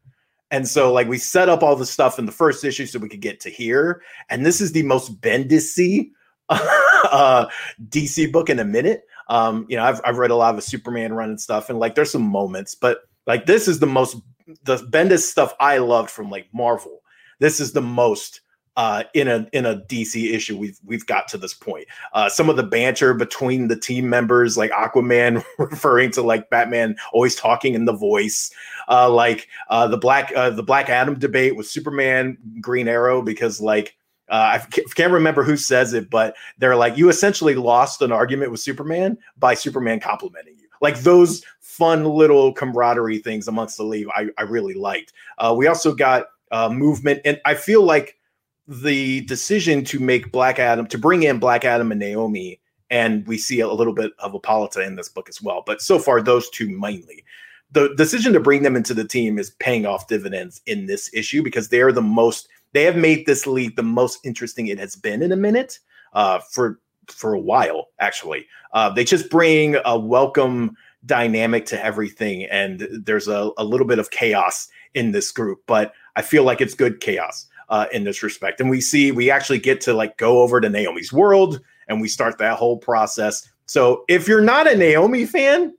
and 0.51 0.67
so 0.67 0.93
like 0.93 1.09
we 1.09 1.19
set 1.19 1.49
up 1.49 1.63
all 1.63 1.77
the 1.77 1.87
stuff 1.87 2.19
in 2.19 2.27
the 2.27 2.33
first 2.33 2.65
issue 2.65 2.87
so 2.87 2.99
we 2.99 3.09
could 3.09 3.21
get 3.21 3.41
to 3.41 3.51
here 3.51 4.03
and 4.29 4.45
this 4.45 4.61
is 4.61 4.73
the 4.73 4.83
most 4.83 5.21
bendisy 5.21 6.11
uh 6.51 7.47
dc 7.89 8.33
book 8.33 8.51
in 8.51 8.59
a 8.59 8.65
minute 8.65 9.05
um 9.29 9.67
you 9.69 9.77
know 9.77 9.85
I've, 9.85 10.01
I've 10.05 10.19
read 10.19 10.31
a 10.31 10.37
lot 10.37 10.55
of 10.55 10.65
superman 10.65 11.13
run 11.13 11.31
and 11.31 11.41
stuff 11.41 11.71
and 11.71 11.79
like 11.79 11.95
there's 11.95 12.11
some 12.11 12.23
moments 12.23 12.75
but 12.75 13.03
like 13.27 13.47
this 13.47 13.69
is 13.69 13.79
the 13.79 13.87
most 13.87 14.17
the 14.65 14.77
Bendis 14.77 15.23
stuff 15.23 15.55
I 15.61 15.79
loved 15.79 16.11
from 16.11 16.31
like 16.31 16.49
Marvel. 16.53 17.03
This 17.39 17.61
is 17.61 17.73
the 17.73 17.83
most 17.83 18.41
uh, 18.81 19.05
in 19.13 19.29
a 19.29 19.47
in 19.53 19.67
a 19.67 19.77
DC 19.77 20.33
issue 20.33 20.57
we've 20.57 20.81
we've 20.87 21.05
got 21.05 21.29
to 21.29 21.37
this 21.37 21.53
point. 21.53 21.87
Uh, 22.15 22.31
some 22.31 22.49
of 22.49 22.57
the 22.57 22.63
banter 22.63 23.13
between 23.13 23.69
the 23.69 23.79
team 23.79 24.09
members, 24.09 24.57
like 24.57 24.71
Aquaman 24.71 25.45
referring 25.59 26.11
to 26.13 26.23
like 26.23 26.49
Batman 26.49 26.97
always 27.13 27.37
talking 27.37 27.75
in 27.75 27.85
the 27.85 27.93
voice, 27.93 28.51
uh, 28.89 29.11
like 29.11 29.49
uh, 29.69 29.87
the 29.87 29.99
black 29.99 30.33
uh, 30.35 30.49
the 30.49 30.63
Black 30.63 30.89
Adam 30.89 31.19
debate 31.19 31.57
with 31.57 31.67
Superman, 31.67 32.39
Green 32.61 32.89
Arrow, 32.89 33.21
because 33.21 33.61
like. 33.61 33.97
Uh, 34.31 34.61
I 34.63 34.81
can't 34.95 35.13
remember 35.13 35.43
who 35.43 35.57
says 35.57 35.93
it, 35.93 36.09
but 36.09 36.37
they're 36.57 36.77
like, 36.77 36.97
you 36.97 37.09
essentially 37.09 37.57
lost 37.57 38.01
an 38.01 38.13
argument 38.13 38.53
with 38.53 38.61
Superman 38.61 39.19
by 39.37 39.55
Superman 39.55 39.99
complimenting 39.99 40.57
you. 40.57 40.69
Like 40.81 41.01
those 41.01 41.43
fun 41.59 42.05
little 42.05 42.53
camaraderie 42.53 43.19
things 43.19 43.49
amongst 43.49 43.77
the 43.77 43.83
league, 43.83 44.07
I, 44.15 44.29
I 44.39 44.43
really 44.43 44.75
liked. 44.75 45.15
Uh, 45.39 45.53
we 45.59 45.67
also 45.67 45.93
got 45.93 46.27
uh, 46.53 46.69
movement, 46.69 47.23
and 47.25 47.41
I 47.45 47.57
feel 47.57 47.83
like 47.83 48.20
the 48.67 49.23
decision 49.23 49.85
to 49.85 49.99
make 49.99 50.33
Black 50.33 50.59
Adam 50.59 50.87
to 50.87 50.99
bring 50.99 51.23
in 51.23 51.39
Black 51.39 51.65
Adam 51.65 51.91
and 51.91 52.01
Naomi, 52.01 52.61
and 52.91 53.27
we 53.27 53.39
see 53.39 53.61
a 53.61 53.69
little 53.69 53.93
bit 53.93 54.13
of 54.19 54.33
Hippolyta 54.33 54.83
in 54.83 54.97
this 54.97 55.09
book 55.09 55.29
as 55.29 55.43
well. 55.43 55.63
But 55.67 55.81
so 55.81 55.99
far, 55.99 56.23
those 56.23 56.49
two 56.51 56.69
mainly. 56.69 57.25
The 57.73 57.95
decision 57.97 58.33
to 58.33 58.41
bring 58.41 58.63
them 58.63 58.75
into 58.77 58.95
the 58.95 59.07
team 59.07 59.39
is 59.39 59.51
paying 59.61 59.87
off 59.87 60.09
dividends 60.09 60.61
in 60.67 60.87
this 60.87 61.13
issue 61.15 61.43
because 61.43 61.69
they 61.69 61.81
are 61.81 61.93
the 61.93 62.03
most. 62.03 62.49
They 62.73 62.85
have 62.85 62.97
made 62.97 63.27
this 63.27 63.47
league 63.47 63.77
the 63.77 63.83
most 63.83 64.25
interesting 64.25 64.67
it 64.67 64.79
has 64.79 64.97
been 64.97 65.23
in 65.23 65.33
a 65.33 65.37
minute 65.37 65.79
uh, 66.13 66.41
for 66.41 66.81
for 67.09 67.35
a 67.35 67.41
while. 67.41 67.89
Actually, 68.01 68.47
uh, 68.73 68.91
they 68.91 69.05
just 69.05 69.31
bring 69.31 69.77
a 69.85 69.99
welcome 69.99 70.77
dynamic 71.07 71.65
to 71.67 71.85
everything, 71.85 72.45
and 72.45 72.87
there's 73.05 73.29
a, 73.29 73.51
a 73.57 73.65
little 73.65 73.87
bit 73.87 73.99
of 73.99 74.11
chaos 74.11 74.69
in 74.95 75.13
this 75.13 75.31
group, 75.31 75.61
but 75.67 75.93
I 76.17 76.23
feel 76.23 76.45
like 76.45 76.61
it's 76.61 76.75
good 76.75 77.01
chaos 77.01 77.47
uh, 77.71 77.87
in 77.93 78.05
this 78.05 78.23
respect. 78.23 78.61
And 78.61 78.69
we 78.69 78.81
see 78.81 79.13
we 79.13 79.31
actually 79.31 79.59
get 79.59 79.81
to 79.83 79.95
like 79.95 80.17
go 80.19 80.43
over 80.43 80.61
to 80.61 80.69
Naomi's 80.69 81.13
world 81.13 81.61
and 81.89 82.01
we 82.01 82.09
start 82.09 82.37
that 82.39 82.59
whole 82.59 82.77
process. 82.77 83.49
So 83.67 84.05
if 84.09 84.29
you're 84.29 84.41
not 84.41 84.71
a 84.71 84.77
Naomi 84.77 85.25
fan, 85.25 85.75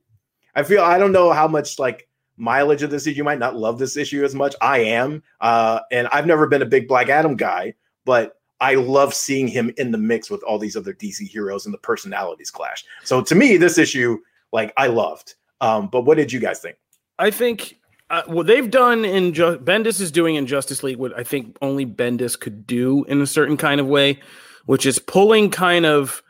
I 0.56 0.64
feel 0.64 0.82
I 0.82 0.98
don't 0.98 1.12
know 1.12 1.32
how 1.32 1.48
much 1.48 1.78
like 1.78 2.08
mileage 2.38 2.82
of 2.82 2.90
this 2.90 3.06
issue. 3.06 3.18
You 3.18 3.24
might 3.24 3.40
not 3.40 3.56
love 3.56 3.78
this 3.78 3.98
issue 3.98 4.24
as 4.24 4.34
much. 4.34 4.56
I 4.62 4.80
am, 4.80 5.22
uh, 5.42 5.82
and 5.92 6.08
I've 6.12 6.26
never 6.26 6.48
been 6.48 6.62
a 6.62 6.66
big 6.66 6.88
Black 6.88 7.10
Adam 7.10 7.36
guy, 7.36 7.76
but 8.06 8.40
I 8.62 8.76
love 8.76 9.14
seeing 9.14 9.48
him 9.48 9.74
in 9.78 9.92
the 9.92 9.98
mix 9.98 10.30
with 10.30 10.44
all 10.44 10.58
these 10.58 10.78
other 10.78 10.94
DC 10.94 11.28
heroes 11.28 11.66
and 11.66 11.74
the 11.74 11.80
personalities 11.80 12.52
clash. 12.52 12.86
So 13.04 13.22
to 13.22 13.36
me, 13.36 13.58
this 13.58 13.78
issue, 13.78 14.18
like 14.54 14.74
I 14.78 14.88
loved. 14.88 15.36
Um, 15.62 15.88
but 15.88 16.02
what 16.02 16.18
did 16.18 16.32
you 16.32 16.40
guys 16.40 16.60
think? 16.60 16.78
I 17.20 17.32
think 17.32 17.81
uh, 18.12 18.24
what 18.28 18.46
they've 18.46 18.70
done 18.70 19.06
in 19.06 19.34
Ju- 19.34 19.58
Bendis 19.58 20.02
is 20.02 20.12
doing 20.12 20.36
in 20.36 20.46
Justice 20.46 20.84
League 20.84 20.98
what 20.98 21.18
I 21.18 21.24
think 21.24 21.58
only 21.62 21.86
Bendis 21.86 22.38
could 22.38 22.68
do 22.68 23.06
in 23.06 23.22
a 23.22 23.28
certain 23.28 23.56
kind 23.56 23.80
of 23.80 23.88
way, 23.88 24.20
which 24.66 24.86
is 24.86 25.00
pulling 25.00 25.50
kind 25.50 25.86
of 25.86 26.22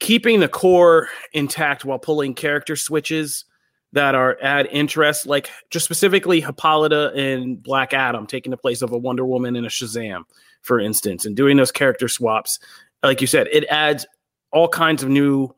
keeping 0.00 0.40
the 0.40 0.48
core 0.48 1.08
intact 1.32 1.84
while 1.84 2.00
pulling 2.00 2.34
character 2.34 2.74
switches 2.74 3.44
that 3.92 4.16
are 4.16 4.36
add 4.42 4.66
interest, 4.72 5.26
like 5.26 5.50
just 5.70 5.84
specifically 5.84 6.40
Hippolyta 6.40 7.12
and 7.14 7.62
Black 7.62 7.94
Adam 7.94 8.26
taking 8.26 8.50
the 8.50 8.56
place 8.56 8.82
of 8.82 8.90
a 8.90 8.98
Wonder 8.98 9.24
Woman 9.24 9.54
and 9.54 9.64
a 9.64 9.68
Shazam, 9.68 10.24
for 10.62 10.80
instance, 10.80 11.24
and 11.24 11.36
doing 11.36 11.56
those 11.56 11.70
character 11.70 12.08
swaps. 12.08 12.58
Like 13.04 13.20
you 13.20 13.28
said, 13.28 13.46
it 13.52 13.64
adds 13.66 14.04
all 14.50 14.66
kinds 14.66 15.04
of 15.04 15.08
new 15.08 15.54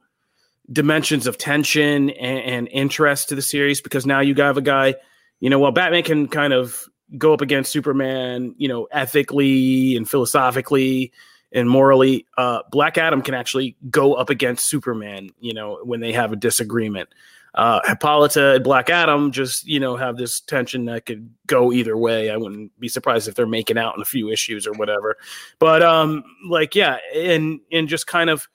dimensions 0.70 1.26
of 1.26 1.38
tension 1.38 2.10
and, 2.10 2.38
and 2.40 2.68
interest 2.68 3.30
to 3.30 3.34
the 3.34 3.42
series 3.42 3.80
because 3.80 4.04
now 4.04 4.20
you 4.20 4.34
have 4.34 4.56
a 4.56 4.62
guy, 4.62 4.94
you 5.44 5.50
know, 5.50 5.58
while 5.58 5.72
Batman 5.72 6.02
can 6.02 6.26
kind 6.26 6.54
of 6.54 6.88
go 7.18 7.34
up 7.34 7.42
against 7.42 7.70
Superman, 7.70 8.54
you 8.56 8.66
know, 8.66 8.88
ethically 8.90 9.94
and 9.94 10.08
philosophically 10.08 11.12
and 11.52 11.68
morally, 11.68 12.24
uh, 12.38 12.60
Black 12.70 12.96
Adam 12.96 13.20
can 13.20 13.34
actually 13.34 13.76
go 13.90 14.14
up 14.14 14.30
against 14.30 14.66
Superman, 14.66 15.28
you 15.40 15.52
know, 15.52 15.80
when 15.84 16.00
they 16.00 16.14
have 16.14 16.32
a 16.32 16.36
disagreement. 16.36 17.10
Uh, 17.54 17.78
Hippolyta 17.84 18.54
and 18.54 18.64
Black 18.64 18.88
Adam 18.88 19.32
just, 19.32 19.66
you 19.66 19.78
know, 19.78 19.96
have 19.96 20.16
this 20.16 20.40
tension 20.40 20.86
that 20.86 21.04
could 21.04 21.28
go 21.46 21.74
either 21.74 21.94
way. 21.94 22.30
I 22.30 22.38
wouldn't 22.38 22.72
be 22.80 22.88
surprised 22.88 23.28
if 23.28 23.34
they're 23.34 23.46
making 23.46 23.76
out 23.76 23.96
in 23.96 24.00
a 24.00 24.06
few 24.06 24.30
issues 24.30 24.66
or 24.66 24.72
whatever. 24.72 25.18
But 25.58 25.82
um, 25.82 26.24
like, 26.48 26.74
yeah, 26.74 26.96
and 27.14 27.60
and 27.70 27.86
just 27.86 28.06
kind 28.06 28.30
of 28.30 28.48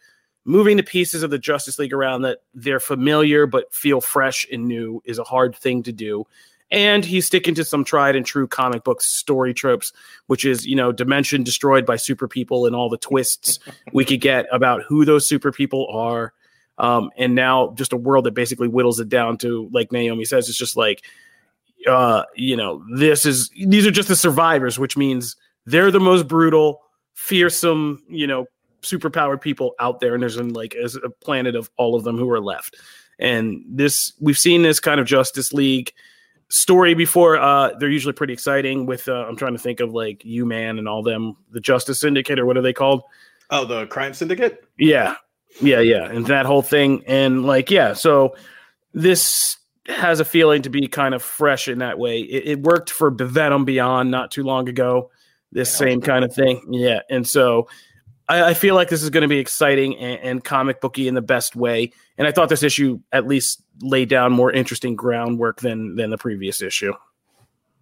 moving 0.43 0.77
the 0.77 0.83
pieces 0.83 1.21
of 1.21 1.29
the 1.29 1.37
Justice 1.37 1.77
League 1.77 1.93
around 1.93 2.23
that 2.23 2.39
they're 2.55 2.79
familiar 2.79 3.45
but 3.45 3.71
feel 3.71 4.01
fresh 4.01 4.47
and 4.51 4.67
new 4.67 4.99
is 5.05 5.19
a 5.19 5.23
hard 5.23 5.55
thing 5.55 5.83
to 5.83 5.91
do. 5.91 6.25
And 6.71 7.03
he's 7.03 7.25
sticking 7.25 7.55
to 7.55 7.63
some 7.63 7.83
tried 7.83 8.15
and 8.15 8.25
true 8.25 8.47
comic 8.47 8.83
book 8.83 9.01
story 9.01 9.53
tropes, 9.53 9.91
which 10.27 10.45
is, 10.45 10.67
you 10.67 10.75
know, 10.75 10.91
dimension 10.91 11.43
destroyed 11.43 11.85
by 11.85 11.95
super 11.95 12.27
people 12.27 12.67
and 12.67 12.75
all 12.75 12.89
the 12.89 12.97
twists 12.97 13.59
we 13.93 14.05
could 14.05 14.21
get 14.21 14.45
about 14.51 14.83
who 14.83 15.05
those 15.05 15.27
super 15.27 15.51
people 15.51 15.87
are. 15.91 16.33
Um, 16.77 17.09
and 17.17 17.35
now 17.35 17.73
just 17.75 17.91
a 17.91 17.97
world 17.97 18.25
that 18.25 18.33
basically 18.33 18.67
whittles 18.67 18.99
it 18.99 19.09
down 19.09 19.37
to, 19.39 19.67
like 19.71 19.91
Naomi 19.91 20.25
says, 20.25 20.47
it's 20.47 20.57
just 20.57 20.77
like, 20.77 21.03
uh, 21.87 22.23
you 22.35 22.55
know, 22.55 22.83
this 22.93 23.25
is 23.25 23.49
these 23.49 23.85
are 23.85 23.91
just 23.91 24.07
the 24.07 24.15
survivors, 24.15 24.77
which 24.77 24.95
means 24.95 25.35
they're 25.65 25.91
the 25.91 25.99
most 25.99 26.27
brutal, 26.27 26.81
fearsome, 27.13 28.03
you 28.09 28.27
know, 28.27 28.45
superpowered 28.81 29.41
people 29.41 29.75
out 29.79 29.99
there, 29.99 30.13
and 30.13 30.21
there's 30.21 30.37
an, 30.37 30.53
like 30.53 30.75
a 30.75 31.09
planet 31.09 31.55
of 31.55 31.69
all 31.77 31.95
of 31.95 32.03
them 32.03 32.17
who 32.17 32.29
are 32.31 32.41
left. 32.41 32.77
And 33.19 33.63
this, 33.67 34.13
we've 34.19 34.37
seen 34.37 34.61
this 34.61 34.79
kind 34.79 34.99
of 34.99 35.05
Justice 35.05 35.51
League 35.51 35.93
story 36.49 36.93
before. 36.93 37.37
Uh, 37.37 37.73
they're 37.77 37.89
usually 37.89 38.13
pretty 38.13 38.33
exciting. 38.33 38.85
With 38.85 39.07
uh, 39.07 39.25
I'm 39.27 39.35
trying 39.35 39.53
to 39.53 39.59
think 39.59 39.79
of 39.79 39.93
like 39.93 40.23
U 40.25 40.45
Man 40.45 40.77
and 40.77 40.87
all 40.87 41.03
them, 41.03 41.37
the 41.51 41.59
Justice 41.59 41.99
Syndicate 41.99 42.39
or 42.39 42.45
what 42.45 42.57
are 42.57 42.61
they 42.61 42.73
called? 42.73 43.03
Oh, 43.49 43.65
the 43.65 43.87
Crime 43.87 44.13
Syndicate. 44.13 44.63
Yeah, 44.77 45.15
yeah, 45.61 45.79
yeah, 45.79 46.05
and 46.05 46.25
that 46.27 46.45
whole 46.45 46.61
thing, 46.61 47.03
and 47.07 47.45
like 47.45 47.71
yeah, 47.71 47.93
so 47.93 48.35
this 48.93 49.57
has 49.87 50.19
a 50.19 50.25
feeling 50.25 50.61
to 50.61 50.69
be 50.69 50.87
kind 50.87 51.15
of 51.15 51.23
fresh 51.23 51.67
in 51.67 51.79
that 51.79 51.97
way. 51.97 52.19
It, 52.19 52.47
it 52.47 52.61
worked 52.61 52.91
for 52.91 53.09
Venom 53.09 53.65
Beyond 53.65 54.11
not 54.11 54.29
too 54.29 54.43
long 54.43 54.69
ago. 54.69 55.09
This 55.51 55.73
same 55.75 55.99
kind 55.99 56.23
of 56.23 56.33
thing, 56.33 56.61
yeah, 56.69 56.99
and 57.09 57.27
so 57.27 57.67
I, 58.29 58.49
I 58.49 58.53
feel 58.53 58.75
like 58.75 58.89
this 58.89 59.03
is 59.03 59.09
going 59.09 59.23
to 59.23 59.27
be 59.27 59.39
exciting 59.39 59.97
and, 59.97 60.21
and 60.21 60.43
comic 60.43 60.79
booky 60.79 61.07
in 61.07 61.15
the 61.15 61.21
best 61.21 61.55
way. 61.55 61.91
And 62.17 62.27
I 62.27 62.31
thought 62.31 62.49
this 62.49 62.63
issue 62.63 62.99
at 63.11 63.27
least 63.27 63.63
laid 63.81 64.09
down 64.09 64.31
more 64.31 64.51
interesting 64.51 64.95
groundwork 64.95 65.61
than 65.61 65.95
than 65.95 66.09
the 66.09 66.17
previous 66.17 66.61
issue. 66.61 66.93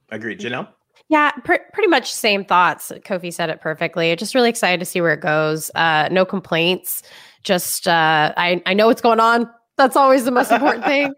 Agreed, 0.10 0.40
Janelle. 0.40 0.68
Yeah, 1.10 1.32
pr- 1.32 1.56
pretty 1.74 1.88
much 1.88 2.12
same 2.12 2.44
thoughts. 2.44 2.92
Kofi 3.06 3.34
said 3.34 3.50
it 3.50 3.62
perfectly. 3.62 4.16
Just 4.16 4.36
really 4.36 4.50
excited 4.50 4.80
to 4.80 4.86
see 4.86 5.00
where 5.00 5.14
it 5.14 5.22
goes. 5.22 5.72
Uh, 5.76 6.10
no 6.12 6.26
complaints. 6.26 7.04
Just 7.44 7.88
uh, 7.88 8.34
I 8.36 8.62
I 8.66 8.74
know 8.74 8.88
what's 8.88 9.02
going 9.02 9.20
on. 9.20 9.50
That's 9.78 9.96
always 9.96 10.26
the 10.26 10.32
most 10.32 10.52
important 10.52 10.86
thing. 10.94 11.14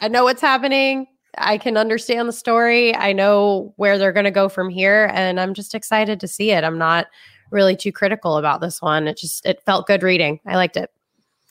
I 0.00 0.08
know 0.08 0.24
what's 0.24 0.40
happening. 0.40 1.06
I 1.36 1.58
can 1.58 1.76
understand 1.76 2.28
the 2.28 2.32
story. 2.32 2.94
I 2.94 3.12
know 3.12 3.74
where 3.76 3.98
they're 3.98 4.12
going 4.12 4.24
to 4.24 4.30
go 4.30 4.48
from 4.48 4.70
here, 4.70 5.10
and 5.12 5.40
I'm 5.40 5.52
just 5.52 5.74
excited 5.74 6.20
to 6.20 6.28
see 6.28 6.52
it. 6.52 6.62
I'm 6.62 6.78
not 6.78 7.06
really 7.50 7.76
too 7.76 7.92
critical 7.92 8.36
about 8.36 8.60
this 8.60 8.80
one. 8.80 9.08
It 9.08 9.16
just 9.16 9.44
it 9.44 9.62
felt 9.66 9.86
good 9.86 10.02
reading. 10.02 10.40
I 10.46 10.56
liked 10.56 10.76
it. 10.76 10.90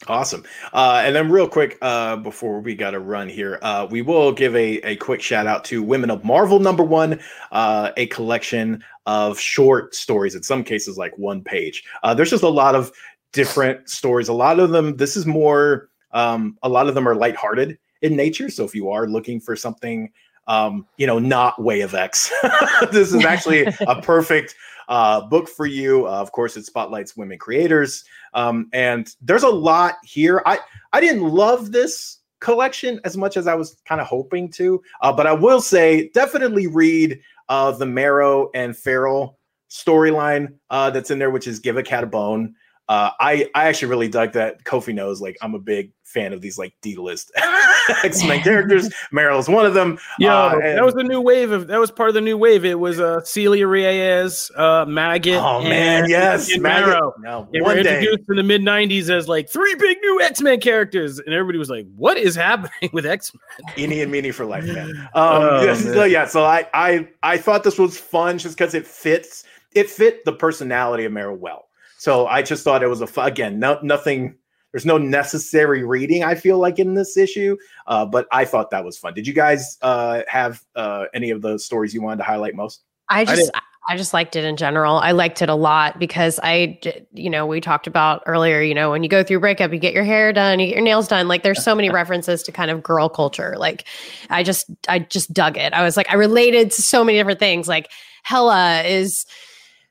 Awesome. 0.08 0.44
Uh, 0.74 1.02
and 1.06 1.16
then, 1.16 1.32
real 1.32 1.48
quick, 1.48 1.78
uh, 1.82 2.18
before 2.18 2.60
we 2.60 2.76
got 2.76 2.92
to 2.92 3.00
run 3.00 3.30
here, 3.30 3.60
uh, 3.62 3.88
we 3.90 4.02
will 4.02 4.32
give 4.32 4.56
a, 4.56 4.78
a 4.80 4.96
quick 4.98 5.22
shout 5.22 5.48
out 5.48 5.64
to 5.66 5.82
Women 5.82 6.12
of 6.12 6.24
Marvel 6.26 6.60
number 6.60 6.84
one, 6.84 7.20
uh, 7.52 7.92
a 7.96 8.08
collection 8.08 8.84
of 9.06 9.40
short 9.40 9.96
stories, 9.96 10.36
in 10.36 10.44
some 10.44 10.64
cases, 10.64 10.98
like 10.98 11.18
one 11.18 11.42
page. 11.42 11.84
Uh, 12.04 12.14
there's 12.14 12.30
just 12.30 12.44
a 12.44 12.50
lot 12.50 12.76
of 12.76 12.92
different 13.32 13.90
stories. 13.90 14.28
A 14.28 14.34
lot 14.34 14.60
of 14.60 14.72
them, 14.72 14.98
this 14.98 15.16
is 15.16 15.26
more, 15.26 15.90
um, 16.12 16.58
a 16.64 16.70
lot 16.70 16.88
of 16.88 16.96
them 16.96 17.08
are 17.08 17.16
lighthearted 17.16 17.78
in 18.02 18.16
nature. 18.16 18.50
So, 18.50 18.66
if 18.66 18.76
you 18.76 18.90
are 18.90 19.08
looking 19.08 19.40
for 19.40 19.56
something, 19.56 20.12
um, 20.48 20.86
you 20.98 21.08
know, 21.08 21.20
not 21.20 21.62
Way 21.62 21.82
of 21.82 21.94
X, 21.94 22.30
this 22.92 23.14
is 23.14 23.24
actually 23.26 23.66
a 23.88 24.02
perfect 24.02 24.56
uh, 24.88 25.22
book 25.22 25.48
for 25.48 25.66
you. 25.66 26.08
Uh, 26.08 26.12
of 26.12 26.32
course, 26.32 26.58
it 26.58 26.66
spotlights 26.66 27.16
women 27.16 27.38
creators, 27.38 28.04
um, 28.34 28.70
and 28.74 29.16
there's 29.22 29.44
a 29.44 29.50
lot 29.50 29.96
here. 30.04 30.42
I 30.46 30.60
I 30.92 31.02
didn't 31.02 31.24
love 31.24 31.72
this 31.72 32.20
collection 32.40 33.00
as 33.04 33.16
much 33.16 33.38
as 33.38 33.48
I 33.48 33.56
was 33.56 33.78
kind 33.86 34.02
of 34.02 34.08
hoping 34.08 34.50
to, 34.52 34.82
uh, 35.02 35.14
but 35.14 35.28
I 35.28 35.34
will 35.34 35.62
say 35.62 36.10
definitely 36.10 36.68
read 36.68 37.20
uh, 37.50 37.72
the 37.72 37.86
Marrow 37.86 38.50
and 38.54 38.76
Feral 38.76 39.38
storyline 39.70 40.54
uh, 40.70 40.90
that's 40.90 41.12
in 41.12 41.20
there, 41.20 41.32
which 41.32 41.48
is 41.48 41.60
Give 41.60 41.78
a 41.78 41.84
Cat 41.84 42.04
a 42.04 42.08
Bone. 42.08 42.56
Uh, 42.94 43.10
I 43.20 43.50
I 43.56 43.68
actually 43.70 43.88
really 43.90 44.08
dug 44.08 44.34
that. 44.34 44.64
Kofi 44.66 44.94
knows 44.94 45.20
like 45.22 45.36
I'm 45.42 45.56
a 45.56 45.60
big 45.60 45.92
fan 46.04 46.32
of 46.32 46.42
these 46.42 46.60
like 46.60 46.74
D 46.82 46.96
list 46.96 47.32
X 48.04 48.24
Men 48.24 48.42
characters. 48.44 48.88
Marrow's 49.12 49.50
one 49.50 49.66
of 49.66 49.74
them. 49.74 49.98
Yeah, 50.20 50.36
Uh, 50.36 50.60
that 50.60 50.86
was 50.86 50.94
the 50.94 51.04
new 51.04 51.20
wave 51.20 51.52
of 51.52 51.68
that 51.68 51.80
was 51.80 51.90
part 51.90 52.10
of 52.10 52.14
the 52.14 52.22
new 52.22 52.38
wave. 52.38 52.64
It 52.66 52.80
was 52.80 53.00
uh, 53.00 53.24
Celia 53.24 53.66
Reyes, 53.68 54.52
uh, 54.56 54.86
Maggot. 54.88 55.42
oh 55.42 55.64
man, 55.64 56.04
and 56.04 56.10
yes, 56.12 56.50
Kid 56.50 56.62
Maggot. 56.62 56.88
Marrow. 56.90 57.14
No, 57.20 57.48
They 57.52 57.62
were 57.62 57.68
one 57.68 57.84
day. 57.84 57.98
introduced 58.00 58.30
in 58.30 58.36
the 58.36 58.44
mid 58.44 58.62
'90s 58.62 59.10
as 59.10 59.28
like 59.28 59.50
three 59.50 59.74
big 59.76 59.98
new 60.02 60.22
X 60.22 60.40
Men 60.42 60.60
characters, 60.60 61.18
and 61.18 61.34
everybody 61.34 61.58
was 61.58 61.70
like, 61.72 61.88
"What 61.96 62.18
is 62.18 62.36
happening 62.36 62.92
with 62.94 63.06
X 63.08 63.32
Men?" 63.34 63.74
Eeny 63.78 64.02
and 64.04 64.12
meeny 64.12 64.30
for 64.32 64.46
life, 64.46 64.66
man. 64.66 64.90
Um, 65.16 65.42
Oh, 65.44 65.64
yes, 65.64 65.84
man. 65.84 65.94
so 65.96 66.04
yeah, 66.04 66.26
so 66.28 66.44
I 66.44 66.68
I 66.76 67.08
I 67.24 67.38
thought 67.38 67.64
this 67.64 67.80
was 67.80 67.98
fun 67.98 68.38
just 68.38 68.56
because 68.58 68.74
it 68.76 68.86
fits. 68.86 69.46
It 69.74 69.90
fit 69.90 70.24
the 70.26 70.34
personality 70.34 71.06
of 71.06 71.12
Meryl 71.12 71.40
well. 71.40 71.66
So 72.04 72.28
I 72.28 72.42
just 72.42 72.66
thought 72.66 72.84
it 72.84 72.88
was 72.88 73.00
a 73.00 73.08
again 73.22 73.60
no, 73.60 73.80
nothing. 73.82 74.36
There's 74.74 74.86
no 74.86 74.98
necessary 74.98 75.86
reading 75.86 76.22
I 76.22 76.36
feel 76.36 76.58
like 76.58 76.78
in 76.78 76.96
this 76.96 77.16
issue, 77.16 77.56
uh, 77.88 78.06
but 78.06 78.28
I 78.30 78.44
thought 78.44 78.72
that 78.72 78.84
was 78.84 78.98
fun. 78.98 79.14
Did 79.14 79.26
you 79.26 79.34
guys 79.34 79.78
uh, 79.82 80.24
have 80.28 80.62
uh, 80.76 81.06
any 81.14 81.30
of 81.30 81.42
the 81.42 81.58
stories 81.58 81.94
you 81.94 82.02
wanted 82.02 82.18
to 82.18 82.24
highlight 82.24 82.56
most? 82.56 82.84
I 83.08 83.24
just 83.24 83.52
I, 83.88 83.96
just 83.96 84.14
liked 84.14 84.36
it 84.36 84.44
in 84.44 84.58
general. 84.58 84.98
I 84.98 85.12
liked 85.12 85.42
it 85.42 85.48
a 85.48 85.56
lot 85.56 85.98
because 85.98 86.42
I, 86.44 86.78
you 87.14 87.30
know, 87.30 87.46
we 87.46 87.62
talked 87.62 87.88
about 87.88 88.22
earlier, 88.26 88.60
you 88.60 88.74
know, 88.74 88.92
when 88.92 89.02
you 89.04 89.08
go 89.08 89.24
through 89.24 89.40
breakup, 89.40 89.72
you 89.72 89.80
get 89.80 89.94
your 89.94 90.04
hair 90.04 90.34
done, 90.34 90.60
you 90.60 90.68
get 90.68 90.76
your 90.76 90.84
nails 90.84 91.08
done. 91.08 91.30
Like 91.30 91.44
there's 91.44 91.64
so 91.64 91.74
many 91.74 91.90
references 92.02 92.44
to 92.44 92.52
kind 92.52 92.70
of 92.70 92.84
girl 92.84 93.08
culture. 93.08 93.56
Like 93.58 93.86
I 94.30 94.44
just 94.44 94.70
I 94.90 95.00
just 95.00 95.32
dug 95.32 95.58
it. 95.58 95.72
I 95.72 95.84
was 95.84 95.96
like 95.96 96.12
I 96.12 96.16
related 96.16 96.72
to 96.72 96.82
so 96.82 97.02
many 97.02 97.18
different 97.18 97.40
things. 97.40 97.70
Like 97.70 97.92
Hella 98.24 98.82
is 98.84 99.26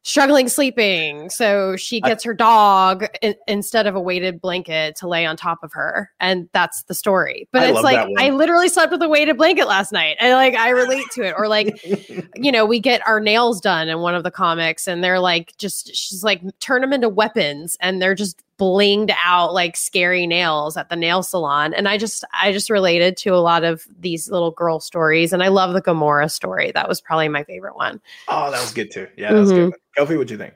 struggling 0.04 0.48
sleeping 0.48 1.30
so 1.30 1.76
she 1.76 2.02
I- 2.02 2.08
gets 2.08 2.24
her 2.24 2.34
dog 2.34 3.06
in, 3.20 3.34
instead 3.46 3.86
of 3.86 3.94
a 3.94 4.00
weighted 4.00 4.40
blanket 4.40 4.96
to 4.96 5.08
lay 5.08 5.24
on 5.24 5.36
top 5.36 5.62
of 5.62 5.72
her 5.72 6.10
and 6.18 6.48
that's 6.52 6.82
the 6.84 6.94
story. 6.94 7.48
But 7.52 7.62
I 7.62 7.70
it's 7.70 7.82
like 7.82 8.08
i 8.18 8.30
literally 8.30 8.68
slept 8.68 8.92
with 8.92 9.02
a 9.02 9.08
weighted 9.08 9.36
blanket 9.36 9.66
last 9.66 9.92
night 9.92 10.16
and 10.18 10.32
like 10.32 10.54
i 10.54 10.70
relate 10.70 11.06
to 11.12 11.22
it. 11.22 11.34
Or 11.36 11.48
like 11.48 11.80
you 12.34 12.50
know, 12.50 12.66
we 12.66 12.80
get 12.80 13.06
our 13.06 13.20
nails 13.20 13.60
done 13.60 13.88
in 13.88 14.00
one 14.00 14.14
of 14.14 14.24
the 14.24 14.30
comics 14.30 14.88
and 14.88 15.04
they're 15.04 15.20
like 15.20 15.56
just 15.56 15.94
she's 15.94 16.24
like 16.24 16.42
turn 16.58 16.80
them 16.80 16.92
into 16.92 17.08
weapons 17.08 17.76
and 17.80 18.02
they're 18.02 18.14
just 18.14 18.42
blinged 18.62 19.12
out 19.20 19.52
like 19.52 19.76
scary 19.76 20.24
nails 20.24 20.76
at 20.76 20.88
the 20.88 20.94
nail 20.94 21.24
salon 21.24 21.74
and 21.74 21.88
I 21.88 21.98
just 21.98 22.22
I 22.32 22.52
just 22.52 22.70
related 22.70 23.16
to 23.18 23.30
a 23.30 23.42
lot 23.42 23.64
of 23.64 23.84
these 23.98 24.30
little 24.30 24.52
girl 24.52 24.78
stories 24.78 25.32
and 25.32 25.42
I 25.42 25.48
love 25.48 25.72
the 25.74 25.82
Gamora 25.82 26.30
story. 26.30 26.70
That 26.70 26.88
was 26.88 27.00
probably 27.00 27.28
my 27.28 27.42
favorite 27.42 27.74
one. 27.74 28.00
Oh, 28.28 28.52
that 28.52 28.60
was 28.60 28.72
good 28.72 28.92
too. 28.92 29.08
Yeah, 29.16 29.32
that 29.32 29.40
was 29.40 29.50
good. 29.50 29.72
Kofi, 29.98 30.10
what'd 30.10 30.30
you 30.30 30.38
think? 30.38 30.54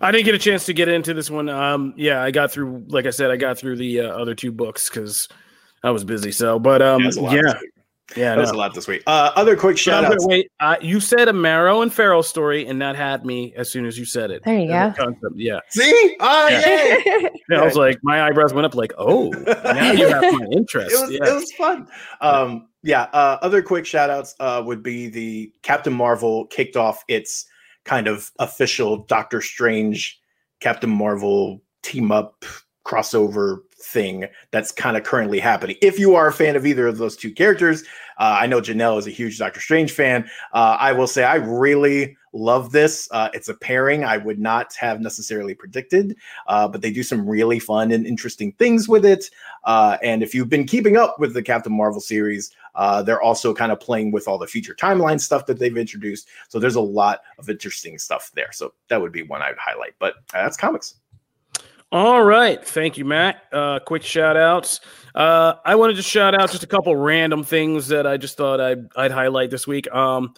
I 0.00 0.10
didn't 0.12 0.24
get 0.24 0.34
a 0.34 0.38
chance 0.38 0.64
to 0.64 0.72
get 0.72 0.88
into 0.88 1.12
this 1.12 1.28
one. 1.28 1.50
Um, 1.50 1.92
yeah, 1.94 2.22
I 2.22 2.30
got 2.30 2.50
through, 2.50 2.86
like 2.88 3.04
I 3.04 3.10
said, 3.10 3.30
I 3.30 3.36
got 3.36 3.58
through 3.58 3.76
the 3.76 4.00
uh, 4.00 4.08
other 4.08 4.34
two 4.34 4.50
books 4.50 4.88
because 4.88 5.28
I 5.84 5.90
was 5.90 6.04
busy. 6.04 6.32
So, 6.32 6.58
but 6.58 6.80
um, 6.80 7.02
That 7.02 7.06
was 7.06 7.16
a 7.18 7.20
lot 7.20 7.34
yeah, 7.34 7.42
this 7.42 7.54
week. 7.60 7.70
Yeah. 8.16 8.34
That 8.34 8.40
was 8.40 8.50
a 8.50 8.54
lot 8.56 8.74
this 8.74 8.88
week. 8.88 9.02
Uh, 9.06 9.30
other 9.36 9.56
quick 9.56 9.74
But 9.74 9.78
shout 9.78 10.04
I'm 10.04 10.12
outs. 10.12 10.24
gonna 10.24 10.36
wait. 10.36 10.50
Uh, 10.60 10.76
you 10.80 11.00
said 11.00 11.28
a 11.28 11.32
Marrow 11.32 11.82
and 11.82 11.92
Feral 11.92 12.22
story, 12.22 12.66
and 12.66 12.80
that 12.82 12.96
had 12.96 13.24
me 13.24 13.52
as 13.56 13.70
soon 13.70 13.86
as 13.86 13.98
you 13.98 14.04
said 14.04 14.30
it. 14.30 14.42
There 14.44 14.58
you 14.58 14.68
go. 14.68 14.92
Concept. 14.96 15.34
Yeah. 15.36 15.60
See? 15.70 16.16
Oh, 16.20 16.48
Yeah. 16.48 16.66
yay. 16.66 17.30
Yeah, 17.50 17.60
I 17.62 17.64
was 17.64 17.74
like, 17.76 17.98
my 18.02 18.22
eyebrows 18.22 18.52
went 18.54 18.64
up, 18.64 18.74
like, 18.76 18.92
oh, 18.96 19.28
now 19.64 19.90
you 19.92 20.06
have 20.08 20.22
my 20.22 20.46
interest. 20.52 20.94
it 20.94 21.00
was 21.00 21.10
yeah. 21.10 21.28
it 21.28 21.34
was 21.34 21.52
fun. 21.52 21.88
Um, 22.20 22.68
yeah. 22.82 23.02
Uh, 23.12 23.38
other 23.42 23.60
quick 23.62 23.84
shout 23.86 24.08
outs 24.08 24.34
uh, 24.40 24.62
would 24.64 24.82
be 24.84 25.08
the 25.08 25.52
Captain 25.62 25.92
Marvel 25.92 26.46
kicked 26.46 26.76
off 26.76 27.02
its 27.08 27.46
kind 27.84 28.06
of 28.06 28.30
official 28.38 28.98
Doctor 29.04 29.40
Strange 29.40 30.20
Captain 30.60 30.90
Marvel 30.90 31.60
team 31.82 32.12
up 32.12 32.44
crossover 32.90 33.60
thing 33.82 34.26
that's 34.50 34.72
kind 34.72 34.96
of 34.96 35.04
currently 35.04 35.38
happening. 35.38 35.76
If 35.80 35.98
you 35.98 36.14
are 36.14 36.26
a 36.28 36.32
fan 36.32 36.56
of 36.56 36.66
either 36.66 36.86
of 36.86 36.98
those 36.98 37.16
two 37.16 37.32
characters, 37.32 37.82
uh, 38.18 38.38
I 38.40 38.46
know 38.46 38.60
Janelle 38.60 38.98
is 38.98 39.06
a 39.06 39.10
huge 39.10 39.38
Doctor 39.38 39.60
Strange 39.60 39.92
fan. 39.92 40.28
Uh, 40.52 40.76
I 40.78 40.92
will 40.92 41.06
say 41.06 41.24
I 41.24 41.36
really 41.36 42.16
love 42.32 42.70
this. 42.70 43.08
Uh, 43.10 43.28
it's 43.32 43.48
a 43.48 43.54
pairing 43.54 44.04
I 44.04 44.16
would 44.16 44.38
not 44.38 44.74
have 44.76 45.00
necessarily 45.00 45.54
predicted, 45.54 46.16
uh, 46.46 46.68
but 46.68 46.82
they 46.82 46.92
do 46.92 47.02
some 47.02 47.28
really 47.28 47.58
fun 47.58 47.90
and 47.90 48.06
interesting 48.06 48.52
things 48.52 48.88
with 48.88 49.04
it. 49.04 49.30
Uh, 49.64 49.96
and 50.02 50.22
if 50.22 50.34
you've 50.34 50.50
been 50.50 50.66
keeping 50.66 50.96
up 50.96 51.18
with 51.18 51.32
the 51.34 51.42
Captain 51.42 51.72
Marvel 51.72 52.00
series, 52.00 52.54
uh, 52.74 53.02
they're 53.02 53.22
also 53.22 53.52
kind 53.54 53.72
of 53.72 53.80
playing 53.80 54.12
with 54.12 54.28
all 54.28 54.38
the 54.38 54.46
future 54.46 54.74
timeline 54.74 55.20
stuff 55.20 55.46
that 55.46 55.58
they've 55.58 55.76
introduced. 55.76 56.28
So 56.48 56.58
there's 56.58 56.76
a 56.76 56.80
lot 56.80 57.22
of 57.38 57.48
interesting 57.48 57.98
stuff 57.98 58.30
there. 58.34 58.52
So 58.52 58.74
that 58.88 59.00
would 59.00 59.12
be 59.12 59.22
one 59.22 59.42
I'd 59.42 59.58
highlight. 59.58 59.94
But 59.98 60.14
that's 60.32 60.56
comics. 60.56 60.99
All 61.92 62.22
right. 62.22 62.64
Thank 62.64 62.98
you, 62.98 63.04
Matt. 63.04 63.42
Uh, 63.52 63.80
quick 63.80 64.02
shout 64.04 64.36
outs. 64.36 64.80
Uh, 65.12 65.54
I 65.64 65.74
wanted 65.74 65.96
to 65.96 66.02
shout 66.02 66.40
out 66.40 66.50
just 66.50 66.62
a 66.62 66.66
couple 66.68 66.94
random 66.94 67.42
things 67.42 67.88
that 67.88 68.06
I 68.06 68.16
just 68.16 68.36
thought 68.36 68.60
I'd, 68.60 68.86
I'd 68.94 69.10
highlight 69.10 69.50
this 69.50 69.66
week. 69.66 69.92
Um, 69.92 70.34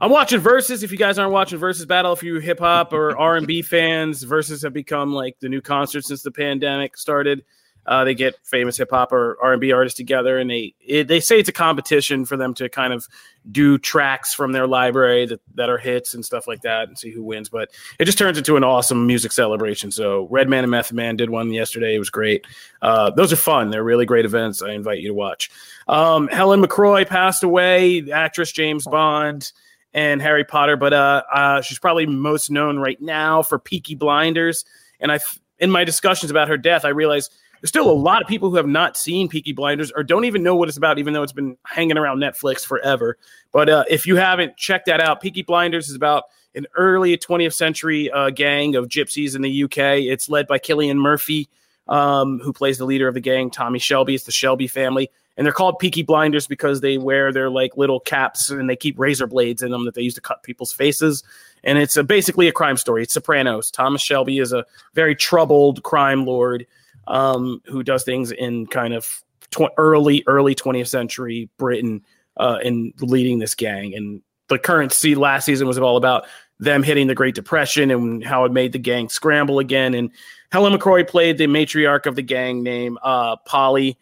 I'm 0.00 0.10
watching 0.10 0.40
Versus. 0.40 0.82
If 0.82 0.90
you 0.90 0.98
guys 0.98 1.16
aren't 1.16 1.32
watching 1.32 1.58
Versus 1.58 1.86
Battle, 1.86 2.12
if 2.12 2.24
you 2.24 2.40
hip 2.40 2.58
hop 2.58 2.92
or 2.92 3.16
R 3.16 3.36
and 3.36 3.46
B 3.46 3.62
fans, 3.62 4.24
Versus 4.24 4.62
have 4.62 4.72
become 4.72 5.12
like 5.12 5.38
the 5.38 5.48
new 5.48 5.60
concert 5.60 6.04
since 6.04 6.22
the 6.22 6.32
pandemic 6.32 6.96
started. 6.96 7.44
Uh, 7.86 8.04
they 8.04 8.14
get 8.14 8.34
famous 8.44 8.76
hip 8.76 8.90
hop 8.90 9.12
or 9.12 9.36
R 9.42 9.52
and 9.52 9.60
B 9.60 9.72
artists 9.72 9.96
together, 9.96 10.38
and 10.38 10.50
they 10.50 10.74
it, 10.80 11.08
they 11.08 11.20
say 11.20 11.40
it's 11.40 11.48
a 11.48 11.52
competition 11.52 12.24
for 12.24 12.36
them 12.36 12.54
to 12.54 12.68
kind 12.68 12.92
of 12.92 13.08
do 13.50 13.78
tracks 13.78 14.34
from 14.34 14.52
their 14.52 14.66
library 14.66 15.26
that, 15.26 15.40
that 15.54 15.70
are 15.70 15.78
hits 15.78 16.14
and 16.14 16.24
stuff 16.24 16.46
like 16.46 16.62
that, 16.62 16.88
and 16.88 16.98
see 16.98 17.10
who 17.10 17.22
wins. 17.22 17.48
But 17.48 17.70
it 17.98 18.04
just 18.04 18.18
turns 18.18 18.38
into 18.38 18.56
an 18.56 18.64
awesome 18.64 19.06
music 19.06 19.32
celebration. 19.32 19.90
So 19.90 20.28
Redman 20.30 20.64
and 20.64 20.70
Method 20.70 20.94
Man 20.94 21.16
did 21.16 21.30
one 21.30 21.52
yesterday. 21.52 21.94
It 21.94 21.98
was 21.98 22.10
great. 22.10 22.46
Uh, 22.82 23.10
those 23.10 23.32
are 23.32 23.36
fun. 23.36 23.70
They're 23.70 23.82
really 23.84 24.06
great 24.06 24.24
events. 24.24 24.62
I 24.62 24.72
invite 24.72 25.00
you 25.00 25.08
to 25.08 25.14
watch. 25.14 25.50
Um, 25.88 26.28
Helen 26.28 26.62
McCrory 26.62 27.06
passed 27.06 27.42
away, 27.42 28.10
actress 28.12 28.52
James 28.52 28.84
Bond. 28.84 29.52
and 29.92 30.22
Harry 30.22 30.44
Potter, 30.44 30.76
but 30.76 30.92
uh, 30.92 31.22
uh, 31.32 31.62
she's 31.62 31.80
probably 31.80 32.06
most 32.06 32.50
known 32.50 32.78
right 32.78 33.00
now 33.00 33.42
for 33.42 33.58
Peaky 33.58 33.96
Blinders. 33.96 34.64
And 35.00 35.10
I, 35.10 35.18
in 35.58 35.70
my 35.70 35.82
discussions 35.82 36.30
about 36.30 36.48
her 36.48 36.56
death, 36.56 36.84
I 36.84 36.90
realized 36.90 37.34
there's 37.60 37.68
still 37.68 37.90
a 37.90 37.92
lot 37.92 38.22
of 38.22 38.28
people 38.28 38.50
who 38.50 38.56
have 38.56 38.66
not 38.66 38.96
seen 38.96 39.28
Peaky 39.28 39.52
Blinders 39.52 39.92
or 39.92 40.02
don't 40.02 40.24
even 40.24 40.42
know 40.42 40.56
what 40.56 40.68
it's 40.68 40.78
about, 40.78 40.98
even 40.98 41.12
though 41.12 41.22
it's 41.22 41.32
been 41.32 41.56
hanging 41.64 41.98
around 41.98 42.18
Netflix 42.18 42.64
forever. 42.64 43.18
But 43.52 43.68
uh, 43.68 43.84
if 43.88 44.06
you 44.06 44.16
haven't 44.16 44.56
checked 44.56 44.86
that 44.86 45.00
out, 45.00 45.20
Peaky 45.20 45.42
Blinders 45.42 45.88
is 45.88 45.94
about 45.94 46.24
an 46.54 46.66
early 46.74 47.16
20th 47.16 47.52
century 47.52 48.10
uh, 48.10 48.30
gang 48.30 48.76
of 48.76 48.88
gypsies 48.88 49.36
in 49.36 49.42
the 49.42 49.64
UK. 49.64 50.00
It's 50.00 50.28
led 50.28 50.46
by 50.46 50.58
Cillian 50.58 50.96
Murphy, 50.96 51.48
um, 51.86 52.40
who 52.40 52.52
plays 52.52 52.78
the 52.78 52.86
leader 52.86 53.08
of 53.08 53.14
the 53.14 53.20
gang, 53.20 53.50
Tommy 53.50 53.78
Shelby. 53.78 54.14
It's 54.14 54.24
the 54.24 54.32
Shelby 54.32 54.66
family. 54.66 55.10
And 55.36 55.46
they're 55.46 55.52
called 55.52 55.78
Peaky 55.78 56.02
Blinders 56.02 56.46
because 56.46 56.80
they 56.80 56.98
wear 56.98 57.32
their 57.32 57.50
like 57.50 57.76
little 57.76 58.00
caps 58.00 58.50
and 58.50 58.68
they 58.68 58.76
keep 58.76 58.98
razor 58.98 59.26
blades 59.26 59.62
in 59.62 59.70
them 59.70 59.84
that 59.84 59.94
they 59.94 60.02
use 60.02 60.14
to 60.14 60.20
cut 60.20 60.42
people's 60.42 60.72
faces. 60.72 61.22
And 61.62 61.78
it's 61.78 61.96
a, 61.96 62.04
basically 62.04 62.48
a 62.48 62.52
crime 62.52 62.76
story. 62.76 63.02
It's 63.02 63.14
Sopranos. 63.14 63.70
Thomas 63.70 64.02
Shelby 64.02 64.38
is 64.38 64.52
a 64.52 64.66
very 64.94 65.14
troubled 65.14 65.82
crime 65.82 66.26
lord 66.26 66.66
um, 67.06 67.60
who 67.66 67.82
does 67.82 68.04
things 68.04 68.30
in 68.32 68.66
kind 68.66 68.94
of 68.94 69.22
tw- 69.50 69.72
early 69.76 70.22
early 70.26 70.54
20th 70.54 70.88
century 70.88 71.48
Britain 71.58 72.02
uh, 72.36 72.58
in 72.62 72.92
leading 73.00 73.38
this 73.38 73.54
gang. 73.54 73.94
And 73.94 74.22
the 74.48 74.58
current 74.58 74.92
see 74.92 75.14
last 75.14 75.44
season 75.44 75.66
was 75.66 75.78
all 75.78 75.96
about 75.96 76.26
them 76.58 76.82
hitting 76.82 77.06
the 77.06 77.14
Great 77.14 77.34
Depression 77.34 77.90
and 77.90 78.24
how 78.24 78.44
it 78.44 78.52
made 78.52 78.72
the 78.72 78.78
gang 78.78 79.08
scramble 79.08 79.58
again. 79.58 79.94
And 79.94 80.10
Helen 80.52 80.72
McCrory 80.72 81.08
played 81.08 81.38
the 81.38 81.46
matriarch 81.46 82.06
of 82.06 82.16
the 82.16 82.22
gang 82.22 82.62
named 82.62 82.98
uh, 83.02 83.36
Polly, 83.46 83.98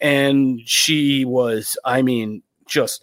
and 0.00 0.60
she 0.64 1.24
was, 1.24 1.76
I 1.84 2.02
mean, 2.02 2.42
just 2.66 3.00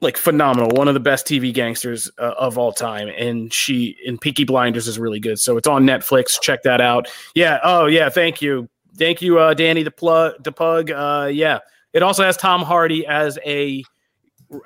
like 0.00 0.16
phenomenal, 0.16 0.70
one 0.70 0.88
of 0.88 0.94
the 0.94 1.00
best 1.00 1.26
TV 1.26 1.52
gangsters 1.52 2.10
uh, 2.18 2.34
of 2.38 2.58
all 2.58 2.72
time. 2.72 3.08
And 3.08 3.52
she 3.52 3.96
in 4.04 4.18
Peaky 4.18 4.44
Blinders 4.44 4.88
is 4.88 4.98
really 4.98 5.20
good. 5.20 5.38
So 5.38 5.56
it's 5.56 5.68
on 5.68 5.84
Netflix. 5.84 6.40
Check 6.40 6.62
that 6.64 6.80
out. 6.80 7.08
Yeah. 7.34 7.60
Oh 7.62 7.86
yeah. 7.86 8.08
Thank 8.08 8.42
you. 8.42 8.68
Thank 8.96 9.20
you, 9.20 9.38
uh, 9.38 9.52
Danny 9.52 9.82
the 9.82 9.90
plug 9.90 10.42
the 10.42 10.52
pug. 10.52 10.90
Uh, 10.90 11.28
yeah. 11.32 11.58
It 11.92 12.02
also 12.02 12.24
has 12.24 12.36
Tom 12.36 12.62
Hardy 12.62 13.06
as 13.06 13.38
a 13.44 13.84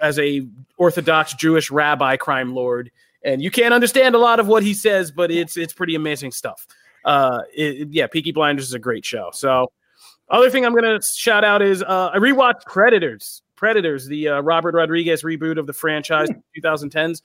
as 0.00 0.18
a 0.18 0.46
Orthodox 0.76 1.34
Jewish 1.34 1.70
rabbi 1.70 2.16
crime 2.16 2.54
lord, 2.54 2.90
and 3.24 3.42
you 3.42 3.50
can't 3.50 3.74
understand 3.74 4.14
a 4.14 4.18
lot 4.18 4.40
of 4.40 4.48
what 4.48 4.62
he 4.62 4.74
says, 4.74 5.10
but 5.10 5.30
it's 5.30 5.56
it's 5.56 5.72
pretty 5.72 5.94
amazing 5.94 6.32
stuff. 6.32 6.66
Uh, 7.04 7.42
it, 7.54 7.88
yeah, 7.90 8.06
Peaky 8.06 8.32
Blinders 8.32 8.66
is 8.66 8.74
a 8.74 8.78
great 8.78 9.04
show. 9.04 9.30
So, 9.32 9.72
other 10.28 10.50
thing 10.50 10.66
I'm 10.66 10.74
gonna 10.74 11.00
shout 11.02 11.44
out 11.44 11.62
is 11.62 11.82
uh, 11.82 12.10
I 12.12 12.18
rewatched 12.18 12.64
Predators. 12.66 13.42
Predators, 13.60 14.06
the 14.06 14.26
uh, 14.26 14.40
Robert 14.40 14.74
Rodriguez 14.74 15.22
reboot 15.22 15.58
of 15.58 15.66
the 15.66 15.74
franchise, 15.74 16.30
2010s, 16.56 17.20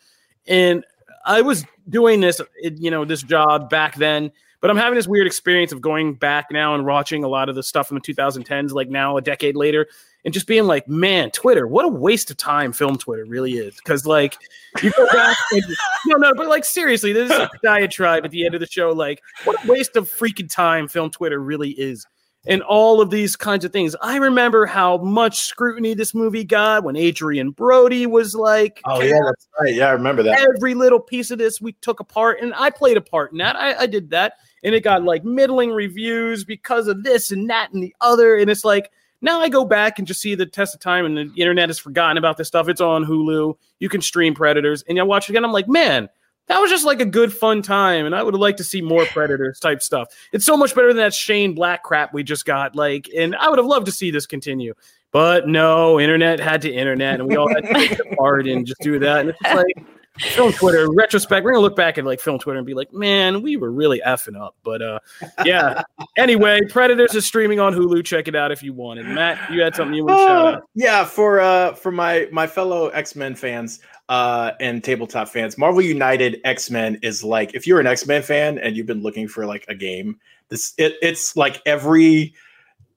and 0.45 0.83
I 1.25 1.41
was 1.41 1.63
doing 1.87 2.19
this, 2.19 2.41
you 2.61 2.91
know, 2.91 3.05
this 3.05 3.23
job 3.23 3.69
back 3.69 3.95
then, 3.95 4.33
but 4.59 4.69
I'm 4.69 4.75
having 4.75 4.95
this 4.95 5.07
weird 5.07 5.27
experience 5.27 5.71
of 5.71 5.79
going 5.79 6.15
back 6.15 6.47
now 6.51 6.75
and 6.75 6.85
watching 6.85 7.23
a 7.23 7.29
lot 7.29 7.47
of 7.47 7.55
the 7.55 7.63
stuff 7.63 7.87
from 7.87 7.99
the 7.99 8.13
2010s, 8.13 8.71
like 8.71 8.89
now 8.89 9.15
a 9.15 9.21
decade 9.21 9.55
later, 9.55 9.87
and 10.25 10.33
just 10.33 10.45
being 10.45 10.65
like, 10.65 10.89
man, 10.89 11.31
Twitter, 11.31 11.67
what 11.67 11.85
a 11.85 11.87
waste 11.87 12.29
of 12.29 12.35
time 12.35 12.73
film 12.73 12.97
Twitter 12.97 13.23
really 13.23 13.53
is. 13.53 13.77
Because 13.77 14.05
like 14.05 14.37
you 14.83 14.91
go 14.91 15.07
back, 15.13 15.37
and, 15.53 15.63
no, 16.07 16.17
no, 16.17 16.33
but 16.33 16.47
like 16.47 16.65
seriously, 16.65 17.13
this 17.13 17.31
is 17.31 17.37
a 17.37 17.49
diatribe 17.63 18.25
at 18.25 18.31
the 18.31 18.45
end 18.45 18.55
of 18.55 18.59
the 18.59 18.67
show. 18.67 18.91
Like, 18.91 19.21
what 19.45 19.63
a 19.63 19.71
waste 19.71 19.95
of 19.95 20.11
freaking 20.11 20.53
time 20.53 20.89
film 20.89 21.11
Twitter 21.11 21.39
really 21.39 21.69
is 21.69 22.05
and 22.47 22.61
all 22.61 23.01
of 23.01 23.09
these 23.09 23.35
kinds 23.35 23.65
of 23.65 23.71
things. 23.71 23.95
I 24.01 24.17
remember 24.17 24.65
how 24.65 24.97
much 24.97 25.39
scrutiny 25.39 25.93
this 25.93 26.13
movie 26.13 26.43
got 26.43 26.83
when 26.83 26.95
Adrien 26.95 27.51
Brody 27.51 28.05
was 28.05 28.35
like, 28.35 28.81
"Oh 28.85 29.01
yeah, 29.01 29.19
that's 29.25 29.47
right. 29.59 29.73
Yeah, 29.73 29.87
I 29.87 29.91
remember 29.91 30.23
that." 30.23 30.47
Every 30.55 30.73
little 30.73 30.99
piece 30.99 31.31
of 31.31 31.37
this 31.37 31.59
we 31.61 31.73
took 31.73 31.99
apart, 31.99 32.39
and 32.41 32.53
I 32.55 32.69
played 32.69 32.97
a 32.97 33.01
part 33.01 33.31
in 33.31 33.39
that. 33.39 33.55
I, 33.55 33.81
I 33.81 33.85
did 33.85 34.09
that, 34.11 34.33
and 34.63 34.75
it 34.75 34.81
got 34.81 35.03
like 35.03 35.23
middling 35.23 35.71
reviews 35.71 36.43
because 36.43 36.87
of 36.87 37.03
this 37.03 37.31
and 37.31 37.49
that 37.49 37.73
and 37.73 37.83
the 37.83 37.95
other. 38.01 38.37
And 38.37 38.49
it's 38.49 38.65
like 38.65 38.91
now 39.21 39.39
I 39.39 39.49
go 39.49 39.65
back 39.65 39.99
and 39.99 40.07
just 40.07 40.21
see 40.21 40.35
the 40.35 40.45
test 40.45 40.75
of 40.75 40.81
time, 40.81 41.05
and 41.05 41.17
the 41.17 41.41
internet 41.41 41.69
has 41.69 41.79
forgotten 41.79 42.17
about 42.17 42.37
this 42.37 42.47
stuff. 42.47 42.69
It's 42.69 42.81
on 42.81 43.05
Hulu. 43.05 43.57
You 43.79 43.89
can 43.89 44.01
stream 44.01 44.35
Predators, 44.35 44.83
and 44.87 44.99
I 44.99 45.03
watch 45.03 45.29
it 45.29 45.33
again. 45.33 45.45
I'm 45.45 45.51
like, 45.51 45.67
man 45.67 46.09
that 46.47 46.59
was 46.59 46.69
just 46.69 46.85
like 46.85 47.01
a 47.01 47.05
good 47.05 47.33
fun 47.33 47.61
time 47.61 48.05
and 48.05 48.15
i 48.15 48.21
would 48.21 48.33
have 48.33 48.41
liked 48.41 48.57
to 48.59 48.63
see 48.63 48.81
more 48.81 49.05
predators 49.05 49.59
type 49.59 49.81
stuff. 49.81 50.07
It's 50.31 50.45
so 50.45 50.55
much 50.55 50.75
better 50.75 50.89
than 50.89 50.97
that 50.97 51.13
shane 51.13 51.53
black 51.55 51.83
crap 51.83 52.13
we 52.13 52.23
just 52.23 52.45
got 52.45 52.75
like 52.75 53.09
and 53.15 53.35
i 53.35 53.49
would 53.49 53.57
have 53.59 53.65
loved 53.65 53.85
to 53.87 53.91
see 53.91 54.11
this 54.11 54.25
continue. 54.27 54.73
But 55.11 55.47
no 55.47 55.99
internet 55.99 56.39
had 56.39 56.61
to 56.63 56.71
internet 56.73 57.19
and 57.19 57.27
we 57.29 57.35
all 57.37 57.47
had 57.47 57.63
to 57.65 57.73
take 57.73 57.91
it 57.93 58.01
apart 58.13 58.47
and 58.51 58.65
just 58.65 58.81
do 58.81 58.99
that 58.99 59.21
and 59.21 59.29
it's 59.29 59.39
just 59.41 59.55
like 59.55 59.85
film 60.17 60.53
twitter 60.53 60.89
retrospect 60.93 61.43
we're 61.43 61.51
gonna 61.51 61.61
look 61.61 61.75
back 61.75 61.97
at 61.97 62.05
like 62.05 62.21
film 62.21 62.39
twitter 62.39 62.57
and 62.57 62.65
be 62.65 62.73
like 62.73 62.93
man 62.93 63.41
we 63.41 63.57
were 63.57 63.69
really 63.71 64.01
effing 64.05 64.39
up. 64.39 64.55
But 64.63 64.81
uh 64.81 64.99
yeah. 65.43 65.81
Anyway 66.17 66.61
predators 66.69 67.13
is 67.15 67.25
streaming 67.25 67.59
on 67.59 67.73
hulu. 67.73 68.03
Check 68.05 68.27
it 68.29 68.35
out 68.35 68.51
if 68.51 68.61
you 68.63 68.71
want 68.73 68.99
and 68.99 69.13
matt 69.15 69.51
you 69.51 69.61
had 69.61 69.75
something 69.75 69.93
you 69.95 70.05
want 70.05 70.17
to 70.19 70.23
shout 70.25 70.45
Uh, 70.45 70.57
out? 70.57 70.63
yeah, 70.75 71.03
for 71.05 71.39
uh 71.41 71.73
for 71.73 71.91
my 71.91 72.27
my 72.31 72.45
fellow 72.47 72.87
X 72.89 73.15
Men 73.15 73.35
fans 73.35 73.79
uh 74.09 74.51
and 74.59 74.83
tabletop 74.83 75.29
fans, 75.29 75.57
Marvel 75.57 75.81
United 75.81 76.39
X 76.43 76.69
Men 76.69 76.99
is 77.01 77.23
like 77.23 77.53
if 77.53 77.65
you're 77.65 77.79
an 77.79 77.87
X 77.87 78.05
Men 78.05 78.21
fan 78.21 78.57
and 78.57 78.75
you've 78.75 78.87
been 78.87 79.01
looking 79.01 79.27
for 79.27 79.45
like 79.45 79.65
a 79.67 79.75
game, 79.75 80.19
this 80.49 80.73
it, 80.77 80.95
it's 81.01 81.35
like 81.35 81.61
every 81.65 82.33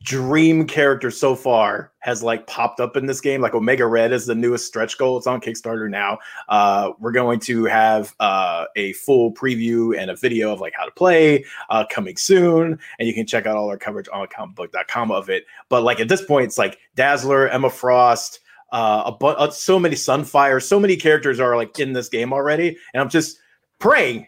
dream 0.02 0.66
character 0.66 1.10
so 1.10 1.35
far 1.35 1.93
has 1.98 2.22
like 2.22 2.47
popped 2.47 2.80
up 2.80 2.97
in 2.97 3.06
this 3.06 3.20
game. 3.20 3.40
Like 3.40 3.55
Omega 3.55 3.86
Red 3.86 4.12
is 4.12 4.26
the 4.26 4.35
newest 4.35 4.66
stretch 4.66 4.97
goal. 4.97 5.18
It's 5.18 5.26
on 5.26 5.40
Kickstarter 5.40 5.90
now. 5.90 6.18
Uh, 6.48 6.93
we're 7.01 7.12
going 7.12 7.40
to 7.40 7.64
have 7.64 8.14
uh, 8.20 8.66
a 8.76 8.93
full 8.94 9.32
preview 9.32 9.98
and 9.98 10.10
a 10.10 10.16
video 10.16 10.52
of 10.52 10.60
like 10.60 10.72
how 10.76 10.85
to 10.85 10.90
play 10.93 11.44
uh, 11.70 11.85
coming 11.90 12.16
soon, 12.16 12.78
and 12.98 13.09
you 13.09 13.14
can 13.14 13.26
check 13.26 13.47
out 13.47 13.56
all 13.56 13.68
our 13.68 13.78
coverage 13.78 14.09
on 14.12 14.26
comicbook.com 14.28 15.10
of 15.10 15.28
it. 15.28 15.47
But 15.68 15.82
like 15.82 16.01
at 16.01 16.09
this 16.09 16.24
point, 16.24 16.47
it's 16.47 16.59
like 16.59 16.78
Dazzler, 16.94 17.48
Emma 17.48 17.70
Frost. 17.70 18.40
Uh, 18.70 19.05
a 19.07 19.12
bu- 19.12 19.27
uh, 19.28 19.51
so 19.51 19.78
many 19.78 19.95
Sunfire, 19.95 20.62
so 20.62 20.78
many 20.78 20.97
characters 20.97 21.40
are 21.40 21.57
like 21.57 21.78
in 21.78 21.93
this 21.95 22.09
game 22.09 22.32
already, 22.32 22.77
and 22.93 23.01
I'm 23.01 23.09
just 23.09 23.39
praying 23.78 24.27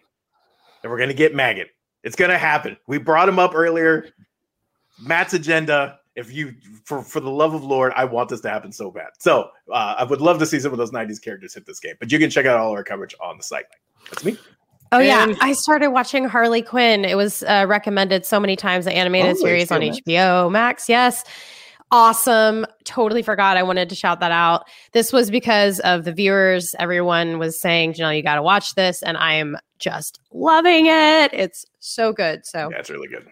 that 0.82 0.88
we're 0.88 0.98
gonna 0.98 1.12
get 1.12 1.34
Maggot. 1.34 1.68
It's 2.02 2.16
gonna 2.16 2.38
happen. 2.38 2.76
We 2.86 2.96
brought 2.98 3.28
him 3.28 3.38
up 3.38 3.54
earlier. 3.54 4.06
Matt's 5.02 5.34
agenda. 5.34 5.98
If 6.16 6.32
you, 6.32 6.54
for 6.84 7.02
for 7.02 7.20
the 7.20 7.30
love 7.30 7.54
of 7.54 7.62
Lord, 7.64 7.92
I 7.96 8.04
want 8.04 8.28
this 8.30 8.40
to 8.40 8.50
happen 8.50 8.72
so 8.72 8.90
bad. 8.90 9.10
So 9.18 9.50
uh, 9.72 9.94
I 9.98 10.04
would 10.04 10.20
love 10.20 10.38
to 10.40 10.46
see 10.46 10.58
some 10.58 10.72
of 10.72 10.78
those 10.78 10.90
'90s 10.90 11.22
characters 11.22 11.54
hit 11.54 11.66
this 11.66 11.78
game. 11.80 11.94
But 12.00 12.10
you 12.10 12.18
can 12.18 12.30
check 12.30 12.46
out 12.46 12.58
all 12.58 12.72
our 12.72 12.82
coverage 12.84 13.14
on 13.22 13.36
the 13.36 13.42
site. 13.44 13.66
That's 14.10 14.24
me. 14.24 14.36
Oh 14.92 14.98
yeah, 14.98 15.32
I 15.40 15.52
started 15.52 15.90
watching 15.90 16.24
Harley 16.24 16.62
Quinn. 16.62 17.04
It 17.04 17.16
was 17.16 17.44
uh, 17.44 17.64
recommended 17.68 18.26
so 18.26 18.40
many 18.40 18.56
times. 18.56 18.86
The 18.86 18.92
animated 18.92 19.36
Oh, 19.36 19.40
series 19.40 19.70
on 19.70 19.82
HBO 19.82 19.86
Max. 19.90 20.00
HBO 20.08 20.50
Max. 20.50 20.88
Yes, 20.88 21.24
awesome. 21.90 22.66
Totally 22.84 23.22
forgot. 23.22 23.56
I 23.56 23.62
wanted 23.62 23.88
to 23.88 23.94
shout 23.94 24.20
that 24.20 24.32
out. 24.32 24.66
This 24.92 25.12
was 25.12 25.30
because 25.30 25.80
of 25.80 26.04
the 26.04 26.12
viewers. 26.12 26.74
Everyone 26.78 27.38
was 27.38 27.60
saying, 27.60 27.94
Janelle, 27.94 28.16
you 28.16 28.22
got 28.22 28.36
to 28.36 28.42
watch 28.42 28.74
this, 28.74 29.02
and 29.02 29.16
I 29.16 29.34
am 29.34 29.56
just 29.78 30.20
loving 30.32 30.86
it. 30.86 31.32
It's 31.32 31.64
so 31.80 32.12
good. 32.12 32.46
So 32.46 32.70
Yeah, 32.70 32.78
it's 32.78 32.90
really 32.90 33.08
good. 33.08 33.26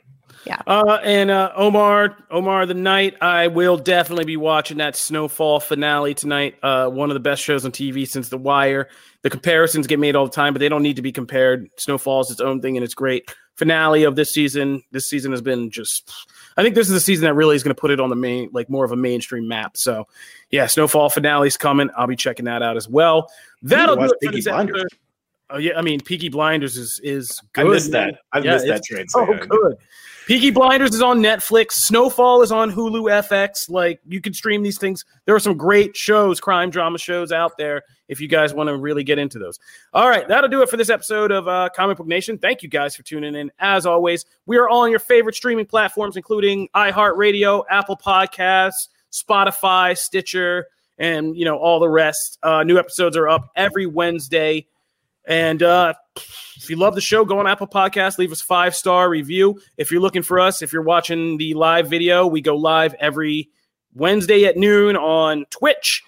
Yeah. 0.46 0.62
Uh, 0.66 0.98
and 1.02 1.30
uh, 1.30 1.52
Omar, 1.56 2.16
Omar 2.30 2.64
the 2.66 2.74
Night, 2.74 3.16
I 3.20 3.48
will 3.48 3.76
definitely 3.76 4.24
be 4.24 4.36
watching 4.36 4.78
that 4.78 4.96
Snowfall 4.96 5.60
finale 5.60 6.14
tonight. 6.14 6.56
Uh, 6.62 6.88
one 6.88 7.10
of 7.10 7.14
the 7.14 7.20
best 7.20 7.42
shows 7.42 7.64
on 7.64 7.72
TV 7.72 8.08
since 8.08 8.28
The 8.28 8.38
Wire. 8.38 8.88
The 9.22 9.30
comparisons 9.30 9.86
get 9.86 9.98
made 9.98 10.16
all 10.16 10.24
the 10.24 10.32
time, 10.32 10.54
but 10.54 10.60
they 10.60 10.68
don't 10.68 10.82
need 10.82 10.96
to 10.96 11.02
be 11.02 11.12
compared. 11.12 11.68
Snowfall 11.76 12.20
is 12.20 12.30
its 12.30 12.40
own 12.40 12.62
thing, 12.62 12.76
and 12.76 12.84
it's 12.84 12.94
great. 12.94 13.30
Finale 13.56 14.04
of 14.04 14.16
this 14.16 14.32
season. 14.32 14.82
This 14.92 15.08
season 15.08 15.32
has 15.32 15.42
been 15.42 15.70
just. 15.70 16.10
I 16.58 16.62
think 16.62 16.74
this 16.74 16.88
is 16.88 16.92
the 16.92 17.00
season 17.00 17.24
that 17.24 17.34
really 17.34 17.54
is 17.54 17.62
going 17.62 17.74
to 17.74 17.80
put 17.80 17.92
it 17.92 18.00
on 18.00 18.10
the 18.10 18.16
main, 18.16 18.50
like 18.52 18.68
more 18.68 18.84
of 18.84 18.90
a 18.90 18.96
mainstream 18.96 19.46
map. 19.46 19.76
So, 19.76 20.08
yeah, 20.50 20.66
Snowfall 20.66 21.08
finale's 21.08 21.56
coming. 21.56 21.88
I'll 21.96 22.08
be 22.08 22.16
checking 22.16 22.46
that 22.46 22.62
out 22.62 22.76
as 22.76 22.88
well. 22.88 23.30
That'll 23.62 23.94
do 23.94 24.02
it 24.02 24.08
for 24.08 24.16
Peaky 24.20 24.36
this 24.38 24.48
episode. 24.48 24.88
Oh 25.50 25.58
yeah, 25.58 25.78
I 25.78 25.82
mean, 25.82 26.00
Peaky 26.00 26.28
Blinders 26.28 26.76
is 26.76 27.00
is 27.02 27.40
good. 27.52 27.66
I 27.66 27.70
missed 27.70 27.92
that. 27.92 28.18
I 28.32 28.40
Yeah, 28.40 28.54
missed 28.54 28.66
that 28.66 28.82
train. 28.84 29.06
Oh, 29.14 29.32
good. 29.48 29.76
Peaky 30.28 30.50
Blinders 30.50 30.92
is 30.92 31.00
on 31.00 31.20
Netflix. 31.20 31.72
Snowfall 31.72 32.42
is 32.42 32.52
on 32.52 32.70
Hulu 32.70 33.04
FX. 33.04 33.70
Like 33.70 33.98
you 34.06 34.20
can 34.20 34.34
stream 34.34 34.62
these 34.62 34.76
things. 34.76 35.06
There 35.24 35.34
are 35.34 35.40
some 35.40 35.56
great 35.56 35.96
shows, 35.96 36.38
crime 36.38 36.68
drama 36.68 36.98
shows 36.98 37.32
out 37.32 37.56
there. 37.56 37.80
If 38.08 38.20
you 38.20 38.28
guys 38.28 38.52
want 38.52 38.68
to 38.68 38.76
really 38.76 39.02
get 39.02 39.18
into 39.18 39.38
those. 39.38 39.58
All 39.94 40.06
right, 40.06 40.28
that'll 40.28 40.50
do 40.50 40.60
it 40.60 40.68
for 40.68 40.76
this 40.76 40.90
episode 40.90 41.30
of 41.30 41.48
uh, 41.48 41.70
Comic 41.74 41.96
Book 41.96 42.06
Nation. 42.06 42.36
Thank 42.36 42.62
you 42.62 42.68
guys 42.68 42.94
for 42.94 43.02
tuning 43.04 43.34
in. 43.36 43.50
As 43.58 43.86
always, 43.86 44.26
we 44.44 44.58
are 44.58 44.68
all 44.68 44.82
on 44.82 44.90
your 44.90 44.98
favorite 44.98 45.34
streaming 45.34 45.64
platforms, 45.64 46.14
including 46.14 46.68
iHeartRadio, 46.76 47.64
Apple 47.70 47.96
Podcasts, 47.96 48.88
Spotify, 49.10 49.96
Stitcher, 49.96 50.66
and 50.98 51.38
you 51.38 51.46
know 51.46 51.56
all 51.56 51.80
the 51.80 51.88
rest. 51.88 52.38
Uh, 52.42 52.64
new 52.64 52.78
episodes 52.78 53.16
are 53.16 53.30
up 53.30 53.50
every 53.56 53.86
Wednesday. 53.86 54.66
And 55.28 55.62
uh, 55.62 55.92
if 56.16 56.68
you 56.70 56.76
love 56.76 56.94
the 56.94 57.02
show, 57.02 57.24
go 57.24 57.38
on 57.38 57.46
Apple 57.46 57.68
Podcasts, 57.68 58.18
leave 58.18 58.32
us 58.32 58.40
five 58.40 58.74
star 58.74 59.10
review. 59.10 59.60
If 59.76 59.92
you're 59.92 60.00
looking 60.00 60.22
for 60.22 60.40
us, 60.40 60.62
if 60.62 60.72
you're 60.72 60.82
watching 60.82 61.36
the 61.36 61.54
live 61.54 61.88
video, 61.88 62.26
we 62.26 62.40
go 62.40 62.56
live 62.56 62.94
every 62.94 63.50
Wednesday 63.94 64.46
at 64.46 64.56
noon 64.56 64.96
on 64.96 65.44
Twitch, 65.50 66.02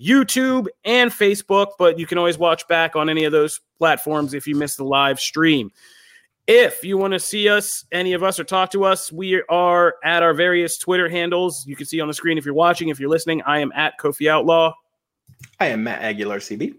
YouTube, 0.00 0.68
and 0.86 1.10
Facebook. 1.10 1.72
But 1.78 1.98
you 1.98 2.06
can 2.06 2.16
always 2.16 2.38
watch 2.38 2.66
back 2.66 2.96
on 2.96 3.10
any 3.10 3.24
of 3.24 3.32
those 3.32 3.60
platforms 3.78 4.32
if 4.32 4.46
you 4.46 4.56
missed 4.56 4.78
the 4.78 4.84
live 4.84 5.20
stream. 5.20 5.70
If 6.46 6.82
you 6.82 6.96
want 6.96 7.12
to 7.12 7.20
see 7.20 7.48
us, 7.48 7.84
any 7.92 8.14
of 8.14 8.22
us, 8.22 8.40
or 8.40 8.44
talk 8.44 8.70
to 8.72 8.84
us, 8.84 9.12
we 9.12 9.42
are 9.48 9.94
at 10.02 10.22
our 10.22 10.34
various 10.34 10.76
Twitter 10.78 11.08
handles. 11.08 11.64
You 11.66 11.76
can 11.76 11.86
see 11.86 12.00
on 12.00 12.08
the 12.08 12.14
screen 12.14 12.38
if 12.38 12.44
you're 12.44 12.54
watching. 12.54 12.88
If 12.88 12.98
you're 12.98 13.10
listening, 13.10 13.42
I 13.42 13.60
am 13.60 13.70
at 13.76 13.98
Kofi 14.00 14.28
Outlaw. 14.28 14.72
I 15.60 15.66
am 15.66 15.84
Matt 15.84 16.02
Aguilar, 16.02 16.38
CB. 16.38 16.74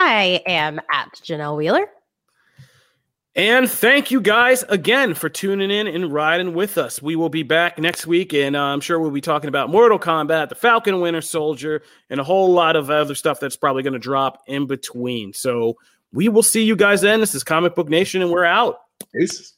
I 0.00 0.42
am 0.46 0.80
at 0.90 1.12
Janelle 1.22 1.56
Wheeler. 1.56 1.86
And 3.34 3.70
thank 3.70 4.10
you 4.10 4.22
guys 4.22 4.64
again 4.70 5.12
for 5.12 5.28
tuning 5.28 5.70
in 5.70 5.86
and 5.86 6.10
riding 6.10 6.54
with 6.54 6.78
us. 6.78 7.02
We 7.02 7.16
will 7.16 7.28
be 7.28 7.42
back 7.42 7.78
next 7.78 8.06
week, 8.06 8.32
and 8.32 8.56
uh, 8.56 8.62
I'm 8.62 8.80
sure 8.80 8.98
we'll 8.98 9.10
be 9.10 9.20
talking 9.20 9.48
about 9.48 9.68
Mortal 9.68 9.98
Kombat, 9.98 10.48
the 10.48 10.54
Falcon 10.54 11.00
Winter 11.00 11.20
Soldier, 11.20 11.82
and 12.08 12.18
a 12.18 12.24
whole 12.24 12.52
lot 12.52 12.76
of 12.76 12.88
other 12.88 13.14
stuff 13.14 13.38
that's 13.38 13.56
probably 13.56 13.82
going 13.82 13.92
to 13.92 13.98
drop 13.98 14.42
in 14.46 14.66
between. 14.66 15.34
So 15.34 15.76
we 16.12 16.30
will 16.30 16.42
see 16.42 16.64
you 16.64 16.76
guys 16.76 17.02
then. 17.02 17.20
This 17.20 17.34
is 17.34 17.44
Comic 17.44 17.74
Book 17.74 17.90
Nation, 17.90 18.22
and 18.22 18.30
we're 18.30 18.46
out. 18.46 18.78
Peace. 19.14 19.55